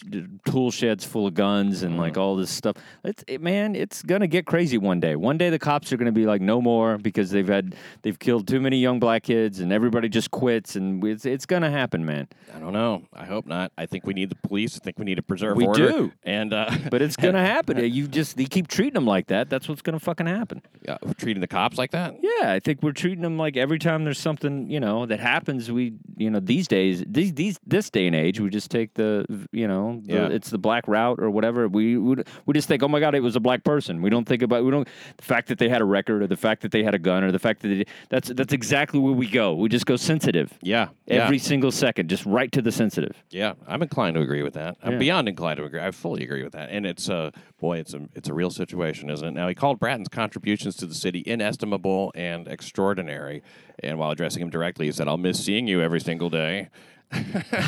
tool 0.44 0.70
sheds 0.70 1.04
full 1.04 1.26
of 1.26 1.34
guns 1.34 1.82
and 1.82 1.96
like 1.98 2.16
all 2.16 2.36
this 2.36 2.50
stuff. 2.50 2.76
It's 3.04 3.24
it, 3.26 3.40
man, 3.40 3.74
it's 3.74 4.02
gonna 4.02 4.26
get 4.28 4.46
crazy 4.46 4.78
one 4.78 5.00
day. 5.00 5.16
One 5.16 5.38
day 5.38 5.50
the 5.50 5.58
cops 5.58 5.92
are 5.92 5.96
gonna 5.96 6.12
be 6.12 6.26
like 6.26 6.40
no 6.40 6.60
more 6.60 6.98
because 7.12 7.30
they've 7.30 7.46
had 7.48 7.74
they've 8.02 8.18
killed 8.18 8.46
too 8.48 8.60
many 8.60 8.78
young 8.78 8.98
black 9.00 9.22
kids 9.24 9.60
and 9.60 9.72
everybody 9.72 10.08
just 10.08 10.30
quits 10.30 10.76
and 10.76 11.04
it's 11.04 11.24
it's 11.26 11.46
gonna 11.46 11.70
happen, 11.70 12.04
man. 12.04 12.28
I 12.54 12.58
don't 12.58 12.72
know. 12.72 13.02
I 13.12 13.24
hope 13.24 13.46
not. 13.46 13.72
I 13.78 13.86
think 13.86 14.06
we 14.06 14.14
need 14.14 14.30
the 14.30 14.36
police. 14.48 14.76
I 14.76 14.80
think 14.80 14.98
we 14.98 15.04
need 15.04 15.16
to 15.16 15.22
preserve 15.22 15.56
We 15.56 15.66
order. 15.66 15.88
do. 15.88 16.12
And 16.24 16.52
uh, 16.52 16.70
But 16.90 17.02
it's 17.02 17.16
gonna 17.16 17.44
happen. 17.54 17.78
You 17.92 18.08
just 18.08 18.38
you 18.38 18.46
keep 18.46 18.68
treating 18.68 18.94
them 18.94 19.06
like 19.06 19.26
that. 19.28 19.50
That's 19.50 19.68
what's 19.68 19.82
gonna 19.82 19.98
fucking 20.00 20.26
happen. 20.26 20.62
yeah, 20.86 20.98
treating 21.18 21.40
the 21.40 21.46
cops 21.48 21.78
like 21.78 21.90
that. 21.92 22.14
Yeah, 22.22 22.52
I 22.52 22.60
think 22.60 22.82
we're 22.82 22.92
treating 22.92 23.22
them 23.22 23.36
like 23.38 23.56
every 23.56 23.78
time 23.78 24.04
there's 24.04 24.18
something 24.18 24.70
you 24.70 24.80
know 24.80 25.06
that 25.06 25.20
happens, 25.20 25.70
we 25.70 25.94
you 26.16 26.30
know 26.30 26.40
these 26.40 26.66
days 26.68 27.02
these 27.06 27.32
these 27.34 27.58
this 27.66 27.90
day 27.90 28.06
and 28.06 28.14
age 28.16 28.40
we 28.40 28.48
just 28.50 28.70
take 28.70 28.94
the 28.94 29.24
you 29.52 29.66
know 29.66 30.00
the, 30.04 30.12
Yeah. 30.14 30.26
it's 30.28 30.50
the 30.50 30.58
black 30.58 30.86
route 30.86 31.18
or 31.20 31.30
whatever 31.30 31.66
we 31.68 31.96
would 31.96 32.26
we 32.46 32.54
just 32.54 32.68
think 32.68 32.82
oh 32.82 32.88
my 32.88 33.00
god 33.00 33.14
it 33.14 33.20
was 33.20 33.36
a 33.36 33.40
black 33.40 33.64
person 33.64 34.02
we 34.02 34.10
don't 34.10 34.26
think 34.26 34.42
about 34.42 34.64
we 34.64 34.70
don't 34.70 34.86
the 35.16 35.24
fact 35.24 35.48
that 35.48 35.58
they 35.58 35.68
had 35.68 35.80
a 35.80 35.84
record 35.84 36.22
or 36.22 36.26
the 36.26 36.36
fact 36.36 36.62
that 36.62 36.72
they 36.72 36.82
had 36.84 36.94
a 36.94 36.98
gun 37.00 37.24
or 37.24 37.32
the 37.32 37.38
fact 37.38 37.62
that 37.62 37.86
that's 38.08 38.28
that's 38.28 38.52
exactly 38.52 39.00
where 39.00 39.12
we 39.12 39.28
go 39.28 39.54
we 39.54 39.68
just 39.68 39.86
go 39.86 39.96
sensitive 39.96 40.56
Yeah. 40.62 40.88
every 41.08 41.36
yeah. 41.38 41.42
single 41.42 41.72
second 41.72 42.08
just 42.08 42.24
right 42.26 42.50
to 42.52 42.62
the 42.62 42.70
sensitive 42.72 43.16
Yeah, 43.30 43.54
I'm 43.66 43.82
inclined 43.82 44.14
to 44.16 44.20
agree 44.20 44.42
with 44.42 44.54
that. 44.54 44.76
I'm 44.82 44.92
Yeah. 44.92 44.98
beyond 44.98 45.28
inclined 45.28 45.58
to 45.58 45.64
agree. 45.64 45.80
I 45.80 45.90
fully 45.90 46.22
agree 46.22 46.42
with 46.42 46.52
that. 46.52 46.70
And 46.70 46.86
it's 46.86 47.08
uh 47.10 47.30
boy, 47.58 47.78
it's 47.78 47.94
a 47.94 48.08
it's 48.14 48.28
a 48.28 48.34
real 48.34 48.50
situation, 48.50 49.10
isn't 49.10 49.26
it? 49.26 49.32
Now 49.32 49.48
he 49.48 49.54
called 49.54 49.80
Bratton's 49.80 50.08
contributions 50.08 50.76
to 50.76 50.86
the 50.86 50.94
city 50.94 51.22
inestimable 51.26 52.12
and 52.14 52.46
extraordinary. 52.48 53.42
And 53.82 53.98
while 53.98 54.10
addressing 54.10 54.42
him 54.42 54.50
directly, 54.50 54.86
he 54.86 54.92
said, 54.92 55.08
"I'll 55.08 55.16
miss 55.16 55.42
seeing 55.44 55.66
you 55.66 55.80
every 55.80 56.00
single 56.00 56.30
day." 56.30 56.68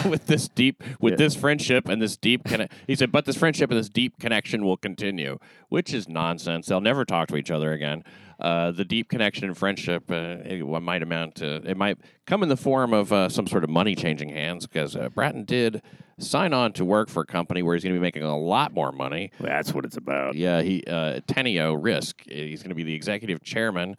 with 0.08 0.26
this 0.28 0.46
deep, 0.46 0.84
with 1.00 1.12
Yeah. 1.14 1.16
this 1.16 1.34
friendship 1.34 1.88
and 1.88 2.00
this 2.00 2.16
deep, 2.16 2.44
conne- 2.44 2.68
he 2.86 2.94
said, 2.94 3.10
but 3.10 3.24
this 3.24 3.36
friendship 3.36 3.70
and 3.70 3.78
this 3.80 3.88
deep 3.88 4.18
connection 4.20 4.64
will 4.64 4.76
continue, 4.76 5.38
which 5.68 5.92
is 5.92 6.08
nonsense. 6.08 6.66
They'll 6.66 6.80
never 6.80 7.04
talk 7.04 7.26
to 7.28 7.36
each 7.36 7.50
other 7.50 7.72
again. 7.72 8.04
Uh, 8.43 8.72
the 8.72 8.84
deep 8.84 9.09
connection 9.09 9.45
and 9.45 9.57
friendship, 9.57 10.11
uh, 10.11 10.38
it 10.45 10.66
might 10.82 11.01
amount 11.01 11.36
to, 11.36 11.62
it 11.64 11.76
might 11.76 11.97
come 12.26 12.43
in 12.43 12.49
the 12.49 12.57
form 12.57 12.93
of 12.93 13.12
uh, 13.12 13.28
some 13.28 13.47
sort 13.47 13.62
of 13.62 13.70
money 13.70 13.95
changing 13.95 14.28
hands 14.28 14.66
because 14.66 14.97
uh, 14.97 15.09
Bratton 15.11 15.45
did 15.45 15.80
sign 16.18 16.53
on 16.53 16.72
to 16.72 16.84
work 16.84 17.09
for 17.09 17.22
a 17.22 17.26
company 17.26 17.62
where 17.62 17.76
he's 17.76 17.84
going 17.84 17.95
to 17.95 17.99
be 18.01 18.03
making 18.03 18.24
a 18.24 18.36
lot 18.36 18.74
more 18.74 18.90
money. 18.90 19.30
that's 19.38 19.72
what 19.72 19.84
it's 19.84 19.97
about 19.97 20.34
Yeah, 20.34 20.61
he 20.61 20.82
uh, 20.88 21.20
Teneo 21.28 21.76
Risk. 21.80 22.22
He's 22.28 22.62
going 22.62 22.70
to 22.70 22.74
be 22.74 22.82
the 22.82 22.95
executive 22.95 23.43
chairman 23.45 23.97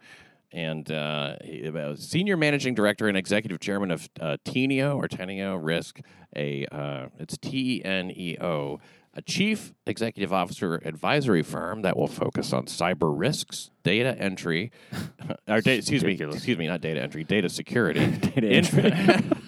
and 0.54 0.90
uh, 0.90 1.36
uh, 1.74 1.96
senior 1.96 2.36
managing 2.36 2.74
director 2.74 3.08
and 3.08 3.16
executive 3.16 3.58
chairman 3.60 3.90
of 3.90 4.08
uh, 4.20 4.36
Teneo 4.44 4.96
or 4.96 5.08
Teneo 5.08 5.58
Risk. 5.60 6.00
A 6.36 6.66
uh, 6.66 7.06
it's 7.18 7.36
T 7.36 7.78
E 7.78 7.84
N 7.84 8.10
E 8.10 8.36
O, 8.40 8.78
a 9.14 9.22
chief 9.22 9.72
executive 9.86 10.32
officer 10.32 10.80
advisory 10.84 11.42
firm 11.42 11.82
that 11.82 11.96
will 11.96 12.08
focus 12.08 12.52
on 12.52 12.66
cyber 12.66 13.12
risks, 13.16 13.70
data 13.82 14.16
entry, 14.18 14.72
or 15.48 15.58
excuse 15.58 16.04
me, 16.04 16.12
excuse 16.20 16.58
me, 16.58 16.66
not 16.66 16.80
data 16.80 17.00
entry, 17.00 17.24
data 17.24 17.48
security. 17.48 18.06
Data 18.06 18.48
Inf- 18.48 19.38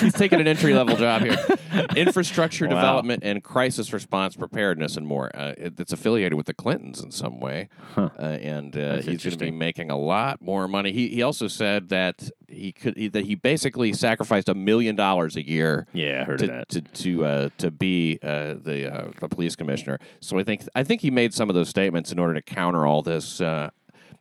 He's 0.00 0.12
taking 0.12 0.40
an 0.40 0.46
entry 0.46 0.74
level 0.74 0.96
job 0.96 1.22
here. 1.22 1.36
Infrastructure 1.96 2.66
Wow. 2.66 2.74
development 2.74 3.22
and 3.24 3.42
crisis 3.42 3.92
response 3.92 4.36
preparedness 4.36 4.96
and 4.96 5.06
more. 5.06 5.30
Uh, 5.34 5.54
it, 5.56 5.78
it's 5.78 5.92
affiliated 5.92 6.34
with 6.34 6.46
the 6.46 6.54
Clintons 6.54 7.02
in 7.02 7.10
some 7.10 7.40
way, 7.40 7.68
uh, 7.96 8.08
and 8.18 8.76
uh, 8.76 8.96
he's 8.96 9.22
going 9.22 9.32
to 9.32 9.36
be 9.38 9.50
making 9.50 9.90
a 9.90 9.98
lot 9.98 10.40
more 10.40 10.66
money. 10.68 10.92
He 10.92 11.08
he 11.08 11.22
also 11.22 11.48
said 11.48 11.88
that 11.90 12.30
he 12.48 12.72
could 12.72 12.96
he, 12.96 13.08
that 13.08 13.24
he 13.26 13.34
basically 13.34 13.92
sacrificed 13.92 14.48
a 14.48 14.54
million 14.54 14.94
dollars 14.96 15.36
a 15.36 15.46
year 15.46 15.86
yeah 15.92 16.22
I 16.22 16.24
heard 16.24 16.38
to 16.40 16.46
that 16.46 16.68
to 16.70 16.80
to, 16.82 17.24
uh, 17.24 17.48
to 17.58 17.70
be 17.70 18.18
uh, 18.22 18.54
the 18.54 18.92
uh, 18.92 19.10
the 19.20 19.28
police 19.28 19.56
commissioner. 19.56 19.98
So 20.20 20.38
I 20.38 20.44
think 20.44 20.62
I 20.74 20.84
think 20.84 21.00
he 21.00 21.10
made 21.10 21.34
some 21.34 21.48
of 21.48 21.54
those 21.54 21.68
statements 21.68 22.12
in 22.12 22.18
order 22.18 22.34
to 22.34 22.42
counter 22.42 22.86
all 22.86 23.02
this. 23.02 23.40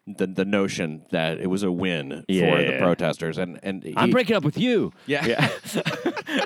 The, 0.05 0.27
the 0.27 0.43
notion 0.43 1.03
that 1.11 1.39
it 1.39 1.47
was 1.47 1.63
a 1.63 1.71
win 1.71 2.25
Yeah, 2.27 2.51
for 2.51 2.57
the 2.63 2.71
yeah. 2.73 2.79
protesters. 2.79 3.37
And 3.37 3.57
and 3.63 3.93
I'm 3.95 4.11
breaking 4.11 4.35
up 4.35 4.43
with 4.43 4.57
you. 4.57 4.91
Yeah, 5.05 5.25
yeah. 5.25 5.49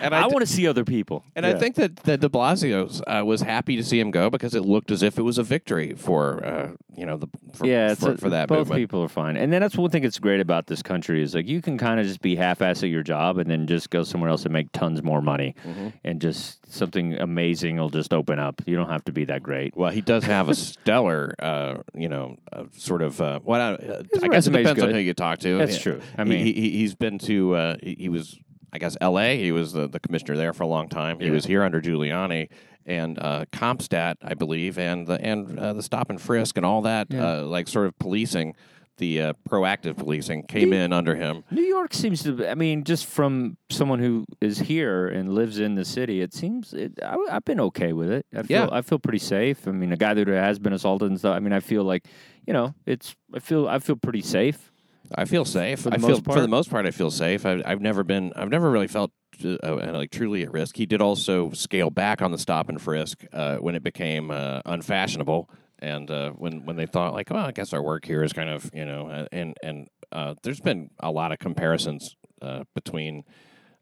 And 0.00 0.14
I, 0.14 0.22
I, 0.22 0.26
want 0.26 0.40
to 0.40 0.46
see 0.46 0.66
other 0.66 0.84
people. 0.84 1.24
And 1.36 1.44
I 1.46 1.54
think 1.54 1.76
that 1.76 1.96
that 2.04 2.20
De 2.20 2.28
Blasio 2.28 3.00
uh, 3.06 3.24
was 3.24 3.42
happy 3.42 3.76
to 3.76 3.84
see 3.84 4.00
him 4.00 4.10
go 4.10 4.30
because 4.30 4.54
it 4.54 4.62
looked 4.64 4.90
as 4.90 5.02
if 5.02 5.18
it 5.18 5.22
was 5.22 5.38
a 5.38 5.42
victory 5.42 5.94
for 5.94 6.44
uh, 6.44 6.70
you 6.96 7.06
know 7.06 7.16
the 7.16 7.28
for, 7.54 7.66
yeah, 7.66 7.94
for, 7.94 8.12
a- 8.12 8.18
for 8.18 8.30
that 8.30 8.48
both 8.48 8.58
movement. 8.68 8.78
people 8.80 9.02
are 9.02 9.08
fine, 9.08 9.36
and 9.36 9.52
then 9.52 9.60
that's 9.60 9.76
one 9.76 9.90
thing 9.90 10.02
that's 10.02 10.18
great 10.18 10.40
about 10.40 10.66
this 10.66 10.82
country 10.82 11.22
is 11.22 11.34
like 11.34 11.46
you 11.46 11.60
can 11.62 11.78
kind 11.78 12.00
of 12.00 12.06
just 12.06 12.20
be 12.22 12.34
half-ass 12.34 12.82
at 12.82 12.88
your 12.88 13.02
job 13.02 13.38
and 13.38 13.48
then 13.50 13.66
just 13.66 13.90
go 13.90 14.02
somewhere 14.02 14.30
else 14.30 14.44
and 14.44 14.52
make 14.52 14.72
tons 14.72 15.02
more 15.02 15.20
money, 15.22 15.54
Mm-hmm. 15.64 15.88
and 16.04 16.20
just 16.20 16.61
something 16.72 17.14
amazing 17.14 17.76
will 17.76 17.90
just 17.90 18.12
open 18.12 18.38
up. 18.38 18.62
You 18.66 18.76
don't 18.76 18.88
have 18.88 19.04
to 19.04 19.12
be 19.12 19.24
that 19.26 19.42
great. 19.42 19.76
Well, 19.76 19.90
he 19.90 20.00
does 20.00 20.24
have 20.24 20.48
a 20.48 20.54
stellar, 20.54 21.34
uh, 21.38 21.78
you 21.94 22.08
know, 22.08 22.36
uh, 22.52 22.64
sort 22.72 23.02
of. 23.02 23.20
Uh, 23.20 23.40
what 23.40 23.60
I, 23.60 23.72
uh, 23.74 24.02
I 24.22 24.28
guess 24.28 24.46
it 24.46 24.52
depends 24.52 24.82
on 24.82 24.90
who 24.90 24.98
you 24.98 25.14
talk 25.14 25.38
to. 25.40 25.58
That's 25.58 25.78
true. 25.80 26.00
I 26.16 26.24
mean- 26.24 26.44
he, 26.44 26.52
he, 26.52 26.70
he's 26.78 26.94
been 26.94 27.18
to. 27.20 27.54
Uh, 27.54 27.76
he, 27.82 27.96
he 28.00 28.08
was 28.08 28.38
I 28.72 28.78
guess 28.78 28.96
L.A. 29.02 29.36
He 29.38 29.52
was 29.52 29.74
the, 29.74 29.86
the 29.86 30.00
commissioner 30.00 30.34
there 30.36 30.54
for 30.54 30.62
a 30.62 30.66
long 30.66 30.88
time. 30.88 31.20
He 31.20 31.26
Yeah. 31.26 31.32
was 31.32 31.44
here 31.44 31.62
under 31.62 31.80
Giuliani 31.82 32.48
and 32.86 33.18
uh, 33.18 33.44
Compstat, 33.52 34.16
I 34.22 34.32
believe, 34.34 34.78
and 34.78 35.06
the 35.06 35.20
and 35.20 35.58
uh, 35.58 35.74
the 35.74 35.82
stop 35.82 36.08
and 36.08 36.18
frisk 36.20 36.56
and 36.56 36.64
all 36.64 36.80
that, 36.82 37.08
Yeah. 37.10 37.40
uh, 37.40 37.42
like 37.42 37.68
sort 37.68 37.86
of 37.86 37.98
policing, 37.98 38.54
the 39.02 39.20
uh, 39.20 39.32
proactive 39.50 39.96
policing 39.96 40.44
came 40.44 40.72
in 40.72 40.92
under 40.92 41.16
him. 41.16 41.42
New 41.50 41.64
York 41.64 41.92
seems 41.92 42.22
to. 42.22 42.48
I 42.48 42.54
mean, 42.54 42.84
just 42.84 43.06
from 43.06 43.56
someone 43.68 43.98
who 43.98 44.24
is 44.40 44.60
here 44.60 45.08
and 45.08 45.34
lives 45.34 45.58
in 45.58 45.74
the 45.74 45.84
city, 45.84 46.20
it 46.20 46.32
seems. 46.32 46.72
It, 46.72 47.00
I, 47.02 47.16
have 47.30 47.44
been 47.44 47.58
okay 47.60 47.92
with 47.92 48.12
it. 48.12 48.26
I 48.32 48.42
feel. 48.42 48.46
Yeah. 48.48 48.68
I 48.70 48.82
feel 48.82 49.00
pretty 49.00 49.18
safe. 49.18 49.66
I 49.66 49.72
mean, 49.72 49.92
a 49.92 49.96
guy 49.96 50.14
that 50.14 50.28
has 50.28 50.60
been 50.60 50.72
assaulted 50.72 51.10
and 51.10 51.18
stuff. 51.18 51.34
I 51.34 51.40
mean, 51.40 51.52
I 51.52 51.58
feel 51.58 51.82
like, 51.82 52.04
you 52.46 52.52
know, 52.52 52.74
it's. 52.86 53.16
I 53.34 53.40
feel. 53.40 53.66
I 53.66 53.80
feel 53.80 53.96
pretty 53.96 54.22
safe. 54.22 54.70
I 55.12 55.24
feel 55.24 55.44
safe. 55.44 55.80
For 55.80 55.90
the 55.90 55.96
I 55.96 55.98
feel 55.98 56.08
most 56.10 56.24
for 56.24 56.40
the 56.40 56.48
most 56.48 56.70
part, 56.70 56.86
I 56.86 56.92
feel 56.92 57.10
safe. 57.10 57.44
I've, 57.44 57.62
I've 57.66 57.80
never 57.80 58.04
been. 58.04 58.32
I've 58.36 58.50
never 58.50 58.70
really 58.70 58.86
felt 58.86 59.10
uh, 59.44 59.56
uh, 59.64 59.90
like 59.94 60.12
truly 60.12 60.44
at 60.44 60.52
risk. 60.52 60.76
He 60.76 60.86
did 60.86 61.02
also 61.02 61.50
scale 61.50 61.90
back 61.90 62.22
on 62.22 62.30
the 62.30 62.38
stop 62.38 62.68
and 62.68 62.80
frisk 62.80 63.24
uh, 63.32 63.56
when 63.56 63.74
it 63.74 63.82
became 63.82 64.30
uh, 64.30 64.60
unfashionable, 64.64 65.50
and 65.82 66.10
uh, 66.10 66.30
when 66.30 66.64
when 66.64 66.76
they 66.76 66.86
thought 66.86 67.12
like, 67.12 67.28
well, 67.30 67.44
I 67.44 67.52
guess 67.52 67.72
our 67.72 67.82
work 67.82 68.06
here 68.06 68.22
is 68.22 68.32
kind 68.32 68.48
of 68.48 68.70
you 68.72 68.86
know, 68.86 69.26
and 69.32 69.56
and 69.62 69.88
uh, 70.12 70.34
there's 70.42 70.60
been 70.60 70.90
a 71.00 71.10
lot 71.10 71.32
of 71.32 71.38
comparisons 71.38 72.16
uh, 72.40 72.64
between 72.74 73.24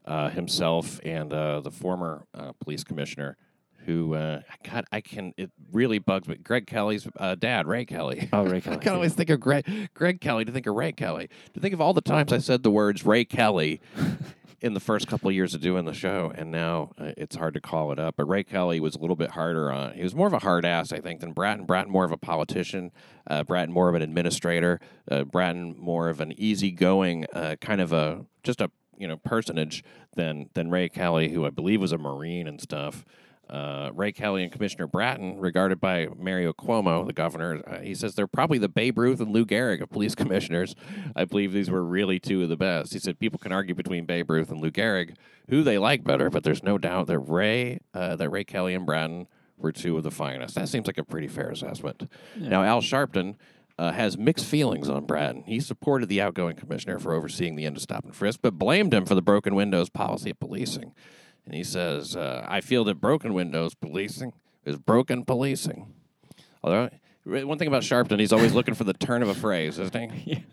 uh, 0.05 0.29
himself 0.29 0.99
and 1.05 1.31
uh, 1.31 1.61
the 1.61 1.71
former 1.71 2.25
uh, 2.33 2.51
police 2.59 2.83
commissioner. 2.83 3.37
Who 3.85 4.13
uh, 4.13 4.41
God, 4.63 4.85
I 4.91 5.01
can. 5.01 5.33
It 5.37 5.51
really 5.71 5.97
bugs 5.97 6.27
me. 6.27 6.35
Greg 6.35 6.67
Kelly's 6.67 7.07
uh, 7.17 7.33
dad, 7.33 7.65
Ray 7.65 7.85
Kelly. 7.85 8.29
Oh, 8.31 8.43
Ray 8.43 8.61
Kelly. 8.61 8.77
I 8.77 8.79
can 8.79 8.93
always 8.93 9.13
think 9.13 9.31
of 9.31 9.39
Greg, 9.39 9.89
Greg 9.95 10.21
Kelly 10.21 10.45
to 10.45 10.51
think 10.51 10.67
of 10.67 10.75
Ray 10.75 10.91
Kelly. 10.91 11.29
To 11.55 11.59
think 11.59 11.73
of 11.73 11.81
all 11.81 11.93
the 11.93 12.01
times 12.01 12.31
I 12.31 12.37
said 12.37 12.61
the 12.61 12.69
words 12.69 13.05
Ray 13.05 13.25
Kelly 13.25 13.81
in 14.61 14.75
the 14.75 14.79
first 14.79 15.07
couple 15.07 15.27
of 15.27 15.33
years 15.33 15.55
of 15.55 15.61
doing 15.61 15.85
the 15.85 15.93
show, 15.93 16.31
and 16.35 16.51
now 16.51 16.91
uh, 16.99 17.11
it's 17.17 17.35
hard 17.35 17.55
to 17.55 17.61
call 17.61 17.91
it 17.91 17.99
up. 17.99 18.15
But 18.15 18.25
Ray 18.25 18.43
Kelly 18.43 18.79
was 18.79 18.95
a 18.95 18.99
little 18.99 19.15
bit 19.15 19.31
harder 19.31 19.71
on. 19.71 19.93
He 19.93 20.03
was 20.03 20.13
more 20.13 20.27
of 20.27 20.33
a 20.33 20.39
hard 20.39 20.65
ass, 20.65 20.91
I 20.91 20.99
think, 20.99 21.19
than 21.19 21.33
Bratton. 21.33 21.65
Bratton 21.65 21.91
more 21.91 22.05
of 22.05 22.11
a 22.11 22.17
politician. 22.17 22.91
Uh, 23.27 23.43
Bratton 23.43 23.73
more 23.73 23.89
of 23.89 23.95
an 23.95 24.03
administrator. 24.03 24.79
Uh, 25.09 25.23
Bratton 25.23 25.75
more 25.77 26.09
of 26.09 26.21
an 26.21 26.33
easygoing 26.37 27.25
uh, 27.33 27.55
kind 27.59 27.81
of 27.81 27.91
a 27.91 28.25
just 28.43 28.61
a 28.61 28.69
you 28.97 29.07
know 29.07 29.17
personage 29.17 29.83
than 30.15 30.49
than 30.53 30.69
Ray 30.69 30.89
Kelly, 30.89 31.29
who 31.29 31.45
I 31.45 31.49
believe 31.49 31.81
was 31.81 31.91
a 31.91 31.97
Marine 31.97 32.47
and 32.47 32.61
stuff. 32.61 33.03
Uh, 33.51 33.91
Ray 33.93 34.13
Kelly 34.13 34.43
and 34.43 34.51
Commissioner 34.51 34.87
Bratton, 34.87 35.37
regarded 35.37 35.81
by 35.81 36.07
Mario 36.17 36.53
Cuomo, 36.53 37.05
the 37.05 37.11
governor, 37.11 37.61
uh, 37.67 37.79
he 37.79 37.93
says 37.93 38.15
they're 38.15 38.25
probably 38.25 38.57
the 38.57 38.69
Babe 38.69 38.97
Ruth 38.97 39.19
and 39.19 39.33
Lou 39.33 39.45
Gehrig 39.45 39.81
of 39.81 39.89
police 39.89 40.15
commissioners. 40.21 40.73
I 41.17 41.25
believe 41.25 41.51
these 41.51 41.69
were 41.69 41.83
really 41.83 42.17
two 42.17 42.43
of 42.43 42.49
the 42.49 42.55
best. 42.55 42.93
He 42.93 42.99
said 42.99 43.19
people 43.19 43.39
can 43.39 43.51
argue 43.51 43.75
between 43.75 44.05
Babe 44.05 44.29
Ruth 44.29 44.51
and 44.51 44.61
Lou 44.61 44.71
Gehrig, 44.71 45.15
who 45.49 45.63
they 45.63 45.77
like 45.77 46.05
better, 46.05 46.29
but 46.29 46.43
there's 46.43 46.63
no 46.63 46.77
doubt 46.77 47.07
that 47.07 47.19
Ray, 47.19 47.79
uh, 47.93 48.15
that 48.15 48.29
Ray 48.29 48.45
Kelly 48.45 48.73
and 48.73 48.85
Bratton 48.85 49.27
were 49.57 49.73
two 49.73 49.97
of 49.97 50.03
the 50.03 50.11
finest. 50.11 50.55
That 50.55 50.69
seems 50.69 50.87
like 50.87 50.97
a 50.97 51.03
pretty 51.03 51.27
fair 51.27 51.49
assessment. 51.49 52.09
Now, 52.37 52.63
Al 52.63 52.81
Sharpton 52.81 53.35
uh, 53.77 53.91
has 53.91 54.17
mixed 54.17 54.45
feelings 54.45 54.89
on 54.89 55.05
Bratton. 55.05 55.43
He 55.43 55.59
supported 55.59 56.07
the 56.07 56.21
outgoing 56.21 56.55
commissioner 56.55 56.99
for 56.99 57.13
overseeing 57.13 57.55
the 57.55 57.65
end 57.65 57.75
of 57.75 57.81
stop 57.81 58.05
and 58.05 58.15
frisk, 58.15 58.39
but 58.41 58.57
blamed 58.57 58.93
him 58.93 59.05
for 59.05 59.15
the 59.15 59.21
broken 59.21 59.55
windows 59.55 59.89
policy 59.89 60.31
of 60.31 60.39
policing. 60.39 60.93
And 61.45 61.55
he 61.55 61.63
says, 61.63 62.15
uh, 62.15 62.45
I 62.47 62.61
feel 62.61 62.83
that 62.85 63.01
broken 63.01 63.33
windows 63.33 63.73
policing 63.73 64.33
is 64.65 64.77
broken 64.77 65.25
policing. 65.25 65.93
Although, 66.63 66.89
one 67.25 67.57
thing 67.57 67.67
about 67.67 67.83
Sharpton, 67.83 68.19
he's 68.19 68.33
always 68.33 68.53
looking 68.53 68.75
for 68.75 68.83
the 68.83 68.93
turn 68.93 69.23
of 69.23 69.29
a 69.29 69.33
phrase, 69.33 69.79
isn't 69.79 70.11
he? 70.11 70.45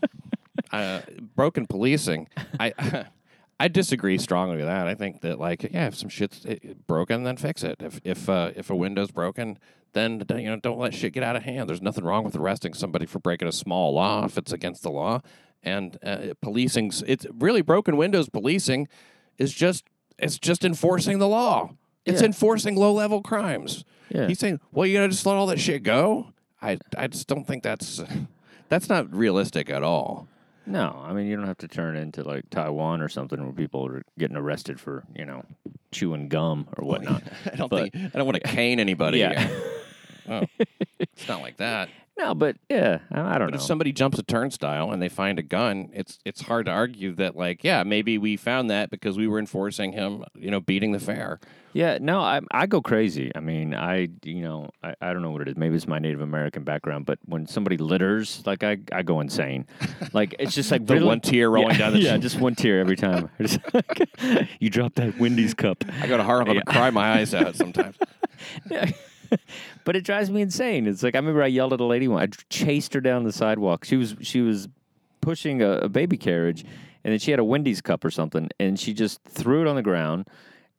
uh, 0.72 1.00
broken 1.34 1.66
policing. 1.66 2.28
I. 2.58 3.06
I 3.60 3.68
disagree 3.68 4.18
strongly 4.18 4.56
with 4.56 4.66
that. 4.66 4.88
I 4.88 4.94
think 4.94 5.20
that 5.20 5.38
like 5.38 5.62
yeah, 5.62 5.86
if 5.86 5.94
some 5.94 6.08
shit's 6.08 6.44
eh, 6.44 6.56
broken, 6.88 7.22
then 7.22 7.36
fix 7.36 7.62
it. 7.62 7.76
If 7.80 8.00
if 8.02 8.28
uh, 8.28 8.50
if 8.56 8.68
a 8.68 8.74
window's 8.74 9.12
broken, 9.12 9.58
then 9.92 10.18
don't- 10.18 10.40
you 10.40 10.50
know 10.50 10.56
don't 10.56 10.78
let 10.78 10.92
shit 10.92 11.12
get 11.12 11.22
out 11.22 11.36
of 11.36 11.44
hand. 11.44 11.68
There's 11.68 11.80
nothing 11.80 12.04
wrong 12.04 12.24
with 12.24 12.34
arresting 12.34 12.74
somebody 12.74 13.06
for 13.06 13.20
breaking 13.20 13.46
a 13.46 13.52
small 13.52 13.94
law 13.94 14.24
if 14.24 14.36
it's 14.36 14.52
against 14.52 14.82
the 14.82 14.90
law. 14.90 15.20
And 15.62 15.96
uh, 16.02 16.34
policing's 16.42 17.02
it's 17.06 17.26
really 17.32 17.62
broken 17.62 17.96
windows 17.96 18.28
policing 18.28 18.88
is 19.38 19.52
just 19.52 19.84
it's 20.18 20.38
just 20.38 20.64
enforcing 20.64 21.18
the 21.18 21.28
law. 21.28 21.70
It's 22.04 22.20
Yeah. 22.20 22.26
enforcing 22.26 22.76
low 22.76 22.92
level 22.92 23.22
crimes. 23.22 23.84
Yeah. 24.10 24.26
He's 24.28 24.38
saying, 24.38 24.60
well, 24.72 24.86
you 24.86 24.94
gotta 24.98 25.08
just 25.08 25.24
let 25.26 25.36
all 25.36 25.46
that 25.46 25.58
shit 25.60 25.82
go. 25.82 26.32
I 26.62 26.78
I 26.96 27.06
just 27.08 27.26
don't 27.28 27.46
think 27.46 27.62
that's 27.62 28.02
that's 28.68 28.88
not 28.88 29.14
realistic 29.14 29.70
at 29.70 29.82
all. 29.82 30.28
No, 30.66 31.02
I 31.04 31.12
mean 31.12 31.26
you 31.26 31.36
don't 31.36 31.46
have 31.46 31.58
to 31.58 31.68
turn 31.68 31.96
into 31.96 32.22
like 32.22 32.48
Taiwan 32.50 33.00
or 33.02 33.08
something 33.08 33.42
where 33.42 33.52
people 33.52 33.86
are 33.86 34.02
getting 34.18 34.36
arrested 34.36 34.80
for 34.80 35.04
you 35.14 35.24
know 35.26 35.44
chewing 35.92 36.28
gum 36.28 36.68
or 36.76 36.84
whatnot. 36.86 37.22
I 37.52 37.56
don't 37.56 37.70
But- 37.70 37.92
think 37.92 38.14
I 38.14 38.18
don't 38.18 38.26
want 38.26 38.36
to 38.42 38.48
cane 38.48 38.80
anybody. 38.80 39.18
Yeah. 39.18 39.48
Oh, 40.28 40.44
it's 40.98 41.28
not 41.28 41.42
like 41.42 41.58
that. 41.58 41.88
No, 42.16 42.32
but 42.32 42.56
yeah, 42.70 42.98
I, 43.10 43.20
I 43.34 43.38
don't 43.38 43.48
But 43.48 43.54
know. 43.54 43.56
if 43.56 43.62
somebody 43.62 43.92
jumps 43.92 44.18
a 44.20 44.22
turnstile 44.22 44.92
and 44.92 45.02
they 45.02 45.08
find 45.08 45.38
a 45.38 45.42
gun, 45.42 45.90
it's 45.92 46.20
it's 46.24 46.42
hard 46.42 46.66
to 46.66 46.72
argue 46.72 47.12
that 47.16 47.34
like, 47.36 47.64
yeah, 47.64 47.82
maybe 47.82 48.18
we 48.18 48.36
found 48.36 48.70
that 48.70 48.88
because 48.90 49.16
we 49.16 49.26
were 49.26 49.40
enforcing 49.40 49.92
him, 49.92 50.24
you 50.36 50.50
know, 50.50 50.60
beating 50.60 50.92
the 50.92 51.00
fare. 51.00 51.40
Yeah, 51.72 51.98
no, 52.00 52.20
I 52.20 52.40
I 52.52 52.66
go 52.66 52.80
crazy. 52.80 53.32
I 53.34 53.40
mean, 53.40 53.74
I 53.74 54.10
you 54.22 54.42
know 54.42 54.70
I, 54.80 54.94
I 55.00 55.12
don't 55.12 55.22
know 55.22 55.32
what 55.32 55.42
it 55.42 55.48
is. 55.48 55.56
Maybe 55.56 55.74
it's 55.74 55.88
my 55.88 55.98
Native 55.98 56.20
American 56.20 56.62
background, 56.62 57.04
but 57.04 57.18
when 57.24 57.48
somebody 57.48 57.78
litters, 57.78 58.46
like 58.46 58.62
I 58.62 58.78
I 58.92 59.02
go 59.02 59.18
insane. 59.20 59.66
Like 60.12 60.36
it's 60.38 60.54
just 60.54 60.70
like 60.70 60.86
The 60.86 60.94
really- 60.94 61.06
one 61.06 61.20
tear 61.20 61.50
rolling 61.50 61.72
yeah, 61.72 61.78
down 61.78 61.92
the 61.94 61.98
yeah, 62.02 62.16
just 62.18 62.38
one 62.38 62.54
tear 62.54 62.78
every 62.78 62.96
time. 62.96 63.28
You 64.60 64.70
drop 64.70 64.94
that 64.94 65.18
Wendy's 65.18 65.54
cup. 65.54 65.84
I 66.00 66.06
go 66.06 66.16
to 66.16 66.22
Harlem 66.22 66.46
Yeah. 66.48 66.54
and 66.54 66.66
cry 66.66 66.90
my 66.90 67.14
eyes 67.18 67.34
out 67.34 67.56
sometimes. 67.56 67.96
but 69.84 69.96
it 69.96 70.04
drives 70.04 70.30
me 70.30 70.42
insane. 70.42 70.86
It's 70.86 71.02
like 71.02 71.14
I 71.14 71.18
remember 71.18 71.42
I 71.42 71.48
yelled 71.48 71.72
at 71.72 71.80
a 71.80 71.84
lady 71.84 72.08
one. 72.08 72.22
I 72.22 72.26
chased 72.50 72.94
her 72.94 73.00
down 73.00 73.24
the 73.24 73.32
sidewalk. 73.32 73.84
She 73.84 73.96
was 73.96 74.14
she 74.20 74.40
was 74.40 74.68
pushing 75.20 75.62
a, 75.62 75.72
a 75.78 75.88
baby 75.88 76.16
carriage, 76.16 76.64
and 77.04 77.12
then 77.12 77.18
she 77.18 77.30
had 77.30 77.40
a 77.40 77.44
Wendy's 77.44 77.80
cup 77.80 78.04
or 78.04 78.10
something, 78.10 78.48
and 78.60 78.78
she 78.78 78.92
just 78.92 79.22
threw 79.24 79.62
it 79.62 79.66
on 79.66 79.76
the 79.76 79.82
ground 79.82 80.26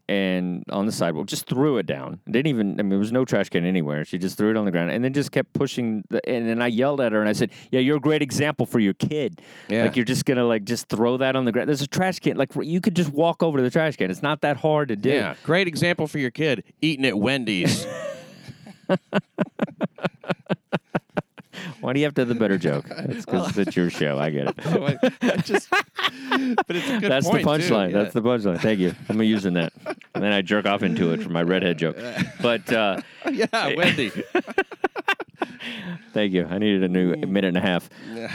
and 0.07 0.63
on 0.69 0.85
the 0.85 0.91
sidewalk, 0.91 1.25
just 1.25 1.47
threw 1.47 1.77
it 1.77 1.85
down. 1.85 2.19
Didn't 2.29 2.47
even. 2.47 2.79
I 2.79 2.83
mean, 2.83 2.89
there 2.89 2.99
was 2.99 3.11
no 3.11 3.25
trash 3.25 3.49
can 3.49 3.65
anywhere. 3.65 4.05
She 4.05 4.17
just 4.17 4.37
threw 4.37 4.51
it 4.51 4.57
on 4.57 4.65
the 4.65 4.71
ground, 4.71 4.91
and 4.91 5.03
then 5.03 5.13
just 5.13 5.31
kept 5.31 5.53
pushing. 5.53 6.03
The, 6.09 6.27
and 6.29 6.47
then 6.47 6.61
I 6.61 6.67
yelled 6.67 7.01
at 7.01 7.11
her, 7.11 7.19
and 7.19 7.27
I 7.27 7.33
said, 7.33 7.51
"Yeah, 7.71 7.79
you're 7.79 7.97
a 7.97 8.01
great 8.01 8.21
example 8.21 8.65
for 8.65 8.79
your 8.79 8.93
kid. 8.93 9.41
Yeah. 9.67 9.83
Like 9.83 9.95
you're 9.95 10.05
just 10.05 10.25
gonna 10.25 10.45
like 10.45 10.63
just 10.63 10.87
throw 10.89 11.17
that 11.17 11.35
on 11.35 11.45
the 11.45 11.51
ground. 11.51 11.69
There's 11.69 11.81
a 11.81 11.87
trash 11.87 12.19
can. 12.19 12.37
Like 12.37 12.51
you 12.61 12.81
could 12.81 12.95
just 12.95 13.11
walk 13.11 13.41
over 13.41 13.57
to 13.57 13.63
the 13.63 13.71
trash 13.71 13.95
can. 13.97 14.11
It's 14.11 14.21
not 14.21 14.41
that 14.41 14.57
hard 14.57 14.89
to 14.89 14.95
do. 14.95 15.09
Yeah, 15.09 15.35
great 15.43 15.67
example 15.67 16.07
for 16.07 16.19
your 16.19 16.31
kid 16.31 16.63
eating 16.81 17.05
at 17.05 17.17
Wendy's. 17.17 17.87
Why 21.81 21.93
do 21.93 21.99
you 21.99 22.05
have 22.05 22.15
to 22.15 22.21
have 22.21 22.27
the 22.29 22.35
better 22.35 22.57
joke? 22.57 22.85
It's 23.09 23.25
because 23.25 23.57
it's 23.57 23.75
your 23.75 23.89
show. 23.89 24.17
I 24.17 24.29
get 24.29 24.47
it. 24.47 24.55
Oh, 24.65 24.85
I- 24.87 24.97
I 25.21 25.37
just, 25.37 25.69
but 25.69 26.75
it's 26.75 26.89
a 26.89 26.99
good 26.99 27.11
That's 27.11 27.25
the 27.27 27.31
point, 27.31 27.43
too. 27.43 27.49
punchline. 27.49 27.91
Yeah. 27.91 28.01
That's 28.03 28.13
the 28.13 28.21
punchline. 28.21 28.59
Thank 28.59 28.79
you. 28.79 28.93
I'm 29.09 29.21
using 29.23 29.53
that. 29.53 29.71
And 30.13 30.23
then 30.23 30.31
I 30.33 30.41
jerk 30.41 30.65
off 30.65 30.83
into 30.83 31.11
it 31.13 31.21
for 31.21 31.29
my 31.29 31.41
redhead 31.43 31.77
joke. 31.77 31.97
But 32.41 32.71
uh, 32.71 33.01
yeah, 33.31 33.45
Wendy. 33.75 34.11
thank 36.13 36.33
you. 36.33 36.45
I 36.45 36.57
needed 36.57 36.83
a 36.83 36.87
new 36.87 37.15
minute 37.15 37.49
and 37.49 37.57
a 37.57 37.61
half. 37.61 37.89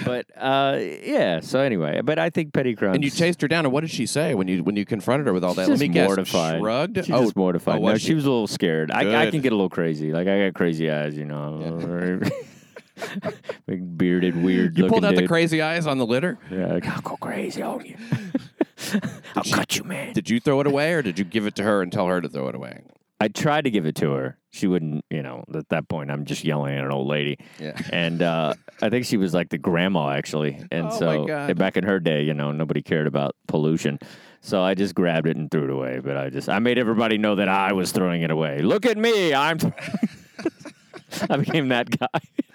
But 0.04 0.26
uh, 0.36 0.78
yeah. 0.80 1.40
So 1.40 1.60
anyway, 1.60 2.00
but 2.02 2.18
I 2.18 2.30
think 2.30 2.52
Petty 2.52 2.74
Crumbs. 2.74 2.96
And 2.96 3.04
you 3.04 3.10
chased 3.10 3.40
her 3.42 3.48
down, 3.48 3.64
and 3.64 3.72
what 3.72 3.82
did 3.82 3.90
she 3.90 4.06
say 4.06 4.34
when 4.34 4.48
you 4.48 4.62
when 4.62 4.76
you 4.76 4.84
confronted 4.84 5.26
her 5.26 5.32
with 5.32 5.44
all 5.44 5.54
that? 5.54 5.68
Let 5.68 5.78
me 5.78 5.88
guess. 5.88 6.06
mortified. 6.06 6.60
Shrugged. 6.60 6.96
She's 6.96 7.10
oh, 7.10 7.22
just 7.24 7.36
mortified. 7.36 7.76
oh, 7.76 7.78
no, 7.78 7.92
was 7.92 8.02
she? 8.02 8.14
was 8.14 8.24
a 8.24 8.30
little 8.30 8.46
scared. 8.46 8.90
I, 8.90 9.26
I 9.26 9.30
can 9.30 9.40
get 9.40 9.52
a 9.52 9.56
little 9.56 9.70
crazy. 9.70 10.12
Like 10.12 10.28
I 10.28 10.46
got 10.46 10.54
crazy 10.54 10.90
eyes, 10.90 11.16
you 11.16 11.24
know. 11.24 12.20
Big 13.66 13.96
bearded, 13.96 14.42
weird. 14.42 14.76
You 14.76 14.86
pulled 14.86 15.04
out 15.04 15.16
the 15.16 15.26
crazy 15.26 15.62
eyes 15.62 15.86
on 15.86 15.98
the 15.98 16.06
litter. 16.06 16.38
Yeah, 16.50 16.66
like, 16.66 16.86
I'll 16.86 17.00
go 17.00 17.16
crazy 17.16 17.62
on 17.62 17.84
you. 17.84 17.96
I'll 19.36 19.44
cut 19.44 19.76
you, 19.76 19.84
man. 19.84 20.12
Did 20.12 20.28
you 20.28 20.40
throw 20.40 20.60
it 20.60 20.66
away, 20.66 20.92
or 20.92 21.02
did 21.02 21.18
you 21.18 21.24
give 21.24 21.46
it 21.46 21.54
to 21.56 21.62
her 21.62 21.82
and 21.82 21.92
tell 21.92 22.06
her 22.06 22.20
to 22.20 22.28
throw 22.28 22.48
it 22.48 22.54
away? 22.54 22.82
I 23.20 23.28
tried 23.28 23.64
to 23.64 23.70
give 23.70 23.84
it 23.86 23.96
to 23.96 24.12
her. 24.12 24.38
She 24.50 24.66
wouldn't, 24.66 25.04
you 25.10 25.22
know, 25.22 25.44
at 25.54 25.68
that 25.68 25.88
point, 25.88 26.10
I'm 26.10 26.24
just 26.24 26.42
yelling 26.42 26.74
at 26.76 26.84
an 26.84 26.90
old 26.90 27.06
lady. 27.06 27.38
Yeah. 27.60 27.78
And 27.92 28.22
uh, 28.22 28.54
I 28.80 28.88
think 28.88 29.04
she 29.04 29.16
was 29.18 29.34
like 29.34 29.50
the 29.50 29.58
grandma, 29.58 30.10
actually. 30.10 30.54
And 30.70 30.86
Oh, 30.86 30.90
my 30.90 30.98
so 30.98 31.24
God. 31.26 31.58
back 31.58 31.76
in 31.76 31.84
her 31.84 32.00
day, 32.00 32.22
you 32.22 32.32
know, 32.34 32.50
nobody 32.50 32.82
cared 32.82 33.06
about 33.06 33.36
pollution. 33.46 33.98
So 34.40 34.62
I 34.62 34.74
just 34.74 34.94
grabbed 34.94 35.26
it 35.28 35.36
and 35.36 35.50
threw 35.50 35.64
it 35.64 35.70
away. 35.70 36.00
But 36.02 36.16
I 36.16 36.30
just, 36.30 36.48
I 36.48 36.58
made 36.60 36.78
everybody 36.78 37.18
know 37.18 37.34
that 37.36 37.48
I 37.48 37.72
was 37.74 37.92
throwing 37.92 38.22
it 38.22 38.30
away. 38.30 38.62
Look 38.62 38.86
at 38.86 38.96
me. 38.96 39.34
I'm, 39.34 39.58
I 41.30 41.36
became 41.36 41.68
that 41.68 41.90
guy. 41.96 42.06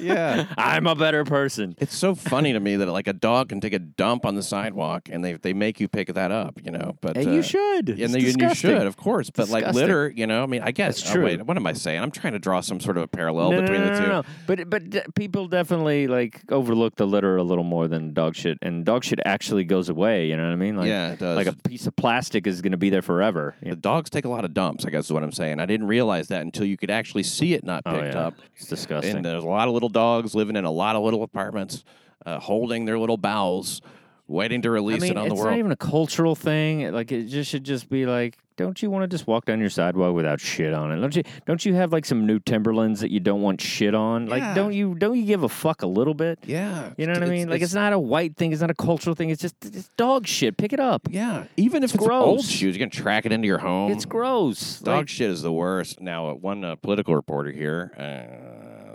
yeah. 0.00 0.46
I'm 0.58 0.86
a 0.86 0.94
better 0.94 1.24
person. 1.24 1.74
It's 1.78 1.96
so 1.96 2.14
funny 2.14 2.52
to 2.52 2.60
me 2.60 2.76
that 2.76 2.86
like 2.86 3.06
a 3.08 3.12
dog 3.12 3.48
can 3.48 3.60
take 3.60 3.72
a 3.72 3.78
dump 3.78 4.24
on 4.26 4.34
the 4.34 4.42
sidewalk 4.42 5.08
and 5.10 5.24
they 5.24 5.34
they 5.34 5.52
make 5.52 5.80
you 5.80 5.88
pick 5.88 6.12
that 6.14 6.30
up, 6.30 6.60
you 6.64 6.70
know. 6.70 6.96
But 7.00 7.16
And 7.16 7.28
uh, 7.28 7.30
you 7.32 7.42
should. 7.42 7.88
And 7.90 7.98
It's 8.00 8.12
then 8.12 8.22
you, 8.22 8.34
you 8.48 8.54
should, 8.54 8.86
of 8.86 8.96
course. 8.96 9.30
But 9.30 9.48
like 9.48 9.72
litter, 9.74 10.08
you 10.14 10.26
know, 10.26 10.42
I 10.42 10.46
mean, 10.46 10.62
I 10.62 10.70
guess. 10.70 10.96
That's 11.00 11.10
oh, 11.10 11.14
true. 11.14 11.24
wait, 11.24 11.42
what 11.46 11.56
am 11.56 11.66
I 11.66 11.72
saying? 11.72 12.00
I'm 12.00 12.10
trying 12.10 12.34
to 12.34 12.38
draw 12.38 12.60
some 12.60 12.80
sort 12.80 12.96
of 12.96 13.02
a 13.04 13.08
parallel 13.08 13.50
No, 13.52 13.56
no, 13.56 13.62
between 13.62 13.80
no, 13.80 13.94
the 13.94 14.00
two. 14.00 14.06
no. 14.06 14.22
But 14.46 14.70
but 14.70 14.90
de- 14.90 15.04
people 15.14 15.48
definitely 15.48 16.06
like 16.06 16.40
overlook 16.50 16.96
the 16.96 17.06
litter 17.06 17.36
a 17.36 17.42
little 17.42 17.64
more 17.64 17.88
than 17.88 18.12
dog 18.14 18.34
shit, 18.34 18.58
and 18.62 18.84
dog 18.84 19.04
shit 19.04 19.20
actually 19.24 19.64
goes 19.64 19.88
away. 19.88 20.26
You 20.28 20.36
know 20.36 20.44
what 20.44 20.52
I 20.52 20.56
mean? 20.56 20.76
Like, 20.76 20.88
Yeah, 20.88 21.12
it 21.12 21.18
does. 21.18 21.36
Like 21.36 21.46
a 21.46 21.54
piece 21.68 21.86
of 21.86 21.96
plastic 21.96 22.46
is 22.46 22.60
going 22.62 22.72
to 22.72 22.78
be 22.78 22.90
there 22.90 23.02
forever. 23.02 23.54
you 23.62 23.70
The 23.70 23.76
dogs 23.76 24.10
take 24.10 24.24
a 24.24 24.28
lot 24.28 24.44
of 24.44 24.54
dumps, 24.54 24.84
I 24.84 24.90
guess 24.90 25.06
is 25.06 25.12
what 25.12 25.22
I'm 25.22 25.32
saying. 25.32 25.60
I 25.60 25.66
didn't 25.66 25.86
realize 25.86 26.28
that 26.28 26.42
until 26.42 26.64
you 26.66 26.76
could 26.76 26.90
actually 26.90 27.22
see 27.22 27.54
it 27.54 27.64
not 27.64 27.82
Oh 27.86 27.92
picked 28.00 28.14
yeah, 28.14 28.26
up. 28.26 28.34
it's 28.56 28.66
disgusting. 28.66 29.16
And 29.16 29.24
there's 29.24 29.44
a 29.44 29.46
lot 29.54 29.68
of 29.68 29.74
little 29.74 29.88
dogs 29.88 30.34
living 30.34 30.56
in 30.56 30.64
a 30.64 30.70
lot 30.70 30.96
of 30.96 31.02
little 31.02 31.22
apartments, 31.22 31.84
uh, 32.26 32.38
holding 32.38 32.84
their 32.84 32.98
little 32.98 33.16
bowels, 33.16 33.80
waiting 34.26 34.62
to 34.62 34.68
I 34.68 34.72
release 34.72 35.02
mean, 35.02 35.12
it 35.12 35.16
on 35.18 35.28
the 35.28 35.34
world. 35.34 35.46
it's 35.48 35.52
not 35.52 35.58
even 35.58 35.72
a 35.72 35.76
cultural 35.76 36.34
thing. 36.34 36.90
Like 36.92 37.12
it 37.12 37.24
just 37.26 37.50
should 37.50 37.64
just 37.64 37.88
be 37.88 38.06
like, 38.06 38.38
don't 38.56 38.80
you 38.80 38.88
want 38.88 39.02
to 39.02 39.08
just 39.08 39.26
walk 39.26 39.46
down 39.46 39.58
your 39.58 39.68
sidewalk 39.68 40.14
without 40.14 40.38
shit 40.40 40.72
on 40.72 40.92
it? 40.92 41.00
Don't 41.00 41.16
you? 41.16 41.24
Don't 41.44 41.66
you 41.66 41.74
have 41.74 41.92
like 41.92 42.04
some 42.06 42.24
new 42.24 42.38
Timberlands 42.38 43.00
that 43.00 43.10
you 43.10 43.18
don't 43.18 43.42
want 43.42 43.60
shit 43.60 43.96
on? 43.96 44.26
Like, 44.26 44.42
Yeah. 44.42 44.54
don't 44.54 44.72
you? 44.72 44.94
Don't 44.94 45.16
you 45.16 45.24
give 45.24 45.42
a 45.42 45.48
fuck 45.48 45.82
a 45.82 45.88
little 45.88 46.14
bit? 46.14 46.38
yeah. 46.46 46.92
You 46.96 47.06
know 47.08 47.14
what 47.14 47.24
I 47.24 47.26
mean? 47.26 47.48
Like, 47.50 47.62
it's, 47.62 47.74
not 47.74 47.92
a 47.92 47.98
white 47.98 48.36
thing. 48.36 48.52
It's 48.52 48.60
not 48.60 48.70
a 48.70 48.74
cultural 48.74 49.16
thing. 49.16 49.30
It's 49.30 49.42
just 49.42 49.56
it's 49.64 49.88
dog 49.96 50.28
shit. 50.28 50.56
Pick 50.56 50.72
it 50.72 50.78
up. 50.78 51.08
Yeah. 51.10 51.46
Even 51.56 51.82
if 51.82 51.94
It's 51.96 52.00
old 52.00 52.08
gross. 52.08 52.48
shoes, 52.48 52.76
you're 52.76 52.78
going 52.78 52.90
to 52.90 52.96
track 52.96 53.26
it 53.26 53.32
into 53.32 53.48
your 53.48 53.58
home. 53.58 53.90
It's 53.90 54.04
gross. 54.04 54.78
Dog 54.78 54.98
Like, 54.98 55.08
shit 55.08 55.30
is 55.30 55.42
the 55.42 55.52
worst. 55.52 56.00
Now, 56.00 56.28
uh, 56.28 56.34
one 56.34 56.64
uh, 56.64 56.76
political 56.76 57.16
reporter 57.16 57.50
here 57.50 57.90
uh, 57.98 58.43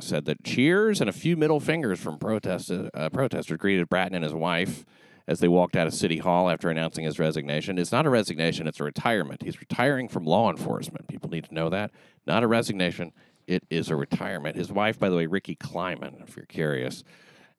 said 0.03 0.25
that 0.25 0.43
cheers 0.43 1.01
and 1.01 1.09
a 1.09 1.13
few 1.13 1.35
middle 1.35 1.59
fingers 1.59 1.99
from 1.99 2.17
protest- 2.17 2.71
uh, 2.71 3.09
protesters 3.09 3.57
greeted 3.57 3.89
Bratton 3.89 4.15
and 4.15 4.23
his 4.23 4.33
wife 4.33 4.85
as 5.27 5.39
they 5.39 5.47
walked 5.47 5.75
out 5.75 5.85
of 5.85 5.93
City 5.93 6.17
Hall 6.17 6.49
after 6.49 6.69
announcing 6.69 7.05
his 7.05 7.19
resignation. 7.19 7.77
It's 7.77 7.91
not 7.91 8.05
a 8.05 8.09
resignation, 8.09 8.67
it's 8.67 8.79
a 8.79 8.83
retirement. 8.83 9.43
He's 9.43 9.59
retiring 9.59 10.07
from 10.07 10.25
law 10.25 10.49
enforcement. 10.49 11.07
People 11.07 11.29
need 11.29 11.45
to 11.45 11.53
know 11.53 11.69
that. 11.69 11.91
Not 12.25 12.43
a 12.43 12.47
resignation, 12.47 13.11
it 13.45 13.63
is 13.69 13.89
a 13.89 13.95
retirement. 13.95 14.55
His 14.55 14.71
wife, 14.71 14.97
by 14.99 15.09
the 15.09 15.15
way, 15.15 15.27
Rikki 15.27 15.55
Klieman, 15.55 16.27
if 16.27 16.35
you're 16.35 16.45
curious, 16.45 17.03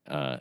uh, 0.08 0.38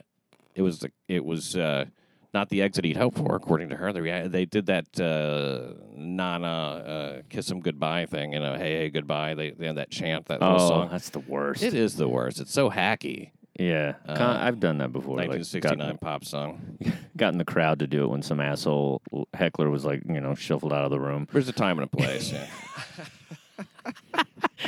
it 0.56 0.64
was 0.64 0.80
the, 0.80 0.92
it 1.08 1.24
was 1.24 1.56
uh, 1.56 1.86
not 2.34 2.50
the 2.50 2.62
exit 2.62 2.86
he'd 2.86 2.98
hoped 2.98 3.18
for, 3.18 3.36
according 3.36 3.70
to 3.70 3.76
her. 3.76 3.92
The 3.92 4.02
rea- 4.02 4.28
they 4.28 4.46
did 4.46 4.68
that 4.68 5.00
uh, 5.00 5.74
Nana 5.96 6.48
uh, 6.48 7.22
kiss 7.30 7.50
him 7.50 7.62
goodbye 7.62 8.06
thing, 8.06 8.34
you 8.34 8.40
know, 8.40 8.56
hey 8.56 8.78
hey 8.78 8.90
goodbye. 8.90 9.36
They, 9.36 9.52
they 9.52 9.68
had 9.68 9.78
that 9.78 9.90
chant, 9.90 10.28
that 10.28 10.42
little 10.42 10.56
oh, 10.56 10.70
song. 10.70 10.90
that's 10.92 11.10
the 11.10 11.20
worst. 11.20 11.64
It 11.64 11.74
is 11.74 11.96
the 11.96 12.08
worst. 12.08 12.40
It's 12.40 12.54
so 12.54 12.70
hacky. 12.70 13.32
Yeah, 13.60 13.96
Con- 14.08 14.38
I've 14.38 14.62
done 14.62 14.78
that 14.78 14.94
before. 14.94 15.18
like, 15.18 15.28
1969 15.28 15.78
gotten, 15.78 15.98
pop 15.98 16.24
song. 16.24 16.78
got 17.18 17.34
in 17.34 17.38
the 17.38 17.46
crowd 17.46 17.80
to 17.80 17.88
do 17.88 18.06
it 18.06 18.10
when 18.10 18.22
some 18.22 18.40
asshole 18.40 19.02
heckler 19.34 19.70
was 19.70 19.84
like, 19.84 20.02
you 20.08 20.22
know, 20.22 20.34
shuffled 20.34 20.72
out 20.72 20.86
of 20.86 20.92
the 20.92 21.00
room. 21.00 21.28
There's 21.34 21.50
a 21.50 21.54
time 21.54 21.78
and 21.78 21.84
a 21.84 21.88
place. 21.88 22.34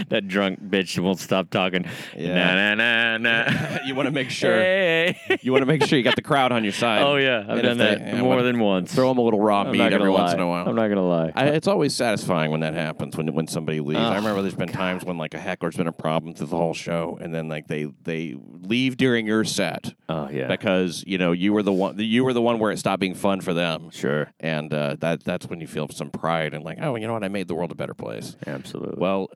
That 0.09 0.27
drunk 0.27 0.61
bitch 0.61 0.97
won't 0.99 1.19
stop 1.19 1.49
talking. 1.49 1.85
Yeah. 2.17 2.75
Nah, 2.75 2.75
nah, 2.75 3.17
nah, 3.17 3.43
nah. 3.43 3.77
you 3.85 3.95
want 3.95 4.07
to 4.07 4.11
make 4.11 4.29
sure 4.41 4.51
Hey, 4.55 5.39
you 5.41 5.51
want 5.51 5.61
to 5.61 5.65
make 5.65 5.83
sure 5.85 5.97
you 5.97 6.03
got 6.03 6.15
the 6.15 6.21
crowd 6.21 6.51
on 6.51 6.63
your 6.63 6.73
side. 6.73 7.03
Oh 7.03 7.15
yeah, 7.17 7.39
I've 7.39 7.49
And 7.57 7.61
done 7.63 7.81
if 7.81 7.99
they- 7.99 8.11
that 8.11 8.17
more 8.19 8.41
than 8.41 8.59
once. 8.59 8.93
Throw 8.93 9.09
them 9.09 9.17
a 9.17 9.21
little 9.21 9.41
raw 9.41 9.61
I'm 9.61 9.71
meat 9.71 9.81
every 9.81 9.99
gonna 9.99 10.11
once 10.11 10.33
in 10.33 10.39
a 10.39 10.47
while. 10.47 10.67
I'm 10.67 10.75
not 10.75 10.87
gonna 10.87 11.07
lie. 11.07 11.31
I, 11.35 11.45
it's 11.47 11.67
always 11.67 11.95
satisfying 11.95 12.51
when 12.51 12.61
that 12.61 12.73
happens 12.73 13.15
when 13.17 13.33
when 13.33 13.47
somebody 13.47 13.79
leaves. 13.79 13.99
Oh, 13.99 14.03
I 14.03 14.15
remember 14.15 14.41
there's 14.41 14.55
been 14.55 14.69
times 14.69 15.03
when 15.03 15.17
like 15.17 15.33
a 15.33 15.39
heckler's 15.39 15.75
been 15.75 15.87
a 15.87 15.91
problem 15.91 16.33
through 16.33 16.47
the 16.47 16.57
whole 16.57 16.73
show, 16.73 17.17
and 17.21 17.33
then 17.33 17.47
like 17.47 17.67
they 17.67 17.87
they 18.03 18.35
leave 18.61 18.97
during 18.97 19.25
your 19.27 19.43
set 19.43 19.93
oh 20.09 20.29
yeah, 20.29 20.47
because 20.47 21.03
you 21.05 21.17
know 21.17 21.31
you 21.31 21.51
were 21.53 21.63
the 21.63 21.71
one 21.73 21.97
you 21.99 22.23
were 22.23 22.33
the 22.33 22.41
one 22.41 22.59
where 22.59 22.71
it 22.71 22.79
stopped 22.79 22.99
being 23.01 23.15
fun 23.15 23.41
for 23.41 23.53
them, 23.53 23.89
sure, 23.91 24.31
and 24.39 24.73
uh, 24.73 24.95
that 24.99 25.23
that's 25.23 25.47
when 25.47 25.59
you 25.59 25.67
feel 25.67 25.87
some 25.89 26.09
pride 26.09 26.53
and 26.53 26.63
like 26.63 26.77
oh 26.81 26.95
you 26.95 27.07
know 27.07 27.13
what 27.13 27.23
I 27.23 27.27
made 27.27 27.47
the 27.47 27.55
world 27.55 27.71
a 27.71 27.75
better 27.75 27.93
place. 27.93 28.35
absolutely. 28.47 28.97
Well, 28.99 29.29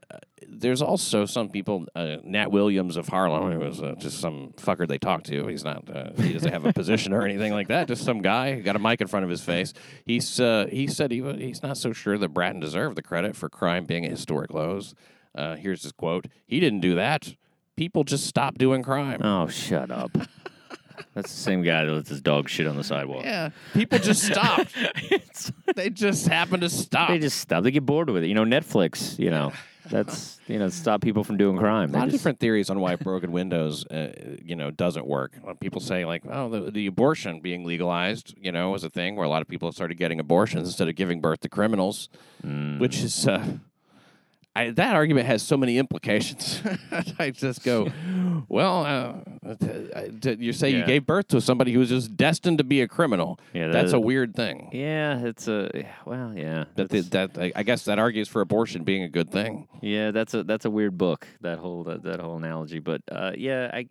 there's 0.47 0.81
also 0.81 1.25
some 1.25 1.49
people. 1.49 1.85
Uh, 1.95 2.17
Nat 2.23 2.51
Williams 2.51 2.97
of 2.97 3.07
Harlem, 3.07 3.51
who 3.51 3.59
was 3.59 3.81
uh, 3.81 3.95
just 3.97 4.19
some 4.19 4.53
fucker 4.57 4.87
they 4.87 4.97
talked 4.97 5.27
to. 5.27 5.47
He's 5.47 5.63
not. 5.63 5.89
Uh, 5.89 6.11
he 6.17 6.33
doesn't 6.33 6.51
have 6.51 6.65
a 6.65 6.73
position 6.81 7.13
or 7.13 7.23
anything 7.23 7.53
like 7.53 7.67
that. 7.67 7.87
Just 7.87 8.03
some 8.03 8.21
guy 8.21 8.55
who 8.55 8.61
got 8.61 8.75
a 8.75 8.79
mic 8.79 9.01
in 9.01 9.07
front 9.07 9.23
of 9.23 9.29
his 9.29 9.41
face. 9.41 9.73
He's. 10.05 10.39
Uh, 10.39 10.67
he 10.71 10.87
said 10.87 11.11
he 11.11 11.21
he's 11.33 11.61
not 11.63 11.77
so 11.77 11.93
sure 11.93 12.17
that 12.17 12.29
Bratton 12.29 12.59
deserved 12.59 12.95
the 12.95 13.01
credit 13.03 13.35
for 13.35 13.49
crime 13.49 13.85
being 13.85 14.05
at 14.05 14.11
historic 14.11 14.53
lows. 14.53 14.93
Uh, 15.33 15.55
here's 15.55 15.83
his 15.83 15.91
quote: 15.91 16.27
"He 16.45 16.59
didn't 16.59 16.79
do 16.81 16.95
that. 16.95 17.35
People 17.75 18.03
just 18.03 18.25
stopped 18.25 18.57
doing 18.57 18.83
crime." 18.83 19.21
oh, 19.23 19.47
shut 19.47 19.91
up. 19.91 20.11
That's 21.13 21.31
the 21.31 21.37
same 21.41 21.61
guy 21.61 21.85
that 21.85 21.91
lets 21.91 22.09
his 22.09 22.21
dog 22.21 22.49
shit 22.49 22.67
on 22.67 22.77
the 22.77 22.83
sidewalk. 22.83 23.23
Yeah, 23.23 23.49
people 23.73 23.99
just 23.99 24.23
stopped. 24.23 24.73
They 25.75 25.89
just 25.89 26.27
happened 26.27 26.61
to 26.61 26.69
stop. 26.69 27.09
they 27.09 27.19
just 27.19 27.37
stop. 27.37 27.63
They 27.63 27.71
get 27.71 27.85
bored 27.85 28.09
with 28.09 28.23
it. 28.23 28.27
You 28.27 28.33
know, 28.33 28.45
Netflix. 28.45 29.19
You 29.19 29.29
know, 29.29 29.51
that's 29.89 30.39
you 30.47 30.59
know, 30.59 30.69
stop 30.69 31.01
people 31.01 31.23
from 31.23 31.37
doing 31.37 31.57
crime. 31.57 31.93
A 31.93 31.97
lot 31.97 32.07
of 32.07 32.11
different 32.11 32.39
theories 32.39 32.69
on 32.69 32.79
why 32.79 32.95
broken 32.95 33.31
windows, 33.31 33.85
uh, 33.87 34.11
you 34.43 34.55
know, 34.55 34.71
doesn't 34.71 35.07
work. 35.07 35.33
People 35.59 35.81
say 35.81 36.05
like, 36.05 36.23
oh, 36.29 36.49
the, 36.49 36.71
the 36.71 36.87
abortion 36.87 37.39
being 37.41 37.63
legalized, 37.65 38.35
you 38.39 38.51
know, 38.51 38.71
was 38.71 38.83
a 38.83 38.89
thing 38.89 39.15
where 39.15 39.25
a 39.25 39.29
lot 39.29 39.41
of 39.41 39.47
people 39.47 39.71
started 39.71 39.95
getting 39.95 40.19
abortions 40.19 40.67
instead 40.67 40.87
of 40.89 40.95
giving 40.95 41.21
birth 41.21 41.39
to 41.41 41.49
criminals, 41.49 42.09
Mm. 42.45 42.79
which 42.79 43.01
is. 43.01 43.27
Uh, 43.27 43.43
I, 44.57 44.69
that 44.71 44.95
argument 44.95 45.27
has 45.27 45.43
so 45.43 45.57
many 45.57 45.77
implications. 45.77 46.61
I 47.19 47.31
just 47.31 47.63
go, 47.63 47.91
well, 48.47 48.85
uh, 48.85 49.49
uh, 49.49 50.03
d- 50.17 50.37
you 50.39 50.53
say 50.53 50.69
you 50.69 50.85
gave 50.85 51.05
birth 51.05 51.27
to 51.29 51.41
somebody 51.41 51.73
who 51.73 51.79
was 51.79 51.89
just 51.89 52.15
destined 52.15 52.59
to 52.59 52.63
be 52.63 52.79
a 52.81 52.87
criminal. 52.87 53.37
Yeah, 53.53 53.67
That's 53.67 53.91
that- 53.91 53.97
a 53.97 53.99
weird 53.99 54.33
thing. 54.33 54.69
Yeah, 54.71 55.19
it's 55.25 55.47
a 55.49 55.85
well, 56.05 56.33
yeah. 56.35 56.65
That, 56.75 56.89
that's- 56.89 57.09
that, 57.09 57.37
I- 57.37 57.51
I 57.55 57.63
guess 57.63 57.83
that 57.85 57.99
argues 57.99 58.29
for 58.29 58.39
abortion 58.41 58.83
being 58.85 59.03
a 59.03 59.09
good 59.09 59.29
thing. 59.29 59.67
Yeah, 59.81 60.11
that's 60.11 60.33
a 60.33 60.43
that's 60.43 60.63
a 60.65 60.69
weird 60.69 60.97
book. 60.97 61.27
That 61.41 61.57
whole 61.59 61.83
that, 61.83 62.03
that 62.03 62.19
whole 62.21 62.37
analogy, 62.37 62.79
but 62.79 63.01
uh, 63.11 63.33
yeah, 63.37 63.69
I, 63.73 63.87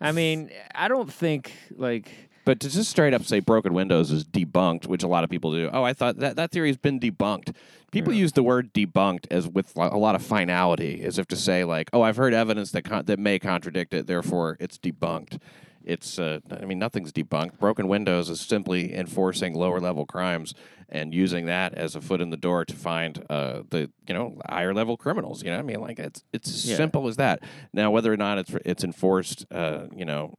I 0.00 0.12
mean, 0.12 0.50
I 0.74 0.88
don't 0.88 1.10
think 1.10 1.52
like 1.74 2.10
But 2.44 2.60
to 2.60 2.68
just 2.68 2.90
straight 2.90 3.14
up 3.14 3.24
say 3.24 3.40
broken 3.40 3.72
windows 3.72 4.10
is 4.10 4.24
debunked, 4.24 4.86
which 4.86 5.02
a 5.02 5.08
lot 5.08 5.24
of 5.24 5.30
people 5.30 5.52
do. 5.52 5.70
Oh, 5.72 5.82
I 5.84 5.94
thought 5.94 6.18
that 6.18 6.36
that 6.36 6.50
theory 6.50 6.68
has 6.68 6.76
been 6.76 7.00
debunked. 7.00 7.54
People 7.96 8.12
use 8.12 8.32
the 8.32 8.42
word 8.42 8.74
debunked 8.74 9.26
as 9.30 9.48
with 9.48 9.74
a 9.76 9.96
lot 9.96 10.14
of 10.14 10.22
finality, 10.22 11.02
as 11.02 11.18
if 11.18 11.26
to 11.28 11.36
say 11.36 11.64
like, 11.64 11.88
oh, 11.94 12.02
I've 12.02 12.16
heard 12.18 12.34
evidence 12.34 12.70
that 12.72 12.82
con- 12.82 13.06
that 13.06 13.18
may 13.18 13.38
contradict 13.38 13.94
it, 13.94 14.06
therefore 14.06 14.58
it's 14.60 14.76
debunked. 14.78 15.40
It's, 15.82 16.18
uh, 16.18 16.40
I 16.50 16.64
mean, 16.66 16.78
nothing's 16.78 17.12
debunked. 17.12 17.58
Broken 17.58 17.88
windows 17.88 18.28
is 18.28 18.40
simply 18.40 18.92
enforcing 18.94 19.54
lower 19.54 19.80
level 19.80 20.04
crimes 20.04 20.52
and 20.88 21.14
using 21.14 21.46
that 21.46 21.72
as 21.74 21.94
a 21.96 22.00
foot 22.00 22.20
in 22.20 22.30
the 22.30 22.36
door 22.36 22.64
to 22.66 22.74
find 22.74 23.24
uh, 23.30 23.62
the 23.70 23.90
you 24.06 24.12
know 24.14 24.38
higher 24.48 24.74
level 24.74 24.96
criminals. 24.98 25.42
You 25.42 25.50
know, 25.52 25.58
I 25.58 25.62
mean, 25.62 25.80
like 25.80 25.98
it's 25.98 26.22
it's 26.34 26.48
as 26.50 26.68
Yeah. 26.70 26.76
simple 26.76 27.08
as 27.08 27.16
that. 27.16 27.40
Now, 27.72 27.90
whether 27.90 28.12
or 28.12 28.16
not 28.18 28.36
it's 28.36 28.52
it's 28.66 28.84
enforced, 28.84 29.46
uh, 29.50 29.86
you 29.96 30.04
know, 30.04 30.34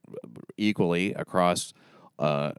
equally 0.58 1.14
across. 1.14 1.74
Uh, 2.20 2.52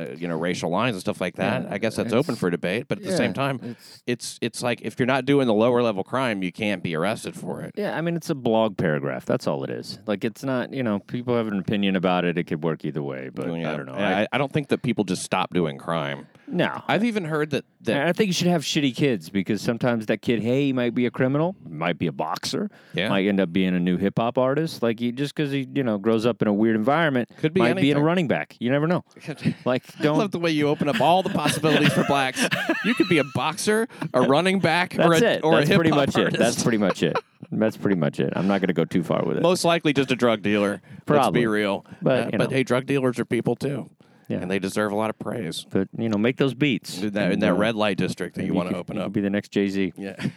uh, 0.00 0.14
you 0.16 0.26
know, 0.28 0.36
racial 0.38 0.70
lines 0.70 0.94
and 0.96 1.00
stuff 1.00 1.20
like 1.20 1.36
that. 1.36 1.62
Yeah, 1.64 1.68
I 1.74 1.78
guess 1.78 1.96
that's 1.96 2.12
open 2.12 2.34
for 2.36 2.50
debate. 2.50 2.86
But 2.88 2.98
at 2.98 3.04
the 3.04 3.16
same 3.16 3.32
time, 3.32 3.56
it's- 3.62 4.02
it's 4.06 4.38
it's 4.40 4.62
like 4.62 4.80
if 4.82 4.98
you're 4.98 5.06
not 5.06 5.24
doing 5.24 5.46
the 5.46 5.54
lower 5.54 5.82
level 5.82 6.02
crime, 6.04 6.42
you 6.42 6.52
can't 6.52 6.82
be 6.82 6.94
arrested 6.94 7.34
for 7.36 7.60
it. 7.62 7.74
yeah, 7.76 7.96
I 7.96 8.00
mean, 8.00 8.16
it's 8.16 8.30
a 8.30 8.34
blog 8.34 8.76
paragraph. 8.76 9.24
That's 9.26 9.46
all 9.46 9.62
it 9.64 9.70
is. 9.70 9.98
Like, 10.06 10.24
it's 10.24 10.42
not 10.44 10.72
you 10.72 10.82
know, 10.82 10.98
people 11.00 11.36
have 11.36 11.46
an 11.48 11.58
opinion 11.58 11.96
about 11.96 12.24
it. 12.24 12.38
It 12.38 12.44
could 12.44 12.62
work 12.62 12.84
either 12.84 13.02
way, 13.02 13.30
but 13.32 13.46
Yeah. 13.46 13.72
I 13.72 13.76
don't 13.76 13.86
know. 13.86 13.94
I, 13.94 14.26
I 14.32 14.38
don't 14.38 14.52
think 14.52 14.68
that 14.68 14.82
people 14.82 15.04
just 15.04 15.22
stop 15.22 15.52
doing 15.52 15.78
crime. 15.78 16.26
No, 16.50 16.82
I've 16.88 17.04
even 17.04 17.24
heard 17.24 17.50
that 17.50 17.64
that 17.82 18.06
I 18.06 18.12
think 18.12 18.26
you 18.26 18.32
should 18.34 18.48
have 18.48 18.62
shitty 18.62 18.94
kids 18.94 19.30
because 19.30 19.62
sometimes 19.62 20.06
that 20.06 20.20
kid, 20.20 20.42
hey, 20.42 20.66
he 20.66 20.72
might 20.72 20.94
be 20.94 21.06
a 21.06 21.10
criminal, 21.10 21.56
might 21.66 21.98
be 21.98 22.06
a 22.06 22.12
boxer, 22.12 22.70
Yeah. 22.92 23.08
might 23.08 23.26
end 23.26 23.40
up 23.40 23.52
being 23.52 23.74
a 23.74 23.80
new 23.80 23.96
hip 23.96 24.18
hop 24.18 24.36
artist. 24.36 24.82
Like 24.82 25.00
he 25.00 25.12
just 25.12 25.34
because 25.34 25.50
he 25.52 25.66
you 25.74 25.82
know 25.82 25.96
grows 25.96 26.26
up 26.26 26.42
in 26.42 26.48
a 26.48 26.52
weird 26.52 26.76
environment, 26.76 27.30
Could 27.38 27.54
be 27.54 27.60
might 27.60 27.76
be 27.76 27.90
a 27.92 27.98
running 28.00 28.28
back. 28.28 28.56
You 28.58 28.70
never 28.70 28.86
know. 28.86 29.04
Like 29.64 29.84
don't. 29.98 30.18
love 30.18 30.30
the 30.32 30.38
way 30.38 30.50
you 30.50 30.68
open 30.68 30.88
up 30.88 31.00
all 31.00 31.22
the 31.22 31.30
possibilities 31.30 31.92
for 31.92 32.04
blacks. 32.04 32.46
You 32.84 32.94
could 32.94 33.08
be 33.08 33.18
a 33.18 33.24
boxer, 33.34 33.88
a 34.14 34.22
running 34.22 34.58
back, 34.58 34.94
or 34.94 35.10
That's 35.10 35.20
a, 35.22 35.30
it. 35.34 35.44
or 35.44 35.56
That's 35.56 35.70
a 35.70 35.74
pretty 35.74 35.90
much 35.90 36.16
artist. 36.16 36.34
it. 36.36 36.38
That's 36.38 36.62
pretty 36.62 36.78
much 36.78 37.02
it. 37.02 37.14
That's 37.52 37.76
pretty 37.76 37.96
much 37.96 38.20
it. 38.20 38.32
I'm 38.34 38.46
not 38.48 38.60
going 38.62 38.68
to 38.68 38.72
go 38.74 38.86
too 38.86 39.02
far 39.02 39.22
with 39.24 39.36
it. 39.36 39.42
Most 39.42 39.64
likely 39.66 39.92
just 39.92 40.10
a 40.10 40.16
drug 40.16 40.40
dealer. 40.40 40.80
Let's 40.90 41.04
Probably. 41.04 41.42
be 41.42 41.46
real. 41.46 41.84
But, 42.00 42.28
Uh, 42.28 42.30
but 42.38 42.50
know. 42.50 42.56
hey, 42.56 42.62
drug 42.62 42.86
dealers 42.86 43.18
are 43.18 43.26
people 43.26 43.54
too. 43.54 43.90
Yeah. 44.30 44.38
And 44.38 44.50
they 44.50 44.60
deserve 44.60 44.92
a 44.92 44.94
lot 44.94 45.10
of 45.10 45.18
praise. 45.18 45.66
but 45.68 45.88
you 45.98 46.08
know, 46.08 46.16
make 46.16 46.36
those 46.36 46.54
beats 46.54 47.02
In 47.02 47.12
that, 47.14 47.32
in 47.32 47.40
that 47.40 47.50
uh, 47.52 47.56
red 47.56 47.74
light 47.74 47.96
district 47.98 48.36
that 48.36 48.46
you 48.46 48.54
want 48.54 48.70
to 48.70 48.76
open 48.76 48.96
up. 48.98 49.12
be 49.12 49.20
the 49.20 49.28
next 49.30 49.50
Jay 49.50 49.68
Z. 49.68 49.92
Yeah. 49.96 50.14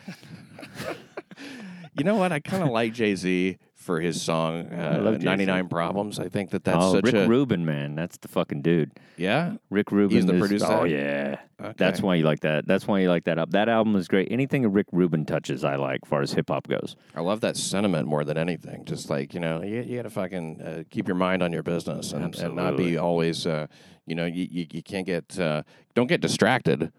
you 1.97 2.03
know 2.03 2.15
what? 2.15 2.31
I 2.31 2.39
kind 2.39 2.63
of 2.63 2.69
like 2.69 2.93
Jay 2.93 3.15
Z 3.15 3.57
for 3.83 3.99
his 3.99 4.21
song 4.21 4.71
uh, 4.71 4.99
love 5.01 5.21
99 5.21 5.67
Problems. 5.67 6.19
I 6.19 6.29
think 6.29 6.51
that 6.51 6.63
that's 6.63 6.77
oh, 6.81 6.93
such 6.93 7.03
Rick 7.05 7.15
a 7.15 7.27
Rubin, 7.27 7.65
man, 7.65 7.95
that's 7.95 8.17
the 8.17 8.27
fucking 8.27 8.61
dude. 8.61 8.91
yeah. 9.17 9.55
Rick 9.69 9.91
Rubin. 9.91 10.15
He's 10.17 10.25
the 10.25 10.33
is- 10.35 10.39
producer? 10.39 10.65
Oh 10.69 10.83
yeah, 10.85 11.37
Okay. 11.61 11.73
that's 11.77 12.01
why 12.01 12.15
you 12.15 12.23
like 12.23 12.39
that. 12.41 12.65
That's 12.67 12.87
why 12.87 12.99
you 12.99 13.09
like 13.09 13.25
that. 13.25 13.37
Up. 13.37 13.51
That 13.51 13.69
album 13.69 13.95
is 13.95 14.07
great. 14.07 14.29
Anything 14.31 14.69
Rick 14.71 14.87
Rubin 14.91 15.25
touches, 15.25 15.63
I 15.63 15.75
like, 15.75 15.99
as 16.03 16.09
far 16.09 16.21
as 16.21 16.33
hip 16.33 16.49
hop 16.49 16.67
goes. 16.67 16.95
I 17.15 17.21
love 17.21 17.41
that 17.41 17.55
sentiment 17.57 18.07
more 18.07 18.23
than 18.23 18.37
anything. 18.37 18.85
Just 18.85 19.09
like 19.09 19.33
you 19.33 19.39
know, 19.39 19.61
you, 19.61 19.81
you 19.81 19.97
got 19.97 20.03
to 20.03 20.09
fucking 20.09 20.61
uh, 20.61 20.83
keep 20.89 21.07
your 21.07 21.15
mind 21.15 21.43
on 21.43 21.51
your 21.53 21.63
business 21.63 22.13
and, 22.13 22.35
and 22.35 22.55
not 22.55 22.77
be 22.77 22.97
always, 22.97 23.45
uh, 23.45 23.67
you 24.05 24.15
know, 24.15 24.25
you, 24.25 24.47
you, 24.49 24.65
you 24.71 24.81
can't 24.83 25.05
get 25.05 25.37
uh, 25.39 25.63
don't 25.95 26.07
get 26.07 26.21
distracted 26.21 26.91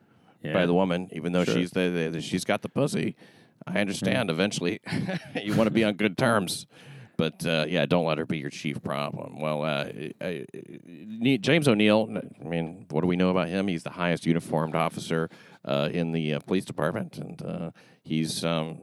Yeah. 0.42 0.52
by 0.52 0.66
the 0.66 0.74
woman, 0.74 1.08
even 1.12 1.32
though 1.32 1.44
Sure. 1.44 1.54
she's 1.54 1.70
the, 1.72 1.88
the, 1.90 2.10
the- 2.12 2.20
she's 2.20 2.44
got 2.44 2.62
the 2.62 2.68
pussy. 2.68 3.16
I 3.66 3.80
understand. 3.80 4.30
Eventually, 4.30 4.80
you 5.42 5.54
want 5.54 5.66
to 5.68 5.70
be 5.72 5.84
on 5.84 5.94
good 5.94 6.18
terms, 6.18 6.66
but 7.16 7.44
uh, 7.46 7.64
yeah, 7.68 7.86
don't 7.86 8.04
let 8.04 8.18
her 8.18 8.26
be 8.26 8.38
your 8.38 8.50
chief 8.50 8.82
problem. 8.82 9.40
Well, 9.40 9.62
uh, 9.62 9.86
I, 10.20 10.46
I- 10.50 11.38
James 11.40 11.66
O'Neill. 11.68 12.08
I 12.44 12.48
mean, 12.48 12.86
what 12.90 13.00
do 13.00 13.06
we 13.06 13.16
know 13.16 13.30
about 13.30 13.48
him? 13.48 13.68
He's 13.68 13.82
the 13.82 13.90
highest 13.90 14.26
uniformed 14.26 14.74
officer 14.74 15.30
uh, 15.64 15.88
in 15.92 16.12
the 16.12 16.34
uh, 16.34 16.40
police 16.40 16.64
department, 16.64 17.18
and 17.18 17.42
uh, 17.42 17.70
he's. 18.02 18.44
Um, 18.44 18.82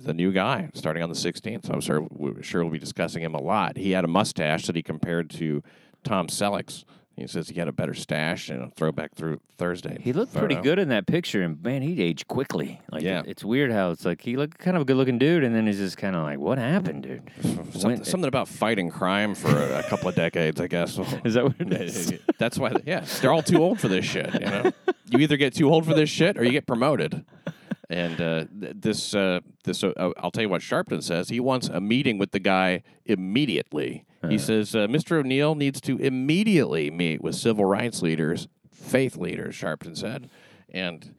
the 0.00 0.14
new 0.14 0.30
guy 0.30 0.70
starting 0.74 1.02
on 1.02 1.08
the 1.08 1.14
16th. 1.16 1.66
So 1.66 1.72
I'm 1.72 1.80
sure, 1.80 2.06
sure 2.40 2.62
we'll 2.62 2.72
be 2.72 2.78
discussing 2.78 3.20
him 3.20 3.34
a 3.34 3.40
lot. 3.40 3.76
He 3.76 3.90
had 3.90 4.04
a 4.04 4.08
mustache 4.08 4.66
that 4.66 4.76
he 4.76 4.82
compared 4.82 5.28
to 5.30 5.60
Tom 6.04 6.28
Selleck's. 6.28 6.84
He 7.18 7.26
says 7.26 7.48
he 7.48 7.58
had 7.58 7.68
a 7.68 7.72
better 7.72 7.94
stash 7.94 8.48
and 8.48 8.62
a 8.62 8.70
throwback 8.70 9.14
through 9.14 9.40
Thursday. 9.56 9.98
He 10.00 10.12
looked 10.12 10.34
pretty 10.34 10.54
good 10.56 10.78
in 10.78 10.88
that 10.90 11.06
picture, 11.06 11.42
and 11.42 11.62
man, 11.62 11.82
he 11.82 12.00
aged 12.02 12.28
quickly. 12.28 12.80
Like, 12.90 13.02
Yeah. 13.02 13.22
it's 13.26 13.44
weird 13.44 13.72
how 13.72 13.90
it's 13.90 14.04
like 14.04 14.22
he 14.22 14.36
looked 14.36 14.58
kind 14.58 14.76
of 14.76 14.82
a 14.82 14.84
good-looking 14.84 15.18
dude, 15.18 15.42
and 15.44 15.54
then 15.54 15.66
he's 15.66 15.78
just 15.78 15.96
kind 15.98 16.14
of 16.16 16.22
like, 16.22 16.38
"What 16.38 16.58
happened, 16.58 17.02
dude?" 17.02 17.22
Something, 17.42 17.82
When- 17.82 18.04
something 18.04 18.28
about 18.28 18.48
fighting 18.48 18.90
crime 18.90 19.34
for 19.34 19.48
a, 19.50 19.80
a 19.80 19.82
couple 19.84 20.08
of 20.08 20.14
decades, 20.14 20.60
I 20.60 20.66
guess. 20.68 20.98
Is 21.24 21.34
that 21.34 21.44
what 21.44 21.54
it 21.60 21.72
is? 21.72 22.12
That's 22.38 22.58
why, 22.58 22.72
yeah, 22.86 23.04
they're 23.20 23.32
all 23.32 23.42
too 23.42 23.62
old 23.62 23.80
for 23.80 23.88
this 23.88 24.04
shit. 24.04 24.32
You 24.34 24.40
know, 24.46 24.72
you 25.10 25.18
either 25.18 25.36
get 25.36 25.54
too 25.54 25.68
old 25.70 25.84
for 25.86 25.94
this 25.94 26.08
shit 26.10 26.38
or 26.38 26.44
you 26.44 26.52
get 26.52 26.66
promoted. 26.66 27.24
And 27.90 28.20
uh, 28.20 28.44
th- 28.60 28.74
this, 28.78 29.14
uh, 29.14 29.40
this, 29.64 29.82
uh, 29.82 29.92
I'll 30.18 30.30
tell 30.30 30.42
you 30.42 30.48
what 30.50 30.60
Sharpton 30.60 31.02
says. 31.02 31.30
He 31.30 31.40
wants 31.40 31.68
a 31.68 31.80
meeting 31.80 32.18
with 32.18 32.32
the 32.32 32.38
guy 32.38 32.82
immediately. 33.06 34.04
He 34.28 34.38
says 34.38 34.74
uh, 34.74 34.86
Mr. 34.88 35.18
O'Neill 35.20 35.54
needs 35.54 35.80
to 35.82 35.96
immediately 35.98 36.90
meet 36.90 37.22
with 37.22 37.34
civil 37.36 37.64
rights 37.64 38.02
leaders, 38.02 38.48
faith 38.72 39.16
leaders. 39.16 39.54
Sharpton 39.54 39.96
said, 39.96 40.28
and 40.70 41.14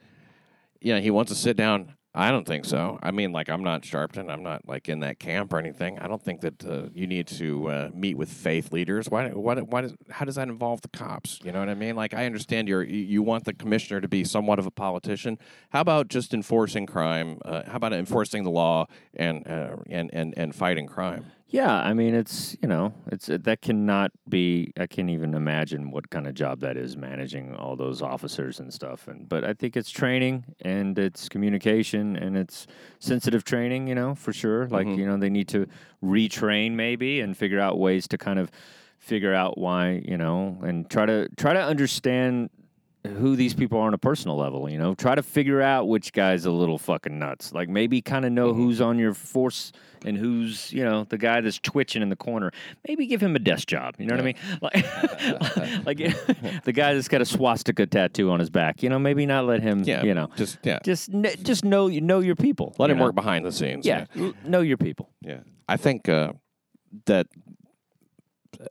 yeah, 0.82 1.00
he 1.00 1.10
wants 1.12 1.32
to 1.32 1.38
sit 1.38 1.56
down. 1.56 1.94
I 2.16 2.32
don't 2.32 2.46
think 2.48 2.66
so. 2.66 2.98
I 3.04 3.12
mean, 3.12 3.32
like, 3.32 3.50
I'm 3.50 3.64
not 3.64 3.84
Sharpton. 3.84 4.32
I'm 4.32 4.42
not 4.42 4.68
like 4.68 4.90
in 4.90 5.02
that 5.02 5.20
camp 5.20 5.54
or 5.54 5.60
anything. 5.60 6.00
I 6.00 6.08
don't 6.08 6.22
think 6.22 6.42
that 6.42 6.66
uh, 6.66 6.90
you 6.94 7.06
need 7.06 7.28
to 7.28 7.70
uh, 7.70 7.90
meet 7.94 8.18
with 8.18 8.30
faith 8.30 8.74
leaders. 8.74 9.10
Why? 9.10 9.30
Why? 9.30 9.56
Why 9.62 9.82
does? 9.82 9.94
How 10.10 10.26
does 10.26 10.36
that 10.36 10.48
involve 10.50 10.82
the 10.82 10.88
cops? 10.90 11.40
You 11.44 11.52
know 11.52 11.60
what 11.60 11.70
I 11.70 11.76
mean? 11.76 11.96
Like, 11.96 12.16
I 12.16 12.26
understand 12.26 12.68
you're 12.68 12.84
you- 12.84 12.98
you 13.06 13.22
want 13.22 13.46
the 13.46 13.54
commissioner 13.54 14.02
to 14.02 14.08
be 14.08 14.24
somewhat 14.24 14.58
of 14.58 14.66
a 14.66 14.72
politician. 14.72 15.38
How 15.70 15.82
about 15.82 16.08
just 16.08 16.34
enforcing 16.34 16.88
crime? 16.88 17.38
Uh, 17.46 17.62
how 17.68 17.76
about 17.76 17.94
enforcing 17.94 18.44
the 18.44 18.52
law 18.52 18.88
and 19.16 19.48
uh, 19.48 19.76
and 19.88 20.10
and 20.12 20.34
and 20.36 20.56
fighting 20.56 20.88
crime? 20.88 21.28
Yeah, 21.52 21.74
I 21.74 21.94
mean, 21.94 22.14
it's 22.14 22.56
you 22.62 22.68
know, 22.68 22.94
it's 23.08 23.26
that 23.26 23.62
cannot 23.64 24.12
be. 24.30 24.72
I 24.80 24.86
can't 24.86 25.10
even 25.10 25.34
imagine 25.34 25.90
what 25.90 26.12
kind 26.12 26.28
of 26.28 26.36
job 26.36 26.60
that 26.60 26.78
is, 26.78 26.96
managing 26.96 27.56
all 27.56 27.76
those 27.76 28.04
officers 28.04 28.60
and 28.60 28.72
stuff. 28.72 29.08
And 29.08 29.28
but 29.28 29.44
I 29.44 29.54
think 29.54 29.76
it's 29.76 29.90
training 29.90 30.46
and 30.62 30.98
it's 31.00 31.28
communication 31.28 32.16
and 32.16 32.38
it's 32.38 32.68
sensitive 33.00 33.44
training. 33.46 33.88
You 33.88 33.96
know, 33.96 34.14
for 34.14 34.32
sure. 34.32 34.68
Like 34.68 34.86
Mhm. 34.86 34.98
you 34.98 35.06
know, 35.08 35.18
they 35.18 35.32
need 35.32 35.48
to 35.48 35.66
retrain 36.04 36.74
maybe 36.74 37.20
and 37.20 37.36
figure 37.36 37.60
out 37.60 37.80
ways 37.80 38.08
to 38.10 38.18
kind 38.20 38.38
of 38.38 38.52
figure 39.00 39.34
out 39.34 39.58
why 39.58 40.04
you 40.06 40.18
know 40.18 40.60
and 40.62 40.88
try 40.90 41.06
to 41.08 41.28
try 41.36 41.54
to 41.54 41.64
understand 41.64 42.52
who 43.08 43.36
these 43.36 43.54
people 43.54 43.80
are 43.80 43.88
on 43.88 43.94
a 43.94 43.98
personal 43.98 44.38
level, 44.38 44.70
you 44.70 44.78
know. 44.78 44.94
Try 44.94 45.16
to 45.16 45.24
figure 45.24 45.62
out 45.62 45.88
which 45.88 46.12
guy's 46.12 46.46
a 46.46 46.52
little 46.52 46.78
fucking 46.78 47.18
nuts. 47.18 47.54
Like 47.54 47.70
maybe 47.70 48.02
kind 48.02 48.26
of 48.26 48.32
know 48.32 48.54
who's 48.54 48.82
on 48.82 49.00
your 49.00 49.14
force 49.14 49.72
and 50.06 50.18
who's, 50.18 50.72
you 50.74 50.84
know, 50.84 51.06
the 51.06 51.18
guy 51.18 51.42
that's 51.42 51.60
twitching 51.60 52.02
in 52.02 52.10
the 52.10 52.16
corner. 52.16 52.52
Maybe 52.88 53.06
give 53.06 53.22
him 53.22 53.36
a 53.36 53.40
desk 53.40 53.68
job. 53.68 53.96
You 54.00 54.06
know 54.06 54.16
what 54.16 54.22
I 54.22 54.24
mean? 54.24 54.36
Like, 54.62 55.86
like 55.86 55.98
the 56.64 56.74
guy 56.74 56.94
that's 56.94 57.08
got 57.08 57.22
a 57.22 57.26
swastika 57.26 57.86
tattoo 57.86 58.32
on 58.32 58.40
his 58.40 58.50
back. 58.50 58.84
You 58.84 58.90
know, 58.90 59.00
maybe 59.00 59.26
not 59.26 59.46
let 59.46 59.62
him. 59.62 59.84
Yeah, 59.84 60.04
you 60.04 60.14
know, 60.14 60.30
just 60.36 60.58
yeah, 60.64 60.80
just 60.84 61.10
just 61.44 61.64
know 61.64 61.88
you 61.88 62.02
know 62.02 62.20
your 62.20 62.36
people. 62.36 62.76
let 62.78 62.88
you 62.88 62.94
him 62.94 62.98
know? 63.00 63.06
work 63.06 63.16
behind 63.16 63.46
the 63.46 63.52
scenes. 63.52 63.86
Yeah, 63.86 64.06
l- 64.18 64.34
know 64.46 64.62
your 64.62 64.78
people. 64.78 65.10
Yeah, 65.22 65.40
I 65.68 65.78
think 65.78 66.10
uh, 66.10 66.34
that, 67.06 67.28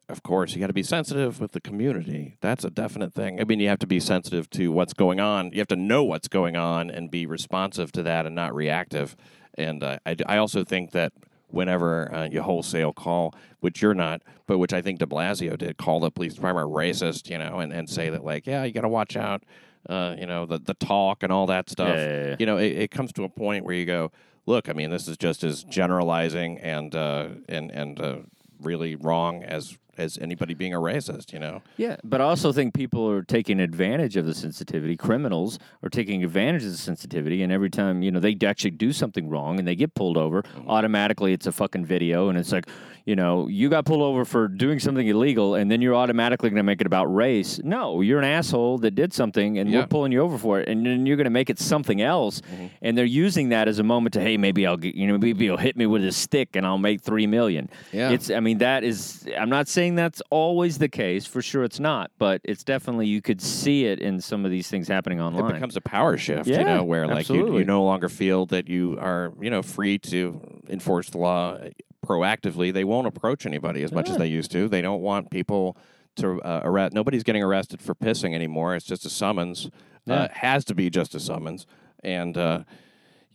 of 0.08 0.22
course, 0.22 0.54
you 0.54 0.60
got 0.60 0.66
to 0.68 0.72
be 0.72 0.82
sensitive 0.82 1.40
with 1.40 1.52
the 1.52 1.60
community. 1.60 2.36
That's 2.40 2.64
a 2.64 2.70
definite 2.70 3.14
thing. 3.14 3.40
I 3.40 3.44
mean, 3.44 3.60
you 3.60 3.68
have 3.68 3.78
to 3.80 3.86
be 3.86 4.00
sensitive 4.00 4.50
to 4.50 4.70
what's 4.70 4.92
going 4.92 5.20
on. 5.20 5.50
You 5.52 5.58
have 5.58 5.68
to 5.68 5.76
know 5.76 6.04
what's 6.04 6.28
going 6.28 6.56
on 6.56 6.90
and 6.90 7.10
be 7.10 7.26
responsive 7.26 7.92
to 7.92 8.02
that 8.02 8.26
and 8.26 8.34
not 8.34 8.54
reactive. 8.54 9.16
And 9.56 9.82
uh, 9.82 9.98
I, 10.04 10.16
I 10.26 10.36
also 10.36 10.64
think 10.64 10.92
that 10.92 11.12
whenever 11.48 12.14
uh, 12.14 12.28
you 12.30 12.42
wholesale 12.42 12.92
call, 12.92 13.34
which 13.60 13.80
you're 13.80 13.94
not, 13.94 14.22
but 14.46 14.58
which 14.58 14.72
I 14.72 14.82
think 14.82 14.98
De 14.98 15.06
Blasio 15.06 15.56
did, 15.56 15.78
call 15.78 16.00
the 16.00 16.10
police 16.10 16.34
department 16.34 16.68
racist, 16.68 17.30
you 17.30 17.38
know, 17.38 17.60
and, 17.60 17.72
and 17.72 17.88
say 17.88 18.10
that 18.10 18.24
like, 18.24 18.46
yeah, 18.46 18.64
you 18.64 18.72
got 18.72 18.82
to 18.82 18.88
watch 18.88 19.16
out. 19.16 19.42
Uh, 19.88 20.14
you 20.18 20.26
know 20.26 20.44
the 20.44 20.58
the 20.58 20.74
talk 20.74 21.22
and 21.22 21.32
all 21.32 21.46
that 21.46 21.70
stuff. 21.70 21.96
Yeah, 21.96 22.08
yeah, 22.08 22.26
yeah. 22.26 22.36
You 22.38 22.46
know, 22.46 22.58
it, 22.58 22.72
it 22.72 22.90
comes 22.90 23.12
to 23.12 23.22
a 23.22 23.28
point 23.28 23.64
where 23.64 23.74
you 23.74 23.86
go, 23.86 24.10
look, 24.44 24.68
I 24.68 24.72
mean, 24.72 24.90
this 24.90 25.06
is 25.06 25.16
just 25.16 25.44
as 25.44 25.62
generalizing 25.64 26.58
and 26.58 26.94
uh, 26.94 27.28
and 27.48 27.70
and 27.70 28.00
uh, 28.00 28.16
really 28.60 28.94
wrong 28.94 29.42
as 29.44 29.76
as 29.98 30.18
anybody 30.18 30.54
being 30.54 30.74
a 30.74 30.78
racist. 30.78 31.32
You 31.32 31.38
know, 31.38 31.62
Yeah, 31.76 31.96
but 32.04 32.20
I 32.20 32.24
also 32.24 32.52
think 32.52 32.74
people 32.74 33.08
are 33.08 33.22
taking 33.22 33.60
advantage 33.60 34.16
of 34.16 34.26
the 34.26 34.34
sensitivity. 34.34 34.96
Criminals 34.96 35.58
are 35.82 35.90
taking 35.90 36.24
advantage 36.24 36.64
of 36.64 36.72
the 36.72 36.78
sensitivity, 36.78 37.42
and 37.42 37.52
every 37.52 37.70
time 37.70 38.02
you 38.02 38.10
know 38.10 38.20
they 38.20 38.36
actually 38.44 38.72
do 38.72 38.92
something 38.92 39.28
wrong 39.28 39.58
and 39.58 39.66
they 39.66 39.76
get 39.76 39.94
pulled 39.94 40.16
over, 40.16 40.42
mm-hmm. 40.42 40.68
automatically 40.68 41.32
it's 41.32 41.46
a 41.46 41.52
fucking 41.52 41.84
video, 41.84 42.28
and 42.28 42.38
it's 42.38 42.52
like, 42.52 42.66
you 43.04 43.16
know, 43.16 43.48
you 43.48 43.70
got 43.70 43.86
pulled 43.86 44.02
over 44.02 44.26
for 44.26 44.48
doing 44.48 44.78
something 44.78 45.06
illegal, 45.06 45.54
and 45.54 45.70
then 45.70 45.80
you're 45.80 45.94
automatically 45.94 46.50
going 46.50 46.58
to 46.58 46.62
make 46.62 46.82
it 46.82 46.86
about 46.86 47.06
race. 47.06 47.58
No, 47.64 48.02
you're 48.02 48.18
an 48.18 48.24
asshole 48.26 48.78
that 48.78 48.90
did 48.94 49.14
something, 49.14 49.58
and 49.58 49.70
Yeah. 49.70 49.80
we're 49.80 49.86
pulling 49.86 50.12
you 50.12 50.20
over 50.20 50.36
for 50.36 50.60
it, 50.60 50.68
and 50.68 50.84
then 50.84 51.06
you're 51.06 51.16
going 51.16 51.24
to 51.24 51.30
make 51.30 51.48
it 51.48 51.58
something 51.58 52.02
else, 52.02 52.42
mm-hmm. 52.42 52.66
and 52.82 52.98
they're 52.98 53.06
using 53.06 53.48
that 53.48 53.66
as 53.66 53.78
a 53.78 53.82
moment 53.82 54.12
to, 54.12 54.20
hey, 54.20 54.36
maybe 54.36 54.66
I'll 54.66 54.76
get, 54.76 54.94
you 54.94 55.06
know, 55.06 55.16
maybe 55.16 55.46
he'll 55.46 55.56
hit 55.56 55.74
me 55.74 55.86
with 55.86 56.04
a 56.04 56.12
stick, 56.12 56.54
and 56.54 56.66
I'll 56.66 56.76
make 56.76 57.00
three 57.00 57.26
million. 57.26 57.70
Yeah. 57.92 58.10
it's 58.10 58.30
I 58.30 58.40
mean, 58.40 58.58
that 58.58 58.84
is, 58.84 59.26
I'm 59.38 59.48
not 59.48 59.68
saying 59.68 59.87
that's 59.94 60.22
always 60.30 60.78
the 60.78 60.88
case. 60.88 61.26
For 61.26 61.42
sure, 61.42 61.64
it's 61.64 61.80
not. 61.80 62.10
But 62.18 62.40
it's 62.44 62.64
definitely, 62.64 63.06
you 63.06 63.22
could 63.22 63.40
see 63.40 63.84
it 63.86 64.00
in 64.00 64.20
some 64.20 64.44
of 64.44 64.50
these 64.50 64.68
things 64.68 64.88
happening 64.88 65.20
online. 65.20 65.50
it 65.50 65.54
becomes 65.54 65.76
a 65.76 65.80
power 65.80 66.16
shift. 66.16 66.48
Yeah, 66.48 66.58
you 66.58 66.64
know, 66.64 66.84
where 66.84 67.06
like 67.06 67.28
you, 67.28 67.58
you 67.58 67.64
no 67.64 67.84
longer 67.84 68.08
feel 68.08 68.46
that 68.46 68.68
you 68.68 68.98
are 69.00 69.32
you 69.40 69.50
know 69.50 69.62
free 69.62 69.98
to 69.98 70.60
enforce 70.68 71.10
the 71.10 71.18
law 71.18 71.58
proactively. 72.06 72.72
They 72.72 72.84
won't 72.84 73.06
approach 73.06 73.46
anybody 73.46 73.82
as 73.82 73.92
much 73.92 74.08
as 74.08 74.16
they 74.16 74.26
used 74.28 74.50
to. 74.52 74.68
They 74.68 74.82
don't 74.82 75.02
want 75.02 75.30
people 75.30 75.76
to 76.16 76.40
uh, 76.42 76.62
arrest. 76.64 76.92
Nobody's 76.94 77.22
getting 77.22 77.42
arrested 77.42 77.80
for 77.80 77.94
pissing 77.94 78.34
anymore. 78.34 78.74
It's 78.74 78.86
just 78.86 79.04
a 79.04 79.10
summons. 79.10 79.70
Yeah. 80.06 80.14
Uh, 80.22 80.28
has 80.32 80.64
to 80.66 80.74
be 80.74 80.88
just 80.88 81.14
a 81.14 81.20
summons. 81.20 81.66
And 82.02 82.36
uh, 82.38 82.64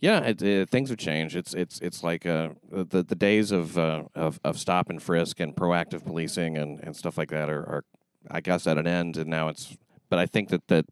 yeah, 0.04 0.20
it, 0.20 0.42
it, 0.42 0.68
things 0.68 0.90
have 0.90 0.98
changed. 0.98 1.34
It's 1.34 1.54
it's 1.54 1.80
it's 1.80 2.04
like 2.04 2.26
uh, 2.26 2.50
the 2.70 3.02
the 3.02 3.14
days 3.14 3.50
of, 3.52 3.78
uh, 3.78 4.02
of 4.14 4.38
of 4.44 4.58
stop 4.58 4.90
and 4.90 5.02
frisk 5.02 5.40
and 5.40 5.56
proactive 5.56 6.04
policing 6.04 6.58
and, 6.58 6.78
and 6.80 6.94
stuff 6.94 7.16
like 7.16 7.30
that 7.30 7.48
are, 7.48 7.62
are 7.62 7.84
I 8.30 8.42
guess 8.42 8.66
at 8.66 8.76
an 8.76 8.86
end. 8.86 9.16
And 9.16 9.30
now 9.30 9.48
it's. 9.48 9.78
But 10.10 10.18
I 10.18 10.26
think 10.26 10.50
that 10.50 10.68
that. 10.68 10.84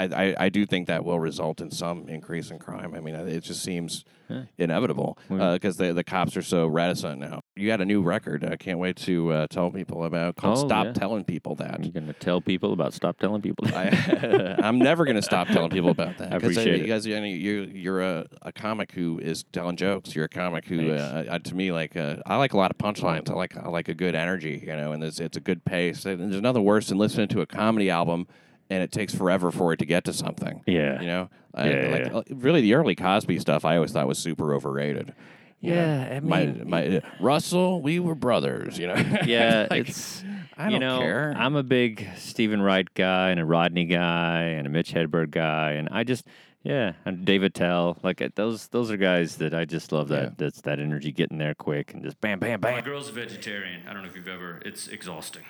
I, 0.00 0.24
I, 0.24 0.34
I 0.46 0.48
do 0.48 0.66
think 0.66 0.86
that 0.88 1.04
will 1.04 1.20
result 1.20 1.60
in 1.60 1.70
some 1.70 2.08
increase 2.08 2.50
in 2.50 2.58
crime. 2.58 2.94
I 2.94 3.00
mean, 3.00 3.14
it 3.14 3.42
just 3.42 3.62
seems 3.62 4.04
Yeah. 4.28 4.44
inevitable 4.58 5.18
because 5.28 5.76
the 5.76 5.92
the 5.92 6.04
cops 6.04 6.36
are 6.36 6.42
so 6.42 6.66
reticent 6.68 7.18
now. 7.20 7.40
You 7.56 7.66
got 7.66 7.80
a 7.80 7.84
new 7.84 8.00
record. 8.00 8.44
I 8.44 8.56
can't 8.56 8.78
wait 8.78 8.96
to 8.98 9.32
uh, 9.32 9.46
tell 9.48 9.70
people 9.72 10.04
about. 10.04 10.36
Called 10.36 10.58
Oh, 10.58 10.66
"Stop 10.68 10.86
yeah. 10.86 10.92
Telling 10.92 11.24
People 11.24 11.56
That." 11.56 11.82
You're 11.82 11.92
going 11.92 12.06
to 12.06 12.12
tell 12.12 12.40
people 12.40 12.72
about 12.72 12.94
stop 12.94 13.18
telling 13.18 13.42
people. 13.42 13.66
I, 13.74 14.56
I'm 14.62 14.78
never 14.78 15.04
going 15.04 15.16
to 15.16 15.22
stop 15.22 15.48
telling 15.48 15.70
people 15.70 15.90
about 15.90 16.16
that. 16.18 16.28
I 16.32 16.34
uh, 16.34 16.38
appreciate 16.38 16.78
you 16.78 16.84
it. 16.84 16.86
guys. 16.86 17.06
You, 17.06 17.16
you're 17.16 18.02
a, 18.02 18.26
a 18.42 18.52
comic 18.52 18.92
who 18.92 19.18
is 19.18 19.44
telling 19.52 19.76
jokes. 19.76 20.14
You're 20.14 20.26
a 20.26 20.28
comic 20.28 20.64
who, 20.66 20.92
uh, 20.92 21.24
uh, 21.28 21.38
to 21.40 21.54
me, 21.56 21.72
like 21.72 21.96
uh, 21.96 22.16
I 22.24 22.36
like 22.36 22.52
a 22.52 22.56
lot 22.56 22.70
of 22.70 22.78
punchlines. 22.78 23.28
I 23.30 23.34
like 23.34 23.56
I 23.56 23.68
like 23.68 23.88
a 23.88 23.94
good 23.94 24.14
energy, 24.14 24.62
you 24.64 24.76
know, 24.76 24.92
and 24.92 25.02
it's 25.02 25.18
it's 25.18 25.36
a 25.36 25.40
good 25.40 25.64
pace. 25.64 26.04
And 26.06 26.32
there's 26.32 26.40
nothing 26.42 26.62
worse 26.64 26.88
than 26.88 26.98
listening 26.98 27.26
to 27.28 27.40
a 27.40 27.46
comedy 27.46 27.90
album 27.90 28.28
and 28.70 28.82
it 28.82 28.92
takes 28.92 29.14
forever 29.14 29.50
for 29.50 29.72
it 29.72 29.78
to 29.80 29.84
get 29.86 30.04
to 30.04 30.12
something. 30.12 30.62
yeah. 30.66 31.00
You 31.00 31.06
know, 31.06 31.30
I- 31.54 31.68
Yeah, 31.68 31.82
yeah, 31.86 31.90
like 31.92 32.06
yeah. 32.06 32.16
uh, 32.18 32.22
really 32.30 32.60
the 32.60 32.74
early 32.74 32.94
Cosby 32.94 33.38
stuff. 33.40 33.64
I 33.64 33.74
always 33.76 33.92
thought 33.92 34.06
was 34.06 34.18
super 34.18 34.54
overrated. 34.54 35.12
You 35.60 35.74
Yeah, 35.74 36.08
I 36.16 36.20
my 36.20 36.46
mean- 36.46 36.70
my 36.70 36.86
uh, 36.96 37.00
Russell, 37.20 37.82
we 37.82 37.98
were 38.00 38.14
brothers. 38.14 38.78
You 38.78 38.86
know, 38.86 38.94
Yeah, 39.26 39.66
Like, 39.70 39.88
it's 39.90 40.24
I 40.56 40.66
you 40.66 40.70
don't 40.78 40.80
know 40.80 40.98
care. 41.00 41.34
I'm 41.36 41.56
a 41.56 41.62
big 41.62 42.06
Steven 42.16 42.62
Wright 42.62 42.88
guy 42.94 43.30
and 43.30 43.40
a 43.40 43.44
Rodney 43.44 43.84
guy 43.86 44.42
and 44.42 44.66
a 44.66 44.70
Mitch 44.70 44.92
Hedberg 44.94 45.30
guy, 45.32 45.72
and 45.72 45.88
I 45.90 46.04
just 46.04 46.26
Yeah, 46.62 46.92
and 47.06 47.24
Dave 47.24 47.42
Attell, 47.42 47.98
like 48.02 48.22
those 48.36 48.68
those 48.68 48.90
are 48.90 48.96
guys 48.96 49.36
that 49.36 49.52
I 49.54 49.64
just 49.64 49.92
love 49.92 50.08
that 50.08 50.22
Yeah. 50.22 50.30
that's 50.36 50.60
that 50.62 50.78
energy 50.78 51.10
getting 51.12 51.38
there 51.38 51.54
quick 51.54 51.92
and 51.94 52.02
just 52.04 52.20
bam 52.20 52.38
bam 52.38 52.60
bam. 52.60 52.74
My 52.74 52.80
girl's 52.82 53.08
a 53.08 53.12
vegetarian. 53.12 53.82
I 53.88 53.92
don't 53.92 54.02
know 54.02 54.08
if 54.08 54.16
you've 54.16 54.28
ever, 54.28 54.60
it's 54.64 54.86
exhausting. 54.88 55.42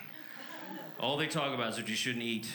All 0.99 1.16
they 1.16 1.27
talk 1.27 1.53
about 1.55 1.71
is 1.73 1.77
what 1.79 1.89
you 1.89 1.95
shouldn't 1.97 2.25
eat 2.25 2.49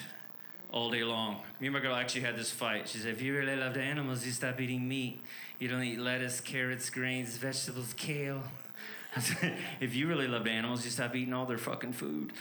all 0.75 0.89
day 0.89 1.05
long. 1.05 1.37
Me 1.61 1.67
and 1.67 1.73
my 1.73 1.79
girl 1.79 1.95
actually 1.95 2.19
had 2.21 2.35
this 2.35 2.51
fight. 2.51 2.89
She 2.89 2.97
said, 2.97 3.11
if 3.11 3.21
you 3.21 3.33
really 3.33 3.55
loved 3.55 3.77
animals, 3.77 4.25
you 4.25 4.33
stop 4.33 4.59
eating 4.59 4.85
meat. 4.87 5.21
You 5.57 5.69
don't 5.69 5.81
eat 5.81 5.97
lettuce, 5.97 6.41
carrots, 6.41 6.89
grains, 6.89 7.37
vegetables, 7.37 7.93
kale. 7.93 8.43
Said, 9.17 9.55
if 9.79 9.95
you 9.95 10.07
really 10.07 10.27
loved 10.27 10.49
animals, 10.49 10.83
you 10.83 10.91
stop 10.91 11.15
eating 11.15 11.33
all 11.33 11.45
their 11.45 11.57
fucking 11.57 11.93
food. 11.93 12.33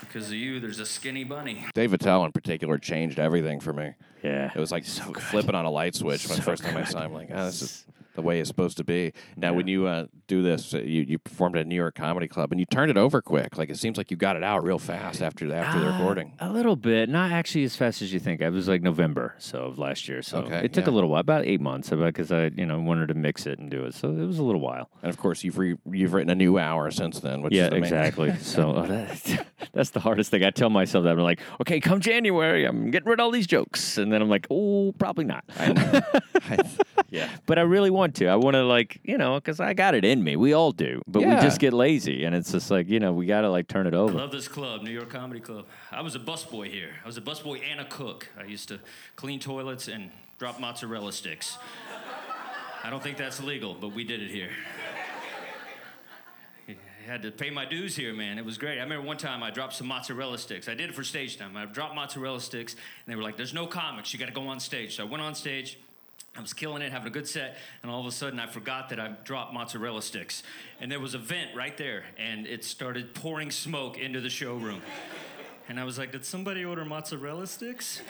Because 0.00 0.28
of 0.28 0.34
you, 0.34 0.58
there's 0.58 0.78
a 0.80 0.86
skinny 0.86 1.24
bunny. 1.24 1.66
Dave 1.74 1.92
Attell 1.92 2.24
in 2.24 2.32
particular 2.32 2.78
changed 2.78 3.18
everything 3.18 3.60
for 3.60 3.74
me. 3.74 3.92
Yeah, 4.22 4.50
It 4.54 4.58
was 4.58 4.72
like 4.72 4.84
so 4.84 5.10
good. 5.10 5.22
flipping 5.22 5.54
on 5.54 5.64
a 5.64 5.70
light 5.70 5.94
switch 5.94 6.26
when 6.28 6.36
the 6.36 6.42
So 6.42 6.50
first 6.50 6.64
time 6.64 6.76
I 6.76 6.80
good. 6.82 6.90
saw 6.90 7.02
him. 7.02 7.12
Like, 7.12 7.28
oh, 7.32 7.44
this 7.46 7.62
is 7.62 7.84
the 8.14 8.22
way 8.22 8.40
it's 8.40 8.48
supposed 8.48 8.76
to 8.78 8.82
be. 8.84 9.12
Now, 9.36 9.52
when 9.54 9.68
you 9.68 9.86
uh, 9.86 10.06
do 10.26 10.42
this, 10.42 10.74
uh, 10.74 10.78
you, 10.78 11.02
you 11.02 11.18
performed 11.20 11.54
at 11.56 11.66
a 11.66 11.68
New 11.68 11.76
York 11.76 11.94
Comedy 11.94 12.26
Club 12.26 12.50
and 12.50 12.58
you 12.58 12.66
turned 12.66 12.90
it 12.90 12.96
over 12.96 13.22
quick. 13.22 13.56
Like, 13.56 13.70
it 13.70 13.76
seems 13.78 13.96
like 13.96 14.10
you 14.10 14.16
got 14.16 14.34
it 14.34 14.42
out 14.42 14.64
real 14.64 14.80
fast 14.80 15.22
after 15.22 15.44
after 15.54 15.78
the 15.78 15.86
Uh, 15.88 15.92
recording. 15.98 16.32
A 16.40 16.50
little 16.50 16.74
bit, 16.74 17.08
not 17.08 17.30
actually 17.30 17.62
as 17.62 17.76
fast 17.76 18.02
as 18.02 18.12
you 18.12 18.18
think. 18.18 18.40
It 18.40 18.50
was 18.50 18.66
like 18.66 18.82
November, 18.82 19.36
so 19.38 19.66
of 19.66 19.78
last 19.78 20.08
year. 20.08 20.20
So 20.22 20.38
Okay, 20.38 20.64
it 20.64 20.72
took 20.72 20.86
yeah. 20.86 20.92
a 20.92 20.94
little 20.94 21.10
while, 21.10 21.20
about 21.20 21.44
eight 21.46 21.60
months, 21.60 21.90
because 21.90 22.32
I 22.32 22.50
you 22.56 22.66
know 22.66 22.80
wanted 22.80 23.06
to 23.06 23.14
mix 23.14 23.46
it 23.46 23.60
and 23.60 23.70
do 23.70 23.84
it. 23.84 23.94
So 23.94 24.10
it 24.10 24.26
was 24.26 24.40
a 24.40 24.42
little 24.42 24.60
while. 24.60 24.90
And 25.00 25.10
of 25.10 25.16
course, 25.16 25.44
you've 25.44 25.56
re- 25.58 25.76
you've 25.88 26.12
written 26.12 26.30
a 26.30 26.34
new 26.34 26.58
hour 26.58 26.90
since 26.90 27.20
then. 27.20 27.42
Which 27.42 27.54
yeah, 27.54 27.66
is 27.66 27.70
the 27.70 27.76
exactly. 27.76 28.34
so 28.40 28.72
uh, 28.72 28.86
that, 28.86 29.46
that's 29.72 29.90
the 29.90 30.00
hardest 30.00 30.32
thing. 30.32 30.42
I 30.42 30.50
tell 30.50 30.70
myself 30.70 31.04
that 31.04 31.10
I'm 31.12 31.18
like, 31.20 31.38
okay, 31.60 31.78
come 31.78 32.00
January, 32.00 32.64
I'm 32.64 32.90
getting 32.90 33.08
rid 33.08 33.20
of 33.20 33.24
all 33.24 33.30
these 33.30 33.46
jokes, 33.46 33.96
and 33.96 34.07
then 34.12 34.22
I'm 34.22 34.28
like, 34.28 34.46
oh, 34.50 34.92
probably 34.98 35.24
not. 35.24 35.44
I 35.58 35.72
know. 35.72 36.00
I- 36.50 36.68
yeah. 37.10 37.30
But 37.46 37.58
I 37.58 37.62
really 37.62 37.88
want 37.90 38.16
to. 38.16 38.26
I 38.28 38.36
want 38.36 38.54
to 38.54 38.64
like 38.64 39.00
you 39.02 39.16
know 39.16 39.36
because 39.36 39.60
I 39.60 39.72
got 39.72 39.94
it 39.94 40.04
in 40.04 40.22
me. 40.22 40.36
We 40.36 40.52
all 40.52 40.72
do, 40.72 41.00
but 41.06 41.20
we 41.20 41.30
just 41.36 41.58
get 41.58 41.72
lazy, 41.72 42.24
and 42.24 42.34
it's 42.34 42.52
just 42.52 42.70
like 42.70 42.88
you 42.88 43.00
know 43.00 43.12
we 43.14 43.24
got 43.26 43.40
to 43.42 43.50
like 43.50 43.66
turn 43.68 43.86
it 43.86 43.94
I 43.94 43.98
over. 43.98 44.12
love 44.12 44.30
this 44.30 44.46
club, 44.48 44.82
New 44.82 44.90
York 44.90 45.08
Comedy 45.08 45.40
Club. 45.40 45.64
I 45.90 46.02
was 46.02 46.14
a 46.14 46.18
busboy 46.18 46.70
here. 46.70 46.90
I 47.02 47.06
was 47.06 47.16
a 47.16 47.22
busboy 47.22 47.62
and 47.70 47.80
a 47.80 47.86
cook. 47.86 48.28
I 48.38 48.44
used 48.44 48.68
to 48.68 48.80
clean 49.16 49.40
toilets 49.40 49.88
and 49.88 50.10
drop 50.38 50.60
mozzarella 50.60 51.12
sticks. 51.12 51.56
I 52.84 52.90
don't 52.90 53.02
think 53.02 53.16
that's 53.16 53.42
legal, 53.42 53.74
but 53.74 53.88
we 53.94 54.04
did 54.04 54.22
it 54.22 54.30
here. 54.30 54.50
Had 57.08 57.22
to 57.22 57.30
pay 57.30 57.48
my 57.48 57.64
dues 57.64 57.96
here, 57.96 58.12
man. 58.12 58.36
It 58.36 58.44
was 58.44 58.58
great. 58.58 58.78
I 58.78 58.82
remember 58.82 59.06
one 59.06 59.16
time 59.16 59.42
I 59.42 59.50
dropped 59.50 59.72
some 59.72 59.86
mozzarella 59.86 60.36
sticks. 60.36 60.68
I 60.68 60.74
did 60.74 60.90
it 60.90 60.94
for 60.94 61.02
stage 61.02 61.38
time. 61.38 61.56
I 61.56 61.64
dropped 61.64 61.94
mozzarella 61.94 62.38
sticks, 62.38 62.74
and 62.74 63.10
they 63.10 63.16
were 63.16 63.22
like, 63.22 63.38
"There's 63.38 63.54
no 63.54 63.66
comics. 63.66 64.12
You 64.12 64.18
got 64.18 64.26
to 64.26 64.32
go 64.32 64.46
on 64.48 64.60
stage." 64.60 64.96
So 64.96 65.04
I 65.04 65.08
went 65.08 65.22
on 65.22 65.34
stage. 65.34 65.78
I 66.36 66.42
was 66.42 66.52
killing 66.52 66.82
it, 66.82 66.92
having 66.92 67.08
a 67.08 67.10
good 67.10 67.26
set, 67.26 67.56
and 67.82 67.90
all 67.90 67.98
of 67.98 68.06
a 68.06 68.12
sudden 68.12 68.38
I 68.38 68.46
forgot 68.46 68.90
that 68.90 69.00
I 69.00 69.14
dropped 69.24 69.54
mozzarella 69.54 70.02
sticks. 70.02 70.42
And 70.80 70.92
there 70.92 71.00
was 71.00 71.14
a 71.14 71.18
vent 71.18 71.56
right 71.56 71.78
there, 71.78 72.04
and 72.18 72.46
it 72.46 72.62
started 72.62 73.14
pouring 73.14 73.50
smoke 73.50 73.96
into 73.96 74.20
the 74.20 74.28
showroom. 74.28 74.82
And 75.66 75.80
I 75.80 75.84
was 75.84 75.96
like, 75.96 76.12
Did 76.12 76.26
somebody 76.26 76.62
order 76.62 76.84
mozzarella 76.84 77.46
sticks? 77.46 78.02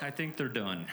I 0.00 0.10
think 0.10 0.38
they're 0.38 0.48
done. 0.48 0.86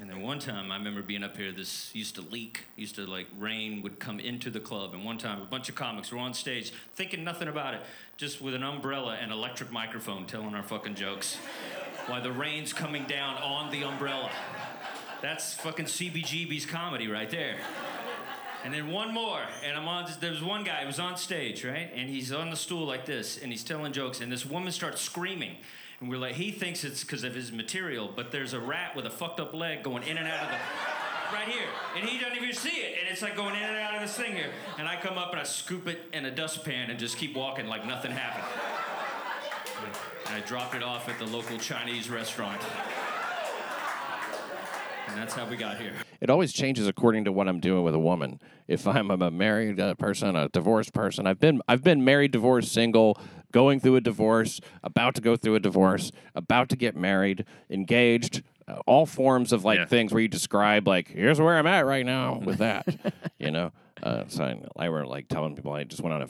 And 0.00 0.08
then 0.08 0.22
one 0.22 0.38
time 0.38 0.70
I 0.70 0.76
remember 0.76 1.02
being 1.02 1.24
up 1.24 1.36
here, 1.36 1.50
this 1.50 1.90
used 1.92 2.14
to 2.14 2.20
leak, 2.20 2.64
used 2.76 2.94
to 2.96 3.06
like 3.06 3.26
rain 3.36 3.82
would 3.82 3.98
come 3.98 4.20
into 4.20 4.48
the 4.48 4.60
club. 4.60 4.94
And 4.94 5.04
one 5.04 5.18
time 5.18 5.42
a 5.42 5.44
bunch 5.44 5.68
of 5.68 5.74
comics 5.74 6.12
were 6.12 6.18
on 6.18 6.34
stage 6.34 6.72
thinking 6.94 7.24
nothing 7.24 7.48
about 7.48 7.74
it, 7.74 7.80
just 8.16 8.40
with 8.40 8.54
an 8.54 8.62
umbrella 8.62 9.18
and 9.20 9.32
electric 9.32 9.72
microphone 9.72 10.24
telling 10.26 10.54
our 10.54 10.62
fucking 10.62 10.94
jokes 10.94 11.36
Why 12.06 12.20
the 12.20 12.32
rain's 12.32 12.72
coming 12.72 13.04
down 13.04 13.36
on 13.42 13.70
the 13.70 13.82
umbrella. 13.82 14.30
That's 15.20 15.52
fucking 15.54 15.84
CBGB's 15.84 16.64
comedy 16.64 17.06
right 17.06 17.28
there. 17.28 17.58
And 18.64 18.72
then 18.72 18.90
one 18.90 19.12
more, 19.12 19.40
and 19.62 19.76
I'm 19.76 19.86
on. 19.86 20.10
There 20.18 20.30
was 20.30 20.42
one 20.42 20.64
guy 20.64 20.80
who 20.80 20.86
was 20.86 20.98
on 20.98 21.18
stage, 21.18 21.66
right? 21.66 21.90
And 21.94 22.08
he's 22.08 22.32
on 22.32 22.48
the 22.48 22.56
stool 22.56 22.86
like 22.86 23.04
this, 23.04 23.36
and 23.36 23.52
he's 23.52 23.62
telling 23.62 23.92
jokes, 23.92 24.20
and 24.20 24.32
this 24.32 24.46
woman 24.46 24.72
starts 24.72 25.02
screaming. 25.02 25.56
And 26.00 26.08
we're 26.08 26.18
like, 26.18 26.36
he 26.36 26.52
thinks 26.52 26.84
it's 26.84 27.02
because 27.02 27.24
of 27.24 27.34
his 27.34 27.50
material, 27.50 28.10
but 28.14 28.30
there's 28.30 28.52
a 28.52 28.60
rat 28.60 28.94
with 28.94 29.06
a 29.06 29.10
fucked 29.10 29.40
up 29.40 29.52
leg 29.52 29.82
going 29.82 30.04
in 30.04 30.16
and 30.16 30.28
out 30.28 30.44
of 30.44 30.50
the. 30.50 30.56
Right 31.30 31.48
here. 31.48 31.68
And 31.94 32.08
he 32.08 32.18
doesn't 32.18 32.36
even 32.36 32.54
see 32.54 32.70
it. 32.70 33.00
And 33.00 33.12
it's 33.12 33.20
like 33.20 33.36
going 33.36 33.54
in 33.54 33.62
and 33.62 33.76
out 33.76 33.96
of 33.96 34.00
this 34.00 34.16
thing 34.16 34.34
here. 34.34 34.50
And 34.78 34.88
I 34.88 34.96
come 34.96 35.18
up 35.18 35.30
and 35.32 35.38
I 35.38 35.42
scoop 35.42 35.86
it 35.86 36.00
in 36.14 36.24
a 36.24 36.30
dustpan 36.30 36.88
and 36.88 36.98
just 36.98 37.18
keep 37.18 37.36
walking 37.36 37.66
like 37.66 37.86
nothing 37.86 38.12
happened. 38.12 38.46
And 40.26 40.34
I 40.34 40.46
dropped 40.46 40.74
it 40.74 40.82
off 40.82 41.08
at 41.08 41.18
the 41.18 41.26
local 41.26 41.58
Chinese 41.58 42.08
restaurant. 42.08 42.62
And 45.08 45.18
that's 45.18 45.34
how 45.34 45.46
we 45.46 45.56
got 45.56 45.78
here. 45.78 45.92
It 46.20 46.30
always 46.30 46.52
changes 46.52 46.86
according 46.86 47.24
to 47.24 47.32
what 47.32 47.46
I'm 47.46 47.60
doing 47.60 47.82
with 47.82 47.94
a 47.94 47.98
woman. 47.98 48.40
If 48.66 48.86
I'm 48.86 49.10
a 49.10 49.30
married 49.30 49.78
uh, 49.78 49.94
person, 49.94 50.34
a 50.34 50.48
divorced 50.48 50.92
person, 50.92 51.26
I've 51.26 51.40
been 51.40 51.60
I've 51.68 51.82
been 51.82 52.04
married, 52.04 52.32
divorced, 52.32 52.72
single, 52.72 53.18
going 53.52 53.80
through 53.80 53.96
a 53.96 54.00
divorce, 54.00 54.60
about 54.82 55.14
to 55.14 55.20
go 55.20 55.36
through 55.36 55.54
a 55.54 55.60
divorce, 55.60 56.12
about 56.34 56.68
to 56.70 56.76
get 56.76 56.96
married, 56.96 57.44
engaged, 57.70 58.42
uh, 58.66 58.80
all 58.86 59.06
forms 59.06 59.52
of 59.52 59.64
like 59.64 59.78
Yeah. 59.78 59.86
things 59.86 60.12
where 60.12 60.20
you 60.20 60.28
describe 60.28 60.86
like 60.86 61.08
here's 61.08 61.40
where 61.40 61.56
I'm 61.58 61.66
at 61.66 61.86
right 61.86 62.04
now 62.04 62.38
with 62.38 62.58
that, 62.66 62.86
you 63.38 63.50
know. 63.50 63.72
Uh, 64.02 64.24
so 64.28 64.54
I, 64.76 64.88
were 64.90 65.04
like 65.06 65.28
telling 65.28 65.56
people 65.56 65.72
I 65.72 65.84
just 65.84 66.02
went 66.02 66.14
on 66.14 66.22
a, 66.22 66.28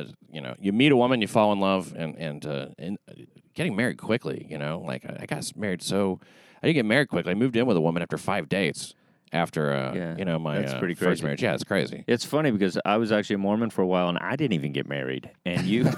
a 0.00 0.06
you 0.30 0.40
know 0.42 0.54
you 0.60 0.72
meet 0.72 0.92
a 0.92 0.96
woman, 0.96 1.20
you 1.22 1.26
fall 1.28 1.52
in 1.52 1.60
love, 1.60 1.94
and 1.96 2.16
and 2.18 2.44
uh, 2.44 2.66
and 2.78 2.98
uh, 3.08 3.14
getting 3.54 3.74
married 3.74 3.96
quickly, 3.98 4.46
you 4.50 4.58
know. 4.58 4.82
Like 4.84 5.06
I, 5.06 5.20
I 5.20 5.26
got 5.26 5.50
married 5.56 5.80
so 5.82 6.20
I 6.62 6.66
didn't 6.66 6.74
get 6.74 6.84
married 6.84 7.08
quickly. 7.08 7.30
I 7.30 7.34
moved 7.34 7.56
in 7.56 7.64
with 7.66 7.76
a 7.76 7.80
woman 7.80 8.02
after 8.02 8.18
five 8.18 8.48
dates 8.48 8.94
after 9.32 9.72
uh, 9.72 9.94
Yeah, 9.94 10.16
you 10.16 10.24
know 10.24 10.38
my 10.38 10.58
that's 10.58 10.72
uh, 10.74 10.78
pretty 10.78 10.94
first 10.94 11.06
crazy. 11.06 11.22
marriage. 11.24 11.42
Yeah, 11.42 11.54
it's 11.54 11.64
crazy. 11.64 12.04
It's 12.06 12.24
funny 12.24 12.50
because 12.50 12.78
I 12.84 12.96
was 12.96 13.12
actually 13.12 13.34
a 13.34 13.38
Mormon 13.38 13.70
for 13.70 13.82
a 13.82 13.86
while 13.86 14.08
and 14.08 14.18
I 14.18 14.36
didn't 14.36 14.54
even 14.54 14.72
get 14.72 14.88
married. 14.88 15.30
And 15.44 15.66
you 15.66 15.90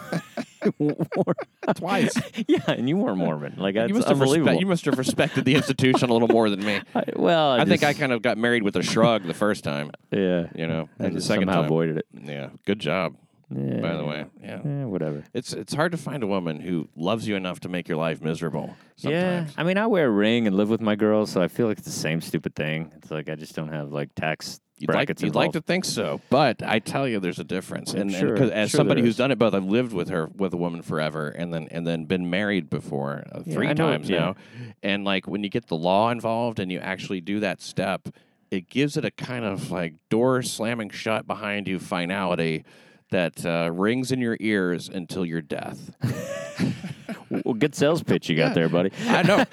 were 0.78 0.94
Twice. 1.74 2.14
yeah, 2.48 2.58
and 2.68 2.88
you 2.88 2.96
weren't 2.96 3.18
Mormon. 3.18 3.54
Like 3.56 3.74
you 3.76 3.94
must 3.94 4.08
have 4.08 4.20
unbelievable. 4.20 4.54
you 4.54 4.66
must 4.66 4.84
have 4.84 4.98
respected 4.98 5.44
the 5.44 5.54
institution 5.54 6.10
a 6.10 6.12
little 6.12 6.28
more 6.28 6.50
than 6.50 6.64
me. 6.64 6.80
I, 6.94 7.04
well, 7.16 7.50
I, 7.52 7.60
I 7.60 7.64
think 7.64 7.82
I 7.82 7.94
kind 7.94 8.12
of 8.12 8.22
got 8.22 8.36
married 8.38 8.62
with 8.62 8.76
a 8.76 8.82
shrug 8.82 9.24
the 9.26 9.34
first 9.34 9.64
time. 9.64 9.90
yeah, 10.10 10.48
You 10.54 10.66
know, 10.66 10.88
I 10.98 11.04
and 11.06 11.16
the 11.16 11.20
second 11.20 11.44
somehow 11.44 11.60
time. 11.62 11.64
avoided 11.66 11.96
it. 11.98 12.06
Yeah, 12.24 12.50
good 12.66 12.78
job. 12.78 13.16
Yeah, 13.54 13.80
By 13.80 13.96
the 13.96 14.04
way, 14.04 14.26
yeah. 14.42 14.60
yeah, 14.64 14.84
whatever. 14.84 15.24
It's 15.34 15.52
it's 15.52 15.74
hard 15.74 15.92
to 15.92 15.98
find 15.98 16.22
a 16.22 16.26
woman 16.26 16.60
who 16.60 16.88
loves 16.94 17.26
you 17.26 17.34
enough 17.34 17.60
to 17.60 17.68
make 17.68 17.88
your 17.88 17.98
life 17.98 18.20
miserable. 18.22 18.76
Yeah, 18.96 19.46
I 19.56 19.64
mean, 19.64 19.76
I 19.76 19.86
wear 19.86 20.06
a 20.06 20.10
ring 20.10 20.46
and 20.46 20.56
live 20.56 20.70
with 20.70 20.80
my 20.80 20.94
girl, 20.94 21.26
so 21.26 21.42
I 21.42 21.48
feel 21.48 21.66
like 21.66 21.78
it's 21.78 21.86
the 21.86 21.92
same 21.92 22.20
stupid 22.20 22.54
thing. 22.54 22.92
It's 22.96 23.10
like 23.10 23.28
I 23.28 23.34
just 23.34 23.56
don't 23.56 23.72
have 23.72 23.92
like 23.92 24.14
tax 24.14 24.60
You'd 24.80 24.94
like, 24.94 25.20
you'd 25.20 25.34
like 25.34 25.52
to 25.52 25.60
think 25.60 25.84
so, 25.84 26.22
but 26.30 26.62
I 26.62 26.78
tell 26.78 27.06
you, 27.06 27.20
there's 27.20 27.38
a 27.38 27.44
difference. 27.44 27.92
And, 27.92 28.14
and 28.14 28.50
as 28.50 28.70
sure 28.70 28.78
somebody 28.78 29.02
who's 29.02 29.14
done 29.18 29.30
it 29.30 29.38
both, 29.38 29.52
I've 29.52 29.66
lived 29.66 29.92
with 29.92 30.08
her 30.08 30.26
with 30.26 30.54
a 30.54 30.56
woman 30.56 30.80
forever, 30.80 31.28
and 31.28 31.52
then 31.52 31.68
and 31.70 31.86
then 31.86 32.06
been 32.06 32.30
married 32.30 32.70
before 32.70 33.24
uh, 33.30 33.42
Yeah, 33.44 33.54
three 33.54 33.68
I 33.68 33.74
know, 33.74 33.90
times 33.90 34.08
yeah. 34.08 34.18
now. 34.18 34.36
And 34.82 35.04
like 35.04 35.28
when 35.28 35.44
you 35.44 35.50
get 35.50 35.66
the 35.66 35.76
law 35.76 36.08
involved 36.10 36.58
and 36.60 36.72
you 36.72 36.78
actually 36.78 37.20
do 37.20 37.40
that 37.40 37.60
step, 37.60 38.08
it 38.50 38.70
gives 38.70 38.96
it 38.96 39.04
a 39.04 39.10
kind 39.10 39.44
of 39.44 39.70
like 39.70 39.96
door 40.08 40.40
slamming 40.40 40.88
shut 40.88 41.26
behind 41.26 41.68
you 41.68 41.78
finality 41.78 42.64
that 43.10 43.44
uh, 43.44 43.70
rings 43.72 44.12
in 44.12 44.20
your 44.20 44.36
ears 44.40 44.88
until 44.88 45.24
your 45.24 45.40
death. 45.40 45.90
well, 47.30 47.54
good 47.54 47.74
sales 47.74 48.02
pitch 48.02 48.28
you 48.28 48.36
got 48.36 48.54
there, 48.54 48.68
buddy. 48.68 48.90
I 49.06 49.22
know. 49.22 49.44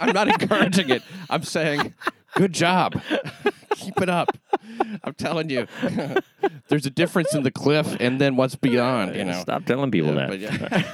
I'm 0.00 0.12
not 0.12 0.28
encouraging 0.28 0.90
it. 0.90 1.02
I'm 1.30 1.42
saying, 1.42 1.94
good 2.34 2.52
job. 2.52 3.00
Keep 3.74 4.00
it 4.02 4.08
up. 4.08 4.28
I'm 5.02 5.14
telling 5.14 5.50
you, 5.50 5.66
there's 6.68 6.86
a 6.86 6.90
difference 6.90 7.34
in 7.34 7.42
the 7.42 7.50
cliff 7.50 7.96
and 8.00 8.20
then 8.20 8.36
what's 8.36 8.54
beyond. 8.56 9.14
You 9.14 9.24
know. 9.24 9.40
Stop 9.40 9.64
telling 9.66 9.90
people 9.90 10.14
Yeah, 10.14 10.26
that. 10.28 10.86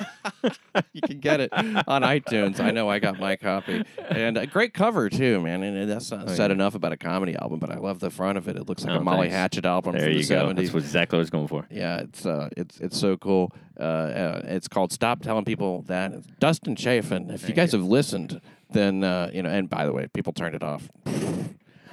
yeah. 0.43 0.51
you 0.93 1.01
can 1.03 1.21
get 1.21 1.41
it 1.41 1.53
on 1.53 2.03
iTunes. 2.03 2.59
I 2.61 2.71
know 2.71 2.89
I 2.89 2.99
got 2.99 3.19
my 3.21 3.37
copy, 3.37 3.85
and 4.09 4.37
a 4.37 4.47
great 4.47 4.75
cover 4.75 5.09
too, 5.09 5.41
man. 5.41 5.63
And 5.63 5.91
that's 5.91 6.11
not 6.11 6.29
said 6.31 6.41
Oh, 6.41 6.47
yeah. 6.47 6.53
enough 6.53 6.75
about 6.75 6.93
a 6.93 6.97
comedy 6.97 7.37
album, 7.37 7.59
but 7.59 7.71
I 7.71 7.77
love 7.77 8.01
the 8.01 8.11
front 8.11 8.39
of 8.39 8.49
it. 8.49 8.57
It 8.57 8.69
looks 8.69 8.85
like 8.85 8.95
Oh, 8.97 9.01
a 9.01 9.05
Molly 9.05 9.29
thanks. 9.29 9.35
Hatchet 9.37 9.65
album 9.67 9.93
There 9.93 10.03
from 10.03 10.13
you 10.13 10.23
the 10.23 10.29
go. 10.35 10.47
'70s. 10.47 10.57
That's 10.57 10.73
what 10.73 10.83
exactly 10.83 11.17
what 11.17 11.21
I 11.21 11.23
was 11.23 11.31
going 11.31 11.49
for. 11.49 11.67
Yeah, 11.71 11.99
it's 12.01 12.27
uh, 12.27 12.49
it's 12.57 12.79
it's 12.81 12.99
so 12.99 13.17
cool. 13.17 13.53
Uh, 13.79 13.83
uh, 13.83 14.43
it's 14.47 14.69
called 14.69 14.93
"Stop 14.93 15.23
Telling 15.23 15.45
People 15.45 15.83
That." 15.83 16.13
It's 16.13 16.27
Dustin 16.41 16.75
Chafin. 16.77 17.31
If 17.31 17.49
you 17.49 17.55
guys 17.55 17.73
have 17.73 17.85
listened, 17.85 18.41
then 18.71 19.05
uh, 19.05 19.31
you 19.33 19.43
know. 19.43 19.51
And 19.51 19.69
by 19.71 19.85
the 19.87 19.93
way, 19.93 20.07
people 20.13 20.33
turned 20.33 20.55
it 20.55 20.63
off. 20.63 20.89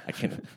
I 0.08 0.12
can. 0.12 0.42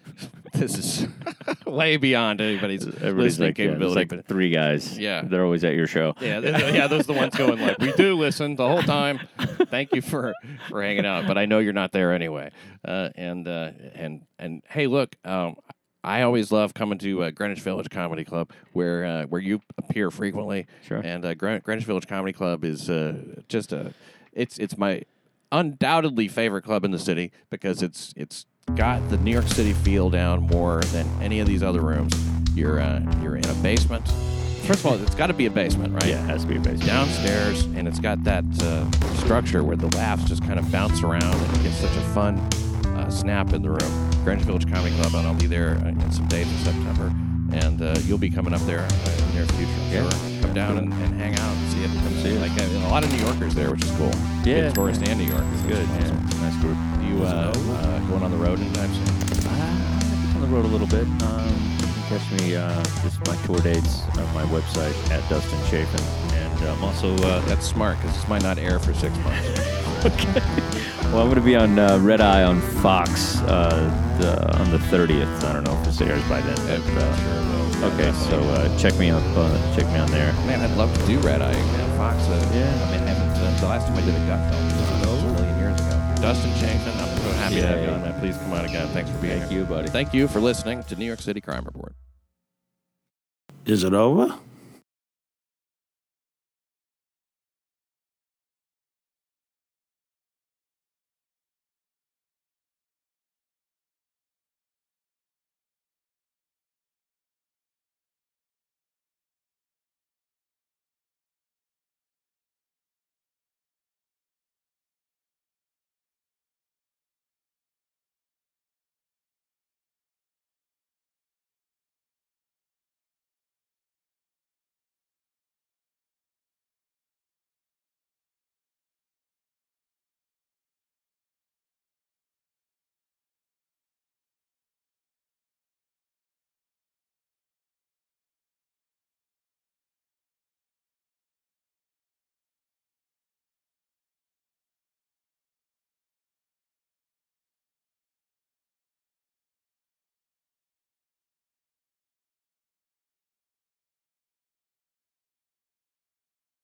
This 0.53 0.77
is 0.77 1.07
way 1.65 1.95
beyond 1.95 2.41
anybody's 2.41 2.85
Everybody's 2.85 3.39
listening 3.39 3.47
like, 3.49 3.57
yeah, 3.57 3.65
there's 3.67 3.73
capability. 3.77 3.99
like 4.01 4.09
but 4.09 4.27
three 4.27 4.49
guys. 4.49 4.99
Yeah. 4.99 5.21
they're 5.23 5.45
always 5.45 5.63
at 5.63 5.75
your 5.75 5.87
show. 5.87 6.13
yeah, 6.19 6.41
th- 6.41 6.73
yeah, 6.73 6.87
those 6.87 7.01
are 7.09 7.13
the 7.13 7.19
ones 7.19 7.33
going 7.35 7.57
like, 7.57 7.79
"We 7.79 7.93
do 7.93 8.15
listen 8.17 8.57
the 8.57 8.67
whole 8.67 8.81
time." 8.83 9.21
Thank 9.69 9.95
you 9.95 10.01
for 10.01 10.33
for 10.67 10.83
hanging 10.83 11.05
out, 11.05 11.25
but 11.25 11.37
I 11.37 11.45
know 11.45 11.59
you're 11.59 11.71
not 11.71 11.93
there 11.93 12.11
anyway. 12.11 12.51
Uh, 12.85 13.09
and 13.15 13.47
uh, 13.47 13.71
and 13.95 14.23
and 14.37 14.61
hey, 14.69 14.87
look, 14.87 15.15
um, 15.23 15.55
I 16.03 16.23
always 16.23 16.51
love 16.51 16.73
coming 16.73 16.97
to 16.99 17.23
uh, 17.23 17.31
Greenwich 17.31 17.61
Village 17.61 17.89
Comedy 17.89 18.25
Club, 18.25 18.51
where 18.73 19.05
uh, 19.05 19.23
where 19.27 19.39
you 19.41 19.61
appear 19.77 20.11
frequently. 20.11 20.67
Sure. 20.85 20.97
And 20.99 21.23
uh, 21.23 21.33
Gre- 21.33 21.59
Greenwich 21.59 21.85
Village 21.85 22.07
Comedy 22.07 22.33
Club 22.33 22.65
is 22.65 22.89
uh, 22.89 23.13
just 23.47 23.71
a 23.71 23.93
it's 24.33 24.57
it's 24.59 24.77
my 24.77 25.03
undoubtedly 25.51 26.27
favorite 26.27 26.63
club 26.63 26.83
in 26.83 26.91
the 26.91 26.99
city 26.99 27.31
because 27.49 27.81
it's 27.81 28.13
it's 28.17 28.45
got 28.75 29.07
the 29.09 29.17
New 29.17 29.31
York 29.31 29.47
City 29.47 29.73
feel 29.73 30.09
down 30.09 30.41
more 30.41 30.81
than 30.93 31.07
any 31.21 31.39
of 31.39 31.47
these 31.47 31.63
other 31.63 31.81
rooms. 31.81 32.13
You're 32.55 32.79
uh, 32.79 33.01
you're 33.21 33.35
in 33.35 33.45
a 33.45 33.53
basement. 33.55 34.07
First 34.65 34.79
of 34.79 34.85
all, 34.85 35.01
it's 35.01 35.15
got 35.15 35.27
to 35.27 35.33
be 35.33 35.47
a 35.47 35.51
basement, 35.51 35.93
right? 35.93 36.05
Yeah, 36.05 36.23
it 36.23 36.27
has 36.27 36.43
to 36.43 36.47
be 36.47 36.55
a 36.55 36.59
basement. 36.59 36.85
downstairs, 36.85 37.63
and 37.63 37.87
it's 37.87 37.99
got 37.99 38.23
that 38.23 38.43
uh, 38.61 38.89
structure 39.17 39.63
where 39.63 39.75
the 39.75 39.93
laughs 39.97 40.23
just 40.25 40.43
kind 40.43 40.59
of 40.59 40.71
bounce 40.71 41.01
around, 41.03 41.23
and 41.35 41.63
get 41.63 41.73
such 41.73 41.95
a 41.95 42.01
fun 42.13 42.37
uh, 42.85 43.09
snap 43.09 43.53
in 43.53 43.61
the 43.61 43.69
room. 43.69 44.11
Greenwich 44.23 44.45
Village 44.45 44.71
Comedy 44.71 44.95
Club, 44.97 45.15
and 45.15 45.27
I'll 45.27 45.33
be 45.33 45.47
there 45.47 45.77
uh, 45.83 45.87
in 45.89 46.11
some 46.11 46.27
days 46.27 46.47
in 46.47 46.57
September, 46.59 47.11
and 47.53 47.81
uh, 47.81 47.95
you'll 48.05 48.19
be 48.19 48.29
coming 48.29 48.53
up 48.53 48.61
there 48.61 48.81
uh, 48.81 48.83
in 48.83 49.27
the 49.27 49.33
near 49.33 49.45
future. 49.47 49.71
I'm 49.71 49.91
Yeah. 49.91 50.09
Sure. 50.09 50.40
Come 50.51 50.55
down 50.75 50.77
and, 50.79 50.91
and 50.91 51.13
hang 51.15 51.33
out 51.35 51.55
and 51.55 51.71
see 51.71 51.81
it. 51.81 51.87
Come 51.87 52.13
see 52.15 52.35
it. 52.35 52.41
Like 52.41 52.51
uh, 52.59 52.85
a 52.85 52.91
lot 52.91 53.05
of 53.05 53.11
New 53.13 53.23
Yorkers 53.23 53.55
there, 53.55 53.71
which 53.71 53.85
is 53.85 53.91
cool. 53.91 54.11
Yeah. 54.43 54.67
Good 54.67 54.75
tourists 54.75 55.07
and 55.07 55.17
New 55.17 55.25
York. 55.25 55.45
It's 55.53 55.61
good. 55.61 55.87
Yeah, 55.87 56.11
nice 56.41 56.57
group. 56.59 56.75
You 57.07 57.23
uh, 57.23 57.53
uh, 57.55 57.99
going 58.09 58.21
on 58.21 58.31
the 58.31 58.37
road 58.37 58.59
anytime 58.59 58.93
soon? 58.93 59.47
Uh, 59.47 60.35
on 60.35 60.41
the 60.41 60.47
road 60.47 60.65
a 60.65 60.67
little 60.67 60.87
bit. 60.87 61.07
Um, 61.23 61.77
catch 62.09 62.29
me 62.33 62.57
uh, 62.57 62.83
just 63.01 63.25
my 63.27 63.35
tour 63.45 63.59
dates 63.59 64.01
on 64.17 64.27
my 64.33 64.43
website 64.51 64.91
at 65.09 65.23
Dustin 65.29 65.57
Chafin, 65.69 66.03
and 66.35 66.63
I'm 66.67 66.83
also 66.83 67.15
uh, 67.15 67.39
That's 67.45 67.65
smart 67.65 67.97
because 67.99 68.13
this 68.13 68.27
might 68.27 68.43
not 68.43 68.57
air 68.57 68.77
for 68.77 68.93
six 68.93 69.17
months. 69.19 69.47
Okay. 70.01 70.41
Well, 71.13 71.19
I'm 71.19 71.27
going 71.27 71.35
to 71.35 71.41
be 71.41 71.55
on 71.55 71.77
uh, 71.77 71.99
Red 71.99 72.21
Eye 72.21 72.41
on 72.41 72.59
Fox 72.81 73.37
uh, 73.41 74.17
the, 74.19 74.59
on 74.59 74.71
the 74.71 74.79
30th. 74.79 75.43
I 75.43 75.53
don't 75.53 75.63
know 75.63 75.77
if 75.77 75.85
this 75.85 76.01
airs 76.01 76.27
by 76.27 76.41
then. 76.41 76.81
But, 76.81 77.03
uh, 77.03 77.50
okay, 77.83 78.11
so 78.29 78.39
uh, 78.39 78.77
check 78.77 78.97
me 78.97 79.09
up. 79.09 79.23
Uh, 79.35 79.75
check 79.75 79.85
me 79.87 79.97
on 79.99 80.09
there. 80.11 80.33
Man, 80.45 80.61
I'd 80.61 80.75
love 80.77 80.93
to 80.97 81.05
do 81.05 81.19
Red 81.19 81.41
Eye. 81.41 81.53
Man, 81.53 81.97
Fox. 81.97 82.17
Uh, 82.27 82.51
Yeah. 82.53 82.69
I 82.87 82.91
mean, 82.91 83.03
I 83.07 83.11
haven't, 83.13 83.43
uh, 83.43 83.59
the 83.59 83.67
last 83.67 83.87
time 83.87 83.97
I 83.97 84.01
did 84.01 84.15
a 84.15 84.19
Gutfeld 84.19 85.09
was 85.09 85.23
a 85.23 85.27
million 85.33 85.59
years 85.59 85.79
ago. 85.79 85.97
Dustin 86.21 86.51
Chafin, 86.51 86.93
I'm 87.01 87.17
so 87.17 87.31
happy 87.33 87.55
to 87.61 87.67
have 87.67 87.79
you 87.79 87.85
Yay. 87.87 87.93
on, 87.93 88.01
man. 88.01 88.19
Please 88.19 88.37
come 88.37 88.53
on 88.53 88.65
again. 88.65 88.87
Thanks 88.89 89.09
for 89.09 89.17
being 89.17 89.39
Thank 89.39 89.51
here. 89.51 89.59
Thank 89.61 89.69
you, 89.69 89.75
buddy. 89.75 89.87
Thank 89.89 90.13
you 90.13 90.27
for 90.27 90.39
listening 90.39 90.83
to 90.83 90.95
New 90.95 91.05
York 91.05 91.19
City 91.21 91.41
Crime 91.41 91.65
Report. 91.65 91.93
Is 93.65 93.83
it 93.83 93.93
over? 93.93 94.35